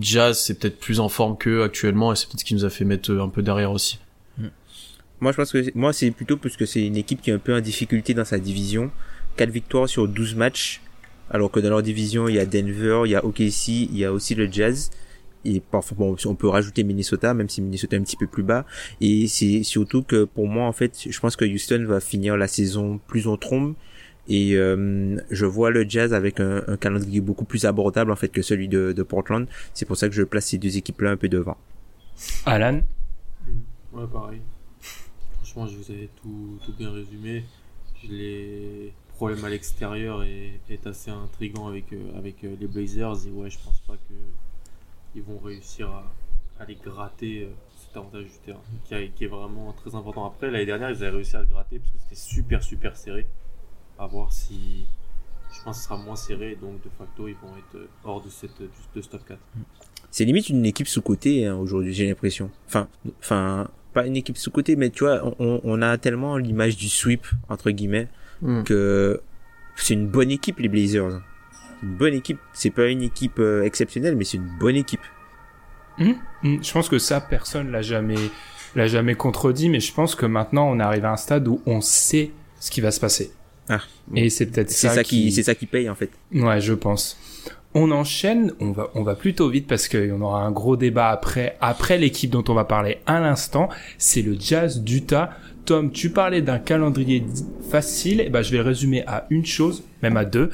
Jazz, 0.00 0.38
c'est 0.40 0.58
peut-être 0.58 0.80
plus 0.80 0.98
en 0.98 1.08
forme 1.08 1.36
qu'eux 1.38 1.62
actuellement, 1.62 2.12
et 2.12 2.16
c'est 2.16 2.26
peut-être 2.26 2.40
ce 2.40 2.44
qui 2.44 2.54
nous 2.54 2.64
a 2.64 2.70
fait 2.70 2.84
mettre 2.84 3.12
un 3.12 3.28
peu 3.28 3.42
derrière 3.42 3.70
aussi. 3.70 3.98
Moi 5.20 5.32
je 5.32 5.36
pense 5.36 5.50
que 5.50 5.64
moi 5.76 5.92
c'est 5.92 6.12
plutôt 6.12 6.36
parce 6.36 6.56
que 6.56 6.64
c'est 6.64 6.86
une 6.86 6.96
équipe 6.96 7.20
qui 7.20 7.30
est 7.30 7.32
un 7.32 7.38
peu 7.38 7.52
en 7.56 7.60
difficulté 7.60 8.14
dans 8.14 8.24
sa 8.24 8.38
division. 8.38 8.90
4 9.36 9.50
victoires 9.50 9.88
sur 9.88 10.06
12 10.06 10.36
matchs 10.36 10.80
alors 11.30 11.50
que 11.50 11.58
dans 11.60 11.70
leur 11.70 11.82
division 11.82 12.28
il 12.28 12.36
y 12.36 12.38
a 12.38 12.46
Denver, 12.46 13.02
il 13.04 13.10
y 13.10 13.16
a 13.16 13.24
OKC, 13.24 13.68
il 13.68 13.96
y 13.98 14.04
a 14.04 14.12
aussi 14.12 14.36
le 14.36 14.50
Jazz 14.50 14.90
et 15.54 15.60
parfois 15.60 15.96
bon 15.96 16.16
on 16.26 16.34
peut 16.34 16.48
rajouter 16.48 16.84
Minnesota 16.84 17.34
même 17.34 17.48
si 17.48 17.62
Minnesota 17.62 17.96
est 17.96 17.98
un 18.00 18.02
petit 18.02 18.16
peu 18.16 18.26
plus 18.26 18.42
bas 18.42 18.64
et 19.00 19.26
c'est 19.28 19.62
surtout 19.62 20.02
que 20.02 20.24
pour 20.24 20.46
moi 20.46 20.66
en 20.66 20.72
fait 20.72 21.06
je 21.08 21.20
pense 21.20 21.36
que 21.36 21.44
Houston 21.44 21.84
va 21.86 22.00
finir 22.00 22.36
la 22.36 22.48
saison 22.48 23.00
plus 23.06 23.26
en 23.26 23.36
trombe 23.36 23.74
et 24.28 24.56
euh, 24.56 25.16
je 25.30 25.46
vois 25.46 25.70
le 25.70 25.88
Jazz 25.88 26.12
avec 26.12 26.40
un, 26.40 26.62
un 26.66 26.76
calendrier 26.76 27.20
beaucoup 27.20 27.44
plus 27.44 27.64
abordable 27.64 28.10
en 28.10 28.16
fait 28.16 28.28
que 28.28 28.42
celui 28.42 28.68
de, 28.68 28.92
de 28.92 29.02
Portland 29.02 29.46
c'est 29.74 29.86
pour 29.86 29.96
ça 29.96 30.08
que 30.08 30.14
je 30.14 30.22
place 30.22 30.46
ces 30.46 30.58
deux 30.58 30.76
équipes 30.76 31.00
là 31.00 31.10
un 31.10 31.16
peu 31.16 31.28
devant 31.28 31.56
Alan? 32.46 32.80
Ouais, 33.92 34.06
pareil. 34.12 34.40
Franchement, 35.36 35.66
je 35.66 35.76
vous 35.76 35.90
avais 35.90 36.08
tout, 36.20 36.58
tout 36.64 36.72
bien 36.72 36.90
résumé. 36.92 37.44
Les 38.08 38.92
problèmes 39.08 39.44
à 39.44 39.48
l'extérieur 39.48 40.22
est, 40.22 40.60
est 40.68 40.86
assez 40.86 41.10
intrigant 41.10 41.68
avec, 41.68 41.92
euh, 41.92 42.16
avec 42.18 42.44
euh, 42.44 42.54
les 42.60 42.66
Blazers. 42.66 43.26
Et 43.26 43.30
ouais, 43.30 43.50
je 43.50 43.58
pense 43.64 43.80
pas 43.86 43.94
que 43.94 44.14
ils 45.18 45.22
vont 45.22 45.38
réussir 45.38 45.88
à, 45.90 46.04
à 46.60 46.64
les 46.64 46.74
gratter 46.76 47.44
euh, 47.44 47.48
cet 47.76 47.96
avantage 47.96 48.24
du 48.24 48.38
terrain 48.44 48.60
qui, 48.84 48.94
a- 48.94 49.06
qui 49.06 49.24
est 49.24 49.28
vraiment 49.28 49.72
très 49.72 49.94
important. 49.94 50.26
Après, 50.26 50.50
l'année 50.50 50.66
dernière, 50.66 50.90
ils 50.90 50.96
avaient 51.04 51.10
réussi 51.16 51.36
à 51.36 51.40
le 51.40 51.46
gratter 51.46 51.78
parce 51.78 51.90
que 51.92 51.98
c'était 52.00 52.14
super, 52.20 52.62
super 52.62 52.96
serré. 52.96 53.26
À 53.98 54.06
voir 54.06 54.32
si. 54.32 54.86
Je 55.50 55.62
pense 55.64 55.76
que 55.76 55.82
ce 55.82 55.88
sera 55.88 55.96
moins 55.96 56.14
serré. 56.16 56.56
Donc, 56.60 56.82
de 56.84 56.88
facto, 56.98 57.26
ils 57.28 57.34
vont 57.36 57.56
être 57.56 57.76
euh, 57.76 57.88
hors 58.04 58.22
de, 58.22 58.28
cette, 58.28 58.60
de 58.60 59.00
ce 59.02 59.08
top 59.08 59.24
4. 59.26 59.38
c'est 60.10 60.24
limite 60.24 60.48
une 60.50 60.64
équipe 60.66 60.86
sous-cotée 60.88 61.46
hein, 61.46 61.56
aujourd'hui, 61.56 61.92
j'ai 61.94 62.06
l'impression. 62.06 62.50
Enfin, 62.66 62.86
enfin, 63.20 63.68
pas 63.94 64.06
une 64.06 64.16
équipe 64.16 64.36
sous-cotée, 64.36 64.76
mais 64.76 64.90
tu 64.90 65.04
vois, 65.04 65.22
on, 65.38 65.60
on 65.64 65.82
a 65.82 65.96
tellement 65.98 66.36
l'image 66.36 66.76
du 66.76 66.88
sweep 66.88 67.26
entre 67.48 67.70
guillemets 67.70 68.08
Mm. 68.40 68.62
que 68.62 69.20
c'est 69.74 69.94
une 69.94 70.06
bonne 70.06 70.30
équipe 70.30 70.60
les 70.60 70.68
Blazers. 70.68 71.20
Une 71.82 71.90
bonne 71.90 72.14
équipe. 72.14 72.38
C'est 72.52 72.70
pas 72.70 72.86
une 72.86 73.02
équipe 73.02 73.38
euh, 73.38 73.64
exceptionnelle, 73.64 74.16
mais 74.16 74.24
c'est 74.24 74.36
une 74.36 74.50
bonne 74.58 74.76
équipe. 74.76 75.00
Hmm, 75.98 76.12
hmm, 76.42 76.62
Je 76.62 76.72
pense 76.72 76.88
que 76.88 76.98
ça, 76.98 77.20
personne 77.20 77.70
l'a 77.70 77.82
jamais, 77.82 78.16
l'a 78.76 78.86
jamais 78.86 79.14
contredit, 79.14 79.68
mais 79.68 79.80
je 79.80 79.92
pense 79.92 80.14
que 80.14 80.26
maintenant, 80.26 80.68
on 80.70 80.78
arrive 80.80 81.04
à 81.04 81.12
un 81.12 81.16
stade 81.16 81.48
où 81.48 81.60
on 81.66 81.80
sait 81.80 82.30
ce 82.60 82.70
qui 82.70 82.80
va 82.80 82.90
se 82.90 83.00
passer. 83.00 83.32
Ah. 83.68 83.80
Et 84.14 84.30
c'est 84.30 84.46
peut-être 84.46 84.70
C'est 84.70 84.88
ça, 84.88 84.94
ça 84.94 85.04
qui, 85.04 85.30
c'est 85.32 85.42
ça 85.42 85.54
qui 85.54 85.66
paye 85.66 85.90
en 85.90 85.94
fait. 85.94 86.10
Ouais, 86.32 86.60
je 86.60 86.72
pense. 86.72 87.18
On 87.74 87.90
enchaîne, 87.90 88.52
on 88.60 88.72
va, 88.72 88.88
on 88.94 89.02
va 89.02 89.14
plutôt 89.14 89.50
vite 89.50 89.66
parce 89.66 89.88
qu'on 89.88 90.20
aura 90.22 90.42
un 90.42 90.50
gros 90.50 90.76
débat 90.76 91.10
après, 91.10 91.58
après 91.60 91.98
l'équipe 91.98 92.30
dont 92.30 92.44
on 92.48 92.54
va 92.54 92.64
parler 92.64 92.98
à 93.06 93.20
l'instant. 93.20 93.68
C'est 93.98 94.22
le 94.22 94.36
Jazz 94.38 94.80
d'Utah. 94.82 95.30
Tom, 95.68 95.92
tu 95.92 96.08
parlais 96.08 96.40
d'un 96.40 96.58
calendrier 96.58 97.26
facile. 97.68 98.22
Et 98.22 98.30
ben, 98.30 98.40
je 98.40 98.52
vais 98.52 98.62
résumer 98.62 99.04
à 99.06 99.26
une 99.28 99.44
chose, 99.44 99.84
même 100.02 100.16
à 100.16 100.24
deux. 100.24 100.48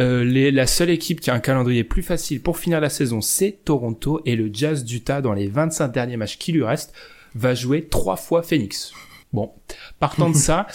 Euh, 0.00 0.24
les, 0.24 0.50
la 0.50 0.66
seule 0.66 0.88
équipe 0.88 1.20
qui 1.20 1.30
a 1.30 1.34
un 1.34 1.38
calendrier 1.38 1.84
plus 1.84 2.02
facile 2.02 2.40
pour 2.40 2.56
finir 2.56 2.80
la 2.80 2.88
saison, 2.88 3.20
c'est 3.20 3.58
Toronto. 3.66 4.22
Et 4.24 4.36
le 4.36 4.48
Jazz 4.50 4.86
d'Utah, 4.86 5.20
dans 5.20 5.34
les 5.34 5.48
25 5.48 5.88
derniers 5.88 6.16
matchs 6.16 6.38
qui 6.38 6.52
lui 6.52 6.64
restent, 6.64 6.94
va 7.34 7.54
jouer 7.54 7.88
trois 7.88 8.16
fois 8.16 8.42
Phoenix. 8.42 8.94
Bon, 9.34 9.52
partant 10.00 10.30
de 10.30 10.34
ça, 10.36 10.66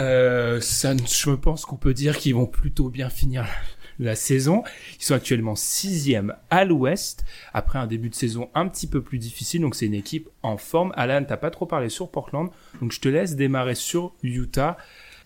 euh, 0.00 0.58
ça, 0.62 0.94
je 0.96 1.30
pense 1.32 1.66
qu'on 1.66 1.76
peut 1.76 1.92
dire 1.92 2.16
qu'ils 2.16 2.34
vont 2.34 2.46
plutôt 2.46 2.88
bien 2.88 3.10
finir 3.10 3.44
la 4.04 4.14
saison. 4.14 4.62
Ils 4.98 5.04
sont 5.04 5.14
actuellement 5.14 5.56
sixième 5.56 6.34
à 6.50 6.64
l'ouest, 6.64 7.24
après 7.52 7.78
un 7.78 7.86
début 7.86 8.08
de 8.08 8.14
saison 8.14 8.50
un 8.54 8.68
petit 8.68 8.86
peu 8.86 9.02
plus 9.02 9.18
difficile, 9.18 9.60
donc 9.60 9.74
c'est 9.74 9.86
une 9.86 9.94
équipe 9.94 10.28
en 10.42 10.56
forme. 10.56 10.92
Alan, 10.96 11.24
t'as 11.26 11.36
pas 11.36 11.50
trop 11.50 11.66
parlé 11.66 11.88
sur 11.88 12.10
Portland, 12.10 12.50
donc 12.80 12.92
je 12.92 13.00
te 13.00 13.08
laisse 13.08 13.36
démarrer 13.36 13.74
sur 13.74 14.14
Utah. 14.22 14.76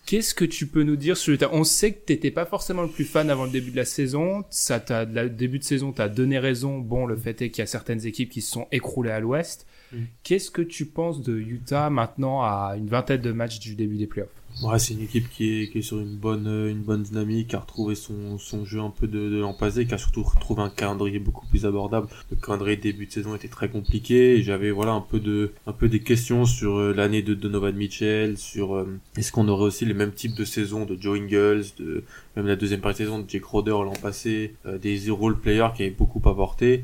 Qu'est-ce 0.07 0.33
que 0.33 0.45
tu 0.45 0.67
peux 0.67 0.83
nous 0.83 0.95
dire 0.95 1.17
sur 1.17 1.33
Utah? 1.33 1.49
On 1.51 1.65
sait 1.65 1.91
que 1.91 2.05
t'étais 2.05 2.31
pas 2.31 2.45
forcément 2.45 2.81
le 2.81 2.87
plus 2.87 3.03
fan 3.03 3.29
avant 3.29 3.43
le 3.43 3.51
début 3.51 3.71
de 3.71 3.75
la 3.75 3.83
saison. 3.83 4.45
Ça, 4.49 4.79
t'a, 4.79 5.03
le 5.03 5.29
début 5.29 5.59
de 5.59 5.65
saison, 5.65 5.91
t'as 5.91 6.07
donné 6.07 6.39
raison. 6.39 6.77
Bon, 6.77 7.05
le 7.05 7.17
fait 7.17 7.41
est 7.41 7.49
qu'il 7.49 7.61
y 7.61 7.63
a 7.63 7.67
certaines 7.67 8.05
équipes 8.05 8.29
qui 8.29 8.41
se 8.41 8.49
sont 8.49 8.67
écroulées 8.71 9.11
à 9.11 9.19
l'ouest. 9.19 9.67
Mm. 9.91 9.97
Qu'est-ce 10.23 10.49
que 10.49 10.61
tu 10.61 10.85
penses 10.85 11.21
de 11.21 11.37
Utah 11.37 11.89
maintenant 11.89 12.41
à 12.41 12.75
une 12.77 12.87
vingtaine 12.87 13.19
de 13.19 13.33
matchs 13.33 13.59
du 13.59 13.75
début 13.75 13.97
des 13.97 14.07
playoffs? 14.07 14.29
Ouais, 14.63 14.79
c'est 14.79 14.95
une 14.95 15.03
équipe 15.03 15.29
qui 15.29 15.61
est, 15.61 15.69
qui 15.69 15.77
est 15.77 15.81
sur 15.83 15.99
une 15.99 16.15
bonne, 16.15 16.47
euh, 16.47 16.71
une 16.71 16.81
bonne 16.81 17.03
dynamique, 17.03 17.49
qui 17.49 17.55
a 17.55 17.59
retrouvé 17.59 17.93
son, 17.93 18.39
son 18.39 18.65
jeu 18.65 18.79
un 18.79 18.89
peu 18.89 19.05
de, 19.05 19.29
de 19.29 19.37
l'an 19.37 19.53
passé, 19.53 19.85
qui 19.85 19.93
a 19.93 19.99
surtout 19.99 20.23
retrouvé 20.23 20.63
un 20.63 20.69
calendrier 20.71 21.19
beaucoup 21.19 21.45
plus 21.45 21.67
abordable. 21.67 22.07
Le 22.31 22.37
calendrier 22.37 22.75
début 22.75 23.05
de 23.05 23.11
saison 23.11 23.35
était 23.35 23.49
très 23.49 23.69
compliqué 23.69 24.37
et 24.37 24.41
j'avais 24.41 24.71
voilà 24.71 24.93
un 24.93 25.01
peu 25.01 25.19
de, 25.19 25.51
un 25.67 25.73
peu 25.73 25.89
des 25.89 25.99
questions 25.99 26.45
sur 26.45 26.77
euh, 26.77 26.91
l'année 26.91 27.21
de 27.21 27.35
Donovan 27.35 27.75
Mitchell, 27.75 28.35
sur 28.39 28.75
euh, 28.75 28.99
est-ce 29.15 29.31
qu'on 29.31 29.47
aurait 29.47 29.65
aussi 29.65 29.85
les 29.85 29.93
mêmes 29.93 30.13
types 30.13 30.35
de 30.35 30.43
saisons 30.43 30.85
de 30.85 30.97
Joe 30.99 31.19
Ingles, 31.19 31.65
de 31.77 32.03
même 32.37 32.47
la 32.47 32.55
deuxième 32.55 32.81
partie 32.81 33.01
de 33.01 33.07
saison 33.07 33.19
de 33.19 33.27
Jake 33.27 33.43
Roder 33.43 33.71
l'an 33.71 33.93
passé, 33.99 34.53
euh, 34.67 34.77
des 34.77 35.09
role 35.09 35.39
players 35.39 35.69
qui 35.75 35.81
avaient 35.83 35.91
beaucoup 35.91 36.21
apporté. 36.29 36.83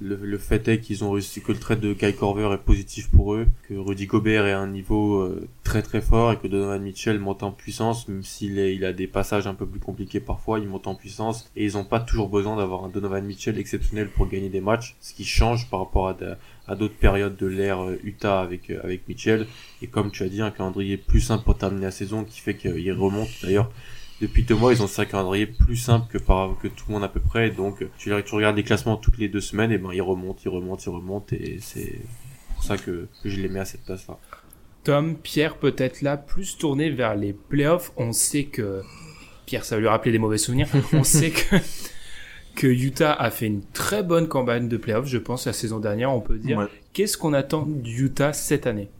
Le, 0.00 0.16
le 0.16 0.38
fait 0.38 0.68
est 0.68 0.80
qu'ils 0.80 1.02
ont 1.02 1.10
réussi 1.12 1.40
que 1.40 1.50
le 1.52 1.58
trade 1.58 1.80
de 1.80 1.94
Kai 1.94 2.12
Corver 2.12 2.52
est 2.52 2.58
positif 2.58 3.10
pour 3.10 3.34
eux, 3.34 3.46
que 3.68 3.74
Rudy 3.74 4.06
Gobert 4.06 4.46
est 4.46 4.52
à 4.52 4.60
un 4.60 4.66
niveau 4.66 5.20
euh, 5.20 5.48
très 5.64 5.80
très 5.80 6.02
fort 6.02 6.32
et 6.32 6.36
que 6.36 6.46
Donovan 6.46 6.82
Mitchell 6.82 7.18
monte 7.18 7.42
en 7.42 7.52
puissance, 7.52 8.06
même 8.08 8.22
s'il 8.22 8.58
il 8.58 8.84
a 8.84 8.92
des 8.92 9.06
passages 9.06 9.46
un 9.46 9.54
peu 9.54 9.64
plus 9.64 9.80
compliqués 9.80 10.20
parfois, 10.20 10.58
il 10.58 10.68
monte 10.68 10.86
en 10.86 10.94
puissance 10.94 11.50
et 11.56 11.64
ils 11.64 11.74
n'ont 11.74 11.84
pas 11.84 12.00
toujours 12.00 12.28
besoin 12.28 12.56
d'avoir 12.56 12.84
un 12.84 12.88
Donovan 12.88 13.24
Mitchell 13.24 13.58
exceptionnel 13.58 14.08
pour 14.10 14.28
gagner 14.28 14.50
des 14.50 14.60
matchs, 14.60 14.96
ce 15.00 15.14
qui 15.14 15.24
change 15.24 15.70
par 15.70 15.80
rapport 15.80 16.08
à, 16.08 16.16
à 16.66 16.76
d'autres 16.76 16.96
périodes 16.96 17.36
de 17.36 17.46
l'ère 17.46 17.82
euh, 17.82 17.98
Utah 18.04 18.40
avec, 18.40 18.68
euh, 18.68 18.80
avec 18.82 19.08
Mitchell. 19.08 19.46
Et 19.80 19.86
comme 19.86 20.10
tu 20.10 20.22
as 20.22 20.28
dit, 20.28 20.42
un 20.42 20.50
calendrier 20.50 20.98
plus 20.98 21.20
simple 21.20 21.44
pour 21.44 21.56
terminer 21.56 21.86
la 21.86 21.90
saison 21.90 22.24
qui 22.24 22.40
fait 22.40 22.56
qu'il 22.56 22.92
remonte. 22.92 23.30
D'ailleurs, 23.42 23.70
depuis 24.22 24.44
deux 24.44 24.54
mois, 24.54 24.72
ils 24.72 24.82
ont 24.82 24.88
un 24.96 25.04
calendrier 25.04 25.46
plus 25.46 25.76
simple 25.76 26.06
que 26.10 26.16
par 26.16 26.56
que 26.62 26.68
tout 26.68 26.84
le 26.88 26.94
monde 26.94 27.04
à 27.04 27.08
peu 27.08 27.20
près. 27.20 27.50
Donc, 27.50 27.84
tu, 27.98 28.10
tu 28.24 28.34
regardes 28.34 28.56
les 28.56 28.62
classements 28.62 28.96
toutes 28.96 29.18
les 29.18 29.28
deux 29.28 29.40
semaines, 29.40 29.72
et 29.72 29.78
ben 29.78 29.90
ils 29.92 30.00
remontent, 30.00 30.40
ils 30.44 30.48
remontent, 30.48 30.82
ils 30.86 30.90
remontent, 30.90 31.34
et 31.36 31.58
c'est 31.60 31.98
pour 32.54 32.62
ça 32.64 32.76
que, 32.76 33.08
que 33.22 33.28
je 33.28 33.40
les 33.40 33.48
mets 33.48 33.58
à 33.60 33.64
cette 33.64 33.84
place-là. 33.84 34.16
Tom, 34.84 35.16
Pierre 35.16 35.56
peut-être 35.56 36.02
là 36.02 36.16
plus 36.16 36.56
tourné 36.56 36.88
vers 36.90 37.14
les 37.14 37.32
playoffs. 37.32 37.92
On 37.96 38.12
sait 38.12 38.44
que 38.44 38.82
Pierre, 39.46 39.64
ça 39.64 39.74
va 39.74 39.80
lui 39.80 39.88
rappeler 39.88 40.12
des 40.12 40.18
mauvais 40.18 40.38
souvenirs. 40.38 40.68
On 40.92 41.04
sait 41.04 41.30
que 41.30 41.56
que 42.54 42.66
Utah 42.66 43.12
a 43.14 43.30
fait 43.30 43.46
une 43.46 43.62
très 43.72 44.02
bonne 44.02 44.28
campagne 44.28 44.68
de 44.68 44.76
playoffs, 44.76 45.06
je 45.06 45.18
pense, 45.18 45.46
la 45.46 45.54
saison 45.54 45.78
dernière, 45.78 46.12
on 46.12 46.20
peut 46.20 46.36
dire. 46.36 46.58
Ouais. 46.58 46.66
Qu'est-ce 46.92 47.16
qu'on 47.16 47.32
attend 47.32 47.64
d'Utah 47.66 48.34
cette 48.34 48.66
année? 48.66 48.90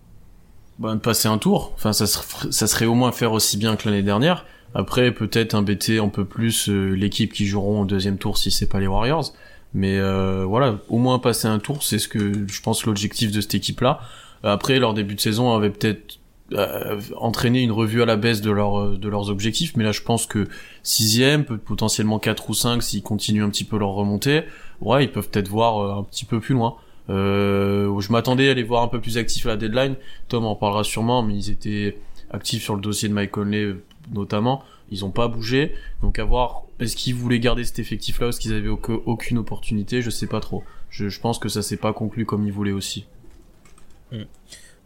Bah, 0.79 0.95
de 0.95 1.01
passer 1.01 1.29
un 1.29 1.37
tour. 1.37 1.73
Enfin, 1.75 1.93
ça, 1.93 2.07
ser- 2.07 2.51
ça 2.51 2.67
serait 2.67 2.87
au 2.87 2.95
moins 2.95 3.13
faire 3.13 3.33
aussi 3.33 3.59
bien 3.59 3.77
que 3.77 3.87
l'année 3.89 4.03
dernière. 4.03 4.47
Après, 4.75 5.13
peut-être 5.13 5.55
embêter 5.55 5.99
un 5.99 6.09
peu 6.09 6.25
plus 6.25 6.69
euh, 6.69 6.93
l'équipe 6.95 7.33
qui 7.33 7.47
joueront 7.47 7.83
au 7.83 7.85
deuxième 7.85 8.19
tour 8.19 8.39
si 8.39 8.51
c'est 8.51 8.69
pas 8.69 8.81
les 8.81 8.87
Warriors. 8.87 9.33
Mais 9.75 9.99
euh, 9.99 10.45
voilà, 10.47 10.79
au 10.89 10.99
moins 10.99 11.19
passer 11.19 11.49
un 11.49 11.59
tour, 11.59 11.83
c'est 11.83 11.99
ce 11.99 12.09
que 12.09 12.47
je 12.47 12.61
pense 12.63 12.85
l'objectif 12.87 13.33
de 13.33 13.41
cette 13.41 13.55
équipe-là. 13.55 14.01
Après, 14.43 14.79
leur 14.79 14.93
début 14.95 15.15
de 15.15 15.21
saison 15.21 15.55
avait 15.55 15.71
peut-être 15.71 16.19
euh, 16.53 17.01
entraîné 17.17 17.63
une 17.63 17.73
revue 17.73 18.03
à 18.03 18.07
la 18.07 18.17
baisse 18.17 18.41
de, 18.43 18.51
leur, 18.51 18.99
de 18.99 19.09
leurs 19.09 19.31
objectifs, 19.31 19.75
mais 19.77 19.85
là 19.85 19.93
je 19.93 20.03
pense 20.03 20.27
que 20.27 20.49
sixième, 20.83 21.45
peut- 21.45 21.57
potentiellement 21.57 22.19
4 22.19 22.51
ou 22.51 22.55
5 22.55 22.83
s'ils 22.83 23.03
continuent 23.03 23.45
un 23.45 23.49
petit 23.49 23.65
peu 23.65 23.79
leur 23.79 23.91
remontée, 23.91 24.43
ouais, 24.83 25.05
ils 25.05 25.11
peuvent 25.11 25.31
peut-être 25.31 25.49
voir 25.49 25.99
un 25.99 26.03
petit 26.03 26.25
peu 26.27 26.41
plus 26.41 26.55
loin. 26.55 26.75
Euh, 27.09 27.99
je 28.01 28.13
m'attendais 28.13 28.49
à 28.51 28.55
les 28.55 28.63
voir 28.63 28.83
un 28.83 28.89
peu 28.89 29.01
plus 29.01 29.17
actifs 29.17 29.47
à 29.47 29.51
la 29.51 29.57
deadline. 29.57 29.95
Tom 30.29 30.45
en 30.45 30.55
parlera 30.55 30.85
sûrement, 30.85 31.23
mais 31.23 31.35
ils 31.35 31.51
étaient 31.51 31.97
actifs 32.33 32.63
sur 32.63 32.75
le 32.75 32.81
dossier 32.81 33.09
de 33.09 33.15
Mike 33.15 33.31
Conley 33.33 33.77
notamment. 34.13 34.65
Ils 34.91 35.05
ont 35.05 35.11
pas 35.11 35.29
bougé. 35.29 35.75
Donc 36.03 36.19
à 36.19 36.25
voir, 36.25 36.63
est-ce 36.81 36.97
qu'ils 36.97 37.15
voulaient 37.15 37.41
garder 37.41 37.65
cet 37.65 37.79
effectif-là, 37.79 38.29
est-ce 38.29 38.41
qu'ils 38.41 38.53
avaient 38.53 38.69
aucun- 38.69 39.01
aucune 39.07 39.39
opportunité, 39.39 40.03
je 40.03 40.11
sais 40.11 40.27
pas 40.27 40.41
trop. 40.41 40.65
Je, 40.91 41.09
je 41.09 41.21
pense 41.21 41.39
que 41.39 41.49
ça 41.49 41.63
s'est 41.63 41.77
pas 41.79 41.93
conclu 41.93 42.27
comme 42.27 42.47
ils 42.47 42.53
voulaient 42.53 42.73
aussi. 42.73 43.07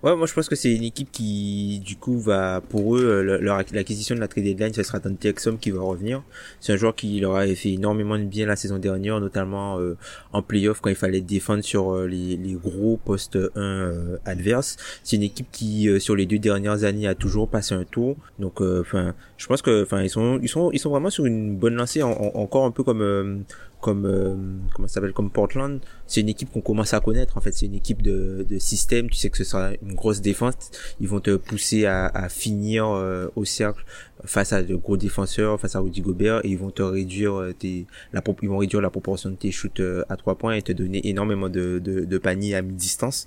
Ouais, 0.07 0.15
moi 0.15 0.29
je 0.29 0.35
pense 0.35 0.49
que 0.49 0.55
c'est 0.55 0.73
une 0.73 0.85
équipe 0.85 1.11
qui, 1.11 1.81
du 1.85 1.97
coup, 1.97 2.21
va 2.21 2.61
pour 2.61 2.95
eux, 2.97 3.03
euh, 3.05 3.41
leur, 3.41 3.61
l'acquisition 3.73 4.15
de 4.15 4.21
la 4.21 4.29
trade 4.29 4.45
deadline, 4.45 4.73
ce 4.73 4.85
sera 4.85 5.01
Dante 5.01 5.25
Exum 5.25 5.59
qui 5.59 5.73
va 5.73 5.81
revenir. 5.83 6.23
C'est 6.61 6.73
un 6.73 6.77
joueur 6.77 6.95
qui 6.95 7.19
leur 7.19 7.35
avait 7.35 7.57
fait 7.57 7.73
énormément 7.73 8.17
de 8.17 8.23
bien 8.23 8.47
la 8.47 8.55
saison 8.55 8.79
dernière, 8.79 9.19
notamment 9.19 9.81
euh, 9.81 9.97
en 10.33 10.43
playoff 10.43 10.81
quand 10.81 10.91
il 10.91 10.95
fallait 10.95 11.23
défendre 11.23 11.65
sur 11.65 11.93
euh, 11.93 12.07
les, 12.07 12.37
gros 12.53 13.01
postes 13.05 13.35
1 13.35 13.61
euh, 13.61 14.17
adverses. 14.25 14.77
C'est 15.03 15.17
une 15.17 15.25
équipe 15.25 15.49
qui, 15.51 15.89
sur 15.99 16.15
les 16.15 16.27
deux 16.27 16.39
dernières 16.39 16.85
années, 16.85 17.09
a 17.09 17.17
toujours 17.17 17.49
passé 17.49 17.75
un 17.75 17.83
tour. 17.83 18.15
Donc, 18.39 18.61
enfin, 18.61 19.13
je 19.39 19.47
pense 19.49 19.61
que, 19.61 19.83
enfin, 19.83 20.03
ils 20.03 20.11
sont, 20.11 20.39
ils 20.41 20.49
sont, 20.49 20.71
ils 20.71 20.79
sont 20.79 20.91
vraiment 20.91 21.11
sur 21.11 21.27
une 21.27 21.57
bonne 21.57 21.75
lancée, 21.75 22.05
en- 22.05 22.13
en- 22.13 22.31
encore 22.37 22.65
un 22.65 22.71
peu 22.71 22.85
comme. 22.85 23.43
Comme 23.87 24.05
euh, 24.05 24.35
comment 24.75 24.89
s'appelle 24.89 25.13
comme 25.13 25.31
Portland 25.31 25.79
c'est 26.09 26.21
une 26.21 26.29
équipe 26.29 26.53
qu'on 26.53 26.61
commence 26.61 26.95
à 26.95 27.01
connaître 27.01 27.37
en 27.37 27.41
fait. 27.41 27.53
C'est 27.53 27.67
une 27.67 27.75
équipe 27.75 28.03
de, 28.03 28.47
de 28.49 28.59
système. 28.59 29.11
Tu 29.11 29.17
sais 29.17 29.31
que 29.31 29.37
ce 29.37 29.45
sera 29.45 29.71
une 29.83 29.95
grosse 29.95 30.21
défense. 30.21 30.55
Ils 31.01 31.09
vont 31.09 31.21
te 31.21 31.37
pousser 31.37 31.87
à, 31.87 32.07
à 32.07 32.29
finir 32.29 32.87
euh, 32.89 33.29
au 33.37 33.45
cercle 33.45 33.85
face 34.25 34.53
à 34.53 34.63
de 34.63 34.75
gros 34.75 34.97
défenseurs 34.97 35.61
face 35.61 35.77
à 35.77 35.81
Rudy 35.81 36.01
Gobert 36.01 36.41
et 36.45 36.49
ils 36.49 36.59
vont 36.59 36.71
te 36.71 36.83
réduire 36.83 37.35
euh, 37.35 37.53
tes 37.53 37.87
la 38.13 38.23
ils 38.43 38.49
vont 38.49 38.59
réduire 38.59 38.81
la 38.81 38.91
proportion 38.91 39.31
de 39.31 39.37
tes 39.37 39.51
shoots 39.51 39.81
euh, 39.81 40.05
à 40.09 40.17
trois 40.17 40.37
points 40.37 40.55
et 40.55 40.63
te 40.63 40.73
donner 40.73 41.07
énormément 41.09 41.49
de, 41.49 41.81
de, 41.83 42.05
de 42.05 42.19
paniers 42.19 42.55
à 42.55 42.63
mi-distance. 42.63 43.27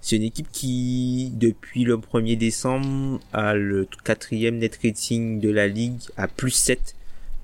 C'est 0.00 0.16
une 0.16 0.22
équipe 0.22 0.48
qui 0.52 1.32
depuis 1.34 1.84
le 1.84 1.96
1er 1.96 2.36
décembre 2.36 3.20
a 3.32 3.54
le 3.54 3.86
quatrième 4.04 4.58
net 4.58 4.78
rating 4.82 5.40
de 5.40 5.50
la 5.50 5.68
ligue 5.68 6.00
à 6.16 6.28
plus 6.28 6.52
7 6.52 6.94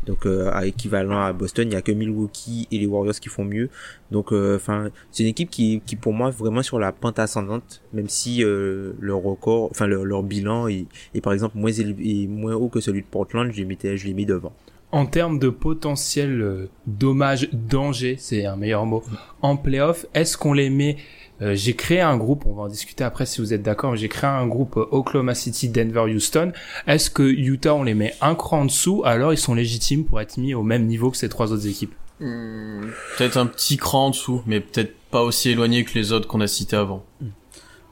donc 0.07 0.26
euh, 0.26 0.50
à 0.53 0.66
équivalent 0.66 1.20
à 1.22 1.32
Boston, 1.32 1.68
il 1.68 1.74
y 1.74 1.76
a 1.76 1.82
que 1.82 1.92
Milwaukee 1.92 2.68
et 2.70 2.78
les 2.78 2.86
Warriors 2.86 3.14
qui 3.14 3.28
font 3.28 3.44
mieux. 3.44 3.68
Donc 4.11 4.32
euh, 4.32 4.57
enfin, 4.57 4.88
c'est 5.11 5.22
une 5.22 5.28
équipe 5.28 5.50
qui 5.50 5.82
qui 5.84 5.96
pour 5.96 6.12
moi 6.12 6.30
vraiment 6.30 6.62
sur 6.62 6.78
la 6.78 6.92
pente 6.92 7.18
ascendante 7.18 7.82
même 7.92 8.09
si 8.09 8.44
euh, 8.44 8.92
leur 9.00 9.18
record, 9.18 9.68
enfin 9.70 9.86
leur, 9.86 10.05
leur 10.05 10.22
bilan 10.22 10.68
est, 10.68 10.86
est 11.14 11.20
par 11.20 11.32
exemple 11.32 11.57
moins 11.59 11.72
élevé, 11.72 12.26
moins 12.26 12.55
haut 12.55 12.68
que 12.68 12.80
celui 12.80 13.03
de 13.03 13.07
Portland, 13.07 13.50
je 13.53 13.59
les 13.59 13.64
mettais 13.64 13.96
je 13.96 14.09
mis 14.09 14.26
devant. 14.26 14.53
En 14.94 15.07
termes 15.07 15.38
de 15.38 15.48
potentiel 15.48 16.42
euh, 16.42 16.68
dommage, 16.86 17.48
danger, 17.53 18.16
c'est 18.18 18.44
un 18.44 18.57
meilleur 18.57 18.84
mot, 18.84 19.03
en 19.40 19.57
playoff, 19.57 20.05
est-ce 20.12 20.36
qu'on 20.36 20.53
les 20.53 20.68
met 20.68 20.98
euh, 21.43 21.55
J'ai 21.55 21.74
créé 21.74 22.01
un 22.01 22.16
groupe, 22.16 22.47
on 22.47 22.55
va 22.55 22.62
en 22.62 22.68
discuter 22.68 23.05
après 23.05 23.26
si 23.26 23.40
vous 23.40 23.53
êtes 23.53 23.62
d'accord, 23.62 23.93
mais 23.93 23.99
j'ai 23.99 24.09
créé 24.09 24.30
un 24.30 24.47
groupe 24.47 24.76
euh, 24.76 24.86
Oklahoma 24.90 25.34
City, 25.34 25.68
Denver, 25.68 26.12
Houston. 26.12 26.53
Est-ce 26.86 27.11
que 27.11 27.22
Utah, 27.22 27.74
on 27.74 27.82
les 27.82 27.95
met 27.95 28.14
un 28.20 28.34
cran 28.34 28.61
en 28.61 28.64
dessous, 28.66 29.03
alors 29.05 29.32
ils 29.32 29.38
sont 29.38 29.55
légitimes 29.55 30.05
pour 30.05 30.20
être 30.20 30.36
mis 30.38 30.55
au 30.55 30.62
même 30.62 30.86
niveau 30.86 31.11
que 31.11 31.16
ces 31.16 31.28
trois 31.28 31.53
autres 31.53 31.66
équipes? 31.66 31.95
Peut-être 32.18 33.36
un 33.36 33.47
petit 33.47 33.76
cran 33.76 34.07
en 34.07 34.11
dessous, 34.11 34.43
mais 34.47 34.61
peut-être 34.61 34.95
pas 35.11 35.22
aussi 35.22 35.51
éloigné 35.51 35.84
que 35.84 35.99
les 35.99 36.12
autres 36.12 36.28
qu'on 36.28 36.40
a 36.40 36.47
cités 36.47 36.76
avant. 36.76 37.05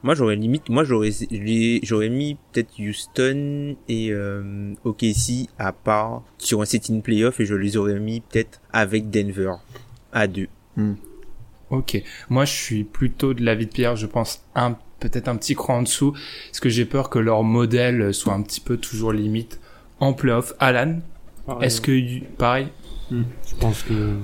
Moi 0.03 0.15
j'aurais 0.15 0.35
limite, 0.35 0.67
moi 0.69 0.83
j'aurais 0.83 2.09
mis 2.09 2.37
peut-être 2.51 2.71
Houston 2.79 3.75
et 3.87 4.11
euh, 4.11 4.73
OKC 4.83 5.47
à 5.59 5.73
part 5.73 6.23
sur 6.39 6.61
un 6.61 6.65
set-in 6.65 7.01
playoff 7.01 7.39
et 7.39 7.45
je 7.45 7.53
les 7.53 7.77
aurais 7.77 7.99
mis 7.99 8.21
peut-être 8.21 8.61
avec 8.73 9.11
Denver 9.11 9.51
à 10.11 10.25
deux. 10.25 10.47
Ok, 11.71 12.03
moi 12.29 12.45
je 12.45 12.53
suis 12.53 12.83
plutôt 12.83 13.33
de 13.33 13.43
l'avis 13.43 13.65
de 13.65 13.71
Pierre, 13.71 13.95
je 13.95 14.05
pense 14.05 14.43
un 14.55 14.77
peut-être 14.99 15.29
un 15.29 15.35
petit 15.35 15.55
cran 15.55 15.77
en 15.77 15.81
dessous, 15.81 16.11
parce 16.11 16.59
que 16.59 16.69
j'ai 16.69 16.85
peur 16.85 17.09
que 17.09 17.17
leur 17.17 17.41
modèle 17.43 18.13
soit 18.13 18.33
un 18.33 18.43
petit 18.43 18.59
peu 18.61 18.77
toujours 18.77 19.13
limite 19.13 19.59
en 19.99 20.13
playoff. 20.13 20.53
Alan, 20.59 20.99
est-ce 21.61 21.81
que 21.81 22.23
pareil? 22.37 22.67
Hmm. 23.09 23.23
Je 23.49 23.55
pense 23.55 23.81
que 23.81 24.17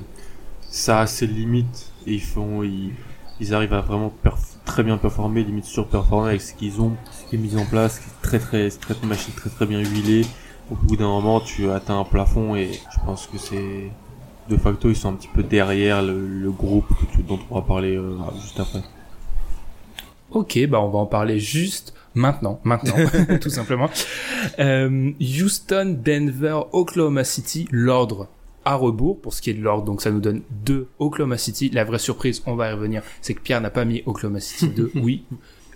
ça 0.62 1.00
a 1.00 1.08
ses 1.08 1.26
limites 1.26 1.92
et 2.06 2.14
ils 2.14 2.22
font, 2.22 2.62
ils, 2.62 2.92
ils 3.40 3.54
arrivent 3.56 3.74
à 3.74 3.82
vraiment 3.82 4.14
perf- 4.24 4.58
très 4.66 4.84
bien 4.84 4.98
performer, 4.98 5.44
limite 5.44 5.66
surperformer 5.66 6.30
avec 6.30 6.42
ce 6.42 6.54
qu'ils 6.54 6.80
ont, 6.80 6.96
ce 7.12 7.30
qui 7.30 7.36
est 7.38 7.40
mis 7.40 7.58
en 7.58 7.66
place, 7.66 8.00
qui 8.00 8.06
est 8.06 8.22
très 8.22 8.40
très, 8.40 8.70
très 8.70 8.94
une 9.02 9.10
machine 9.10 9.34
très 9.34 9.50
très 9.50 9.66
bien 9.66 9.80
huilée. 9.80 10.26
Au 10.70 10.76
bout 10.76 10.96
d'un 10.98 11.08
moment, 11.08 11.40
tu 11.40 11.70
atteins 11.72 12.00
un 12.00 12.04
plafond 12.04 12.56
et 12.56 12.72
je 12.74 13.00
pense 13.06 13.26
que 13.26 13.38
c'est 13.38 13.90
de 14.50 14.58
facto 14.58 14.90
ils 14.90 14.96
sont 14.96 15.10
un 15.10 15.14
petit 15.14 15.28
peu 15.34 15.44
derrière 15.44 16.02
le, 16.02 16.28
le 16.28 16.52
groupe 16.52 16.88
que 16.90 17.06
tu- 17.16 17.24
dont 17.24 17.40
on 17.50 17.56
va 17.56 17.62
parler 17.62 17.96
euh, 17.98 18.16
juste 18.42 18.60
après. 18.60 18.82
Ok, 20.32 20.60
bah 20.68 20.82
on 20.82 20.90
va 20.90 21.00
en 21.00 21.06
parler 21.06 21.40
juste 21.40 21.94
maintenant, 22.14 22.60
maintenant, 22.64 22.96
tout 23.42 23.50
simplement. 23.50 23.90
Euh, 24.60 25.12
Houston, 25.22 25.98
Denver, 26.04 26.60
Oklahoma 26.74 27.24
City, 27.24 27.68
l'ordre 27.72 28.28
à 28.66 28.76
rebours 28.76 29.22
pour 29.22 29.34
ce 29.34 29.42
qui 29.42 29.50
est 29.52 29.54
de 29.54 29.62
l'ordre, 29.64 29.86
donc 29.86 30.02
ça 30.02 30.12
nous 30.12 30.20
donne 30.20 30.42
deux 30.66 30.88
Oklahoma 31.00 31.38
City. 31.38 31.70
La 31.74 31.86
vraie 31.86 32.00
surprise, 32.00 32.44
on 32.46 32.56
va 32.56 32.70
y 32.70 32.74
revenir, 32.74 33.02
c'est 33.22 33.34
que 33.34 33.40
Pierre 33.40 33.62
n'a 33.62 33.70
pas 33.70 33.86
mis 33.86 34.04
Oklahoma 34.06 34.42
City 34.42 34.68
2, 34.68 34.92
oui. 34.96 35.24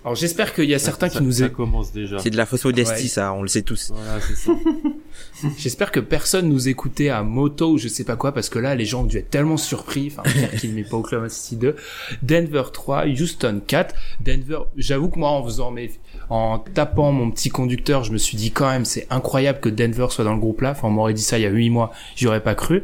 Alors 0.03 0.15
j'espère 0.15 0.53
qu'il 0.55 0.65
y 0.69 0.73
a 0.73 0.79
certains 0.79 1.09
ça, 1.09 1.19
qui 1.19 1.23
nous 1.23 1.31
ça 1.31 1.45
écoutent. 1.45 1.57
commence 1.57 1.91
déjà. 1.91 2.17
C'est 2.19 2.29
de 2.31 2.37
la 2.37 2.45
fausse 2.45 2.65
modestie 2.65 3.03
Ouais. 3.03 3.07
ça, 3.09 3.33
on 3.33 3.41
le 3.43 3.47
sait 3.47 3.61
tous. 3.61 3.91
Voilà, 3.93 4.19
c'est 4.19 4.35
ça. 4.35 4.51
J'espère 5.57 5.91
que 5.91 5.99
personne 5.99 6.49
nous 6.49 6.69
écoutait 6.69 7.09
à 7.09 7.23
moto 7.23 7.71
ou 7.73 7.77
je 7.77 7.87
sais 7.87 8.03
pas 8.03 8.15
quoi 8.15 8.31
parce 8.33 8.49
que 8.49 8.59
là 8.59 8.75
les 8.75 8.85
gens 8.85 9.01
ont 9.01 9.05
dû 9.05 9.17
être 9.17 9.29
tellement 9.29 9.57
surpris. 9.57 10.11
Enfin, 10.11 10.23
Pierre 10.29 10.55
qui 10.55 10.67
ne 10.69 10.73
met 10.73 10.83
pas 10.83 10.97
Oklahoma 10.97 11.29
City 11.29 11.55
2, 11.57 11.75
Denver 12.23 12.63
3, 12.73 13.05
Houston 13.07 13.61
4. 13.65 13.95
Denver, 14.21 14.59
j'avoue 14.75 15.09
que 15.09 15.19
moi 15.19 15.29
en 15.29 15.43
faisant 15.43 15.71
mes, 15.71 15.91
en 16.29 16.59
tapant 16.59 17.11
mon 17.11 17.29
petit 17.31 17.49
conducteur, 17.49 18.03
je 18.03 18.11
me 18.11 18.17
suis 18.17 18.37
dit 18.37 18.51
quand 18.51 18.69
même 18.69 18.85
c'est 18.85 19.05
incroyable 19.09 19.59
que 19.59 19.69
Denver 19.69 20.07
soit 20.09 20.23
dans 20.23 20.33
le 20.33 20.39
groupe 20.39 20.61
là. 20.61 20.71
Enfin, 20.71 20.87
on 20.87 20.91
m'aurait 20.91 21.13
dit 21.13 21.21
ça 21.23 21.37
il 21.37 21.43
y 21.43 21.47
a 21.47 21.49
8 21.51 21.69
mois, 21.69 21.91
j'y 22.15 22.27
aurais 22.27 22.41
pas 22.43 22.55
cru. 22.55 22.83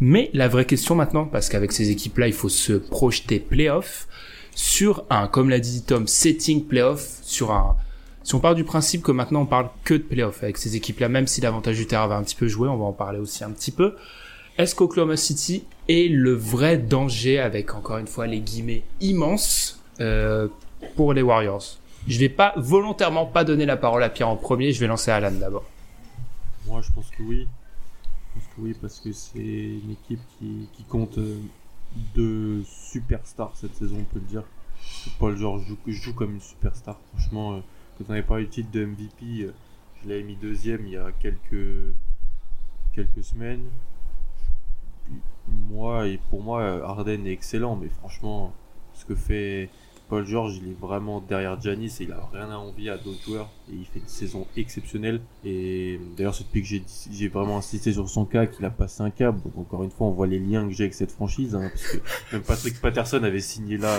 Mais 0.00 0.30
la 0.34 0.48
vraie 0.48 0.66
question 0.66 0.94
maintenant, 0.94 1.24
parce 1.26 1.48
qu'avec 1.48 1.72
ces 1.72 1.90
équipes 1.90 2.18
là, 2.18 2.26
il 2.26 2.34
faut 2.34 2.48
se 2.50 2.72
projeter 2.74 3.40
playoff 3.40 4.06
sur 4.54 5.04
un, 5.10 5.28
comme 5.28 5.50
l'a 5.50 5.60
dit 5.60 5.82
Tom, 5.82 6.06
setting 6.06 6.64
playoff 6.64 7.18
sur 7.22 7.52
un 7.52 7.76
si 8.22 8.34
on 8.34 8.40
part 8.40 8.54
du 8.54 8.64
principe 8.64 9.02
que 9.02 9.12
maintenant 9.12 9.42
on 9.42 9.46
parle 9.46 9.70
que 9.84 9.94
de 9.94 10.02
playoff 10.02 10.42
avec 10.42 10.58
ces 10.58 10.76
équipes-là, 10.76 11.08
même 11.08 11.26
si 11.26 11.40
l'avantage 11.40 11.76
du 11.76 11.86
terrain 11.86 12.06
va 12.06 12.16
un 12.16 12.22
petit 12.22 12.36
peu 12.36 12.48
jouer, 12.48 12.68
on 12.68 12.76
va 12.76 12.84
en 12.84 12.92
parler 12.92 13.18
aussi 13.18 13.44
un 13.44 13.50
petit 13.50 13.70
peu. 13.70 13.96
Est-ce 14.58 14.74
qu'Oklahoma 14.74 15.16
City 15.16 15.64
est 15.88 16.10
le 16.10 16.34
vrai 16.34 16.76
danger 16.76 17.38
avec 17.38 17.74
encore 17.74 17.96
une 17.96 18.06
fois 18.06 18.26
les 18.26 18.40
guillemets 18.40 18.82
immenses 19.00 19.80
euh, 20.00 20.48
pour 20.96 21.14
les 21.14 21.22
Warriors? 21.22 21.78
Je 22.06 22.18
vais 22.18 22.28
pas 22.28 22.52
volontairement 22.56 23.26
pas 23.26 23.44
donner 23.44 23.66
la 23.66 23.76
parole 23.76 24.02
à 24.02 24.10
Pierre 24.10 24.28
en 24.28 24.36
premier, 24.36 24.72
je 24.72 24.80
vais 24.80 24.86
lancer 24.86 25.10
Alan 25.10 25.30
d'abord. 25.32 25.64
Moi, 26.66 26.82
je 26.82 26.92
pense 26.92 27.08
que 27.10 27.22
oui. 27.22 27.48
Je 28.36 28.40
pense 28.40 28.48
que 28.54 28.60
oui, 28.60 28.74
parce 28.80 29.00
que 29.00 29.12
c'est 29.12 29.38
une 29.38 29.92
équipe 29.92 30.20
qui, 30.38 30.68
qui 30.74 30.84
compte 30.84 31.18
deux 32.14 32.62
superstars 32.64 33.56
cette 33.56 33.74
saison, 33.74 33.96
on 34.00 34.04
peut 34.04 34.20
le 34.20 34.26
dire. 34.26 34.44
Le 35.20 35.36
genre 35.36 35.58
joue, 35.58 35.78
joue 35.86 36.14
comme 36.14 36.34
une 36.34 36.40
superstar. 36.40 36.98
Franchement, 37.12 37.54
euh, 37.54 37.60
quand 37.98 38.04
on 38.08 38.12
avait 38.12 38.22
parlé 38.22 38.44
du 38.44 38.50
titre 38.50 38.70
de 38.70 38.84
MVP, 38.84 39.42
euh, 39.42 39.52
je 40.02 40.08
l'avais 40.08 40.22
mis 40.22 40.36
deuxième 40.36 40.86
il 40.86 40.92
y 40.92 40.96
a 40.96 41.12
quelques, 41.12 41.94
quelques 42.94 43.24
semaines. 43.24 43.64
Moi, 45.48 46.08
et 46.08 46.18
pour 46.30 46.42
moi, 46.42 46.62
Harden 46.84 47.26
est 47.26 47.32
excellent, 47.32 47.76
mais 47.76 47.88
franchement, 47.88 48.52
ce 48.94 49.04
que 49.04 49.14
fait 49.14 49.68
Paul 50.10 50.26
George, 50.26 50.60
il 50.60 50.72
est 50.72 50.80
vraiment 50.80 51.20
derrière 51.20 51.58
Giannis 51.60 51.98
et 52.00 52.02
il 52.02 52.12
a 52.12 52.28
rien 52.32 52.50
à 52.50 52.56
envier 52.56 52.90
à 52.90 52.98
d'autres 52.98 53.22
joueurs. 53.24 53.48
Et 53.70 53.76
il 53.76 53.86
fait 53.86 54.00
une 54.00 54.08
saison 54.08 54.44
exceptionnelle. 54.56 55.20
Et 55.44 56.00
d'ailleurs, 56.16 56.34
c'est 56.34 56.42
depuis 56.42 56.62
que 56.62 56.68
j'ai, 57.12 57.28
vraiment 57.28 57.58
insisté 57.58 57.92
sur 57.92 58.08
son 58.08 58.24
cas 58.24 58.46
qu'il 58.46 58.64
a 58.64 58.70
passé 58.70 59.04
un 59.04 59.10
câble. 59.10 59.40
Donc 59.42 59.56
encore 59.56 59.84
une 59.84 59.92
fois, 59.92 60.08
on 60.08 60.10
voit 60.10 60.26
les 60.26 60.40
liens 60.40 60.66
que 60.66 60.74
j'ai 60.74 60.84
avec 60.84 60.94
cette 60.94 61.12
franchise. 61.12 61.54
Hein, 61.54 61.70
parce 61.70 61.86
que 61.86 61.98
même 62.32 62.42
Patrick 62.42 62.80
Patterson 62.80 63.22
avait 63.22 63.40
signé 63.40 63.78
là. 63.78 63.96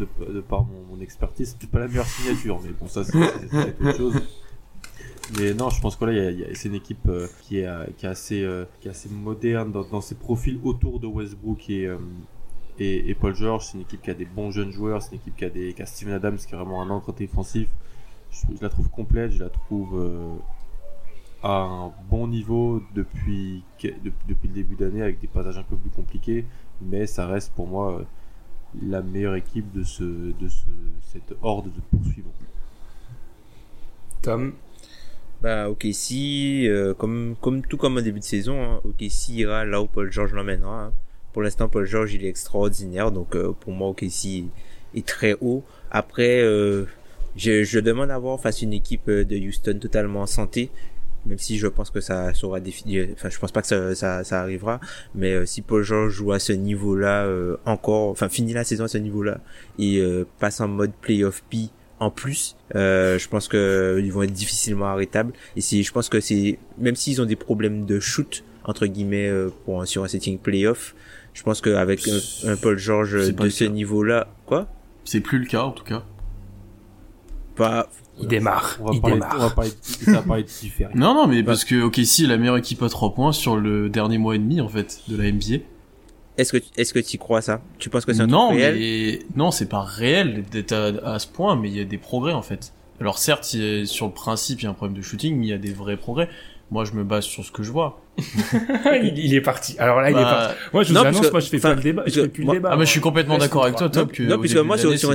euh, 0.00 0.32
De, 0.32 0.40
par 0.40 0.64
mon, 0.64 1.00
expertise, 1.00 1.50
c'était 1.50 1.70
pas 1.70 1.78
la 1.78 1.86
meilleure 1.86 2.06
signature, 2.06 2.60
mais 2.64 2.70
bon, 2.70 2.88
ça 2.88 3.04
c'est, 3.04 3.16
autre 3.16 3.96
chose. 3.96 4.14
Mais 5.38 5.54
non, 5.54 5.70
je 5.70 5.80
pense 5.80 5.94
que 5.94 6.04
là, 6.04 6.32
c'est 6.54 6.68
une 6.68 6.74
équipe 6.74 7.06
euh, 7.06 7.28
qui, 7.42 7.60
est, 7.60 7.66
euh, 7.68 7.84
qui, 7.96 8.06
est 8.06 8.88
assez, 8.90 9.08
moderne 9.08 9.70
dans, 9.70 10.00
ses 10.00 10.16
profils 10.16 10.58
autour 10.64 10.98
de 10.98 11.06
Westbrook 11.06 11.70
et, 11.70 11.88
et, 12.78 13.08
et 13.10 13.14
Paul 13.14 13.34
George. 13.34 13.66
C'est 13.66 13.74
une 13.74 13.82
équipe 13.82 14.02
qui 14.02 14.10
a 14.10 14.14
des 14.14 14.24
bons 14.24 14.50
jeunes 14.50 14.72
joueurs. 14.72 15.02
C'est 15.02 15.10
une 15.12 15.16
équipe 15.18 15.36
qui 15.36 15.44
a, 15.44 15.50
des, 15.50 15.72
qui 15.74 15.82
a 15.82 15.86
Steven 15.86 16.14
Adams 16.14 16.36
qui 16.36 16.52
est 16.54 16.56
vraiment 16.56 16.82
un 16.82 16.90
encre 16.90 17.12
défensif. 17.12 17.68
Je, 18.30 18.56
je 18.56 18.62
la 18.62 18.68
trouve 18.68 18.88
complète. 18.90 19.32
Je 19.32 19.42
la 19.42 19.50
trouve 19.50 19.98
euh, 20.00 20.34
à 21.42 21.62
un 21.62 21.92
bon 22.10 22.26
niveau 22.28 22.82
depuis, 22.94 23.62
de- 23.82 24.12
depuis 24.28 24.48
le 24.48 24.54
début 24.54 24.76
d'année 24.76 25.02
avec 25.02 25.20
des 25.20 25.26
passages 25.28 25.58
un 25.58 25.62
peu 25.62 25.76
plus 25.76 25.90
compliqués. 25.90 26.44
Mais 26.82 27.06
ça 27.06 27.26
reste 27.26 27.52
pour 27.54 27.66
moi 27.68 28.00
euh, 28.00 28.04
la 28.82 29.02
meilleure 29.02 29.36
équipe 29.36 29.72
de, 29.72 29.84
ce, 29.84 30.02
de 30.04 30.48
ce, 30.48 30.66
cette 31.12 31.34
horde 31.42 31.66
de 31.66 31.80
poursuivants. 31.96 32.30
Tom, 34.22 34.52
Bah, 35.42 35.68
ok, 35.70 35.86
si, 35.92 36.66
euh, 36.68 36.94
comme, 36.94 37.36
comme 37.40 37.62
tout 37.62 37.76
comme 37.76 37.96
au 37.98 38.00
début 38.00 38.20
de 38.20 38.24
saison, 38.24 38.62
hein, 38.62 38.80
ok, 38.84 39.04
si 39.10 39.34
ira 39.36 39.64
là 39.64 39.82
où 39.82 39.86
Paul 39.86 40.10
George 40.10 40.32
l'emmènera. 40.32 40.86
hein. 40.86 40.92
Pour 41.34 41.42
l'instant, 41.42 41.68
Paul 41.68 41.84
George, 41.84 42.14
il 42.14 42.24
est 42.24 42.28
extraordinaire, 42.28 43.10
donc 43.12 43.34
euh, 43.36 43.52
pour 43.60 43.72
moi, 43.72 43.88
ok, 43.88 44.04
si 44.08 44.46
est 44.94 45.04
très 45.04 45.36
haut. 45.42 45.62
Après, 45.90 46.40
euh, 46.40 46.84
je, 47.36 47.64
je 47.64 47.80
demande 47.80 48.10
à 48.10 48.18
voir 48.18 48.40
face 48.40 48.62
à 48.62 48.64
une 48.64 48.72
équipe 48.72 49.08
euh, 49.08 49.24
de 49.24 49.36
Houston 49.36 49.78
totalement 49.80 50.20
en 50.22 50.26
santé, 50.26 50.70
même 51.26 51.38
si 51.38 51.58
je 51.58 51.66
pense 51.66 51.90
que 51.90 52.00
ça 52.00 52.32
sera 52.34 52.60
défini. 52.60 53.00
Enfin, 53.14 53.30
je 53.30 53.38
pense 53.38 53.50
pas 53.50 53.60
que 53.62 53.66
ça, 53.66 53.94
ça, 53.96 54.22
ça 54.24 54.40
arrivera, 54.40 54.78
mais 55.14 55.32
euh, 55.34 55.44
si 55.44 55.60
Paul 55.60 55.82
George 55.82 56.12
joue 56.12 56.30
à 56.32 56.38
ce 56.38 56.52
niveau-là 56.52 57.24
euh, 57.24 57.56
encore, 57.66 58.10
enfin 58.10 58.28
finit 58.28 58.52
la 58.52 58.62
saison 58.62 58.84
à 58.84 58.88
ce 58.88 58.98
niveau-là 58.98 59.40
et 59.78 60.00
passe 60.38 60.60
en 60.60 60.68
mode 60.68 60.92
playoff 61.00 61.42
P 61.50 61.68
en 61.98 62.10
plus, 62.10 62.56
euh, 62.74 63.18
je 63.18 63.28
pense 63.28 63.48
que 63.48 64.00
ils 64.04 64.12
vont 64.12 64.22
être 64.22 64.32
difficilement 64.32 64.86
arrêtables. 64.86 65.32
Et 65.56 65.60
c'est, 65.60 65.82
je 65.82 65.90
pense 65.92 66.08
que 66.08 66.20
c'est, 66.20 66.58
même 66.78 66.94
s'ils 66.96 67.20
ont 67.22 67.24
des 67.24 67.36
problèmes 67.36 67.86
de 67.86 67.98
shoot 67.98 68.44
entre 68.64 68.86
guillemets 68.86 69.28
euh, 69.28 69.50
pour 69.64 69.80
un- 69.82 69.86
sur 69.86 70.04
un 70.04 70.08
setting 70.08 70.38
playoff, 70.38 70.94
je 71.34 71.42
pense 71.42 71.60
qu'avec 71.60 72.08
un, 72.08 72.52
un 72.52 72.56
Paul 72.56 72.78
George 72.78 73.12
de 73.32 73.48
ce 73.50 73.64
niveau-là, 73.64 74.28
quoi, 74.46 74.66
C'est 75.04 75.20
plus 75.20 75.38
le 75.38 75.46
cas 75.46 75.62
en 75.64 75.72
tout 75.72 75.84
cas. 75.84 76.02
pas, 77.56 77.88
il 78.20 78.28
démarre. 78.28 78.76
On 78.80 78.84
va 78.86 78.90
Il 78.94 79.00
parler, 79.00 79.14
démarre. 79.16 79.34
on 79.36 79.38
va 79.40 79.50
parler, 79.50 79.70
ça 79.82 80.12
va 80.12 80.22
parler 80.22 80.42
de. 80.44 80.98
Non, 80.98 81.14
non, 81.14 81.26
mais 81.26 81.42
parce 81.42 81.64
que 81.64 81.82
OKC 81.82 82.20
est 82.24 82.26
la 82.26 82.36
meilleure 82.38 82.56
équipe 82.56 82.82
à 82.82 82.88
3 82.88 83.14
points 83.14 83.32
sur 83.32 83.56
le 83.56 83.88
dernier 83.88 84.18
mois 84.18 84.34
et 84.36 84.38
demi 84.38 84.60
en 84.60 84.68
fait 84.68 85.00
de 85.08 85.16
la 85.16 85.30
NBA. 85.30 85.62
est-ce 86.38 86.52
que, 86.56 86.62
est-ce 86.76 86.92
que 86.94 86.98
tu 87.00 87.18
crois 87.18 87.42
ça? 87.42 87.60
Tu 87.78 87.90
penses 87.90 88.04
que 88.04 88.12
c'est 88.12 88.22
un 88.22 88.26
non, 88.26 88.48
truc 88.48 88.60
réel? 88.60 88.76
mais 88.78 89.18
non, 89.36 89.50
c'est 89.50 89.68
pas 89.68 89.82
réel 89.82 90.44
d'être 90.50 90.72
à, 90.72 91.14
à 91.14 91.18
ce 91.18 91.26
point, 91.26 91.56
mais 91.56 91.68
il 91.68 91.76
y 91.76 91.80
a 91.80 91.84
des 91.84 91.98
progrès 91.98 92.32
en 92.32 92.42
fait. 92.42 92.72
Alors 93.00 93.18
certes, 93.18 93.56
a- 93.56 93.84
sur 93.86 94.06
le 94.06 94.12
principe, 94.12 94.60
il 94.60 94.64
y 94.64 94.66
a 94.66 94.70
un 94.70 94.74
problème 94.74 94.96
de 94.96 95.02
shooting, 95.02 95.36
mais 95.36 95.46
il 95.46 95.50
y 95.50 95.52
a 95.52 95.58
des 95.58 95.72
vrais 95.72 95.96
progrès. 95.96 96.28
Moi, 96.74 96.84
je 96.84 96.90
me 96.94 97.04
base 97.04 97.22
sur 97.22 97.44
ce 97.44 97.52
que 97.52 97.62
je 97.62 97.70
vois. 97.70 98.00
il, 98.18 99.16
il 99.16 99.32
est 99.32 99.40
parti. 99.40 99.76
Alors 99.78 100.00
là, 100.00 100.10
il 100.10 100.16
est 100.16 100.20
Bah, 100.20 100.48
parti. 100.48 100.54
Moi, 100.72 100.82
je 100.82 100.88
vous 100.88 100.94
non, 100.96 101.00
annonce, 101.02 101.20
que- 101.28 101.30
moi, 101.30 101.38
je 101.38 101.46
fais 101.46 101.60
pas 101.60 101.72
le 101.74 101.80
débat. 101.80 102.02
Je 102.06 102.14
que 102.16 102.20
fais 102.22 102.28
plus 102.28 102.42
le 102.44 102.50
débat. 102.50 102.70
Ah, 102.72 102.76
mais 102.76 102.84
je 102.84 102.90
suis 102.90 103.00
complètement 103.00 103.38
d'accord 103.38 103.62
avec 103.62 103.76
toi. 103.76 103.88
Top. 103.88 104.10
Que 104.10 104.24
Non, 104.24 104.34
au 104.34 104.38
puisque 104.40 104.56
moi 104.56 104.76
sur, 104.76 104.98
sur 104.98 105.10
un, 105.10 105.14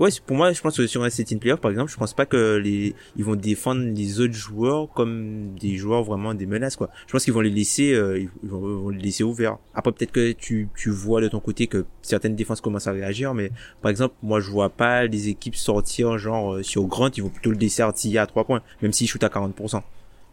ouais, 0.00 0.10
c'est- 0.10 0.20
pour 0.24 0.36
moi, 0.36 0.52
je 0.52 0.60
pense 0.60 0.76
que 0.76 0.88
sur 0.88 1.04
un 1.04 1.08
setting 1.10 1.38
playoff, 1.38 1.60
par 1.60 1.70
exemple, 1.70 1.92
je 1.92 1.96
pense 1.96 2.14
pas 2.14 2.26
que 2.26 2.56
les, 2.56 2.96
ils 3.16 3.24
vont 3.24 3.36
défendre 3.36 3.82
les 3.94 4.18
autres 4.18 4.32
joueurs 4.34 4.88
comme 4.92 5.54
des 5.60 5.76
joueurs 5.76 6.02
vraiment 6.02 6.34
des 6.34 6.46
menaces, 6.46 6.74
quoi. 6.74 6.90
Je 7.06 7.12
pense 7.12 7.22
qu'ils 7.22 7.32
vont 7.32 7.42
les 7.42 7.50
laisser, 7.50 7.92
euh, 7.94 8.18
ils 8.18 8.48
vont, 8.48 8.58
ils 8.68 8.82
vont 8.82 8.88
les 8.88 8.98
laisser 9.02 9.22
ouverts. 9.22 9.58
Après, 9.76 9.92
peut-être 9.92 10.10
que 10.10 10.32
tu, 10.32 10.68
tu 10.76 10.90
vois 10.90 11.20
de 11.20 11.28
ton 11.28 11.38
côté 11.38 11.68
que 11.68 11.84
certaines 12.02 12.34
défenses 12.34 12.60
commencent 12.60 12.88
à 12.88 12.92
réagir, 12.92 13.34
mais 13.34 13.52
par 13.82 13.92
exemple, 13.92 14.16
moi, 14.24 14.40
je 14.40 14.50
vois 14.50 14.70
pas 14.70 15.04
les 15.06 15.28
équipes 15.28 15.54
sortir, 15.54 16.18
genre, 16.18 16.54
euh, 16.54 16.62
sur 16.64 16.82
Grant, 16.86 17.10
ils 17.16 17.22
vont 17.22 17.28
plutôt 17.28 17.52
le 17.52 17.58
laisser 17.58 17.82
artiller 17.82 18.18
à 18.18 18.26
3 18.26 18.42
points, 18.42 18.62
même 18.82 18.92
s'ils 18.92 19.06
shootent 19.08 19.22
à 19.22 19.28
40%. 19.28 19.80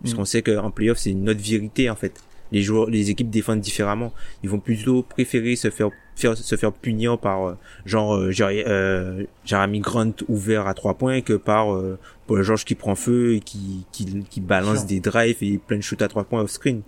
Puisqu'on 0.02 0.22
Mm. 0.24 0.26
sait 0.26 0.42
qu'en 0.42 0.72
playoff, 0.72 0.98
c'est 0.98 1.12
une 1.12 1.30
autre 1.30 1.42
vérité, 1.42 1.90
en 1.90 1.96
fait. 1.96 2.22
Les 2.52 2.62
joueurs, 2.62 2.90
les 2.90 3.10
équipes 3.10 3.30
défendent 3.30 3.62
différemment. 3.62 4.14
Ils 4.44 4.50
vont 4.50 4.60
plutôt 4.60 5.02
préférer 5.02 5.56
se 5.56 5.72
faire, 5.72 5.90
faire 6.16 6.38
se 6.38 6.56
faire 6.56 6.72
punir 6.72 7.18
par, 7.18 7.48
euh, 7.48 7.54
genre 7.86 8.16
euh, 8.16 8.32
euh, 8.40 9.24
Jeremy 9.46 9.80
Grant 9.80 10.12
ouvert 10.30 10.68
à 10.68 10.74
trois 10.76 10.94
points 10.94 11.22
que 11.22 11.34
par 11.34 11.74
euh, 11.74 11.98
Paul 12.28 12.44
George 12.44 12.64
qui 12.64 12.76
prend 12.76 12.94
feu 12.96 13.34
et 13.36 13.40
qui 13.40 13.84
qui, 13.92 14.24
qui 14.30 14.42
balance 14.42 14.86
des 14.86 15.00
drives 15.00 15.38
et 15.42 15.58
plein 15.58 15.78
de 15.78 15.82
shoots 15.82 16.02
à 16.04 16.08
trois 16.08 16.24
points 16.24 16.42
off 16.42 16.52
screen. 16.52 16.82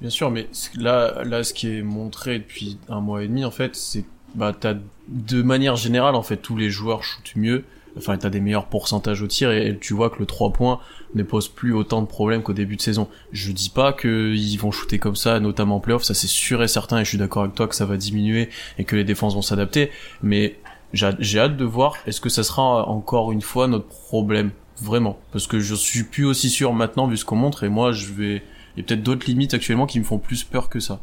Bien 0.00 0.10
sûr, 0.10 0.30
mais 0.30 0.48
là, 0.76 1.22
là, 1.24 1.44
ce 1.44 1.52
qui 1.54 1.68
est 1.78 1.82
montré 1.82 2.38
depuis 2.38 2.78
un 2.88 3.00
mois 3.00 3.22
et 3.22 3.28
demi, 3.28 3.44
en 3.44 3.50
fait, 3.50 3.76
c'est 3.76 4.04
bah 4.34 4.52
t'as 4.58 4.74
de 5.08 5.42
manière 5.42 5.76
générale, 5.76 6.14
en 6.14 6.22
fait, 6.22 6.38
tous 6.38 6.56
les 6.56 6.70
joueurs 6.70 7.04
shootent 7.04 7.36
mieux. 7.36 7.62
Enfin, 7.96 8.16
t'as 8.18 8.30
des 8.30 8.40
meilleurs 8.40 8.66
pourcentages 8.66 9.22
au 9.22 9.26
tir 9.26 9.52
et 9.52 9.78
tu 9.80 9.94
vois 9.94 10.10
que 10.10 10.18
le 10.18 10.26
3 10.26 10.52
points 10.52 10.80
ne 11.14 11.22
pose 11.22 11.48
plus 11.48 11.72
autant 11.72 12.02
de 12.02 12.06
problèmes 12.06 12.42
qu'au 12.42 12.52
début 12.52 12.76
de 12.76 12.82
saison. 12.82 13.08
Je 13.32 13.52
dis 13.52 13.70
pas 13.70 13.92
qu'ils 13.92 14.58
vont 14.58 14.70
shooter 14.70 14.98
comme 14.98 15.16
ça, 15.16 15.38
notamment 15.38 15.76
en 15.76 15.80
playoff, 15.80 16.02
ça 16.02 16.14
c'est 16.14 16.26
sûr 16.26 16.62
et 16.62 16.68
certain, 16.68 16.98
et 16.98 17.04
je 17.04 17.10
suis 17.10 17.18
d'accord 17.18 17.42
avec 17.44 17.54
toi 17.54 17.68
que 17.68 17.74
ça 17.74 17.86
va 17.86 17.96
diminuer 17.96 18.48
et 18.78 18.84
que 18.84 18.96
les 18.96 19.04
défenses 19.04 19.34
vont 19.34 19.42
s'adapter. 19.42 19.90
Mais 20.22 20.58
j'ai 20.92 21.38
hâte 21.38 21.56
de 21.56 21.64
voir, 21.64 21.96
est-ce 22.06 22.20
que 22.20 22.28
ça 22.28 22.42
sera 22.42 22.88
encore 22.88 23.32
une 23.32 23.42
fois 23.42 23.68
notre 23.68 23.86
problème 23.86 24.50
Vraiment. 24.82 25.18
Parce 25.30 25.46
que 25.46 25.60
je 25.60 25.74
suis 25.76 26.02
plus 26.02 26.24
aussi 26.24 26.50
sûr 26.50 26.72
maintenant 26.72 27.06
vu 27.06 27.16
ce 27.16 27.24
qu'on 27.24 27.36
montre 27.36 27.62
et 27.64 27.68
moi 27.68 27.92
je 27.92 28.12
vais... 28.12 28.42
Il 28.76 28.80
y 28.80 28.82
a 28.82 28.86
peut-être 28.86 29.04
d'autres 29.04 29.26
limites 29.26 29.54
actuellement 29.54 29.86
qui 29.86 30.00
me 30.00 30.04
font 30.04 30.18
plus 30.18 30.42
peur 30.42 30.68
que 30.68 30.80
ça. 30.80 31.00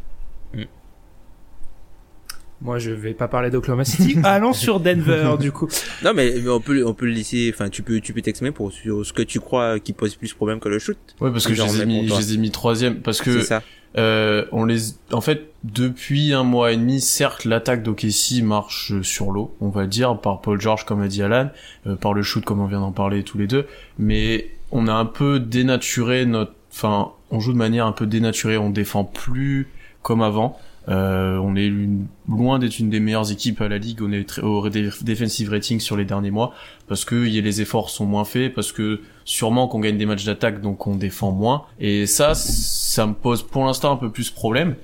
Moi, 2.61 2.77
je 2.77 2.91
vais 2.91 3.13
pas 3.13 3.27
parler 3.27 3.49
d'Oklahoma 3.49 3.85
City. 3.85 4.17
Allons 4.23 4.53
sur 4.53 4.79
Denver, 4.79 5.35
du 5.39 5.51
coup. 5.51 5.67
Non 6.03 6.11
mais, 6.13 6.33
mais 6.43 6.49
on 6.49 6.59
peut 6.59 6.83
on 6.85 6.93
peut 6.93 7.05
le 7.07 7.11
laisser. 7.13 7.51
Enfin, 7.53 7.69
tu 7.69 7.81
peux 7.81 7.99
tu 7.99 8.13
peux 8.13 8.21
t'exprimer 8.21 8.51
pour 8.51 8.71
sur 8.71 9.03
ce 9.05 9.13
que 9.13 9.23
tu 9.23 9.39
crois 9.39 9.79
qui 9.79 9.93
pose 9.93 10.15
plus 10.15 10.33
problème 10.33 10.59
que 10.59 10.69
le 10.69 10.77
shoot. 10.77 10.97
Ouais, 11.19 11.31
parce 11.31 11.47
que 11.47 11.53
je 11.55 11.63
les 11.63 11.81
ai 11.81 11.85
mis, 11.85 12.07
je 12.07 12.15
les 12.15 12.33
ai 12.35 12.37
mis 12.37 12.51
troisième, 12.51 13.01
parce 13.01 13.19
que 13.21 13.41
ça. 13.41 13.63
euh, 13.97 14.45
on 14.51 14.65
les, 14.65 14.93
en 15.11 15.21
fait, 15.21 15.51
depuis 15.63 16.33
un 16.33 16.43
mois 16.43 16.71
et 16.71 16.77
demi, 16.77 17.01
certes, 17.01 17.45
l'attaque 17.45 17.81
d'OKC 17.81 18.41
marche 18.43 18.93
sur 19.01 19.31
l'eau, 19.31 19.55
on 19.59 19.69
va 19.69 19.87
dire, 19.87 20.17
par 20.19 20.41
Paul 20.41 20.61
George, 20.61 20.85
comme 20.85 21.01
l'a 21.01 21.07
dit 21.07 21.23
Alan, 21.23 21.49
euh, 21.87 21.95
par 21.95 22.13
le 22.13 22.21
shoot, 22.21 22.45
comme 22.45 22.59
on 22.61 22.67
vient 22.67 22.79
d'en 22.81 22.91
parler 22.91 23.23
tous 23.23 23.37
les 23.39 23.47
deux, 23.47 23.65
mais 23.97 24.49
on 24.71 24.87
a 24.87 24.93
un 24.93 25.05
peu 25.05 25.39
dénaturé 25.39 26.25
notre, 26.25 26.53
enfin, 26.71 27.11
on 27.31 27.39
joue 27.39 27.53
de 27.53 27.57
manière 27.57 27.85
un 27.87 27.91
peu 27.91 28.05
dénaturée, 28.05 28.57
on 28.57 28.69
défend 28.69 29.03
plus 29.03 29.67
comme 30.03 30.21
avant. 30.21 30.59
Euh, 30.89 31.37
on 31.37 31.55
est 31.55 31.67
une- 31.67 32.07
loin 32.27 32.57
d'être 32.57 32.79
une 32.79 32.89
des 32.89 32.99
meilleures 32.99 33.31
équipes 33.31 33.61
à 33.61 33.67
la 33.67 33.77
ligue. 33.77 34.01
On 34.01 34.11
est 34.11 34.39
au 34.39 34.67
def- 34.69 35.03
defensive 35.03 35.49
rating 35.51 35.79
sur 35.79 35.95
les 35.95 36.05
derniers 36.05 36.31
mois 36.31 36.53
parce 36.87 37.05
que 37.05 37.27
y 37.27 37.39
les 37.41 37.61
efforts 37.61 37.89
sont 37.91 38.05
moins 38.05 38.25
faits, 38.25 38.53
parce 38.55 38.71
que 38.71 39.01
sûrement 39.23 39.67
qu'on 39.67 39.79
gagne 39.79 39.97
des 39.97 40.05
matchs 40.07 40.25
d'attaque, 40.25 40.59
donc 40.61 40.87
on 40.87 40.95
défend 40.95 41.31
moins. 41.31 41.63
Et 41.79 42.07
ça, 42.07 42.33
ça 42.33 43.05
me 43.05 43.13
pose 43.13 43.43
pour 43.43 43.63
l'instant 43.65 43.91
un 43.93 43.97
peu 43.97 44.09
plus 44.09 44.31
problème. 44.31 44.75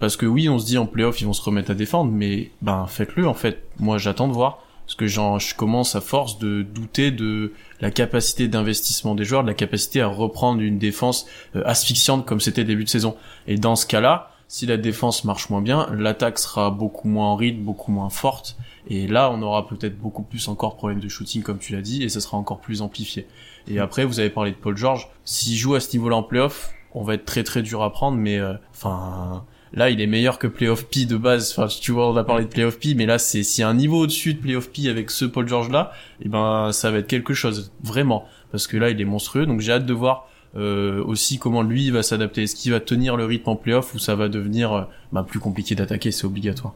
Parce 0.00 0.16
que 0.16 0.26
oui, 0.26 0.48
on 0.48 0.58
se 0.58 0.66
dit 0.66 0.76
en 0.76 0.86
playoff, 0.86 1.20
ils 1.20 1.24
vont 1.24 1.32
se 1.32 1.42
remettre 1.42 1.70
à 1.70 1.74
défendre, 1.74 2.10
mais 2.10 2.50
ben 2.60 2.86
faites-le 2.88 3.26
en 3.28 3.34
fait. 3.34 3.62
Moi, 3.78 3.96
j'attends 3.98 4.26
de 4.28 4.32
voir. 4.32 4.58
Parce 4.86 4.96
que 4.96 5.06
j'en, 5.06 5.38
je 5.38 5.54
commence 5.54 5.96
à 5.96 6.02
force 6.02 6.38
de 6.38 6.60
douter 6.60 7.10
de 7.10 7.52
la 7.80 7.90
capacité 7.90 8.48
d'investissement 8.48 9.14
des 9.14 9.24
joueurs, 9.24 9.42
de 9.42 9.48
la 9.48 9.54
capacité 9.54 10.02
à 10.02 10.08
reprendre 10.08 10.60
une 10.60 10.76
défense 10.78 11.24
euh, 11.56 11.62
asphyxiante 11.64 12.26
comme 12.26 12.38
c'était 12.40 12.64
début 12.64 12.84
de 12.84 12.90
saison. 12.90 13.16
Et 13.46 13.56
dans 13.56 13.76
ce 13.76 13.86
cas-là, 13.86 14.30
si 14.54 14.66
la 14.66 14.76
défense 14.76 15.24
marche 15.24 15.50
moins 15.50 15.62
bien, 15.62 15.88
l'attaque 15.98 16.38
sera 16.38 16.70
beaucoup 16.70 17.08
moins 17.08 17.26
en 17.26 17.34
rythme, 17.34 17.62
beaucoup 17.62 17.90
moins 17.90 18.08
forte. 18.08 18.56
Et 18.86 19.08
là, 19.08 19.28
on 19.32 19.42
aura 19.42 19.66
peut-être 19.66 19.98
beaucoup 19.98 20.22
plus 20.22 20.46
encore 20.46 20.76
problème 20.76 21.00
de 21.00 21.08
shooting, 21.08 21.42
comme 21.42 21.58
tu 21.58 21.72
l'as 21.72 21.80
dit, 21.80 22.04
et 22.04 22.08
ça 22.08 22.20
sera 22.20 22.36
encore 22.36 22.60
plus 22.60 22.80
amplifié. 22.80 23.26
Et 23.66 23.80
après, 23.80 24.04
vous 24.04 24.20
avez 24.20 24.30
parlé 24.30 24.52
de 24.52 24.56
Paul 24.56 24.76
George. 24.76 25.08
S'il 25.24 25.56
joue 25.56 25.74
à 25.74 25.80
ce 25.80 25.90
niveau-là 25.94 26.14
en 26.14 26.22
playoff, 26.22 26.72
on 26.92 27.02
va 27.02 27.14
être 27.14 27.24
très 27.24 27.42
très 27.42 27.62
dur 27.62 27.82
à 27.82 27.90
prendre, 27.90 28.16
mais 28.16 28.38
euh, 28.38 28.54
enfin. 28.70 29.44
là, 29.72 29.90
il 29.90 30.00
est 30.00 30.06
meilleur 30.06 30.38
que 30.38 30.46
Playoff 30.46 30.86
P 30.86 31.04
de 31.04 31.16
base. 31.16 31.50
Enfin, 31.50 31.66
tu 31.66 31.90
vois, 31.90 32.08
on 32.08 32.16
a 32.16 32.22
parlé 32.22 32.44
de 32.44 32.48
Playoff 32.48 32.78
P, 32.78 32.94
mais 32.94 33.06
là, 33.06 33.18
c'est 33.18 33.60
a 33.60 33.68
un 33.68 33.74
niveau 33.74 34.02
au-dessus 34.02 34.34
de 34.34 34.38
Playoff 34.38 34.70
P 34.70 34.88
avec 34.88 35.10
ce 35.10 35.24
Paul 35.24 35.48
George 35.48 35.68
là, 35.68 35.90
et 36.24 36.28
ben, 36.28 36.70
ça 36.70 36.92
va 36.92 36.98
être 36.98 37.08
quelque 37.08 37.34
chose, 37.34 37.72
vraiment, 37.82 38.24
parce 38.52 38.68
que 38.68 38.76
là, 38.76 38.90
il 38.90 39.00
est 39.00 39.04
monstrueux. 39.04 39.46
Donc, 39.46 39.62
j'ai 39.62 39.72
hâte 39.72 39.86
de 39.86 39.92
voir 39.92 40.28
euh, 40.56 41.02
aussi 41.04 41.38
comment 41.38 41.62
lui 41.62 41.90
va 41.90 42.02
s'adapter? 42.02 42.42
Est-ce 42.44 42.54
qu'il 42.56 42.72
va 42.72 42.80
tenir 42.80 43.16
le 43.16 43.24
rythme 43.24 43.50
en 43.50 43.56
playoff 43.56 43.94
ou 43.94 43.98
ça 43.98 44.14
va 44.14 44.28
devenir 44.28 44.72
euh, 44.72 44.82
bah, 45.12 45.24
plus 45.28 45.40
compliqué 45.40 45.74
d'attaquer, 45.74 46.10
c'est 46.12 46.24
obligatoire. 46.26 46.74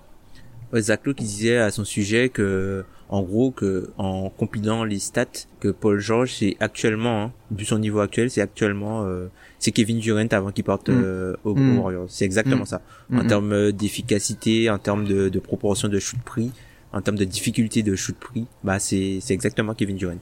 Ouais, 0.73 0.83
Zach 0.83 1.01
Lowe 1.07 1.15
qui 1.15 1.25
disait 1.25 1.57
à 1.57 1.71
son 1.71 1.85
sujet 1.85 2.29
que, 2.29 2.85
en 3.09 3.23
gros, 3.23 3.51
que 3.51 3.91
en 3.97 4.29
compilant 4.29 4.85
les 4.85 4.99
stats, 4.99 5.25
que 5.61 5.69
Paul 5.69 5.99
George, 5.99 6.35
c'est 6.35 6.57
actuellement, 6.61 7.23
hein, 7.25 7.33
vu 7.51 7.65
son 7.65 7.79
niveau 7.79 8.01
actuel, 8.01 8.31
c'est 8.31 8.43
actuellement, 8.43 9.05
euh, 9.07 9.29
c'est 9.59 9.71
Kevin 9.73 9.99
Durant 9.99 10.27
avant 10.31 10.51
qu'il 10.51 10.65
parte 10.65 10.91
Mm. 10.91 11.01
euh, 11.03 11.37
aux, 11.45 11.55
Mm. 11.55 11.79
aux 11.79 11.83
Warriors. 11.83 12.07
C'est 12.09 12.27
exactement 12.27 12.65
Mm. 12.65 12.67
ça. 12.67 12.83
En 13.11 13.23
Mhm. 13.23 13.27
termes 13.29 13.73
d'efficacité, 13.73 14.69
en 14.69 14.79
termes 14.79 15.05
de, 15.07 15.31
de 15.31 15.39
proportion 15.39 15.89
de 15.89 15.99
shoot 15.99 16.21
pris, 16.23 16.51
en 16.93 17.01
termes 17.01 17.17
de 17.17 17.25
difficulté 17.25 17.83
de 17.83 17.95
shoot 17.97 18.17
pris, 18.19 18.45
bah 18.63 18.79
c'est 18.79 19.19
c'est 19.23 19.33
exactement 19.35 19.73
Kevin 19.75 19.97
Durant. 19.97 20.19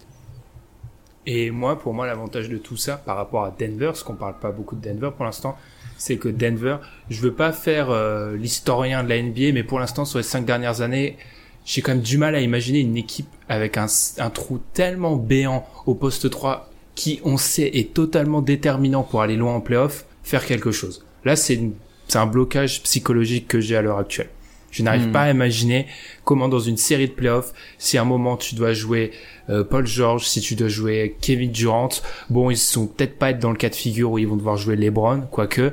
Et 1.27 1.51
moi, 1.51 1.78
pour 1.78 1.93
moi, 1.93 2.07
l'avantage 2.07 2.48
de 2.48 2.57
tout 2.57 2.77
ça 2.77 2.97
par 2.97 3.16
rapport 3.16 3.44
à 3.44 3.55
Denver, 3.59 3.86
parce 3.86 4.03
qu'on 4.03 4.15
parle 4.15 4.39
pas 4.39 4.53
beaucoup 4.53 4.77
de 4.77 4.89
Denver 4.89 5.11
pour 5.15 5.24
l'instant, 5.24 5.57
c'est 5.98 6.16
que 6.16 6.28
Denver, 6.28 6.77
je 7.11 7.20
veux 7.20 7.32
pas 7.32 7.53
faire 7.53 7.90
euh, 7.90 8.36
l'historien 8.36 9.03
de 9.03 9.09
la 9.09 9.20
NBA, 9.20 9.53
mais 9.53 9.62
pour 9.62 9.81
l'instant, 9.81 10.05
sur 10.05 10.19
les 10.19 10.24
cinq 10.24 10.44
dernières 10.44 10.82
années, 10.82 11.16
j'ai 11.65 11.82
quand 11.82 11.93
même 11.93 12.03
du 12.03 12.19
mal 12.19 12.35
à 12.35 12.40
imaginer 12.40 12.81
une 12.81 12.97
équipe 12.97 13.28
avec 13.48 13.77
un, 13.77 13.86
un 14.19 14.31
trou 14.31 14.61
tellement 14.73 15.16
béant 15.16 15.66
au 15.86 15.94
poste 15.94 16.31
3 16.31 16.70
qui, 16.94 17.20
on 17.24 17.36
sait, 17.36 17.70
est 17.74 17.93
totalement 17.93 18.40
déterminant 18.40 19.03
pour 19.03 19.20
aller 19.20 19.36
loin 19.36 19.55
en 19.55 19.61
playoff, 19.61 20.07
faire 20.23 20.47
quelque 20.47 20.70
chose. 20.70 21.05
Là, 21.24 21.35
c'est 21.35 21.61
c'est 22.09 22.19
un 22.19 22.27
blocage 22.27 22.82
psychologique 22.82 23.48
que 23.48 23.61
j'ai 23.61 23.77
à 23.77 23.82
l'heure 23.82 23.98
actuelle. 23.98 24.28
Je 24.77 24.82
n'arrive 24.82 25.09
Hmm. 25.09 25.12
pas 25.12 25.23
à 25.23 25.31
imaginer 25.31 25.86
comment 26.24 26.48
dans 26.48 26.59
une 26.61 26.77
série 26.77 27.09
de 27.09 27.12
playoffs, 27.12 27.53
si 27.78 27.97
à 27.98 28.03
un 28.03 28.05
moment 28.05 28.36
tu 28.36 28.55
dois 28.55 28.73
jouer 28.73 29.12
euh, 29.48 29.65
Paul 29.65 29.86
George, 29.86 30.27
si 30.27 30.40
tu 30.40 30.55
dois 30.55 30.69
jouer 30.69 31.16
Kevin 31.20 31.51
Durant, 31.51 31.89
bon 32.31 32.51
ils 32.51 32.57
sont 32.57 32.86
peut-être 32.86 33.19
pas 33.19 33.31
être 33.31 33.39
dans 33.39 33.51
le 33.51 33.57
cas 33.57 33.69
de 33.70 33.74
figure 33.74 34.11
où 34.11 34.19
ils 34.19 34.27
vont 34.28 34.36
devoir 34.36 34.57
jouer 34.57 34.77
LeBron, 34.77 35.23
quoique. 35.31 35.61
Euh, 35.62 35.73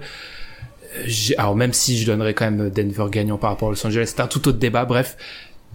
Alors 1.38 1.55
même 1.55 1.73
si 1.73 1.97
je 1.97 2.05
donnerais 2.05 2.34
quand 2.34 2.49
même 2.49 2.69
Denver 2.69 3.05
gagnant 3.11 3.38
par 3.38 3.49
rapport 3.49 3.69
à 3.69 3.71
Los 3.71 3.85
Angeles, 3.85 4.13
c'est 4.15 4.21
un 4.21 4.27
tout 4.27 4.47
autre 4.47 4.59
débat. 4.59 4.85
Bref, 4.85 5.17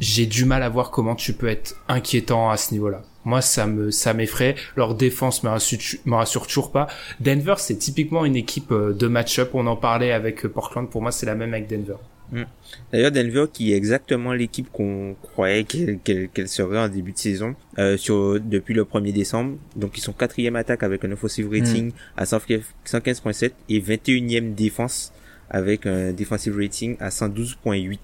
j'ai 0.00 0.26
du 0.26 0.44
mal 0.44 0.62
à 0.62 0.68
voir 0.68 0.90
comment 0.90 1.16
tu 1.16 1.32
peux 1.32 1.48
être 1.48 1.74
inquiétant 1.88 2.50
à 2.50 2.56
ce 2.56 2.72
niveau-là. 2.72 3.02
Moi, 3.24 3.40
ça 3.42 3.66
me, 3.66 3.90
ça 3.90 4.14
m'effraie. 4.14 4.54
Leur 4.76 4.94
défense 4.94 5.42
me 5.42 5.50
rassure, 5.50 5.78
me 6.06 6.14
rassure 6.14 6.46
toujours 6.46 6.70
pas. 6.70 6.86
Denver, 7.20 7.54
c'est 7.58 7.76
typiquement 7.76 8.24
une 8.24 8.36
équipe 8.36 8.70
euh, 8.72 8.94
de 8.94 9.06
match-up. 9.08 9.50
On 9.54 9.66
en 9.66 9.76
parlait 9.76 10.12
avec 10.12 10.46
Portland. 10.46 10.88
Pour 10.88 11.02
moi, 11.02 11.10
c'est 11.10 11.26
la 11.26 11.34
même 11.34 11.52
avec 11.52 11.68
Denver. 11.68 11.96
D'ailleurs, 12.92 13.12
Denver, 13.12 13.46
qui 13.52 13.72
est 13.72 13.76
exactement 13.76 14.32
l'équipe 14.32 14.70
qu'on 14.70 15.16
croyait 15.22 15.64
qu'elle 15.64 16.48
serait 16.48 16.78
en 16.78 16.88
début 16.88 17.12
de 17.12 17.18
saison, 17.18 17.54
euh, 17.78 17.96
sur, 17.96 18.40
depuis 18.40 18.74
le 18.74 18.84
1er 18.84 19.12
décembre. 19.12 19.56
Donc, 19.76 19.96
ils 19.96 20.00
sont 20.00 20.12
quatrième 20.12 20.56
attaque 20.56 20.82
avec 20.82 21.04
un 21.04 21.12
offensive 21.12 21.48
rating 21.50 21.92
à 22.16 22.26
115 22.26 22.60
115.7 22.86 23.52
et 23.68 23.80
21e 23.80 24.54
défense 24.54 25.12
avec 25.50 25.86
un 25.86 26.12
defensive 26.12 26.56
rating 26.56 26.96
à 27.00 27.08
112.8. 27.08 27.98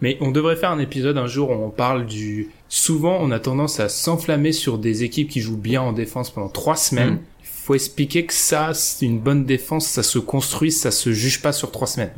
Mais 0.00 0.16
on 0.20 0.30
devrait 0.30 0.56
faire 0.56 0.70
un 0.70 0.78
épisode 0.78 1.18
un 1.18 1.26
jour 1.26 1.50
où 1.50 1.54
on 1.54 1.70
parle 1.70 2.06
du. 2.06 2.48
Souvent, 2.68 3.18
on 3.20 3.30
a 3.30 3.38
tendance 3.38 3.80
à 3.80 3.88
s'enflammer 3.88 4.52
sur 4.52 4.78
des 4.78 5.04
équipes 5.04 5.28
qui 5.28 5.40
jouent 5.40 5.58
bien 5.58 5.82
en 5.82 5.92
défense 5.92 6.30
pendant 6.30 6.48
trois 6.48 6.76
semaines. 6.76 7.14
Mm. 7.14 7.20
Il 7.42 7.48
faut 7.48 7.74
expliquer 7.74 8.24
que 8.24 8.32
ça, 8.32 8.72
une 9.02 9.20
bonne 9.20 9.44
défense, 9.44 9.86
ça 9.86 10.02
se 10.02 10.18
construit, 10.18 10.72
ça 10.72 10.90
se 10.90 11.12
juge 11.12 11.42
pas 11.42 11.52
sur 11.52 11.70
trois 11.70 11.86
semaines. 11.86 12.12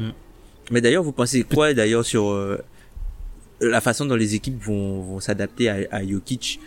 Mais 0.73 0.81
d'ailleurs, 0.81 1.05
vous 1.05 1.13
pensez 1.13 1.45
quoi 1.45 1.73
d'ailleurs 1.75 2.05
sur 2.05 2.31
euh, 2.31 2.59
la 3.61 3.81
façon 3.81 4.05
dont 4.07 4.17
les 4.17 4.35
équipes 4.35 4.61
vont, 4.61 5.01
vont 5.03 5.21
s'adapter 5.21 5.69
à, 5.69 5.77
à 5.93 6.05
Jokic? 6.05 6.59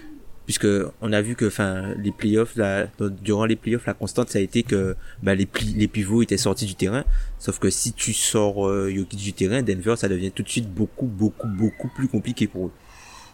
Puisque 0.45 0.67
on 1.01 1.11
a 1.11 1.23
vu 1.23 1.33
que 1.35 1.45
enfin 1.47 1.95
les 1.97 2.11
playoffs 2.11 2.55
là 2.55 2.85
durant 3.23 3.45
les 3.45 3.55
playoffs 3.55 3.87
la 3.87 3.95
constante 3.95 4.29
ça 4.29 4.37
a 4.37 4.41
été 4.43 4.61
que 4.61 4.95
bah, 5.23 5.33
les 5.33 5.47
pli- 5.47 5.73
les 5.75 5.87
pivots 5.87 6.21
étaient 6.21 6.37
sortis 6.37 6.67
du 6.67 6.75
terrain 6.75 7.03
sauf 7.39 7.57
que 7.57 7.71
si 7.71 7.93
tu 7.93 8.13
sors 8.13 8.67
euh, 8.67 8.93
Jokic 8.95 9.19
du 9.19 9.33
terrain 9.33 9.63
Denver 9.63 9.95
ça 9.97 10.07
devient 10.07 10.29
tout 10.29 10.43
de 10.43 10.47
suite 10.49 10.69
beaucoup 10.71 11.07
beaucoup 11.07 11.47
beaucoup 11.47 11.87
plus 11.95 12.07
compliqué 12.07 12.45
pour 12.45 12.67
eux. 12.67 12.71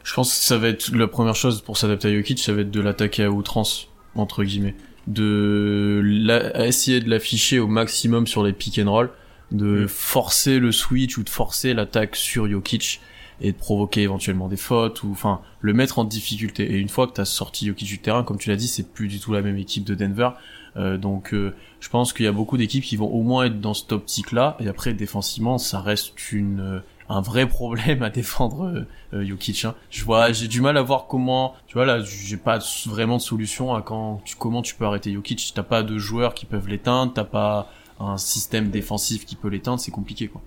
Je 0.05 0.13
pense 0.13 0.29
que 0.39 0.45
ça 0.45 0.57
va 0.57 0.69
être 0.69 0.95
la 0.95 1.07
première 1.09 1.35
chose 1.35 1.61
pour 1.61 1.77
s'adapter 1.77 2.07
à 2.07 2.13
Jokic, 2.15 2.39
ça 2.39 2.53
va 2.53 2.61
être 2.61 2.71
de 2.71 2.79
l'attaquer 2.79 3.25
à 3.25 3.29
outrance, 3.31 3.89
entre 4.15 4.45
guillemets. 4.45 4.75
De 5.05 6.01
la- 6.01 6.65
essayer 6.65 7.01
de 7.01 7.09
l'afficher 7.09 7.59
au 7.59 7.67
maximum 7.67 8.25
sur 8.25 8.41
les 8.41 8.53
pick 8.53 8.79
and 8.79 8.89
roll, 8.89 9.09
de 9.51 9.85
forcer 9.87 10.59
le 10.59 10.71
switch 10.71 11.17
ou 11.17 11.23
de 11.23 11.29
forcer 11.29 11.73
l'attaque 11.73 12.15
sur 12.15 12.49
Jokic 12.49 13.01
et 13.41 13.51
de 13.51 13.57
provoquer 13.57 14.01
éventuellement 14.01 14.47
des 14.47 14.57
fautes 14.57 15.03
ou 15.03 15.11
enfin 15.11 15.41
le 15.59 15.73
mettre 15.73 15.99
en 15.99 16.03
difficulté. 16.03 16.71
Et 16.71 16.77
une 16.77 16.89
fois 16.89 17.07
que 17.07 17.13
tu 17.13 17.21
as 17.21 17.25
sorti 17.25 17.65
Jokic 17.67 17.87
du 17.87 17.99
terrain, 17.99 18.23
comme 18.23 18.37
tu 18.37 18.49
l'as 18.49 18.55
dit, 18.55 18.67
c'est 18.67 18.91
plus 18.91 19.07
du 19.07 19.19
tout 19.19 19.33
la 19.33 19.41
même 19.41 19.57
équipe 19.57 19.83
de 19.83 19.95
Denver. 19.95 20.29
Euh, 20.77 20.97
donc 20.97 21.33
euh, 21.33 21.53
je 21.81 21.89
pense 21.89 22.13
qu'il 22.13 22.23
y 22.23 22.27
a 22.29 22.31
beaucoup 22.31 22.55
d'équipes 22.57 22.83
qui 22.83 22.95
vont 22.95 23.09
au 23.09 23.23
moins 23.23 23.45
être 23.45 23.59
dans 23.59 23.73
cette 23.73 23.91
optique-là. 23.91 24.57
Et 24.59 24.67
après 24.67 24.93
défensivement, 24.93 25.57
ça 25.57 25.81
reste 25.81 26.31
une 26.31 26.59
euh, 26.59 26.79
un 27.09 27.21
vrai 27.21 27.45
problème 27.49 28.03
à 28.03 28.09
défendre 28.09 28.85
Jokic. 29.11 29.65
Hein. 29.65 29.75
Je 29.89 30.05
vois, 30.05 30.31
j'ai 30.31 30.47
du 30.47 30.61
mal 30.61 30.77
à 30.77 30.81
voir 30.81 31.07
comment. 31.07 31.55
Tu 31.67 31.73
vois 31.73 31.85
là, 31.85 32.01
j'ai 32.01 32.37
pas 32.37 32.59
vraiment 32.85 33.17
de 33.17 33.21
solution 33.21 33.73
à 33.73 33.81
quand 33.81 34.21
tu 34.23 34.35
comment 34.35 34.61
tu 34.61 34.75
peux 34.75 34.85
arrêter 34.85 35.11
Jokic. 35.11 35.51
T'as 35.53 35.63
pas 35.63 35.83
de 35.83 35.97
joueurs 35.97 36.35
qui 36.35 36.45
peuvent 36.45 36.69
l'éteindre. 36.69 37.11
T'as 37.13 37.25
pas 37.25 37.69
un 38.01 38.17
système 38.17 38.69
défensif 38.69 39.25
qui 39.25 39.35
peut 39.35 39.49
l'éteindre. 39.49 39.79
C'est 39.79 39.91
compliqué 39.91 40.27
quoi. 40.27 40.41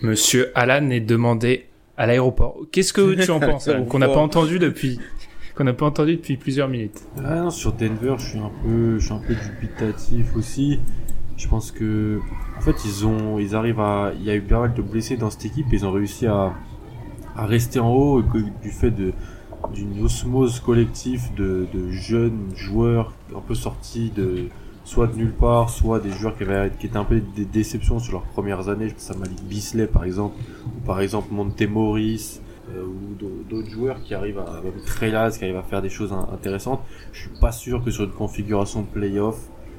Monsieur 0.00 0.50
Alan 0.54 0.88
est 0.90 1.00
demandé 1.00 1.66
à 1.96 2.06
l'aéroport. 2.06 2.56
Qu'est-ce 2.70 2.92
que 2.92 3.22
tu 3.22 3.30
en 3.30 3.40
penses 3.40 3.68
Qu'on 3.88 3.98
n'a 3.98 4.08
pas 4.08 4.20
entendu 4.20 4.58
depuis, 4.58 4.98
qu'on 5.54 5.64
n'a 5.64 5.74
pas 5.74 5.86
entendu 5.86 6.16
depuis 6.16 6.36
plusieurs 6.36 6.68
minutes? 6.68 7.02
Ah 7.18 7.36
non, 7.36 7.50
sur 7.50 7.72
Denver, 7.72 8.14
je 8.18 8.26
suis 8.26 8.38
un 8.38 8.50
peu, 8.64 8.98
je 8.98 9.04
suis 9.04 9.14
un 9.14 9.18
peu 9.20 9.34
dubitatif 9.34 10.34
aussi. 10.36 10.80
Je 11.36 11.48
pense 11.48 11.72
que, 11.72 12.20
en 12.56 12.60
fait, 12.60 12.76
ils 12.84 13.06
ont, 13.06 13.38
ils 13.38 13.54
arrivent 13.54 13.80
à, 13.80 14.12
il 14.16 14.24
y 14.24 14.30
a 14.30 14.34
eu 14.34 14.42
pas 14.42 14.60
mal 14.60 14.74
de 14.74 14.82
blessés 14.82 15.16
dans 15.16 15.30
cette 15.30 15.46
équipe, 15.46 15.72
et 15.72 15.76
ils 15.76 15.86
ont 15.86 15.92
réussi 15.92 16.26
à, 16.26 16.54
à 17.36 17.46
rester 17.46 17.80
en 17.80 17.90
haut 17.90 18.20
et 18.20 18.24
que, 18.24 18.38
du 18.62 18.70
fait 18.70 18.90
de, 18.90 19.12
d'une 19.74 20.04
osmose 20.04 20.60
collective 20.60 21.34
de, 21.36 21.66
de 21.72 21.90
jeunes 21.90 22.50
joueurs 22.54 23.14
un 23.34 23.40
peu 23.40 23.54
sortis 23.54 24.10
de, 24.14 24.48
soit 24.92 25.06
de 25.06 25.16
nulle 25.16 25.32
part, 25.32 25.70
soit 25.70 26.00
des 26.00 26.10
joueurs 26.10 26.36
qui 26.36 26.42
avaient, 26.44 26.70
qui 26.78 26.86
étaient 26.86 26.96
un 26.98 27.04
peu 27.04 27.20
des 27.34 27.44
déceptions 27.46 27.98
sur 27.98 28.12
leurs 28.12 28.22
premières 28.24 28.68
années. 28.68 28.88
Je 28.88 28.94
pense 28.94 29.10
à 29.10 29.14
Malik 29.16 29.42
Bisley, 29.44 29.86
par 29.86 30.04
exemple, 30.04 30.36
ou 30.66 30.80
par 30.86 31.00
exemple 31.00 31.28
Monte 31.32 31.62
Morris, 31.62 32.40
euh, 32.70 32.84
ou 32.84 33.14
d'au- 33.18 33.42
d'autres 33.48 33.70
joueurs 33.70 34.02
qui 34.02 34.14
arrivent 34.14 34.38
à, 34.38 34.60
même 34.62 34.74
qui 34.84 35.44
arrivent 35.44 35.56
à 35.56 35.62
faire 35.62 35.80
des 35.82 35.88
choses 35.88 36.12
in- 36.12 36.28
intéressantes. 36.32 36.80
Je 37.12 37.20
suis 37.22 37.40
pas 37.40 37.52
sûr 37.52 37.82
que 37.82 37.90
sur 37.90 38.04
une 38.04 38.10
configuration 38.10 38.82
de 38.82 38.86
playoff, 38.86 39.38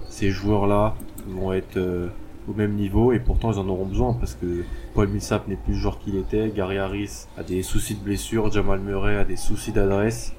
ces 0.09 0.29
joueurs-là 0.31 0.95
vont 1.27 1.53
être 1.53 1.77
euh, 1.77 2.07
au 2.49 2.53
même 2.53 2.73
niveau 2.73 3.13
et 3.13 3.19
pourtant 3.19 3.51
ils 3.53 3.59
en 3.59 3.67
auront 3.69 3.85
besoin 3.85 4.13
parce 4.13 4.33
que 4.35 4.63
Paul 4.95 5.07
Millsap 5.09 5.47
n'est 5.47 5.55
plus 5.55 5.73
le 5.73 5.79
joueur 5.79 5.99
qu'il 5.99 6.15
était, 6.17 6.49
Gary 6.55 6.77
Harris 6.77 7.27
a 7.37 7.43
des 7.43 7.61
soucis 7.63 7.95
de 7.95 8.03
blessure, 8.03 8.51
Jamal 8.51 8.79
Murray 8.79 9.15
a 9.17 9.23
des 9.23 9.37
soucis 9.37 9.71
d'adresse 9.71 10.33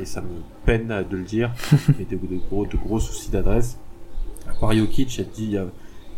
et 0.00 0.04
ça 0.04 0.20
me 0.22 0.28
peine 0.64 0.88
de 1.10 1.16
le 1.16 1.22
dire, 1.24 1.50
mais 1.98 2.04
de, 2.04 2.16
de 2.16 2.36
gros, 2.48 2.64
de 2.66 2.76
gros 2.76 2.98
soucis 3.00 3.30
d'adresse. 3.30 3.78
À 4.48 4.54
part 4.54 4.72
Jokic, 4.72 5.16
il 5.18 5.28
dit 5.30 5.44
il 5.44 5.50
y 5.52 5.58
a, 5.58 5.66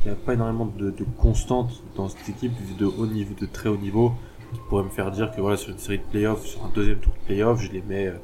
il 0.05 0.09
y 0.09 0.11
a 0.11 0.15
pas 0.15 0.35
énormément 0.35 0.67
de, 0.67 0.91
de 0.91 1.05
constante 1.19 1.83
dans 1.97 2.09
cette 2.09 2.29
équipe 2.29 2.53
de 2.79 2.87
haut 2.87 3.07
niveau, 3.07 3.35
de 3.41 3.47
très 3.47 3.69
haut 3.69 3.77
niveau 3.77 4.13
qui 4.53 4.61
pourrait 4.69 4.85
me 4.85 4.91
faire 4.91 5.11
dire 5.11 5.31
que 5.35 5.41
voilà 5.41 5.57
sur 5.57 5.71
une 5.73 5.79
série 5.79 5.99
de 5.99 6.05
playoffs, 6.05 6.45
sur 6.47 6.65
un 6.65 6.71
deuxième 6.75 6.99
tour 6.99 7.13
de 7.21 7.27
playoffs, 7.27 7.61
je 7.63 7.73
les 7.73 7.83
mets, 7.83 8.07
euh, 8.07 8.15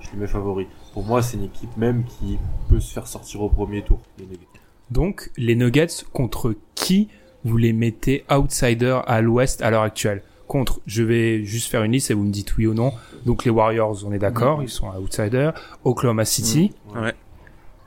je 0.00 0.10
les 0.12 0.18
mets 0.18 0.26
favoris. 0.26 0.66
Pour 0.92 1.04
moi, 1.04 1.22
c'est 1.22 1.36
une 1.36 1.44
équipe 1.44 1.76
même 1.76 2.04
qui 2.04 2.38
peut 2.68 2.80
se 2.80 2.92
faire 2.92 3.06
sortir 3.06 3.42
au 3.42 3.48
premier 3.48 3.82
tour. 3.82 4.00
les 4.18 4.24
Nuggets. 4.26 4.46
Donc, 4.90 5.30
les 5.36 5.54
Nuggets 5.54 5.86
contre 6.12 6.54
qui 6.74 7.08
vous 7.44 7.56
les 7.56 7.72
mettez 7.72 8.24
outsider 8.30 8.98
à 9.06 9.20
l'Ouest 9.20 9.62
à 9.62 9.70
l'heure 9.70 9.82
actuelle? 9.82 10.22
Contre, 10.48 10.80
je 10.86 11.02
vais 11.02 11.44
juste 11.44 11.70
faire 11.70 11.82
une 11.84 11.92
liste 11.92 12.10
et 12.10 12.14
vous 12.14 12.24
me 12.24 12.32
dites 12.32 12.56
oui 12.56 12.66
ou 12.66 12.74
non. 12.74 12.92
Donc 13.26 13.44
les 13.44 13.50
Warriors, 13.50 14.02
on 14.06 14.12
est 14.12 14.18
d'accord, 14.18 14.62
ils 14.62 14.68
sont 14.70 14.88
outsider. 14.88 15.50
Oklahoma 15.84 16.24
City, 16.24 16.72
Ouais. 16.94 17.14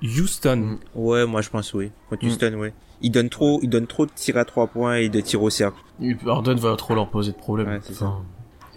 Houston, 0.03 0.55
Mm. 0.57 0.79
Ouais, 0.95 1.25
moi 1.25 1.41
je 1.41 1.49
pense 1.49 1.73
oui. 1.73 1.91
Contre 2.09 2.25
Mm. 2.25 2.27
Houston, 2.27 2.53
ouais. 2.55 2.73
Ils 3.01 3.11
donnent 3.11 3.29
trop, 3.29 3.59
ils 3.63 3.69
donnent 3.69 3.87
trop 3.87 4.05
de 4.05 4.11
tirs 4.13 4.37
à 4.37 4.45
trois 4.45 4.67
points 4.67 4.95
et 4.97 5.09
de 5.09 5.21
tirs 5.21 5.41
au 5.41 5.49
cercle. 5.49 5.77
Harden 6.25 6.55
va 6.55 6.75
trop 6.75 6.93
leur 6.95 7.09
poser 7.09 7.31
de 7.31 7.37
problèmes. 7.37 7.67
Ouais, 7.67 7.79
c'est 7.83 7.93
Enfin, 7.93 8.21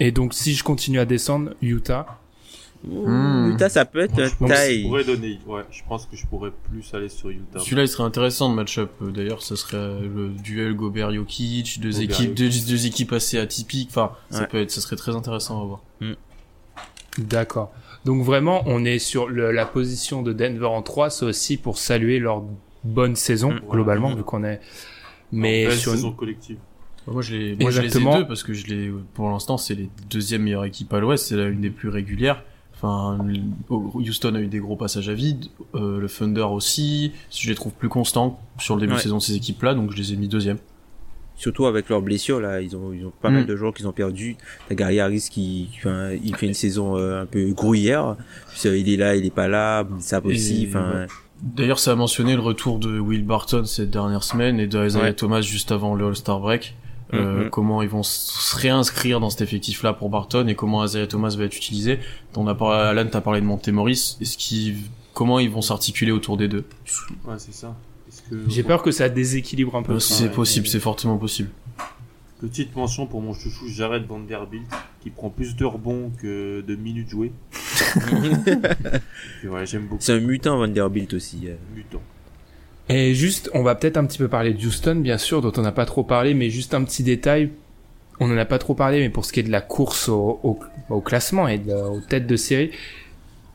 et 0.01 0.12
donc 0.12 0.34
si 0.34 0.55
je 0.55 0.64
continue 0.64 0.98
à 0.98 1.05
descendre, 1.05 1.51
Utah. 1.62 2.06
Hmm. 2.86 3.52
Utah, 3.52 3.70
ça 3.70 3.86
peut 3.86 4.01
être 4.01 4.12
Moi, 4.14 4.26
je 4.26 4.34
pense 4.34 4.38
que 4.51 4.55
je 4.55 4.60
taille. 4.60 4.82
pourrais 4.82 5.05
donner, 5.05 5.38
ouais, 5.46 5.62
je 5.70 5.80
pense 5.88 6.05
que 6.05 6.16
je 6.16 6.26
pourrais 6.26 6.51
plus 6.70 6.92
aller 6.92 7.09
sur 7.09 7.30
Utah. 7.30 7.59
Celui-là, 7.59 7.82
il 7.82 7.88
serait 7.88 8.02
intéressant 8.02 8.51
de 8.51 8.55
match-up. 8.55 8.90
Euh, 9.01 9.10
D'ailleurs, 9.10 9.42
ça 9.42 9.56
serait 9.56 9.78
euh, 9.78 10.01
le 10.02 10.28
duel 10.28 10.74
Gobert-Jokic, 10.74 11.80
deux 11.80 11.90
Gobert, 11.92 12.02
équipes, 12.02 12.34
deux, 12.34 12.51
deux 12.51 12.86
équipes 12.86 13.12
assez 13.14 13.38
atypiques. 13.38 13.88
Enfin, 13.90 14.12
ça 14.28 14.40
Ouais. 14.40 14.46
peut 14.48 14.60
être, 14.60 14.70
ça 14.70 14.82
serait 14.82 14.96
très 14.96 15.16
intéressant 15.16 15.62
à 15.62 15.64
voir. 15.64 15.80
D'accord. 17.18 17.72
Donc 18.05 18.22
vraiment, 18.22 18.62
on 18.66 18.85
est 18.85 18.98
sur 18.98 19.28
le- 19.28 19.51
la 19.52 19.64
position 19.66 20.22
de 20.22 20.32
Denver 20.32 20.66
en 20.66 20.82
3, 20.82 21.10
c'est 21.10 21.24
aussi 21.24 21.56
pour 21.56 21.78
saluer 21.78 22.18
leur 22.18 22.43
bonne 22.85 23.16
saison, 23.16 23.52
Mm. 23.52 23.60
globalement, 23.70 24.14
vu 24.14 24.22
qu'on 24.22 24.44
est... 24.44 24.60
Mais 25.32 25.70
sur 25.70 25.93
saison 25.93 26.12
collective. 26.12 26.59
Moi, 27.06 27.22
je 27.22 27.35
les, 27.35 27.56
moi, 27.56 27.70
je 27.70 27.78
les 27.81 27.85
ai 27.85 27.86
Exactement. 27.89 28.18
deux 28.18 28.26
parce 28.26 28.43
que 28.43 28.52
je 28.55 28.66
les, 28.66 28.90
pour 29.14 29.28
l'instant, 29.31 29.56
c'est 29.59 29.74
les 29.74 29.89
deuxièmes 30.10 30.43
meilleures 30.43 30.64
équipes 30.64 30.93
à 30.94 31.01
l'Ouest. 31.01 31.26
C'est 31.26 31.36
la 31.36 31.44
une 31.48 31.60
des 31.60 31.70
plus 31.70 31.89
régulières. 31.89 32.43
Enfin, 32.74 33.18
Houston 33.70 34.35
a 34.35 34.40
eu 34.40 34.47
des 34.47 34.59
gros 34.59 34.76
passages 34.76 35.09
à 35.09 35.14
vide, 35.14 35.47
euh, 35.74 35.98
le 36.01 36.09
Thunder 36.09 36.43
aussi. 36.43 37.12
Je 37.31 37.48
les 37.48 37.55
trouve 37.55 37.72
plus 37.72 37.89
constants 37.89 38.40
sur 38.59 38.74
le 38.74 38.81
début 38.82 38.94
de 38.94 38.98
saison 38.98 39.16
de 39.18 39.22
ces 39.22 39.35
équipes-là, 39.36 39.74
donc 39.74 39.90
je 39.93 39.97
les 39.97 40.12
ai 40.12 40.16
mis 40.16 40.28
deuxième. 40.28 40.59
Surtout 41.36 41.66
avec 41.66 41.89
leurs 41.89 42.01
blessures 42.02 42.40
là, 42.40 42.61
ils 42.61 42.77
ont 42.77 42.93
ils 42.93 43.05
ont 43.05 43.12
pas 43.20 43.28
Mm. 43.31 43.35
mal 43.35 43.47
de 43.47 43.56
joueurs 43.56 43.74
qu'ils 43.74 43.89
ont 43.89 43.93
perdu. 43.93 44.36
T'as 44.69 44.74
Gary 44.77 45.01
Harris 45.01 45.28
qui, 45.31 45.69
un- 45.85 46.12
il 46.12 46.35
fait 46.36 46.47
une 46.47 46.55
saison 46.55 46.97
euh, 46.97 47.23
un 47.23 47.27
peu 47.27 47.44
grouillère. 47.52 48.16
Puis, 48.52 48.69
euh, 48.69 48.77
il 48.78 48.89
est 48.89 48.97
là, 48.97 49.16
il 49.16 49.27
est 49.27 49.31
pas 49.35 49.48
là, 49.48 49.85
ça 49.98 50.20
aussi. 50.24 50.66
Enfin, 50.69 50.90
bah, 50.93 51.06
D'ailleurs, 51.43 51.78
ça 51.81 51.93
a 51.93 51.94
mentionné 51.97 52.35
le 52.36 52.40
retour 52.40 52.78
de 52.78 52.98
Will 52.98 53.24
Barton 53.24 53.65
cette 53.65 53.90
dernière 53.90 54.23
semaine 54.23 54.61
et 54.61 54.66
d'Isaiah 54.66 55.02
Ouais. 55.02 55.12
Thomas 55.12 55.40
juste 55.43 55.73
avant 55.73 55.94
le 55.94 56.06
All-Star 56.06 56.39
break. 56.40 56.77
euh, 57.12 57.44
Mhm. 57.44 57.51
comment 57.51 57.82
ils 57.82 57.89
vont 57.89 58.02
se 58.02 58.56
réinscrire 58.56 59.20
dans 59.20 59.28
cet 59.31 59.43
effectif-là 59.43 59.93
pour 59.93 60.09
Barton 60.09 60.47
et 60.48 60.55
comment 60.55 60.85
Isaiah 60.85 61.06
Thomas 61.06 61.35
va 61.39 61.44
être 61.44 61.55
utilisé. 61.56 61.98
On 62.35 62.47
a 62.48 62.55
parlé, 62.55 62.89
Alan, 62.98 63.06
t'as 63.11 63.20
parlé 63.20 63.40
de 63.40 63.47
Montemoris. 63.47 64.16
Est-ce 64.20 64.36
qu'ils, 64.39 64.77
comment 65.12 65.39
ils 65.39 65.51
vont 65.51 65.61
s'articuler 65.61 66.11
autour 66.12 66.36
des 66.39 66.48
deux? 66.48 66.65
Ouais, 67.27 67.35
c'est 67.36 67.52
ça. 67.55 67.77
Que- 68.30 68.48
J'ai 68.48 68.62
peur 68.62 68.82
que 68.82 68.90
ça 68.90 69.09
déséquilibre 69.09 69.76
un 69.76 69.82
peu. 69.82 69.94
Euh, 69.94 69.98
C'est 70.01 70.30
possible, 70.30 70.66
c'est 70.66 70.80
fortement 70.80 71.18
possible. 71.18 71.51
Petite 72.40 72.74
mention 72.76 73.06
pour 73.06 73.22
mon 73.22 73.32
chouchou 73.32 73.68
Jared 73.68 74.05
Vanderbilt, 74.06 74.64
qui 75.02 75.10
prend 75.10 75.30
plus 75.30 75.56
de 75.56 75.64
rebonds 75.64 76.10
que 76.20 76.60
de 76.66 76.74
minutes 76.76 77.09
jouées. 77.09 77.32
Et 79.42 79.46
voilà, 79.46 79.64
j'aime 79.64 79.82
beaucoup. 79.86 80.02
C'est 80.02 80.12
un 80.12 80.20
mutant 80.20 80.56
Vanderbilt 80.59 81.14
aussi. 81.14 81.42
euh. 81.48 81.55
Mutant. 81.74 82.02
Et 82.88 83.14
juste, 83.14 83.51
on 83.55 83.62
va 83.62 83.74
peut-être 83.74 83.96
un 83.96 84.05
petit 84.05 84.18
peu 84.18 84.28
parler 84.28 84.52
de 84.52 84.66
Houston, 84.66 84.96
bien 84.96 85.16
sûr, 85.16 85.40
dont 85.40 85.52
on 85.56 85.62
n'a 85.62 85.72
pas 85.72 85.86
trop 85.86 86.05
parlé, 86.05 86.34
mais 86.34 86.51
juste 86.51 86.74
un 86.74 86.84
petit 86.84 87.02
détail. 87.02 87.51
On 88.20 88.30
en 88.30 88.36
a 88.36 88.44
pas 88.44 88.59
trop 88.59 88.74
parlé, 88.74 89.01
mais 89.01 89.09
pour 89.09 89.24
ce 89.24 89.32
qui 89.32 89.40
est 89.40 89.44
de 89.44 89.51
la 89.51 89.60
course 89.62 90.09
au, 90.09 90.38
au, 90.42 90.60
au 90.90 91.01
classement 91.01 91.48
et 91.48 91.59
de, 91.59 91.72
aux 91.72 92.01
têtes 92.01 92.26
de 92.26 92.36
série, 92.36 92.70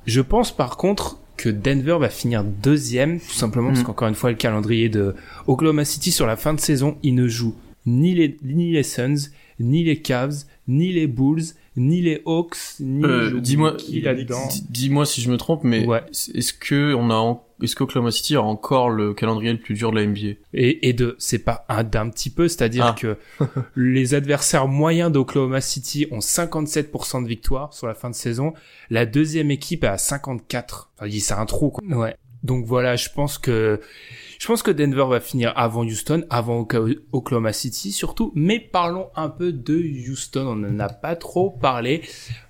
je 0.05 0.19
pense 0.21 0.51
par 0.55 0.75
contre 0.77 1.19
que 1.41 1.49
Denver 1.49 1.97
va 1.99 2.09
finir 2.09 2.43
deuxième, 2.43 3.19
tout 3.19 3.31
simplement 3.33 3.67
parce 3.69 3.79
Mhm. 3.79 3.85
qu'encore 3.85 4.07
une 4.09 4.15
fois, 4.15 4.29
le 4.29 4.35
calendrier 4.35 4.89
de 4.89 5.15
Oklahoma 5.47 5.85
City 5.85 6.11
sur 6.11 6.27
la 6.27 6.35
fin 6.35 6.53
de 6.53 6.59
saison, 6.59 6.97
il 7.01 7.15
ne 7.15 7.27
joue 7.29 7.55
ni 7.85 8.13
les, 8.13 8.37
ni 8.43 8.71
les 8.73 8.83
Suns, 8.83 9.29
ni 9.59 9.83
les 9.85 10.01
Cavs, 10.01 10.43
ni 10.67 10.91
les 10.91 11.07
Bulls, 11.07 11.43
ni 11.79 12.01
les 12.01 12.21
Hawks, 12.25 12.57
ni 12.79 13.03
Euh, 13.03 13.39
dis-moi, 13.39 13.73
qui 13.73 14.01
là-dedans. 14.01 14.47
Dis- 14.51 14.65
Dis-moi 14.69 15.05
si 15.05 15.21
je 15.21 15.31
me 15.31 15.37
trompe, 15.37 15.63
mais 15.63 15.85
Ouais. 15.87 16.03
est-ce 16.11 16.53
que 16.53 16.93
on 16.93 17.09
a, 17.09 17.41
est-ce 17.63 17.75
qu'Oklahoma 17.75 18.11
City 18.11 18.35
a 18.35 18.41
encore 18.41 18.89
le 18.89 19.13
calendrier 19.13 19.51
le 19.53 19.59
plus 19.59 19.73
dur 19.75 19.91
de 19.91 19.95
la 19.97 20.03
NBA 20.03 20.35
Et, 20.53 20.89
et 20.89 20.93
de, 20.93 21.15
c'est 21.19 21.39
pas 21.39 21.65
un 21.69 21.83
d'un 21.83 22.09
petit 22.09 22.29
peu, 22.29 22.47
c'est-à-dire 22.47 22.85
Ah. 22.87 22.95
que 22.99 23.17
les 23.75 24.13
adversaires 24.13 24.67
moyens 24.67 25.11
d'Oklahoma 25.11 25.61
City 25.61 26.05
ont 26.11 26.19
57% 26.21 27.21
de 27.23 27.27
victoires 27.27 27.73
sur 27.73 27.87
la 27.87 27.93
fin 27.95 28.09
de 28.09 28.15
saison. 28.15 28.53
La 28.89 29.05
deuxième 29.05 29.49
équipe 29.51 29.83
est 29.83 29.87
à 29.87 29.97
54. 29.97 30.91
Enfin, 30.99 31.09
c'est 31.19 31.33
un 31.33 31.45
trou, 31.45 31.69
quoi. 31.69 31.83
Ouais. 31.97 32.15
Donc 32.43 32.65
voilà, 32.65 32.95
je 32.95 33.09
pense 33.09 33.37
que, 33.37 33.81
je 34.39 34.47
pense 34.47 34.63
que 34.63 34.71
Denver 34.71 35.05
va 35.09 35.19
finir 35.19 35.53
avant 35.55 35.83
Houston, 35.83 36.23
avant 36.29 36.67
Oklahoma 37.11 37.53
City 37.53 37.91
surtout. 37.91 38.31
Mais 38.35 38.59
parlons 38.59 39.09
un 39.15 39.29
peu 39.29 39.51
de 39.51 39.75
Houston. 39.75 40.47
On 40.47 40.55
n'en 40.55 40.79
a 40.79 40.89
pas 40.89 41.15
trop 41.15 41.49
parlé. 41.49 42.03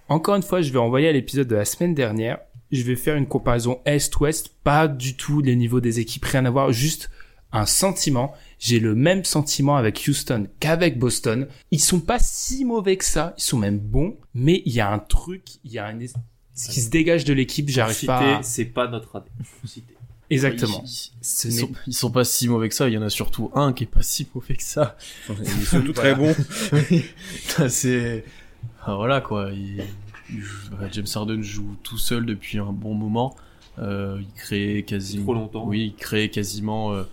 Encore 0.07 0.35
une 0.35 0.43
fois, 0.43 0.61
je 0.61 0.71
vais 0.71 0.79
envoyer 0.79 1.07
à 1.07 1.11
l'épisode 1.11 1.47
de 1.47 1.55
la 1.55 1.65
semaine 1.65 1.93
dernière. 1.93 2.39
Je 2.71 2.83
vais 2.83 2.95
faire 2.95 3.15
une 3.15 3.27
comparaison 3.27 3.81
Est-Ouest, 3.85 4.49
pas 4.63 4.87
du 4.87 5.17
tout 5.17 5.41
les 5.41 5.55
niveaux 5.55 5.81
des 5.81 5.99
équipes, 5.99 6.25
rien 6.25 6.45
à 6.45 6.51
voir, 6.51 6.71
juste 6.71 7.09
un 7.51 7.65
sentiment. 7.65 8.33
J'ai 8.59 8.79
le 8.79 8.93
même 8.93 9.23
sentiment 9.23 9.75
avec 9.75 10.03
Houston 10.07 10.47
qu'avec 10.59 10.99
Boston. 10.99 11.47
Ils 11.71 11.79
sont 11.79 11.99
pas 11.99 12.19
si 12.19 12.65
mauvais 12.65 12.97
que 12.97 13.05
ça, 13.05 13.33
ils 13.37 13.43
sont 13.43 13.57
même 13.57 13.79
bons, 13.79 14.17
mais 14.35 14.61
il 14.65 14.73
y 14.73 14.81
a 14.81 14.91
un 14.91 14.99
truc, 14.99 15.43
il 15.63 15.71
y 15.71 15.79
a 15.79 15.87
un 15.87 15.99
ce 16.59 16.69
qui 16.69 16.81
se 16.81 16.89
dégage 16.89 17.25
de 17.25 17.33
l'équipe, 17.33 17.69
j'arrive 17.69 17.95
Citer, 17.95 18.07
pas 18.07 18.37
à... 18.37 18.43
c'est 18.43 18.65
pas 18.65 18.87
notre 18.87 19.15
année. 19.15 19.25
Citer. 19.65 19.95
Exactement. 20.29 20.83
Ils, 20.85 21.11
ils 21.47 21.53
sont, 21.53 21.71
ils 21.87 21.93
sont 21.93 22.11
pas 22.11 22.23
si 22.23 22.47
mauvais 22.47 22.69
que 22.69 22.75
ça. 22.75 22.87
Il 22.87 22.93
y 22.93 22.97
en 22.97 23.01
a 23.01 23.09
surtout 23.09 23.49
un 23.55 23.73
qui 23.73 23.85
est 23.85 23.87
pas 23.87 24.03
si 24.03 24.27
mauvais 24.35 24.55
que 24.55 24.63
ça. 24.63 24.97
Ils 25.29 25.65
sont 25.65 25.81
tous 25.81 25.93
très 25.93 26.13
bons. 26.15 26.35
c'est 27.69 28.25
ah, 28.83 28.95
voilà 28.95 29.21
quoi. 29.21 29.51
Il- 29.51 29.83
bah, 30.71 30.87
James 30.91 31.07
Harden 31.15 31.41
joue 31.41 31.75
tout 31.81 31.97
seul 31.97 32.25
depuis 32.25 32.59
un 32.59 32.71
bon 32.71 32.93
moment. 32.93 33.35
Euh, 33.79 34.19
il 34.21 34.31
crée 34.33 34.83
quasiment 34.85 35.23
Trop 35.23 35.33
longtemps. 35.33 35.65
Oui, 35.65 35.93
il 35.93 35.95
crée 35.95 36.29
quasiment 36.29 36.91
euh, 36.93 37.03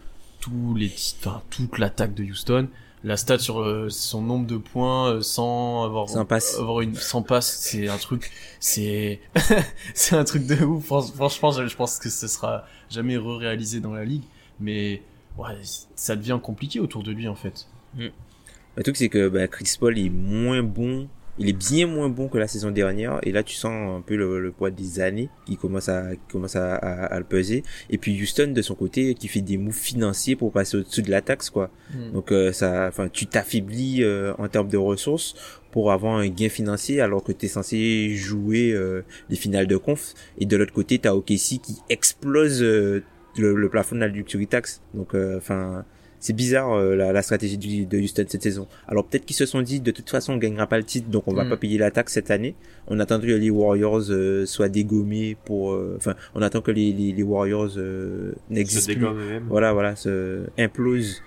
tous 0.41 0.75
les 0.75 0.93
enfin, 1.21 1.43
toute 1.51 1.79
l'attaque 1.79 2.15
de 2.15 2.25
Houston. 2.25 2.69
La 3.05 3.17
stat 3.17 3.39
sur 3.39 3.61
euh, 3.61 3.89
son 3.89 4.21
nombre 4.23 4.47
de 4.47 4.57
points 4.57 5.11
euh, 5.13 5.21
sans 5.21 5.85
avoir 5.85 6.09
Sans 6.09 6.25
passe. 6.25 6.57
avoir 6.59 6.81
une 6.81 6.95
sans 6.95 7.23
passe, 7.23 7.59
c'est 7.61 7.89
un 7.89 7.99
truc 7.99 8.33
c'est 8.59 9.21
c'est 9.95 10.17
un 10.17 10.25
truc 10.25 10.47
de 10.47 10.65
ouf. 10.65 10.87
Fran- 10.87 11.03
Franchement, 11.03 11.53
je, 11.53 11.67
je 11.67 11.77
pense 11.77 11.99
que 11.99 12.09
ce 12.11 12.27
sera 12.27 12.65
jamais 12.91 13.17
re-réalisé 13.17 13.81
dans 13.81 13.93
la 13.93 14.05
ligue, 14.05 14.25
mais 14.61 15.03
ouais, 15.39 15.55
ça 15.95 16.17
devient 16.17 16.41
compliqué 16.43 16.81
autour 16.81 17.03
de 17.03 17.13
lui 17.13 17.29
en 17.29 17.37
fait. 17.37 17.67
Le 17.97 18.83
truc, 18.83 18.97
c'est 18.97 19.09
que 19.09 19.29
bah, 19.29 19.47
Chris 19.47 19.77
Paul 19.79 19.99
est 19.99 20.11
moins 20.11 20.63
bon. 20.63 21.09
Il 21.39 21.49
est 21.49 21.53
bien 21.53 21.87
moins 21.87 22.09
bon 22.09 22.29
que 22.29 22.39
la 22.39 22.49
saison 22.49 22.71
dernière. 22.71 23.19
Et 23.23 23.33
là, 23.33 23.43
tu 23.43 23.55
sens 23.55 23.99
un 23.99 24.01
peu 24.01 24.17
le, 24.17 24.41
le 24.41 24.53
poids 24.53 24.71
des 24.71 25.01
années 25.01 25.29
qui 25.45 25.57
commence 25.57 25.89
à, 25.89 26.13
qui 26.15 26.33
commence 26.33 26.57
à, 26.57 26.75
à, 26.77 27.05
à 27.07 27.19
le 27.19 27.25
peser. 27.25 27.63
Et 27.91 27.99
puis 27.99 28.21
Houston, 28.21 28.53
de 28.55 28.63
son 28.63 28.75
côté, 28.75 29.15
qui 29.15 29.29
fait 29.29 29.43
des 29.43 29.59
moves 29.59 29.75
financiers 29.75 30.35
pour 30.37 30.51
passer 30.53 30.79
au-dessus 30.79 31.03
de 31.03 31.11
la 31.11 31.21
taxe, 31.21 31.51
quoi. 31.51 31.71
Donc, 32.13 32.33
euh, 32.33 32.53
ça, 32.53 32.87
enfin, 32.89 33.09
tu 33.09 33.27
t'affaiblis 33.27 34.03
euh, 34.03 34.33
en 34.39 34.49
termes 34.49 34.69
de 34.69 34.79
ressources 34.79 35.35
pour 35.73 35.93
avoir 35.93 36.17
un 36.17 36.29
gain 36.29 36.49
financier 36.49 37.03
alors 37.03 37.23
que 37.23 37.33
tu 37.33 37.47
es 37.47 37.49
censé 37.51 38.15
jouer 38.15 38.73
euh, 38.73 39.03
les 39.29 39.37
finales 39.37 39.67
de 39.67 39.77
conf. 39.77 40.15
Et 40.39 40.47
de 40.47 40.57
l'autre 40.57 40.73
côté, 40.73 40.99
tu 40.99 41.07
as 41.07 41.15
OKC 41.15 41.61
qui 41.63 41.77
explose 41.91 42.63
euh, 42.63 43.03
le, 43.37 43.55
le 43.55 43.69
plafond 43.69 43.97
de 43.97 44.01
la 44.01 44.09
luxury 44.09 44.47
tax. 44.47 44.81
Donc, 44.95 45.15
euh, 45.15 45.37
enfin, 45.37 45.85
c'est 46.21 46.33
bizarre 46.33 46.73
euh, 46.73 46.95
la, 46.97 47.13
la 47.13 47.23
stratégie 47.23 47.59
du- 47.59 47.87
de 47.87 47.99
Houston 47.99 48.25
cette 48.29 48.43
saison. 48.43 48.67
Alors 48.89 49.05
peut-être 49.07 49.25
qu'ils 49.27 49.37
se 49.37 49.47
sont 49.47 49.63
dit 49.63 49.81
de 49.81 49.91
toute 49.91 50.09
façon 50.11 50.35
on 50.35 50.37
gagnera 50.37 50.67
pas 50.67 50.79
le 50.79 50.85
titre 50.85 51.09
donc 51.09 51.25
on 51.29 51.35
va 51.35 51.45
Mm. 51.45 51.49
pas 51.51 51.57
payer 51.57 51.79
la 51.79 51.91
taxe 51.91 52.13
cette 52.15 52.31
année. 52.31 52.55
On 52.89 52.99
attend 53.01 53.21
que 53.21 53.27
les 53.27 53.51
Warriors 53.51 54.03
euh, 54.11 54.47
soient 54.47 54.69
dégommés 54.69 55.37
pour 55.45 55.73
euh, 55.73 55.95
enfin 55.97 56.15
on 56.35 56.43
attend 56.43 56.61
que 56.61 56.71
les, 56.71 56.93
les, 56.93 57.13
les 57.13 57.23
Warriors 57.23 57.71
euh, 57.77 58.33
n'existent 58.51 58.93
plus. 58.95 59.07
Voilà 59.49 59.73
voilà 59.73 59.97
se 59.97 60.45
implose 60.59 61.23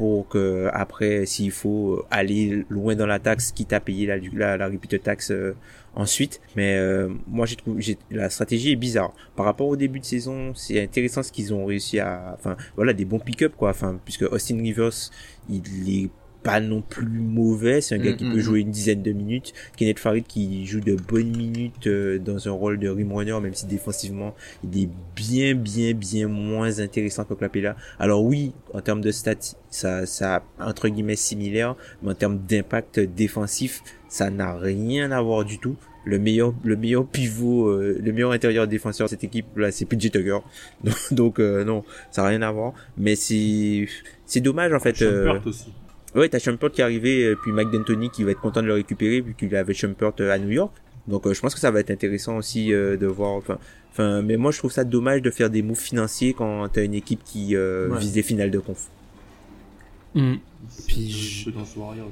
pour 0.00 0.28
que 0.28 0.70
après 0.72 1.26
s'il 1.26 1.50
faut 1.50 2.06
aller 2.10 2.64
loin 2.70 2.96
dans 2.96 3.06
la 3.06 3.18
taxe 3.18 3.52
quitte 3.52 3.74
à 3.74 3.80
payer 3.80 4.06
la 4.06 4.16
la, 4.32 4.56
la 4.56 4.66
repeat 4.66 5.02
tax 5.02 5.30
euh, 5.30 5.54
ensuite. 5.94 6.40
Mais 6.56 6.78
euh, 6.78 7.10
moi 7.28 7.44
j'ai 7.44 7.56
trouvé 7.56 7.98
la 8.10 8.30
stratégie 8.30 8.72
est 8.72 8.76
bizarre. 8.76 9.12
Par 9.36 9.44
rapport 9.44 9.68
au 9.68 9.76
début 9.76 10.00
de 10.00 10.06
saison 10.06 10.54
c'est 10.54 10.82
intéressant 10.82 11.22
ce 11.22 11.30
qu'ils 11.30 11.52
ont 11.52 11.66
réussi 11.66 12.00
à 12.00 12.34
enfin 12.38 12.56
voilà 12.76 12.94
des 12.94 13.04
bons 13.04 13.18
pick-up 13.18 13.52
quoi. 13.58 13.68
Enfin 13.68 14.00
puisque 14.02 14.22
Austin 14.22 14.56
Rivers 14.56 15.10
il 15.50 16.04
est 16.04 16.08
pas 16.42 16.60
non 16.60 16.82
plus 16.82 17.06
mauvais. 17.06 17.80
C'est 17.80 17.94
un 17.94 17.98
gars 17.98 18.10
Mm, 18.12 18.16
qui 18.16 18.24
mm, 18.24 18.32
peut 18.32 18.38
mm. 18.38 18.40
jouer 18.40 18.60
une 18.60 18.70
dizaine 18.70 19.02
de 19.02 19.12
minutes. 19.12 19.52
Kenneth 19.76 19.98
Farid 19.98 20.26
qui 20.26 20.66
joue 20.66 20.80
de 20.80 20.94
bonnes 20.94 21.36
minutes 21.36 21.86
euh, 21.86 22.18
dans 22.18 22.48
un 22.48 22.52
rôle 22.52 22.78
de 22.78 22.88
rim 22.88 23.12
runner 23.12 23.38
même 23.40 23.54
si 23.54 23.66
défensivement 23.66 24.34
il 24.64 24.84
est 24.84 24.88
bien 25.16 25.54
bien 25.54 25.92
bien 25.94 26.28
moins 26.28 26.80
intéressant 26.80 27.24
que 27.24 27.34
Clapella 27.34 27.76
alors 27.98 28.22
oui 28.24 28.52
en 28.74 28.80
termes 28.80 29.00
de 29.00 29.10
stats 29.10 29.56
ça 29.70 30.06
ça 30.06 30.42
entre 30.58 30.88
guillemets 30.88 31.16
similaire 31.16 31.76
mais 32.02 32.10
en 32.10 32.14
termes 32.14 32.38
d'impact 32.38 33.00
défensif 33.00 33.82
ça 34.08 34.30
n'a 34.30 34.56
rien 34.56 35.12
à 35.12 35.22
voir 35.22 35.44
du 35.44 35.58
tout. 35.58 35.76
Le 36.04 36.18
meilleur 36.18 36.54
le 36.64 36.76
meilleur 36.76 37.06
pivot 37.06 37.68
euh, 37.68 37.98
le 38.02 38.12
meilleur 38.12 38.32
intérieur 38.32 38.66
défenseur 38.66 39.06
de 39.06 39.10
cette 39.10 39.24
équipe 39.24 39.56
là 39.56 39.70
c'est 39.70 39.84
PJ 39.84 40.10
Tucker. 40.10 40.38
Donc, 40.82 40.96
donc, 41.12 41.38
euh, 41.40 41.64
non 41.64 41.84
ça 42.10 42.22
n'a 42.22 42.28
rien 42.28 42.42
à 42.42 42.50
voir. 42.50 42.72
Mais 42.96 43.16
c'est 43.16 43.86
c'est 44.24 44.40
dommage 44.40 44.72
en 44.72 44.80
fait 44.80 45.00
euh, 45.02 45.26
Shumpert 45.26 45.46
aussi. 45.46 45.72
Ouais, 46.14 46.28
t'as 46.28 46.38
Shumpert 46.38 46.70
qui 46.72 46.80
est 46.80 46.84
arrivé, 46.84 47.24
euh, 47.24 47.36
puis 47.40 47.52
Mike 47.52 47.70
D'Antoni 47.70 48.10
qui 48.10 48.24
va 48.24 48.32
être 48.32 48.40
content 48.40 48.62
de 48.62 48.66
le 48.66 48.74
récupérer, 48.74 49.20
vu 49.20 49.34
qu'il 49.34 49.54
avait 49.54 49.74
Shumpert 49.74 50.12
euh, 50.20 50.30
à 50.32 50.38
New 50.38 50.50
York. 50.50 50.72
Donc 51.08 51.26
euh, 51.26 51.34
je 51.34 51.40
pense 51.40 51.54
que 51.54 51.60
ça 51.60 51.70
va 51.70 51.80
être 51.80 51.90
intéressant 51.90 52.36
aussi 52.36 52.72
euh, 52.72 52.96
de 52.96 53.06
voir. 53.06 53.32
Enfin, 53.32 53.58
enfin, 53.92 54.20
mais 54.22 54.36
moi 54.36 54.50
je 54.50 54.58
trouve 54.58 54.72
ça 54.72 54.84
dommage 54.84 55.22
de 55.22 55.30
faire 55.30 55.50
des 55.50 55.62
moves 55.62 55.78
financiers 55.78 56.34
quand 56.34 56.68
t'as 56.68 56.84
une 56.84 56.94
équipe 56.94 57.22
qui 57.24 57.54
euh, 57.56 57.88
Ouais. 57.88 57.98
vise 58.00 58.12
des 58.12 58.22
finales 58.22 58.50
de 58.50 58.58
conf. 58.58 58.88
Hmm. 60.14 60.34
Puis 60.86 60.94
Puis 60.94 61.10
je- 61.10 61.50
dans 61.50 61.64
ce 61.64 61.78
Warriors. 61.78 62.10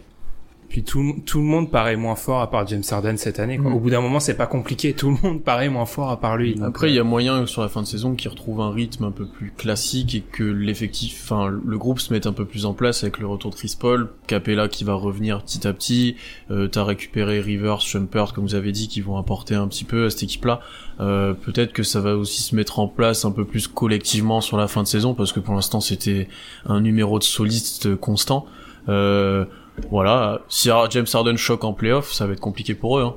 Puis 0.68 0.82
tout, 0.82 1.16
tout 1.24 1.38
le 1.38 1.44
monde 1.44 1.70
paraît 1.70 1.96
moins 1.96 2.14
fort 2.14 2.40
à 2.40 2.50
part 2.50 2.66
James 2.66 2.82
Harden 2.88 3.16
cette 3.16 3.38
année. 3.38 3.56
Quoi. 3.56 3.70
Mm. 3.70 3.74
Au 3.74 3.80
bout 3.80 3.90
d'un 3.90 4.00
moment, 4.00 4.20
c'est 4.20 4.36
pas 4.36 4.46
compliqué. 4.46 4.92
Tout 4.92 5.10
le 5.10 5.16
monde 5.22 5.42
paraît 5.42 5.68
moins 5.68 5.86
fort 5.86 6.10
à 6.10 6.20
part 6.20 6.36
lui. 6.36 6.54
Donc, 6.54 6.68
Après, 6.68 6.88
il 6.88 6.92
euh, 6.92 6.96
y 6.96 7.00
a 7.00 7.04
moyen 7.04 7.46
sur 7.46 7.62
la 7.62 7.68
fin 7.68 7.82
de 7.82 7.86
saison 7.86 8.14
qu'il 8.14 8.30
retrouve 8.30 8.60
un 8.60 8.70
rythme 8.70 9.04
un 9.04 9.10
peu 9.10 9.26
plus 9.26 9.52
classique 9.56 10.14
et 10.14 10.20
que 10.20 10.44
l'effectif, 10.44 11.20
enfin, 11.24 11.48
le 11.48 11.78
groupe 11.78 12.00
se 12.00 12.12
mette 12.12 12.26
un 12.26 12.32
peu 12.32 12.44
plus 12.44 12.66
en 12.66 12.74
place 12.74 13.02
avec 13.02 13.18
le 13.18 13.26
retour 13.26 13.50
de 13.50 13.56
Chris 13.56 13.76
Paul, 13.78 14.10
Capella 14.26 14.68
qui 14.68 14.84
va 14.84 14.94
revenir 14.94 15.42
petit 15.42 15.66
à 15.66 15.72
petit, 15.72 16.16
euh, 16.50 16.68
t'as 16.68 16.84
récupéré 16.84 17.40
Rivers, 17.40 17.80
Shumpert, 17.80 18.32
comme 18.34 18.44
vous 18.44 18.54
avez 18.54 18.72
dit, 18.72 18.88
qui 18.88 19.00
vont 19.00 19.16
apporter 19.16 19.54
un 19.54 19.68
petit 19.68 19.84
peu 19.84 20.06
à 20.06 20.10
cette 20.10 20.24
équipe-là. 20.24 20.60
Euh, 21.00 21.32
peut-être 21.32 21.72
que 21.72 21.82
ça 21.82 22.00
va 22.00 22.16
aussi 22.16 22.42
se 22.42 22.56
mettre 22.56 22.78
en 22.78 22.88
place 22.88 23.24
un 23.24 23.30
peu 23.30 23.44
plus 23.44 23.68
collectivement 23.68 24.40
sur 24.40 24.56
la 24.56 24.66
fin 24.66 24.82
de 24.82 24.88
saison 24.88 25.14
parce 25.14 25.32
que 25.32 25.38
pour 25.38 25.54
l'instant 25.54 25.80
c'était 25.80 26.28
un 26.66 26.80
numéro 26.80 27.18
de 27.18 27.24
soliste 27.24 27.94
constant. 27.96 28.46
Euh, 28.88 29.44
voilà, 29.90 30.40
si 30.48 30.70
James 30.90 31.06
Harden 31.12 31.36
choque 31.36 31.64
en 31.64 31.72
playoff, 31.72 32.12
ça 32.12 32.26
va 32.26 32.32
être 32.32 32.40
compliqué 32.40 32.74
pour 32.74 32.98
eux. 32.98 33.02
Hein. 33.04 33.14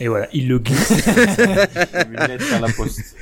Et 0.00 0.08
voilà, 0.08 0.28
il 0.32 0.48
le 0.48 0.58
glisse. 0.58 0.92
À 1.94 2.58
la 2.60 2.68
poste. 2.76 3.16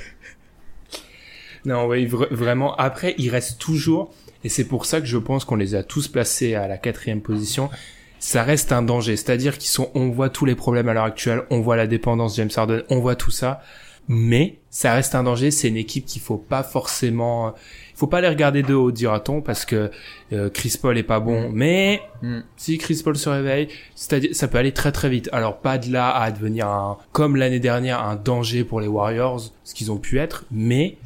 non, 1.64 1.86
oui, 1.86 2.06
vra- 2.06 2.32
vraiment. 2.32 2.74
Après, 2.76 3.14
il 3.18 3.28
reste 3.30 3.58
toujours, 3.60 4.12
et 4.44 4.48
c'est 4.48 4.64
pour 4.64 4.86
ça 4.86 5.00
que 5.00 5.06
je 5.06 5.18
pense 5.18 5.44
qu'on 5.44 5.56
les 5.56 5.74
a 5.74 5.82
tous 5.82 6.08
placés 6.08 6.54
à 6.54 6.68
la 6.68 6.78
quatrième 6.78 7.20
position. 7.20 7.68
Ça 8.18 8.42
reste 8.42 8.72
un 8.72 8.82
danger. 8.82 9.16
C'est-à-dire 9.16 9.58
qu'ils 9.58 9.70
sont, 9.70 9.90
on 9.94 10.10
voit 10.10 10.28
tous 10.30 10.44
les 10.44 10.54
problèmes 10.54 10.88
à 10.88 10.94
l'heure 10.94 11.04
actuelle, 11.04 11.42
on 11.50 11.60
voit 11.60 11.76
la 11.76 11.86
dépendance 11.86 12.36
James 12.36 12.50
Harden, 12.54 12.82
on 12.90 13.00
voit 13.00 13.16
tout 13.16 13.30
ça. 13.30 13.62
mais 14.08 14.58
ça 14.70 14.92
reste 14.94 15.14
un 15.14 15.22
danger. 15.24 15.50
C'est 15.50 15.68
une 15.68 15.76
équipe 15.76 16.04
qu'il 16.06 16.20
faut 16.22 16.36
pas 16.38 16.62
forcément, 16.62 17.54
faut 18.00 18.06
pas 18.06 18.20
les 18.20 18.28
regarder 18.28 18.62
de 18.62 18.74
haut, 18.74 18.90
dira-t-on, 18.90 19.42
parce 19.42 19.64
que 19.64 19.90
euh, 20.32 20.48
Chris 20.50 20.76
Paul 20.80 20.96
est 20.98 21.02
pas 21.02 21.20
bon. 21.20 21.50
Mais 21.52 22.00
Mm. 22.22 22.40
si 22.56 22.76
Chris 22.78 23.00
Paul 23.04 23.16
se 23.16 23.28
réveille, 23.28 23.68
c'est-à-dire, 23.94 24.34
ça 24.34 24.46
peut 24.48 24.58
aller 24.58 24.72
très 24.72 24.92
très 24.92 25.08
vite. 25.08 25.28
Alors 25.32 25.58
pas 25.58 25.78
de 25.78 25.90
là 25.90 26.10
à 26.14 26.30
devenir 26.30 26.66
un, 26.68 26.98
comme 27.12 27.36
l'année 27.36 27.60
dernière, 27.60 28.02
un 28.02 28.16
danger 28.16 28.64
pour 28.64 28.80
les 28.80 28.88
Warriors, 28.88 29.40
ce 29.64 29.74
qu'ils 29.74 29.90
ont 29.92 29.96
pu 29.98 30.18
être, 30.18 30.44
mais 30.50 30.96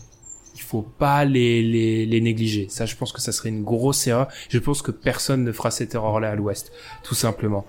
il 0.57 0.61
faut 0.61 0.83
pas 0.83 1.25
les, 1.25 1.63
les, 1.63 2.07
les 2.07 2.21
négliger. 2.21 2.67
Ça, 2.69 2.87
je 2.87 2.95
pense 2.97 3.13
que 3.13 3.21
ça 3.21 3.33
serait 3.33 3.49
une 3.49 3.65
grosse 3.65 4.07
erreur. 4.07 4.29
Je 4.49 4.59
pense 4.59 4.83
que 4.83 4.91
personne 4.93 5.43
ne 5.45 5.53
fera 5.53 5.71
cette 5.73 5.95
erreur-là 5.95 6.31
à 6.31 6.35
l'Ouest, 6.37 6.73
tout 7.03 7.15
simplement. 7.17 7.67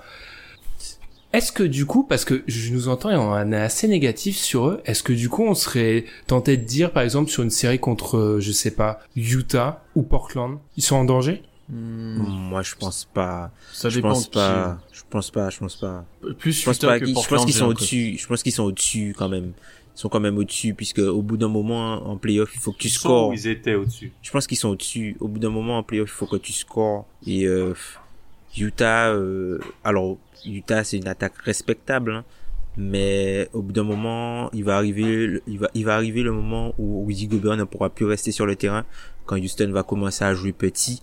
Est-ce 1.36 1.52
que 1.52 1.64
du 1.64 1.86
coup, 1.86 2.04
parce 2.04 2.24
que 2.26 2.44
je 2.48 2.72
nous 2.74 2.88
entends 2.88 3.12
et 3.12 3.16
on 3.16 3.52
est 3.52 3.56
assez 3.58 3.88
négatif 3.88 4.38
sur 4.38 4.68
eux, 4.70 4.82
est-ce 4.86 5.04
que 5.04 5.12
du 5.14 5.28
coup 5.30 5.44
on 5.44 5.54
serait 5.54 6.06
tenté 6.28 6.56
de 6.58 6.64
dire, 6.64 6.92
par 6.92 7.04
exemple, 7.04 7.30
sur 7.30 7.44
une 7.44 7.50
série 7.50 7.80
contre, 7.80 8.18
euh, 8.18 8.40
je 8.40 8.52
sais 8.52 8.72
pas, 8.72 9.02
Utah 9.16 9.84
ou 9.96 10.04
Portland, 10.04 10.58
ils 10.78 10.84
sont 10.84 10.96
en 10.96 11.04
danger? 11.06 11.44
Hmm, 11.68 12.20
Moi, 12.50 12.62
je 12.62 12.76
pense 12.76 13.06
pas. 13.14 13.52
ça 13.74 13.90
je 13.90 13.96
dépend 13.96 14.10
pense 14.10 14.26
qui- 14.26 14.30
pas. 14.32 14.78
Je 14.94 15.02
pense 15.10 15.32
pas. 15.32 15.50
Je 15.50 15.60
pense 15.60 15.76
pas. 15.76 16.06
Plus 16.38 16.54
Je 16.62 16.66
pense 16.66 16.78
Utah 16.78 16.88
pas. 16.88 17.00
que 17.00 17.06
qu'ils- 17.06 17.10
Je 17.10 17.16
Portland, 17.16 17.40
pense 17.42 17.46
qu'ils 17.46 17.56
sont 17.60 17.66
au-dessus. 17.68 18.18
Je 18.20 18.28
pense 18.28 18.44
qu'ils 18.44 18.52
sont 18.54 18.64
au-dessus 18.64 19.16
quand 19.18 19.30
même. 19.30 19.52
Ils 19.96 20.00
sont 20.00 20.10
quand 20.10 20.20
même 20.20 20.38
au-dessus 20.38 20.74
puisque 20.74 21.00
au 21.00 21.22
bout 21.22 21.38
d'un 21.38 21.48
moment 21.48 22.08
en 22.10 22.18
playoff, 22.18 22.52
il 22.54 22.60
faut 22.62 22.72
que 22.72 22.78
tu 22.78 22.88
Ils 22.88 22.92
sont 22.92 23.00
scores. 23.00 23.30
où 23.30 23.34
ils 23.34 23.48
étaient 23.48 23.76
au-dessus? 23.76 24.12
Je 24.22 24.30
pense 24.32 24.46
qu'ils 24.46 24.58
sont 24.58 24.70
au-dessus. 24.70 25.16
Au 25.20 25.28
bout 25.28 25.40
d'un 25.40 25.50
moment 25.50 25.78
en 25.80 25.84
playoff, 25.84 26.10
il 26.10 26.14
faut 26.18 26.28
que 26.28 26.36
tu 26.38 26.54
scores. 26.54 27.06
Et 27.26 27.46
euh, 27.46 27.74
Utah, 28.58 29.10
euh, 29.10 29.60
alors 29.84 30.18
Utah 30.46 30.84
c'est 30.84 30.98
une 30.98 31.08
attaque 31.08 31.38
respectable, 31.40 32.12
hein, 32.12 32.24
mais 32.78 33.50
au 33.54 33.62
bout 33.62 33.72
d'un 33.72 33.84
moment, 33.84 34.50
il 34.54 34.64
va 34.64 34.78
arriver, 34.78 35.42
il 35.48 35.60
va, 35.60 35.70
il 35.74 35.86
va 35.86 35.96
arriver 35.96 36.24
le 36.24 36.32
moment 36.32 36.74
où 36.78 37.06
Rudy 37.06 37.28
Gobert 37.28 37.58
ne 37.58 37.64
pourra 37.64 37.90
plus 37.90 38.06
rester 38.06 38.32
sur 38.32 38.46
le 38.46 38.56
terrain 38.56 38.86
quand 39.26 39.38
Houston 39.38 39.72
va 39.72 39.84
commencer 39.84 40.24
à 40.24 40.34
jouer 40.34 40.52
petit. 40.52 41.02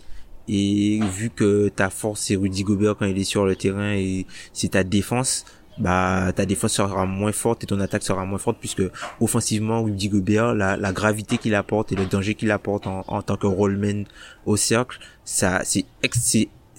Et 0.49 1.01
vu 1.16 1.31
que 1.31 1.69
ta 1.69 1.89
force 1.89 2.23
c'est 2.23 2.37
Rudy 2.37 2.65
Gobert 2.65 2.97
quand 2.99 3.07
il 3.07 3.19
est 3.19 3.24
sur 3.24 3.47
le 3.47 3.55
terrain 3.55 3.93
et 3.93 4.27
c'est 4.53 4.73
ta 4.73 4.83
défense, 4.83 5.45
bah 5.79 6.33
ta 6.35 6.45
défense 6.45 6.73
sera 6.73 7.07
moins 7.07 7.33
forte 7.33 7.65
et 7.65 7.66
ton 7.66 7.81
attaque 7.81 8.03
sera 8.03 8.24
moins 8.24 8.39
forte 8.39 8.59
puisque 8.59 8.83
offensivement 9.20 9.83
Rudy 9.83 10.09
Gobert 10.09 10.55
la, 10.55 10.93
gravité 10.93 11.39
qu'il 11.39 11.55
apporte 11.55 11.93
et 11.93 11.95
le 11.95 12.07
danger 12.07 12.35
qu'il 12.35 12.51
apporte 12.51 12.87
en, 12.87 13.23
tant 13.23 13.37
que 13.37 13.47
rollman 13.47 14.05
au 14.45 14.57
cercle 14.57 14.99
ça 15.24 15.62
c'est 15.65 15.87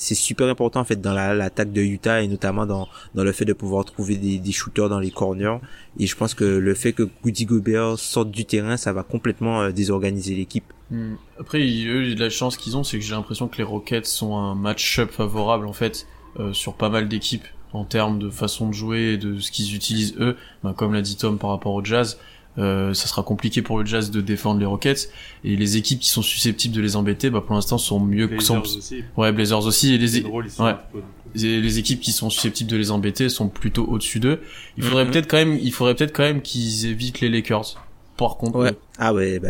c'est 0.03 0.15
super 0.15 0.47
important 0.47 0.81
en 0.81 0.84
fait 0.85 0.99
dans 1.01 1.13
la- 1.13 1.34
l'attaque 1.34 1.71
de 1.71 1.81
Utah 1.81 2.21
et 2.21 2.27
notamment 2.27 2.65
dans 2.65 2.88
dans 3.15 3.23
le 3.23 3.31
fait 3.31 3.45
de 3.45 3.53
pouvoir 3.53 3.85
trouver 3.85 4.17
des, 4.17 4.39
des 4.39 4.51
shooters 4.51 4.89
dans 4.89 4.99
les 4.99 5.11
corners 5.11 5.57
et 5.99 6.07
je 6.07 6.15
pense 6.15 6.34
que 6.34 6.43
le 6.45 6.73
fait 6.73 6.93
que 6.93 7.09
Rudy 7.23 7.45
Gobert 7.45 7.97
sorte 7.99 8.31
du 8.31 8.45
terrain 8.45 8.77
ça 8.77 8.93
va 8.93 9.03
complètement 9.03 9.61
euh, 9.61 9.71
désorganiser 9.71 10.35
l'équipe 10.35 10.65
Hmm. 10.91 11.15
Après, 11.39 11.59
eux, 11.88 12.13
la 12.15 12.30
chance 12.30 12.57
qu'ils 12.57 12.77
ont, 12.77 12.84
c'est 12.84 12.99
que 12.99 13.03
j'ai 13.03 13.15
l'impression 13.15 13.47
que 13.47 13.57
les 13.57 13.63
Rockets 13.63 14.05
sont 14.05 14.35
un 14.38 14.53
match-up 14.53 15.11
favorable 15.11 15.65
en 15.65 15.73
fait 15.73 16.05
euh, 16.39 16.53
sur 16.53 16.75
pas 16.75 16.89
mal 16.89 17.07
d'équipes 17.09 17.47
en 17.71 17.85
termes 17.85 18.19
de 18.19 18.30
façon 18.30 18.67
de 18.67 18.73
jouer 18.73 19.13
et 19.13 19.17
de 19.17 19.39
ce 19.39 19.49
qu'ils 19.49 19.73
utilisent 19.75 20.15
eux. 20.19 20.35
Ben, 20.63 20.73
comme 20.73 20.93
l'a 20.93 21.01
dit 21.01 21.15
Tom 21.17 21.39
par 21.39 21.49
rapport 21.49 21.73
au 21.73 21.84
Jazz, 21.84 22.19
ça 22.57 22.93
sera 23.07 23.23
compliqué 23.23 23.61
pour 23.61 23.80
le 23.80 23.85
Jazz 23.85 24.11
de 24.11 24.21
défendre 24.21 24.59
les 24.59 24.65
Rockets 24.65 25.09
et 25.43 25.55
les 25.55 25.77
équipes 25.77 25.99
qui 25.99 26.09
sont 26.09 26.21
susceptibles 26.21 26.75
de 26.75 26.81
les 26.81 26.95
embêter, 26.95 27.30
bah, 27.30 27.41
pour 27.45 27.55
l'instant 27.55 27.77
sont 27.77 27.99
mieux 27.99 28.27
que 28.27 28.41
sont. 28.43 28.59
Blazers 28.59 28.77
aussi. 28.77 29.03
Ouais, 29.17 29.31
Blazers 29.31 29.65
aussi 29.65 29.93
et 29.93 29.97
les, 29.97 30.07
C'est 30.07 30.19
drôle, 30.21 30.45
ouais. 30.59 30.73
peu- 30.91 31.01
les, 31.35 31.80
équipes 31.80 31.99
qui 31.99 32.11
sont 32.11 32.30
susceptibles 32.30 32.69
de 32.69 32.77
les 32.77 32.91
embêter 32.91 33.27
sont 33.30 33.47
plutôt 33.49 33.85
au-dessus 33.85 34.19
d'eux. 34.19 34.39
Il 34.77 34.84
faudrait 34.84 35.05
Mhm. 35.05 35.11
peut-être 35.11 35.27
quand 35.27 35.38
même, 35.38 35.57
il 35.59 35.71
faudrait 35.73 35.95
peut-être 35.95 36.13
quand 36.15 36.23
même 36.23 36.41
qu'ils 36.43 36.85
évitent 36.85 37.21
les 37.21 37.30
Lakers. 37.30 37.81
Par 38.17 38.38
contre, 38.38 38.59
Ouais. 38.59 38.73
Ah 38.99 39.13
ouais, 39.13 39.39
bah. 39.39 39.49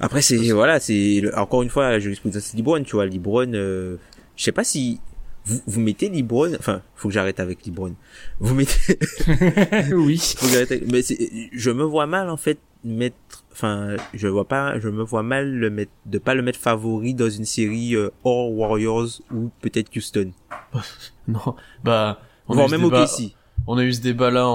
Après, 0.00 0.20
c'est, 0.22 0.36
voilà, 0.50 0.80
c'est, 0.80 1.22
encore 1.36 1.62
une 1.62 1.70
fois, 1.70 1.90
la 1.90 1.98
jurisprudence 2.00 2.52
Libron, 2.54 2.82
tu 2.82 2.96
vois, 2.96 3.06
Libron, 3.06 3.50
euh, 3.54 3.96
je 4.36 4.42
sais 4.44 4.52
pas 4.52 4.64
si, 4.64 4.98
vous, 5.46 5.60
vous 5.66 5.80
mettez 5.80 6.08
Libron, 6.10 6.52
enfin, 6.58 6.82
faut 6.94 7.08
que 7.08 7.14
j'arrête 7.14 7.40
avec 7.40 7.64
Libron. 7.64 7.94
Vous 8.40 8.54
mettez, 8.54 8.98
Oui. 9.94 10.18
faut 10.36 10.46
que 10.46 10.52
j'arrête 10.52 10.72
avec- 10.72 10.90
mais 10.92 11.00
c'est, 11.02 11.48
je 11.52 11.70
me 11.70 11.82
vois 11.84 12.06
mal, 12.06 12.28
en 12.28 12.36
fait, 12.36 12.58
mettre, 12.84 13.16
enfin, 13.52 13.96
je 14.14 14.28
vois 14.28 14.46
pas, 14.46 14.78
je 14.78 14.88
me 14.88 15.02
vois 15.02 15.22
mal 15.22 15.50
le 15.50 15.70
mettre, 15.70 15.92
de 16.04 16.18
pas 16.18 16.34
le 16.34 16.42
mettre 16.42 16.58
favori 16.58 17.14
dans 17.14 17.30
une 17.30 17.44
série, 17.44 17.94
euh, 17.96 18.10
hors 18.24 18.52
Warriors 18.52 19.08
ou 19.32 19.50
peut-être 19.60 19.90
Houston. 19.96 20.32
non, 21.28 21.54
bah, 21.84 22.20
on 22.48 22.54
Voire 22.54 22.68
même 22.68 22.82
débat, 22.82 23.04
OKC. 23.04 23.32
on 23.66 23.78
a 23.78 23.84
eu 23.84 23.92
ce 23.92 24.00
débat 24.02 24.30
là 24.30 24.46
en, 24.48 24.52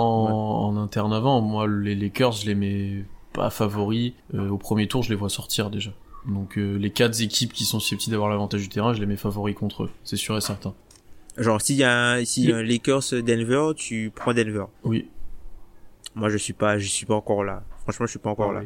en 0.67 0.77
interne 0.77 1.11
avant. 1.13 1.41
Moi, 1.41 1.67
les 1.67 1.95
Lakers, 1.95 2.31
je 2.33 2.45
les 2.45 2.55
mets 2.55 3.05
pas 3.33 3.49
favoris. 3.49 4.13
Euh, 4.33 4.49
au 4.49 4.57
premier 4.57 4.87
tour, 4.87 5.03
je 5.03 5.09
les 5.09 5.15
vois 5.15 5.29
sortir 5.29 5.69
déjà. 5.69 5.91
Donc 6.27 6.57
euh, 6.57 6.77
les 6.77 6.91
quatre 6.91 7.19
équipes 7.21 7.51
qui 7.53 7.65
sont 7.65 7.79
susceptibles 7.79 8.11
d'avoir 8.11 8.29
l'avantage 8.29 8.61
du 8.61 8.69
terrain, 8.69 8.93
je 8.93 8.99
les 8.99 9.05
mets 9.07 9.15
favoris 9.17 9.55
contre 9.55 9.83
eux, 9.85 9.89
c'est 10.03 10.17
sûr 10.17 10.37
et 10.37 10.41
certain. 10.41 10.73
Genre, 11.37 11.61
s'il 11.61 11.77
y 11.77 11.83
a, 11.83 12.11
un- 12.11 12.25
s'il 12.25 12.49
y 12.49 12.51
a 12.51 12.57
un 12.57 12.63
Lakers 12.63 13.03
Denver, 13.25 13.71
tu 13.75 14.11
prends 14.13 14.33
Denver. 14.33 14.65
Oui. 14.83 15.07
Moi, 16.13 16.29
je 16.29 16.37
suis 16.37 16.53
pas, 16.53 16.77
je 16.77 16.85
suis 16.87 17.05
pas 17.05 17.15
encore 17.15 17.43
là. 17.43 17.63
Franchement, 17.83 18.05
je 18.05 18.11
suis 18.11 18.19
pas 18.19 18.29
encore 18.29 18.51
là. 18.51 18.61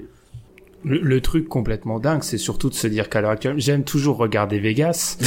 Le, 0.83 0.99
le 0.99 1.21
truc 1.21 1.47
complètement 1.47 1.99
dingue, 1.99 2.23
c'est 2.23 2.37
surtout 2.39 2.69
de 2.69 2.75
se 2.75 2.87
dire 2.87 3.07
qu'à 3.09 3.21
l'heure 3.21 3.31
actuelle, 3.31 3.55
j'aime 3.59 3.83
toujours 3.83 4.17
regarder 4.17 4.59
Vegas. 4.59 5.17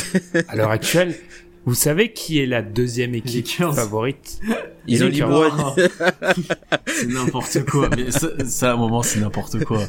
à 0.49 0.57
l'heure 0.57 0.71
actuelle, 0.71 1.15
vous 1.65 1.75
savez 1.75 2.13
qui 2.13 2.41
est 2.41 2.47
la 2.47 2.61
deuxième 2.63 3.15
équipe 3.15 3.47
Lakers. 3.47 3.75
favorite? 3.75 4.41
Ils 4.87 5.03
ont 5.05 5.09
c'est 6.87 7.07
n'importe 7.07 7.65
quoi. 7.65 7.89
Mais 7.97 8.11
ça, 8.11 8.29
ça, 8.47 8.71
à 8.71 8.75
un 8.75 8.77
moment, 8.77 9.03
c'est 9.03 9.21
n'importe 9.21 9.65
quoi. 9.65 9.83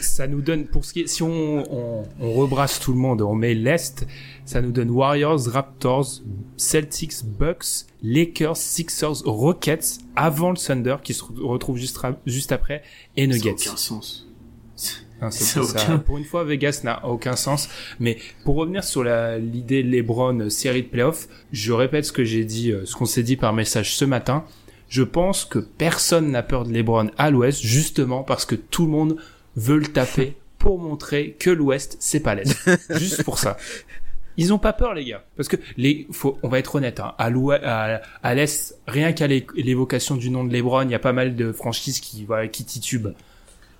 Ça 0.00 0.26
nous 0.26 0.40
donne, 0.40 0.66
pour 0.66 0.84
ce 0.84 0.92
qui 0.92 1.00
est, 1.02 1.06
si 1.06 1.22
on, 1.22 1.64
on, 1.72 2.02
on 2.20 2.32
rebrasse 2.34 2.80
tout 2.80 2.92
le 2.92 2.98
monde, 2.98 3.22
on 3.22 3.34
met 3.34 3.54
l'Est, 3.54 4.06
ça 4.44 4.60
nous 4.60 4.72
donne 4.72 4.90
Warriors, 4.90 5.40
Raptors, 5.48 6.20
Celtics, 6.56 7.24
Bucks, 7.24 7.86
Lakers, 8.02 8.56
Sixers, 8.56 9.22
Rockets, 9.24 9.98
avant 10.14 10.50
le 10.50 10.56
Thunder, 10.56 10.96
qui 11.02 11.14
se 11.14 11.22
re- 11.24 11.44
retrouve 11.46 11.76
juste, 11.76 12.52
après, 12.52 12.82
et 13.16 13.22
Ça 13.22 13.28
n'a 13.28 13.34
Nuggets. 13.34 13.50
aucun 13.52 13.76
sens. 13.76 14.26
Hein, 15.22 15.30
c'est 15.30 15.44
Ça 15.44 15.60
a 15.60 15.64
ça. 15.64 15.84
aucun- 15.84 15.98
Pour 15.98 16.18
une 16.18 16.24
fois, 16.24 16.44
Vegas 16.44 16.82
n'a 16.84 17.06
aucun 17.06 17.36
sens. 17.36 17.68
Mais 18.00 18.18
pour 18.44 18.56
revenir 18.56 18.84
sur 18.84 19.02
l'idée 19.04 19.82
LeBron 19.82 20.40
euh, 20.40 20.50
série 20.50 20.82
de 20.82 20.88
playoffs, 20.88 21.28
je 21.52 21.72
répète 21.72 22.04
ce 22.04 22.12
que 22.12 22.22
j'ai 22.24 22.44
dit, 22.44 22.70
euh, 22.70 22.84
ce 22.84 22.94
qu'on 22.94 23.06
s'est 23.06 23.22
dit 23.22 23.36
par 23.36 23.54
message 23.54 23.94
ce 23.96 24.04
matin. 24.04 24.44
Je 24.88 25.02
pense 25.02 25.44
que 25.46 25.58
personne 25.58 26.30
n'a 26.30 26.42
peur 26.42 26.64
de 26.64 26.72
LeBron 26.72 27.10
à 27.16 27.30
l'Ouest, 27.30 27.60
justement 27.62 28.22
parce 28.24 28.44
que 28.44 28.54
tout 28.54 28.84
le 28.84 28.90
monde 28.92 29.16
veut 29.56 29.78
le 29.78 29.86
taper 29.86 30.34
pour 30.58 30.78
montrer 30.78 31.36
que 31.38 31.50
l'Ouest 31.50 31.96
c'est 32.00 32.20
pas 32.20 32.34
l'Est. 32.34 32.54
Juste 32.98 33.22
pour 33.24 33.38
ça. 33.38 33.56
Ils 34.38 34.52
ont 34.52 34.58
pas 34.58 34.74
peur 34.74 34.92
les 34.92 35.04
gars, 35.06 35.24
parce 35.36 35.48
que 35.48 35.56
les, 35.78 36.06
faut, 36.12 36.38
on 36.42 36.48
va 36.48 36.58
être 36.58 36.74
honnête, 36.74 37.00
hein, 37.00 37.14
à 37.16 37.30
l'Ouest, 37.30 37.62
à, 37.64 38.02
à 38.22 38.34
l'Est, 38.34 38.76
rien 38.86 39.12
qu'à 39.14 39.26
l'é- 39.26 39.46
l'évocation 39.56 40.14
du 40.14 40.28
nom 40.28 40.44
de 40.44 40.52
LeBron, 40.52 40.82
il 40.82 40.90
y 40.90 40.94
a 40.94 40.98
pas 40.98 41.14
mal 41.14 41.36
de 41.36 41.52
franchises 41.52 42.00
qui, 42.00 42.24
voilà, 42.26 42.46
qui 42.48 42.64
titubent. 42.66 43.14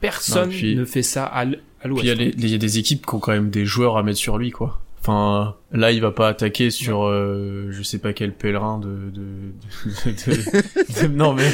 Personne 0.01 0.49
Non, 0.51 0.55
puis- 0.57 0.75
ne 0.75 0.85
fait 0.87 1.03
ça 1.03 1.27
à 1.27 1.45
Puis 1.45 1.59
l'Ouest. 1.85 2.05
il 2.05 2.09
y, 2.09 2.11
a 2.11 2.15
les- 2.15 2.33
il 2.39 2.49
y 2.51 2.55
a 2.55 2.59
des 2.59 2.79
équipes 2.79 3.05
qui 3.05 3.15
ont 3.15 3.19
quand 3.19 3.33
même 3.33 3.51
des 3.51 3.67
joueurs 3.67 3.99
à 3.99 4.03
mettre 4.03 4.19
sur 4.19 4.39
lui, 4.39 4.51
quoi. 4.51 4.81
Enfin, 5.09 5.55
là, 5.71 5.93
il 5.93 6.01
va 6.01 6.11
pas 6.11 6.27
attaquer 6.27 6.71
sur, 6.71 7.05
euh, 7.05 7.69
je 7.71 7.81
sais 7.85 7.99
pas 7.99 8.13
quel 8.13 8.35
pèlerin 8.35 8.79
de, 8.81 8.89
de, 9.11 9.53
de, 10.05 10.33
de- 10.33 11.03
de- 11.03 11.15
non 11.15 11.33
mais 11.33 11.49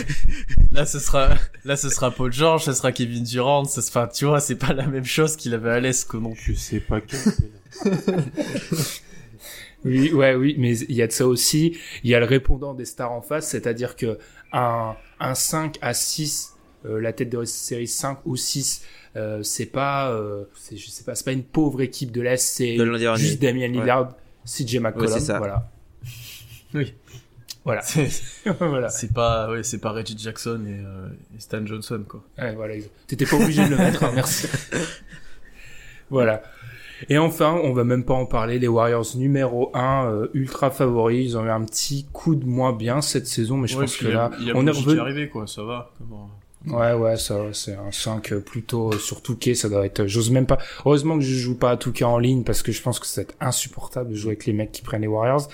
là, 0.70 0.86
ce 0.86 0.98
sera, 0.98 1.28
là, 1.66 1.76
ce 1.76 1.90
sera 1.90 2.10
Paul 2.10 2.32
George, 2.32 2.64
ce 2.64 2.72
sera 2.72 2.92
Kevin 2.92 3.24
Durant, 3.24 3.64
ce 3.66 3.82
sera, 3.82 4.08
tu 4.08 4.24
vois, 4.24 4.40
c'est 4.40 4.56
pas 4.56 4.72
la 4.72 4.86
même 4.86 5.04
chose 5.04 5.36
qu'il 5.36 5.52
avait 5.52 5.68
à 5.68 5.80
l'Est, 5.80 6.08
quoi, 6.08 6.18
non. 6.20 6.32
Je 6.34 6.54
sais 6.54 6.80
pas 6.80 7.02
quel. 7.02 7.20
Oui, 9.84 10.12
ouais, 10.12 10.34
oui, 10.36 10.54
mais 10.58 10.78
il 10.78 10.94
y 10.94 11.02
a 11.02 11.06
de 11.08 11.12
ça 11.12 11.26
aussi. 11.26 11.76
Il 12.04 12.10
y 12.10 12.14
a 12.14 12.20
le 12.20 12.24
répondant 12.26 12.72
des 12.72 12.84
stars 12.84 13.10
en 13.10 13.20
face, 13.20 13.48
c'est-à-dire 13.48 13.96
que 13.96 14.16
un, 14.52 14.94
un 15.18 15.34
5 15.34 15.76
à 15.82 15.92
6, 15.92 16.54
euh, 16.86 17.00
la 17.00 17.12
tête 17.12 17.30
de 17.30 17.44
série 17.44 17.88
5 17.88 18.18
ou 18.24 18.36
6, 18.36 18.84
euh, 19.16 19.42
c'est 19.42 19.66
pas, 19.66 20.10
euh, 20.10 20.44
c'est, 20.54 20.76
je 20.76 20.88
sais 20.90 21.04
pas, 21.04 21.14
c'est 21.14 21.24
pas 21.24 21.32
une 21.32 21.42
pauvre 21.44 21.80
équipe 21.82 22.10
de 22.12 22.20
l'Est, 22.22 22.38
c'est 22.42 22.76
De 22.76 23.16
juste 23.16 23.40
Damien 23.42 23.68
Lillard, 23.68 24.14
CJ 24.46 24.78
McCollum, 24.78 25.06
Ouais, 25.12 25.18
c'est 25.18 25.24
ça. 25.26 25.38
voilà. 25.38 25.68
Oui. 26.74 26.94
Voilà. 27.64 27.82
C'est 27.84 28.08
voilà. 28.58 28.88
c'est 28.88 29.12
pas, 29.12 29.48
ouais, 29.50 29.62
c'est 29.62 29.78
pas 29.78 29.92
Reggie 29.92 30.16
Jackson 30.18 30.64
et, 30.66 30.80
euh, 30.84 31.08
et 31.36 31.40
Stan 31.40 31.64
Johnson, 31.64 32.02
quoi. 32.08 32.24
Ouais, 32.38 32.54
voilà. 32.56 32.74
T'étais 33.06 33.24
pas 33.26 33.36
obligé 33.36 33.64
de 33.64 33.70
le 33.70 33.76
mettre, 33.76 34.02
hein, 34.02 34.10
merci. 34.14 34.48
voilà. 36.10 36.42
Et 37.08 37.18
enfin, 37.18 37.52
on 37.64 37.72
va 37.72 37.84
même 37.84 38.04
pas 38.04 38.14
en 38.14 38.26
parler, 38.26 38.58
les 38.58 38.68
Warriors 38.68 39.06
numéro 39.16 39.70
1, 39.76 40.06
euh, 40.06 40.28
ultra 40.34 40.70
favoris, 40.70 41.24
ils 41.24 41.36
ont 41.36 41.44
eu 41.44 41.50
un 41.50 41.64
petit 41.64 42.06
coup 42.12 42.34
de 42.36 42.44
moins 42.46 42.72
bien 42.72 43.00
cette 43.00 43.26
saison, 43.26 43.56
mais 43.56 43.66
je 43.68 43.76
Ouais, 43.76 43.84
pense 43.84 43.96
que 43.96 44.04
il 44.06 44.10
y 44.10 44.12
a- 44.12 44.14
là, 44.14 44.30
il 44.40 44.46
y 44.46 44.50
a 44.50 44.54
on 44.56 44.66
est 44.66 44.70
revenu. 44.70 45.00
arrivé, 45.00 45.28
quoi, 45.28 45.46
ça 45.46 45.62
va. 45.64 45.90
Comment- 45.98 46.30
Ouais, 46.66 46.92
ouais, 46.92 47.16
ça, 47.16 47.40
c'est 47.52 47.74
un 47.74 47.90
5 47.90 48.34
plutôt 48.36 48.92
sur 48.92 49.20
Touquet, 49.22 49.54
ça 49.54 49.68
doit 49.68 49.84
être, 49.84 50.06
j'ose 50.06 50.30
même 50.30 50.46
pas, 50.46 50.58
heureusement 50.86 51.16
que 51.18 51.24
je 51.24 51.34
joue 51.34 51.56
pas 51.56 51.70
à 51.72 51.76
Touquet 51.76 52.04
en 52.04 52.18
ligne 52.18 52.44
parce 52.44 52.62
que 52.62 52.70
je 52.72 52.80
pense 52.82 53.00
que 53.00 53.06
ça 53.06 53.20
va 53.20 53.28
être 53.28 53.34
insupportable 53.40 54.10
de 54.10 54.14
jouer 54.14 54.30
avec 54.32 54.46
les 54.46 54.52
mecs 54.52 54.70
qui 54.72 54.82
prennent 54.82 55.02
les 55.02 55.08
Warriors. 55.08 55.48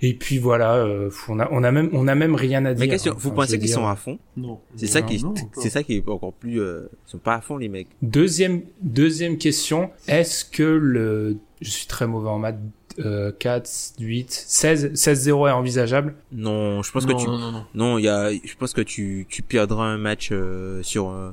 Et 0.00 0.14
puis 0.14 0.38
voilà, 0.38 0.76
euh, 0.76 1.10
on 1.28 1.38
a, 1.38 1.48
on 1.50 1.62
a 1.64 1.70
même, 1.70 1.90
on 1.92 2.08
a 2.08 2.14
même 2.14 2.34
rien 2.34 2.64
à 2.64 2.72
dire. 2.74 2.80
Mais 2.80 2.88
question, 2.88 3.12
hein. 3.12 3.16
vous 3.18 3.28
Enfin, 3.28 3.42
pensez 3.42 3.58
qu'ils 3.58 3.68
sont 3.68 3.86
à 3.86 3.96
fond? 3.96 4.18
Non. 4.36 4.58
C'est 4.76 4.86
ça 4.86 5.02
qui, 5.02 5.22
c'est 5.54 5.70
ça 5.70 5.82
qui 5.82 5.96
est 5.96 6.08
encore 6.08 6.32
plus, 6.32 6.60
euh, 6.60 6.88
ils 7.06 7.10
sont 7.10 7.18
pas 7.18 7.34
à 7.34 7.40
fond 7.40 7.56
les 7.56 7.68
mecs. 7.68 7.88
Deuxième, 8.02 8.62
deuxième 8.80 9.36
question, 9.38 9.90
est-ce 10.06 10.44
que 10.44 10.62
le, 10.62 11.36
je 11.60 11.70
suis 11.70 11.86
très 11.86 12.06
mauvais 12.06 12.28
en 12.30 12.38
maths, 12.38 12.58
euh, 13.04 13.32
4, 13.38 13.94
8, 14.00 14.30
16, 14.30 14.92
16-0 14.92 15.48
est 15.48 15.52
envisageable? 15.52 16.14
Non, 16.32 16.82
je 16.82 16.92
pense 16.92 17.06
non, 17.06 17.16
que 17.16 17.20
tu, 17.20 17.26
non, 17.26 17.38
non, 17.38 17.52
non. 17.52 17.64
non, 17.74 17.98
il 17.98 18.04
y 18.04 18.08
a, 18.08 18.32
je 18.32 18.54
pense 18.58 18.72
que 18.72 18.80
tu, 18.80 19.26
tu 19.28 19.42
perdras 19.42 19.84
un 19.84 19.98
match 19.98 20.30
euh, 20.32 20.82
sur, 20.82 21.10
euh, 21.10 21.32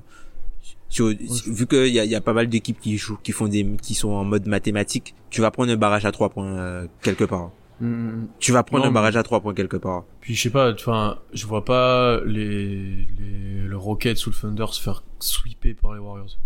sur, 0.89 1.07
vu 1.07 1.67
qu'il 1.67 1.87
y 1.87 1.99
a, 1.99 2.05
il 2.05 2.11
y 2.11 2.15
a 2.15 2.21
pas 2.21 2.33
mal 2.33 2.47
d'équipes 2.47 2.79
qui 2.79 2.97
jouent, 2.97 3.19
qui 3.21 3.31
font 3.31 3.47
des, 3.47 3.65
qui 3.81 3.95
sont 3.95 4.09
en 4.09 4.23
mode 4.23 4.47
mathématique. 4.47 5.15
Tu 5.29 5.41
vas 5.41 5.51
prendre 5.51 5.71
un 5.71 5.77
barrage 5.77 6.05
à 6.05 6.11
trois 6.11 6.29
points 6.29 6.57
euh, 6.57 6.87
quelque 7.01 7.25
part. 7.25 7.51
Mm. 7.81 8.25
Tu 8.39 8.51
vas 8.51 8.63
prendre 8.63 8.83
Non, 8.85 8.89
un 8.89 8.93
barrage 8.93 9.17
à 9.17 9.23
trois 9.23 9.41
points 9.41 9.53
quelque 9.53 9.77
part. 9.77 10.05
Puis 10.21 10.35
je 10.35 10.43
sais 10.43 10.49
pas, 10.49 10.71
enfin, 10.71 11.19
je 11.33 11.45
vois 11.45 11.65
pas 11.65 12.21
les, 12.25 13.07
les 13.19 13.45
le 13.65 13.77
Rockets 13.77 14.25
ou 14.25 14.29
le 14.29 14.35
Thunder 14.35 14.65
se 14.71 14.81
faire 14.81 15.03
sweeper 15.19 15.75
par 15.81 15.93
les 15.93 15.99
Warriors. 15.99 16.37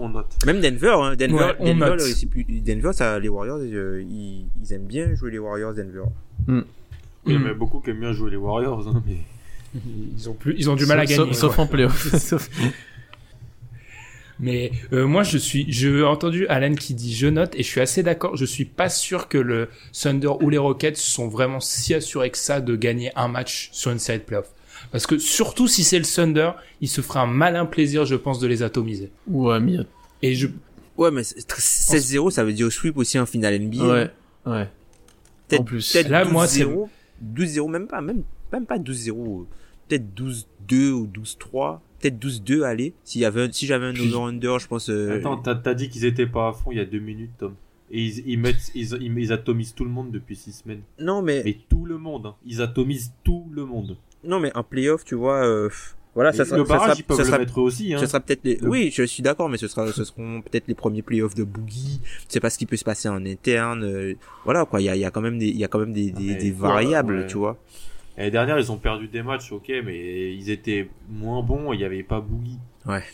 On 0.00 0.08
note. 0.10 0.36
Même 0.46 0.60
Denver, 0.60 0.94
hein, 1.02 1.16
Denver, 1.16 1.34
Ouais, 1.34 1.54
on 1.58 1.74
Denver, 1.74 1.96
note. 1.96 2.30
plus, 2.30 2.44
Denver, 2.44 2.90
ça, 2.92 3.18
les 3.18 3.28
Warriors, 3.28 3.58
euh, 3.60 4.00
ils, 4.08 4.46
ils 4.62 4.72
aiment 4.72 4.86
bien 4.86 5.14
jouer 5.14 5.32
les 5.32 5.38
Warriors 5.38 5.74
Denver. 5.74 6.04
Il 7.26 7.32
y 7.32 7.36
en 7.36 7.44
a 7.46 7.52
beaucoup 7.52 7.80
qui 7.80 7.90
aiment 7.90 8.00
bien 8.00 8.12
jouer 8.12 8.30
les 8.30 8.36
Warriors, 8.36 8.86
hein, 8.88 9.02
mais 9.06 9.16
Ils 10.16 10.28
ont 10.30 10.34
plus, 10.34 10.54
ils 10.56 10.70
ont 10.70 10.76
du 10.76 10.86
mal 10.86 11.00
à 11.00 11.04
gagner. 11.04 11.32
Sauf, 11.34 11.58
en 11.58 11.66
playoff. 11.66 12.08
Mais 14.40 14.70
euh, 14.92 15.04
moi 15.04 15.24
je 15.24 15.36
suis, 15.36 15.66
j'ai 15.68 16.04
entendu 16.04 16.46
Alan 16.46 16.72
qui 16.76 16.94
dit 16.94 17.12
je 17.12 17.26
note 17.26 17.56
et 17.56 17.64
je 17.64 17.68
suis 17.68 17.80
assez 17.80 18.04
d'accord. 18.04 18.36
Je 18.36 18.44
suis 18.44 18.64
pas 18.64 18.88
sûr 18.88 19.26
que 19.26 19.36
le 19.36 19.68
Thunder 19.92 20.30
ou 20.40 20.48
les 20.48 20.58
Rockets 20.58 20.96
sont 20.96 21.26
vraiment 21.26 21.58
si 21.58 21.92
assurés 21.92 22.30
que 22.30 22.38
ça 22.38 22.60
de 22.60 22.76
gagner 22.76 23.10
un 23.16 23.26
match 23.26 23.68
sur 23.72 23.90
une 23.90 23.98
série 23.98 24.20
de 24.20 24.24
playoffs. 24.24 24.52
Parce 24.92 25.06
que 25.06 25.18
surtout 25.18 25.66
si 25.68 25.84
c'est 25.84 25.98
le 25.98 26.04
Thunder, 26.04 26.52
il 26.80 26.88
se 26.88 27.00
fera 27.00 27.22
un 27.22 27.26
malin 27.26 27.66
plaisir, 27.66 28.04
je 28.04 28.14
pense, 28.16 28.38
de 28.40 28.46
les 28.46 28.62
atomiser. 28.62 29.10
ouais, 29.26 29.60
mais 29.60 29.76
Et 30.22 30.34
je, 30.34 30.48
Ouais, 30.96 31.12
mais 31.12 31.22
c'est- 31.22 31.48
16-0, 31.48 32.30
ça 32.30 32.42
veut 32.42 32.52
dire 32.52 32.72
sweep 32.72 32.96
aussi 32.96 33.18
en 33.20 33.26
finale 33.26 33.54
NBA. 33.54 33.86
ouais, 33.86 34.10
ouais. 34.46 34.68
Peut-être, 35.46 35.60
En 35.60 35.64
plus. 35.64 35.92
peut-être 35.92 36.08
Là, 36.08 36.24
moi, 36.24 36.46
c'est- 36.48 36.64
12-0, 36.64 36.88
12-0, 37.20 37.68
même 37.68 37.86
pas, 37.86 38.00
même, 38.00 38.22
même 38.52 38.66
pas 38.66 38.78
12-0. 38.78 39.46
Peut-être 39.88 40.12
12-2 40.14 40.90
ou 40.90 41.06
12-3. 41.06 41.80
Peut-être 42.00 42.18
12-2, 42.18 42.62
allez. 42.64 42.94
S'il 43.04 43.20
y 43.20 43.24
avait, 43.24 43.42
un- 43.42 43.52
si 43.52 43.66
j'avais 43.66 43.86
un 43.86 43.94
over-under, 43.96 44.58
je 44.58 44.66
pense, 44.66 44.90
euh, 44.90 45.18
Attends, 45.18 45.36
t'as 45.36 45.54
t'as 45.54 45.74
dit 45.74 45.88
qu'ils 45.88 46.04
étaient 46.04 46.26
pas 46.26 46.48
à 46.48 46.52
fond 46.52 46.70
il 46.72 46.78
y 46.78 46.80
a 46.80 46.84
deux 46.84 46.98
minutes, 47.00 47.30
Tom. 47.38 47.54
Et 47.90 48.02
ils, 48.04 48.28
ils 48.28 48.38
mettent, 48.38 48.70
ils, 48.74 48.92
ils, 49.00 49.18
ils 49.18 49.32
atomisent 49.32 49.74
tout 49.74 49.84
le 49.84 49.90
monde 49.90 50.10
depuis 50.10 50.36
six 50.36 50.52
semaines. 50.52 50.82
non, 51.00 51.22
mais, 51.22 51.42
Mais 51.44 51.56
tout 51.68 51.86
le 51.86 51.96
monde, 51.96 52.26
hein. 52.26 52.34
ils 52.44 52.60
atomisent 52.60 53.12
tout 53.24 53.46
le 53.52 53.64
monde. 53.64 53.96
Non, 54.24 54.40
mais 54.40 54.50
en 54.56 54.62
playoff, 54.62 55.04
tu 55.04 55.14
vois, 55.14 55.44
euh, 55.46 55.68
voilà, 56.14 56.32
ça 56.32 56.44
sera, 56.44 56.56
le 56.56 56.64
ça 56.64 56.68
barrage, 56.74 56.88
sera, 56.90 56.98
ils 56.98 57.04
peuvent 57.04 57.16
ça 57.16 57.22
le 57.22 57.28
sera, 57.28 57.38
mettre 57.38 57.58
aussi. 57.58 57.94
Hein. 57.94 57.98
ce 57.98 58.06
sera 58.06 58.20
peut-être 58.20 58.40
les, 58.44 58.56
Le- 58.56 58.68
oui, 58.68 58.90
je 58.92 59.02
suis 59.04 59.22
d'accord, 59.22 59.48
mais 59.48 59.56
ce 59.58 59.68
sera, 59.68 59.90
ce 59.92 60.04
seront 60.04 60.40
peut-être 60.42 60.66
les 60.68 60.74
premiers 60.74 61.02
playoffs 61.02 61.34
de 61.34 61.44
Boogie. 61.44 62.00
Tu 62.02 62.08
sais 62.28 62.40
pas 62.40 62.50
ce 62.50 62.58
qui 62.58 62.66
peut 62.66 62.76
se 62.76 62.84
passer 62.84 63.08
en 63.08 63.24
interne. 63.24 63.84
euh, 63.84 64.14
voilà, 64.44 64.64
quoi. 64.64 64.80
Il 64.80 64.84
y 64.84 64.88
a, 64.88 64.96
il 64.96 65.00
y 65.00 65.04
a 65.04 65.10
quand 65.10 65.20
même 65.20 65.38
des, 65.38 65.46
il 65.48 65.56
y 65.58 65.64
a 65.64 65.68
quand 65.68 65.78
même 65.78 65.92
des, 65.92 66.10
des, 66.10 66.24
mais 66.24 66.34
des 66.36 66.52
quoi, 66.52 66.68
variables, 66.70 67.18
ouais. 67.18 67.26
tu 67.26 67.36
vois. 67.36 67.56
L'année 68.16 68.32
dernière, 68.32 68.58
ils 68.58 68.72
ont 68.72 68.78
perdu 68.78 69.06
des 69.06 69.22
matchs, 69.22 69.52
ok, 69.52 69.70
mais 69.84 70.34
ils 70.34 70.50
étaient 70.50 70.90
moins 71.08 71.40
bons, 71.42 71.72
il 71.72 71.78
n'y 71.78 71.84
avait 71.84 72.02
pas 72.02 72.20
Boogie. 72.20 72.58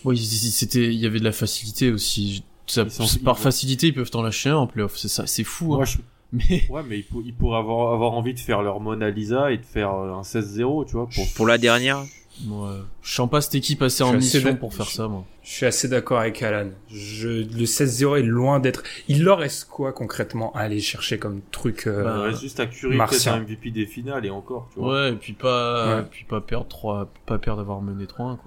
Oui, 0.04 0.16
c'était, 0.16 0.86
il 0.86 0.94
y 1.00 1.04
avait 1.06 1.18
de 1.18 1.24
la 1.24 1.32
facilité 1.32 1.90
aussi. 1.92 2.44
Ça, 2.66 2.86
Ils 2.88 3.22
par 3.22 3.36
ils- 3.38 3.42
facilité, 3.42 3.88
ils 3.88 3.94
peuvent 3.94 4.08
t'en 4.10 4.22
lâcher 4.22 4.48
un 4.48 4.56
en 4.56 4.66
playoff. 4.66 4.96
C'est 4.96 5.08
ça, 5.08 5.26
c'est 5.26 5.44
fou. 5.44 5.66
Moi, 5.66 5.82
Hein. 5.82 5.84
je- 5.84 5.98
Mais 6.34 6.64
Ouais, 6.68 6.82
mais 6.88 6.98
ils, 6.98 7.04
pour- 7.04 7.22
ils 7.24 7.34
pourraient 7.34 7.58
avoir, 7.58 7.92
avoir 7.94 8.12
envie 8.12 8.34
de 8.34 8.38
faire 8.40 8.62
leur 8.62 8.80
Mona 8.80 9.10
Lisa 9.10 9.52
et 9.52 9.58
de 9.58 9.64
faire 9.64 9.94
euh, 9.94 10.12
un 10.14 10.22
16-0, 10.22 10.86
tu 10.86 10.92
vois. 10.96 11.08
Pour... 11.14 11.24
Pour 11.34 11.46
la 11.46 11.58
dernière, 11.58 12.02
moi, 12.44 12.78
je 13.02 13.14
sens 13.14 13.30
pas 13.30 13.40
cette 13.40 13.54
équipe 13.54 13.80
assez 13.82 14.02
en 14.02 14.12
mission 14.12 14.56
pour 14.56 14.74
faire 14.74 14.88
ça, 14.88 15.06
moi. 15.06 15.24
je 15.44 15.50
suis 15.50 15.66
assez 15.66 15.86
d'accord 15.86 16.18
avec 16.18 16.42
Alan. 16.42 16.70
Je, 16.90 17.28
le 17.28 17.64
16-0 17.64 18.18
est 18.18 18.22
loin 18.22 18.58
d'être. 18.58 18.82
Il 19.06 19.22
leur 19.22 19.38
reste 19.38 19.66
quoi 19.68 19.92
concrètement 19.92 20.52
à 20.54 20.60
aller 20.62 20.80
chercher 20.80 21.18
comme 21.18 21.42
truc 21.52 21.86
euh, 21.86 22.02
Bah, 22.02 22.14
Il 22.16 22.22
reste 22.30 22.40
juste 22.40 22.58
à 22.58 22.66
peut-être 22.66 23.28
un 23.28 23.40
MVP 23.40 23.70
des 23.70 23.86
finales 23.86 24.26
et 24.26 24.30
encore, 24.30 24.68
tu 24.74 24.80
vois. 24.80 25.04
Ouais, 25.04 25.12
et 25.12 25.16
puis 25.16 25.34
pas, 25.34 25.98
Ouais. 25.98 26.02
puis 26.10 26.24
pas 26.24 26.40
perdre 26.40 26.66
3, 26.66 27.08
pas 27.26 27.38
perdre 27.38 27.60
d'avoir 27.60 27.80
mené 27.82 28.04
3-1, 28.04 28.06
quoi. 28.16 28.38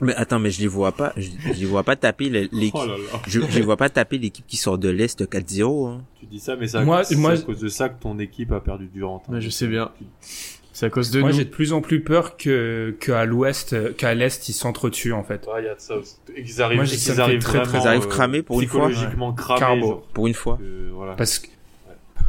Mais 0.00 0.14
attends, 0.16 0.38
mais 0.40 0.50
je 0.50 0.60
les 0.60 0.66
vois 0.66 0.92
pas, 0.92 1.12
je, 1.16 1.30
je 1.46 1.60
les 1.60 1.66
vois 1.66 1.84
pas 1.84 1.94
taper 1.96 2.28
les- 2.28 2.48
l'équipe. 2.52 2.74
Oh. 2.74 3.18
Je, 3.28 3.40
je 3.40 3.54
les 3.58 3.62
vois 3.62 3.76
pas 3.76 3.88
taper 3.88 4.18
l'équipe 4.18 4.44
qui 4.46 4.56
sort 4.56 4.76
de 4.76 4.88
l'Est 4.88 5.24
4-0, 5.24 5.88
hein. 5.88 6.02
Tu 6.18 6.26
dis 6.26 6.40
ça, 6.40 6.56
mais 6.56 6.66
c'est 6.66 6.78
à, 6.78 6.82
Moi- 6.84 7.04
c'est 7.04 7.14
moi- 7.16 7.32
à 7.32 7.38
cause 7.38 7.60
de 7.60 7.68
ça 7.68 7.88
que 7.88 8.00
ton 8.02 8.18
équipe 8.18 8.50
a 8.52 8.60
perdu 8.60 8.86
Durant. 8.92 9.22
hein. 9.26 9.30
Mais 9.32 9.40
je 9.40 9.50
sais 9.50 9.66
bien. 9.68 9.90
C'est 10.72 10.86
à 10.86 10.90
cause 10.90 11.12
de 11.12 11.20
Moi, 11.20 11.30
nous. 11.30 11.36
j'ai 11.36 11.44
de 11.44 11.50
plus 11.50 11.72
en 11.72 11.80
plus 11.80 12.02
peur 12.02 12.36
que 12.36 12.96
qu'à 12.98 13.24
l'Ouest, 13.24 13.74
euh, 13.74 13.92
qu'à 13.92 14.12
l'Est, 14.14 14.48
ils 14.48 14.52
s'entretuent 14.52 15.12
en 15.12 15.22
fait. 15.22 15.46
Ouais, 15.46 15.62
y 15.62 15.68
a 15.68 15.76
de 15.76 15.80
ça 15.80 15.94
aussi. 15.96 16.16
Qu'ils 16.34 16.60
arrivent, 16.60 16.78
Moi, 16.78 16.86
fait 16.86 17.18
arrivent 17.20 17.38
très, 17.40 17.62
très- 17.62 17.78
Ils 17.78 17.86
arrivent 17.86 18.02
euh, 18.02 18.08
cramés 18.08 18.42
pour 18.42 18.60
une 18.60 18.66
fois. 18.68 18.88
Psychologiquement 18.88 19.32
cramés, 19.34 19.80
genre. 19.80 20.02
Pour 20.12 20.26
une 20.26 20.34
fois. 20.34 20.56
Que, 20.58 20.90
voilà. 20.92 21.12
Parce 21.14 21.38
que 21.38 21.46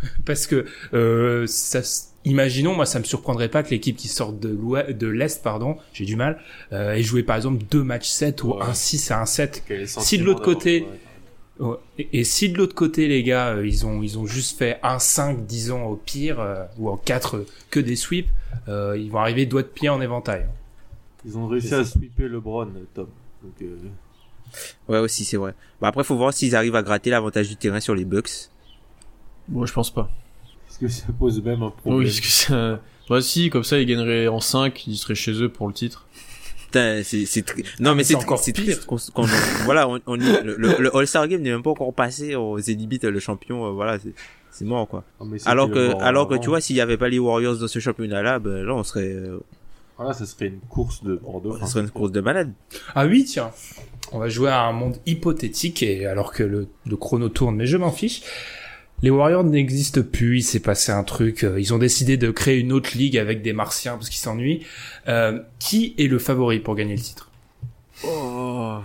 parce 0.25 0.47
que 0.47 0.65
euh, 0.93 1.45
ça, 1.47 1.81
imaginons, 2.25 2.73
moi, 2.75 2.85
ça 2.85 2.99
me 2.99 3.03
surprendrait 3.03 3.49
pas 3.49 3.63
que 3.63 3.69
l'équipe 3.69 3.95
qui 3.97 4.07
sort 4.07 4.33
de 4.33 4.49
l'Ouest, 4.49 4.91
de 4.91 5.07
l'Est, 5.07 5.41
pardon, 5.43 5.77
j'ai 5.93 6.05
du 6.05 6.15
mal, 6.15 6.39
euh, 6.73 6.93
ait 6.93 7.03
joué 7.03 7.23
par 7.23 7.35
exemple 7.35 7.63
deux 7.69 7.83
matchs 7.83 8.09
7 8.09 8.43
ou 8.43 8.53
Ouais. 8.53 8.61
un 8.63 8.73
6 8.73 9.11
à 9.11 9.21
un 9.21 9.25
7. 9.25 9.63
Quel 9.67 9.77
est 9.77 9.81
le 9.81 9.87
Si 10.01 10.17
de 10.17 10.23
l'autre 10.23 10.41
côté- 10.43 10.81
ouais. 10.81 10.99
Et, 11.97 12.19
et 12.19 12.23
si 12.25 12.49
de 12.49 12.57
l'autre 12.57 12.75
côté, 12.75 13.07
les 13.07 13.23
gars, 13.23 13.55
euh, 13.55 13.65
ils 13.65 13.85
ont 13.85 14.03
ils 14.03 14.19
ont 14.19 14.25
juste 14.25 14.57
fait 14.57 14.77
un 14.83 14.99
5, 14.99 15.45
disons 15.45 15.85
au 15.85 15.95
pire, 15.95 16.39
euh, 16.41 16.65
ou 16.77 16.89
en 16.89 16.97
4 16.97 17.37
euh, 17.37 17.45
que 17.69 17.79
des 17.79 17.95
sweeps, 17.95 18.29
euh, 18.67 18.97
ils 18.99 19.09
vont 19.09 19.19
arriver 19.19 19.45
doigt 19.45 19.61
de 19.61 19.67
pied 19.67 19.87
en 19.87 20.01
éventail. 20.01 20.47
Ils 21.25 21.37
ont 21.37 21.47
réussi 21.47 21.73
à 21.73 21.85
sweeper 21.85 22.27
LeBron, 22.27 22.67
Tom. 22.93 23.07
Donc, 23.41 23.53
euh, 23.61 23.77
Ouais, 24.89 24.99
aussi, 24.99 25.23
c'est 25.25 25.37
vrai. 25.37 25.53
Bah, 25.81 25.87
après, 25.87 26.03
faut 26.03 26.15
voir 26.17 26.33
s'ils 26.33 26.55
arrivent 26.55 26.75
à 26.75 26.83
gratter 26.83 27.09
l'avantage 27.09 27.47
du 27.47 27.55
terrain 27.55 27.79
sur 27.79 27.95
les 27.95 28.05
Bucks. 28.05 28.49
Moi, 29.49 29.65
je 29.65 29.73
pense 29.73 29.91
pas. 29.93 30.09
est-ce 30.69 30.79
que 30.79 30.87
ça 30.87 31.05
pose 31.17 31.41
même 31.43 31.63
un 31.63 31.69
problème 31.69 31.99
Oui, 31.99 32.05
parce 32.05 32.19
que 32.19 32.27
ça, 32.27 32.79
bah 33.09 33.21
si, 33.21 33.49
comme 33.49 33.63
ça, 33.63 33.79
ils 33.79 33.85
gagneraient 33.85 34.27
en 34.27 34.39
5, 34.39 34.87
ils 34.87 34.97
seraient 34.97 35.15
chez 35.15 35.33
eux 35.41 35.49
pour 35.49 35.67
le 35.67 35.73
titre. 35.73 36.07
Putain, 36.65 37.01
c'est, 37.03 37.25
c'est 37.25 37.45
non, 37.79 37.93
mais 37.95 38.03
c'est 38.03 38.13
c'est, 38.13 38.15
encore 38.19 38.39
c'est 38.39 38.51
pire. 38.51 38.63
triste 38.65 38.85
qu'on, 38.85 38.97
qu'on- 39.13 39.27
voilà, 39.65 39.87
on, 39.87 39.99
on 40.07 40.19
y- 40.19 40.43
le, 40.43 40.55
le- 40.57 40.75
le 40.79 40.95
All-Star 40.97 41.27
Game 41.27 41.41
n'est 41.41 41.51
même 41.51 41.63
pas 41.63 41.69
encore 41.69 41.93
passé, 41.93 42.35
on 42.35 42.55
limite 42.55 43.03
le 43.03 43.19
champion, 43.19 43.65
euh, 43.67 43.69
voilà, 43.71 43.99
c'est, 43.99 44.13
c'est 44.51 44.65
mort, 44.65 44.87
quoi. 44.87 45.03
Ah, 45.21 45.25
Alors 45.51 45.69
que, 45.69 45.95
alors 46.01 46.27
que 46.27 46.35
tu 46.35 46.49
vois, 46.49 46.59
s'il 46.61 46.75
y 46.75 46.81
avait 46.81 46.97
pas 46.97 47.07
les 47.09 47.19
Warriors 47.19 47.57
dans 47.57 47.67
ce 47.67 47.79
championnat-là, 47.79 48.39
ben, 48.39 48.63
là, 48.65 48.73
on 48.73 48.83
serait, 48.83 49.13
euh, 49.13 49.39
Voilà, 49.97 50.13
ça 50.13 50.25
serait 50.25 50.47
une 50.47 50.59
course 50.61 51.03
de 51.03 51.15
Bordeaux. 51.15 51.55
on 51.61 51.65
serait 51.67 51.81
une 51.83 51.91
course 51.91 52.11
de 52.11 52.19
malade. 52.21 52.51
Ah 52.95 53.05
oui, 53.05 53.23
tiens. 53.25 53.51
On 54.11 54.19
va 54.19 54.27
jouer 54.29 54.49
à 54.49 54.61
un 54.63 54.71
monde 54.71 54.97
hypothétique 55.05 55.81
et 55.83 56.05
alors 56.07 56.31
que 56.33 56.43
le, 56.43 56.67
le 56.85 56.95
chrono 56.97 57.29
tourne, 57.29 57.55
mais 57.55 57.67
je 57.67 57.77
m'en 57.77 57.91
fiche. 57.91 58.21
Les 59.01 59.09
Warriors 59.09 59.43
n'existent 59.43 60.01
plus, 60.01 60.39
il 60.39 60.43
s'est 60.43 60.61
passé 60.61 60.91
un 60.91 61.03
truc, 61.03 61.43
euh, 61.43 61.59
ils 61.59 61.73
ont 61.73 61.77
décidé 61.77 62.17
de 62.17 62.31
créer 62.31 62.59
une 62.59 62.71
autre 62.71 62.97
ligue 62.97 63.17
avec 63.17 63.41
des 63.41 63.53
martiens 63.53 63.93
parce 63.93 64.09
qu'ils 64.09 64.21
s'ennuient. 64.21 64.65
Euh, 65.07 65.39
qui 65.59 65.93
est 65.97 66.07
le 66.07 66.17
favori 66.17 66.59
pour 66.59 66.75
gagner 66.75 66.95
le 66.95 67.01
titre? 67.01 67.29
Oh. 68.05 68.77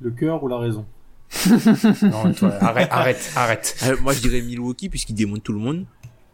Le 0.00 0.10
cœur 0.10 0.42
ou 0.42 0.48
la 0.48 0.58
raison? 0.58 0.86
Non, 2.02 2.32
toi, 2.32 2.52
arrête, 2.60 2.88
arrête, 2.90 3.32
arrête. 3.36 3.76
Euh, 3.84 3.96
moi, 4.02 4.12
je 4.12 4.20
dirais 4.20 4.42
Milwaukee, 4.42 4.88
puisqu'ils 4.88 5.14
démontent 5.14 5.42
tout 5.42 5.52
le 5.52 5.60
monde. 5.60 5.84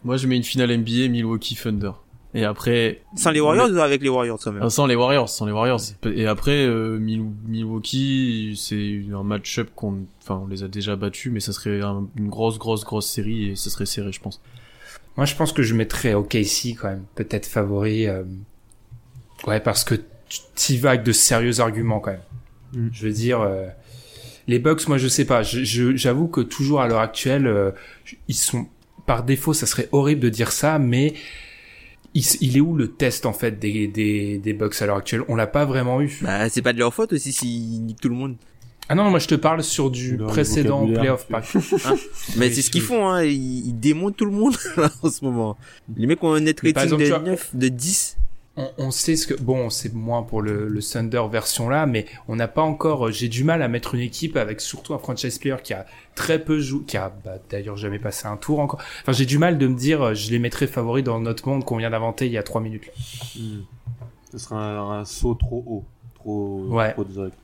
Moi, 0.03 0.17
je 0.17 0.27
mets 0.27 0.37
une 0.37 0.43
finale 0.43 0.75
NBA 0.77 1.09
Milwaukee 1.09 1.55
Thunder. 1.55 1.93
Et 2.37 2.45
après, 2.45 3.03
Sans 3.17 3.31
les 3.31 3.41
Warriors 3.41 3.71
ou 3.71 3.79
avec 3.79 4.03
les 4.03 4.09
Warriors, 4.09 4.39
quand 4.43 4.53
même? 4.53 4.63
Ah, 4.63 4.71
sans 4.71 4.87
les 4.87 4.95
Warriors, 4.95 5.29
sans 5.29 5.47
les 5.47 5.53
Warriors. 5.53 5.81
Et 6.15 6.27
après, 6.27 6.67
euh, 6.67 6.99
Mil- 6.99 7.31
Milwaukee, 7.47 8.55
c'est 8.57 9.03
un 9.15 9.23
match-up 9.23 9.71
qu'on, 9.75 10.05
enfin, 10.23 10.41
on 10.45 10.47
les 10.47 10.63
a 10.63 10.69
déjà 10.69 10.97
battus, 10.97 11.33
mais 11.33 11.41
ça 11.41 11.53
serait 11.53 11.81
un- 11.81 12.07
une 12.17 12.29
grosse, 12.29 12.59
grosse, 12.59 12.85
grosse 12.85 13.07
série 13.11 13.51
et 13.51 13.57
ça 13.57 13.71
serait 13.71 13.87
serré, 13.87 14.13
je 14.13 14.21
pense. 14.21 14.41
Moi, 15.17 15.25
je 15.27 15.35
pense 15.35 15.53
que 15.53 15.63
je 15.63 15.75
mettrais 15.75 16.13
OKC 16.15 16.75
quand 16.79 16.89
même, 16.89 17.05
peut-être 17.15 17.47
favori. 17.47 18.07
euh, 18.07 18.23
Ouais, 19.47 19.61
parce 19.61 19.85
que 19.85 19.95
tu 20.29 20.39
t'y 20.55 20.77
vas 20.79 20.91
avec 20.91 21.03
de 21.05 21.13
sérieux 21.13 21.61
arguments 21.61 22.01
quand 22.01 22.11
même. 22.13 22.21
Mm. 22.75 22.89
Je 22.93 23.07
veux 23.07 23.13
dire, 23.13 23.41
euh, 23.41 23.67
les 24.49 24.59
Bucks, 24.59 24.89
moi, 24.89 24.99
je 24.99 25.09
sais 25.09 25.25
pas. 25.25 25.43
J'avoue 25.43 26.29
que 26.29 26.41
toujours 26.41 26.81
à 26.81 26.89
l'heure 26.89 27.01
actuelle, 27.01 27.47
euh, 27.47 27.71
ils 28.29 28.35
sont 28.35 28.67
par 29.07 29.23
défaut, 29.23 29.53
ça 29.55 29.67
serait 29.67 29.89
horrible 29.93 30.21
de 30.21 30.29
dire 30.29 30.53
ça, 30.53 30.79
mais 30.79 31.15
il, 32.41 32.57
est 32.57 32.61
où 32.61 32.75
le 32.77 32.89
test 32.93 33.27
en 33.27 33.33
fait 33.33 33.59
des 33.59 33.87
des, 33.89 34.39
des 34.39 34.53
Bucks 34.53 34.81
à 34.81 34.87
l'heure 34.87 34.97
actuelle? 34.97 35.23
On 35.29 35.37
l'a 35.37 35.47
pas 35.47 35.65
vraiment 35.65 36.01
eu. 36.01 36.19
Bah, 36.23 36.49
c'est 36.49 36.63
pas 36.63 36.73
de 36.73 36.79
leur 36.79 36.93
faute 36.95 37.13
aussi 37.13 37.33
s'ils 37.33 37.85
niquent 37.85 38.01
tout 38.01 38.09
le 38.09 38.15
monde. 38.15 38.37
Ah 38.89 38.95
non, 38.95 39.11
moi 39.11 39.19
je 39.19 39.27
te 39.27 39.35
parle 39.35 39.65
sur 39.65 39.91
du 39.91 40.17
précédent 40.17 40.87
playoff. 40.87 41.27
monsieur. 41.29 41.61
Par... 41.79 41.95
Mais 42.37 42.53
c'est 42.53 42.63
ce 42.63 42.71
qu'ils 42.71 42.83
font, 42.83 43.09
hein. 43.09 43.25
Ils, 43.25 43.67
ils 43.67 43.79
démontent 43.81 44.17
tout 44.17 44.27
le 44.27 44.31
monde, 44.31 44.55
là, 44.77 44.91
en 45.03 45.11
ce 45.11 45.25
moment. 45.25 45.57
Les 45.97 46.07
mecs 46.07 46.23
ont 46.23 46.33
un 46.33 46.41
net 46.41 46.61
rating 46.61 46.83
exemple, 46.83 47.03
de 47.03 47.07
tu 47.07 47.13
vois- 47.13 47.21
9, 47.21 47.51
de 47.55 47.69
10. 47.69 48.17
On, 48.57 48.71
on 48.79 48.91
sait 48.91 49.17
ce 49.17 49.27
que 49.27 49.35
bon, 49.35 49.69
c'est 49.71 49.93
moins 49.95 50.23
pour 50.23 50.41
le, 50.43 50.69
le 50.69 50.83
Thunder 50.83 51.23
version 51.31 51.69
là, 51.69 51.87
mais 51.87 52.07
on 52.29 52.37
n'a 52.37 52.49
pas 52.49 52.63
encore. 52.63 53.07
euh, 53.09 53.11
J'ai 53.13 53.29
du 53.29 53.45
mal 53.45 53.61
à 53.63 53.69
mettre 53.69 53.95
une 53.95 54.01
équipe 54.01 54.37
avec 54.37 54.61
surtout 54.61 54.95
un 54.95 54.99
franchise 54.99 55.39
player 55.39 55.57
qui 55.63 55.75
a 55.75 55.85
très 56.15 56.39
peu 56.43 56.59
joué, 56.61 56.85
qui 56.87 56.97
a 56.97 57.13
bah, 57.25 57.35
d'ailleurs 57.51 57.77
jamais 57.77 57.99
passé 57.99 58.27
un 58.27 58.37
tour 58.37 58.61
encore. 58.61 58.81
Enfin, 59.03 59.13
j'ai 59.13 59.27
du 59.27 59.39
mal 59.39 59.59
de 59.59 59.67
me 59.67 59.75
dire, 59.77 60.03
euh, 60.03 60.15
je 60.15 60.31
les 60.31 60.39
mettrais 60.39 60.67
favoris 60.67 61.05
dans 61.05 61.21
notre 61.21 61.47
monde 61.49 61.65
qu'on 61.65 61.77
vient 61.77 61.91
d'inventer 61.91 62.27
il 62.27 62.33
y 62.33 62.39
a 62.39 62.43
trois 62.43 62.61
minutes. 62.61 62.87
Là. 62.87 62.93
Hmm. 63.43 63.63
Ce 64.33 64.39
sera 64.39 64.57
un, 64.65 65.01
un 65.01 65.05
saut 65.05 65.35
trop 65.35 65.63
haut. 65.67 65.85
Trop, 66.15 66.67
Ouais. 66.71 66.93
trop 66.93 67.05
direct. 67.05 67.37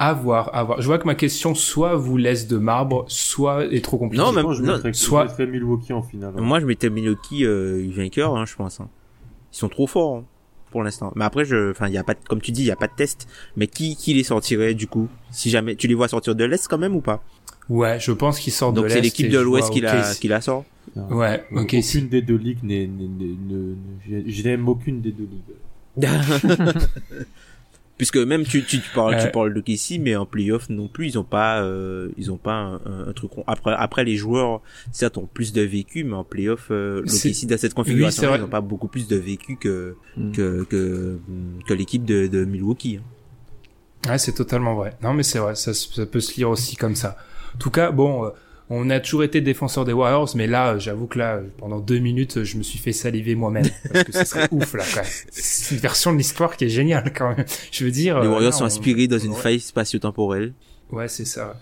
À 0.00 0.12
voir, 0.12 0.54
à 0.54 0.62
voir. 0.62 0.80
Je 0.80 0.86
vois 0.86 0.98
que 0.98 1.06
ma 1.06 1.16
question 1.16 1.56
soit 1.56 1.96
vous 1.96 2.16
laisse 2.16 2.46
de 2.46 2.56
marbre, 2.56 3.04
soit 3.08 3.64
est 3.66 3.84
trop 3.84 3.98
compliquée. 3.98 4.22
Non, 4.22 4.30
même- 4.32 4.44
Moi, 4.44 4.54
je 4.54 4.62
non, 4.62 4.74
mettrais, 4.74 4.92
soit- 4.92 5.24
je 5.24 5.30
mettrais 5.30 5.46
Milwaukee 5.48 5.92
en 5.92 6.02
finale. 6.02 6.34
hein. 6.36 6.40
Moi, 6.40 6.60
je 6.60 6.66
mettais 6.66 6.88
Milwaukee 6.88 7.44
euh, 7.44 7.84
vainqueur, 7.96 8.36
hein, 8.36 8.44
je 8.46 8.54
pense. 8.54 8.78
hein. 8.80 8.88
Ils 9.52 9.56
sont 9.56 9.68
trop 9.68 9.86
forts 9.86 10.16
hein, 10.18 10.24
pour 10.70 10.82
l'instant. 10.82 11.12
Mais 11.16 11.24
après, 11.24 11.44
je, 11.44 11.70
enfin, 11.70 11.88
il 11.88 11.94
y 11.94 11.98
a 11.98 12.04
pas, 12.04 12.14
de- 12.14 12.18
comme 12.28 12.40
tu 12.40 12.52
dis, 12.52 12.62
il 12.62 12.66
y 12.66 12.70
a 12.70 12.76
pas 12.76 12.86
de 12.88 12.92
test. 12.96 13.26
Mais 13.56 13.66
qui, 13.66 13.96
qui 13.96 14.14
les 14.14 14.24
sortirait 14.24 14.74
du 14.74 14.86
coup? 14.86 15.08
Si 15.30 15.50
jamais, 15.50 15.76
tu 15.76 15.86
les 15.88 15.94
vois 15.94 16.08
sortir 16.08 16.34
de 16.34 16.44
l'est 16.44 16.66
quand 16.68 16.78
même 16.78 16.94
ou 16.96 17.00
pas? 17.00 17.22
Ouais, 17.68 18.00
je 18.00 18.12
pense 18.12 18.38
qu'ils 18.40 18.52
sortent 18.52 18.74
de 18.74 18.80
Donc 18.80 18.88
l'Est. 18.88 18.94
c'est 18.94 19.00
l'équipe 19.02 19.28
de 19.30 19.38
l'ouest 19.38 19.70
qui 19.70 19.80
la, 19.80 20.14
qui 20.14 20.28
la 20.28 20.40
sort. 20.40 20.64
Ouais, 20.96 21.44
ok. 21.52 21.58
Aucune 21.64 21.82
si. 21.82 22.02
des 22.02 22.22
deux 22.22 22.36
ligues 22.36 22.62
n'est, 22.62 22.86
n'est- 22.86 23.08
n'est- 23.08 23.36
ne, 23.48 23.74
ne- 24.24 24.30
je 24.30 24.42
n'aime 24.42 24.66
aucune 24.68 25.00
des 25.02 25.12
deux 25.12 25.28
ligues. 25.30 25.54
Puisque 27.98 28.16
même 28.16 28.44
tu, 28.44 28.64
tu, 28.64 28.80
tu 28.80 28.90
parles, 28.94 29.16
tu 29.20 29.30
parles 29.32 29.52
de 29.52 29.60
Casey, 29.60 29.98
mais 29.98 30.14
en 30.16 30.24
playoff 30.24 30.68
non 30.70 30.86
plus, 30.88 31.08
ils 31.08 31.18
ont 31.18 31.24
pas, 31.24 31.60
euh, 31.62 32.08
ils 32.16 32.30
ont 32.30 32.36
pas 32.36 32.52
un, 32.54 32.74
un- 32.86 33.08
un 33.08 33.12
truc. 33.12 33.32
Après, 33.48 33.74
après 33.76 34.04
les 34.04 34.14
joueurs, 34.16 34.60
certes, 34.92 35.18
ont 35.18 35.26
plus 35.26 35.52
de 35.52 35.62
vécu, 35.62 36.04
mais 36.04 36.14
en 36.14 36.22
playoff, 36.24 36.68
euh, 36.70 37.00
l'OKC 37.02 37.46
dans 37.46 37.58
cette 37.58 37.74
configuration, 37.74 38.34
ils 38.36 38.42
ont 38.42 38.48
pas 38.48 38.60
beaucoup 38.60 38.86
plus 38.88 39.08
de 39.08 39.16
vécu 39.16 39.56
que 39.56 39.96
Mm. 40.16 40.32
que 40.32 40.64
que, 40.70 41.18
que 41.66 41.74
l'équipe 41.74 42.04
de, 42.04 42.28
de 42.28 42.44
Milwaukee. 42.44 43.00
hein. 44.06 44.10
Ouais, 44.10 44.18
c'est 44.18 44.32
totalement 44.32 44.74
vrai. 44.76 44.96
Non, 45.02 45.12
mais 45.12 45.24
c'est 45.24 45.40
vrai, 45.40 45.54
ça, 45.56 45.74
ça 45.74 46.06
peut 46.06 46.20
se 46.20 46.36
lire 46.36 46.50
aussi 46.50 46.76
comme 46.76 46.94
ça. 46.94 47.16
En 47.54 47.58
tout 47.58 47.70
cas, 47.70 47.90
bon, 47.90 48.24
euh, 48.26 48.30
on 48.70 48.90
a 48.90 49.00
toujours 49.00 49.24
été 49.24 49.40
défenseur 49.40 49.84
des 49.84 49.92
Warriors, 49.92 50.28
mais 50.34 50.46
là, 50.46 50.78
j'avoue 50.78 51.06
que 51.06 51.18
là, 51.18 51.40
pendant 51.56 51.78
deux 51.80 51.98
minutes, 51.98 52.44
je 52.44 52.56
me 52.58 52.62
suis 52.62 52.78
fait 52.78 52.92
saliver 52.92 53.34
moi-même. 53.34 53.66
Parce 53.92 54.04
que 54.04 54.12
ce 54.12 54.24
serait 54.24 54.48
ouf, 54.52 54.74
là, 54.74 54.84
quand 54.94 55.00
même. 55.02 55.10
C'est 55.30 55.74
une 55.74 55.80
version 55.80 56.12
de 56.12 56.18
l'histoire 56.18 56.56
qui 56.56 56.64
est 56.66 56.68
géniale, 56.68 57.12
quand 57.16 57.34
même. 57.36 57.46
Je 57.72 57.84
veux 57.84 57.90
dire... 57.90 58.20
Les 58.20 58.26
euh, 58.26 58.30
Warriors 58.30 58.50
là, 58.52 58.56
sont 58.56 58.64
on- 58.64 58.66
inspirés 58.66 59.08
dans 59.08 59.18
une 59.18 59.32
aurait- 59.32 59.42
faille 59.42 59.60
spatio-temporelle. 59.60 60.52
Ouais, 60.90 61.08
c'est 61.08 61.24
ça. 61.24 61.58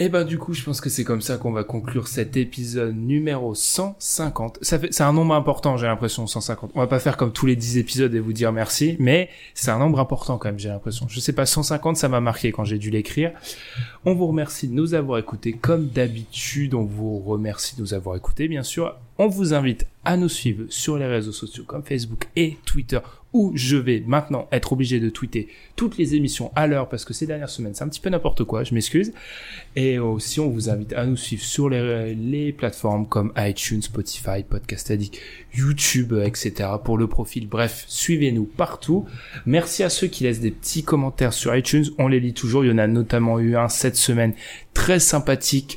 Et 0.00 0.08
ben 0.08 0.24
du 0.24 0.38
coup, 0.38 0.54
je 0.54 0.62
pense 0.62 0.80
que 0.80 0.88
c'est 0.88 1.02
comme 1.02 1.20
ça 1.20 1.38
qu'on 1.38 1.50
va 1.50 1.64
conclure 1.64 2.06
cet 2.06 2.36
épisode 2.36 2.96
numéro 2.96 3.56
150. 3.56 4.58
Ça 4.62 4.78
fait, 4.78 4.92
c'est 4.92 5.02
un 5.02 5.12
nombre 5.12 5.34
important, 5.34 5.76
j'ai 5.76 5.88
l'impression, 5.88 6.28
150. 6.28 6.70
On 6.76 6.78
va 6.78 6.86
pas 6.86 7.00
faire 7.00 7.16
comme 7.16 7.32
tous 7.32 7.46
les 7.46 7.56
10 7.56 7.78
épisodes 7.78 8.14
et 8.14 8.20
vous 8.20 8.32
dire 8.32 8.52
merci, 8.52 8.94
mais 9.00 9.28
c'est 9.54 9.72
un 9.72 9.78
nombre 9.78 9.98
important 9.98 10.38
quand 10.38 10.48
même, 10.48 10.58
j'ai 10.58 10.68
l'impression. 10.68 11.06
Je 11.08 11.18
sais 11.18 11.32
pas, 11.32 11.46
150, 11.46 11.96
ça 11.96 12.08
m'a 12.08 12.20
marqué 12.20 12.52
quand 12.52 12.64
j'ai 12.64 12.78
dû 12.78 12.90
l'écrire. 12.90 13.32
On 14.04 14.14
vous 14.14 14.28
remercie 14.28 14.68
de 14.68 14.74
nous 14.74 14.94
avoir 14.94 15.18
écoutés 15.18 15.52
comme 15.52 15.88
d'habitude. 15.88 16.74
On 16.74 16.84
vous 16.84 17.18
remercie 17.18 17.74
de 17.74 17.80
nous 17.80 17.92
avoir 17.92 18.14
écoutés, 18.14 18.46
bien 18.46 18.62
sûr. 18.62 18.94
On 19.20 19.26
vous 19.26 19.52
invite 19.52 19.84
à 20.04 20.16
nous 20.16 20.28
suivre 20.28 20.66
sur 20.68 20.96
les 20.96 21.06
réseaux 21.06 21.32
sociaux 21.32 21.64
comme 21.66 21.82
Facebook 21.82 22.28
et 22.36 22.56
Twitter 22.64 23.00
où 23.32 23.50
je 23.56 23.76
vais 23.76 24.02
maintenant 24.06 24.46
être 24.52 24.72
obligé 24.72 25.00
de 25.00 25.10
tweeter 25.10 25.48
toutes 25.74 25.98
les 25.98 26.14
émissions 26.14 26.52
à 26.54 26.68
l'heure 26.68 26.88
parce 26.88 27.04
que 27.04 27.12
ces 27.12 27.26
dernières 27.26 27.50
semaines 27.50 27.74
c'est 27.74 27.82
un 27.82 27.88
petit 27.88 27.98
peu 27.98 28.10
n'importe 28.10 28.44
quoi, 28.44 28.62
je 28.62 28.74
m'excuse. 28.74 29.12
Et 29.74 29.98
aussi 29.98 30.38
on 30.38 30.48
vous 30.48 30.70
invite 30.70 30.92
à 30.92 31.04
nous 31.04 31.16
suivre 31.16 31.42
sur 31.42 31.68
les, 31.68 32.54
plateformes 32.56 33.08
comme 33.08 33.32
iTunes, 33.36 33.82
Spotify, 33.82 34.44
Podcast 34.48 34.92
Addict, 34.92 35.18
YouTube, 35.52 36.14
etc. 36.24 36.70
pour 36.84 36.96
le 36.96 37.08
profil. 37.08 37.48
Bref, 37.48 37.86
suivez-nous 37.88 38.44
partout. 38.44 39.04
Merci 39.46 39.82
à 39.82 39.90
ceux 39.90 40.06
qui 40.06 40.22
laissent 40.22 40.40
des 40.40 40.52
petits 40.52 40.84
commentaires 40.84 41.32
sur 41.32 41.54
iTunes, 41.56 41.86
on 41.98 42.06
les 42.06 42.20
lit 42.20 42.34
toujours. 42.34 42.64
Il 42.64 42.70
y 42.70 42.72
en 42.72 42.78
a 42.78 42.86
notamment 42.86 43.40
eu 43.40 43.56
un 43.56 43.68
cette 43.68 43.96
semaine 43.96 44.34
très 44.74 45.00
sympathique. 45.00 45.76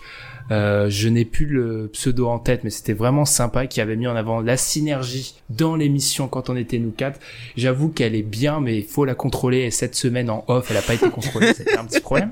Euh, 0.52 0.90
je 0.90 1.07
n'ai 1.07 1.26
plus 1.26 1.45
le 1.45 1.90
pseudo 1.94 2.28
en 2.28 2.38
tête, 2.38 2.64
mais 2.64 2.69
c'était 2.69 2.94
vraiment 2.94 3.26
sympa, 3.26 3.68
qui 3.68 3.80
avait 3.80 3.95
mis 3.95 4.07
en 4.07 4.15
avant 4.15 4.41
la 4.41 4.57
synergie 4.57 5.36
dans 5.49 5.76
l'émission 5.76 6.28
quand 6.28 6.49
on 6.49 6.56
était 6.56 6.80
nous 6.80 6.91
quatre. 6.91 7.19
J'avoue 7.56 7.90
qu'elle 7.90 8.15
est 8.15 8.22
bien, 8.22 8.60
mais 8.60 8.78
il 8.78 8.84
faut 8.84 9.06
la 9.06 9.15
contrôler. 9.15 9.60
Et 9.60 9.72
cette 9.72 9.95
semaine 9.95 10.30
en 10.30 10.44
off, 10.48 10.68
elle 10.69 10.76
n'a 10.76 10.82
pas 10.82 10.94
été 10.94 11.10
contrôlée, 11.10 11.53
c'était 11.53 11.78
un 11.78 11.86
petit 11.86 12.02
problème. 12.02 12.32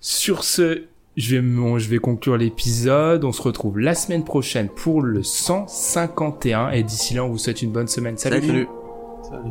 Sur 0.00 0.44
ce, 0.44 0.84
je 1.16 1.36
vais, 1.36 1.42
bon, 1.42 1.78
je 1.78 1.88
vais 1.88 1.98
conclure 1.98 2.36
l'épisode. 2.36 3.24
On 3.24 3.32
se 3.32 3.42
retrouve 3.42 3.78
la 3.78 3.94
semaine 3.94 4.24
prochaine 4.24 4.68
pour 4.68 5.02
le 5.02 5.22
151. 5.22 6.70
Et 6.70 6.82
d'ici 6.82 7.14
là, 7.14 7.24
on 7.24 7.28
vous 7.28 7.38
souhaite 7.38 7.62
une 7.62 7.72
bonne 7.72 7.88
semaine. 7.88 8.16
Salut. 8.16 8.40
Salut. 8.46 8.68
Salut. 9.28 9.50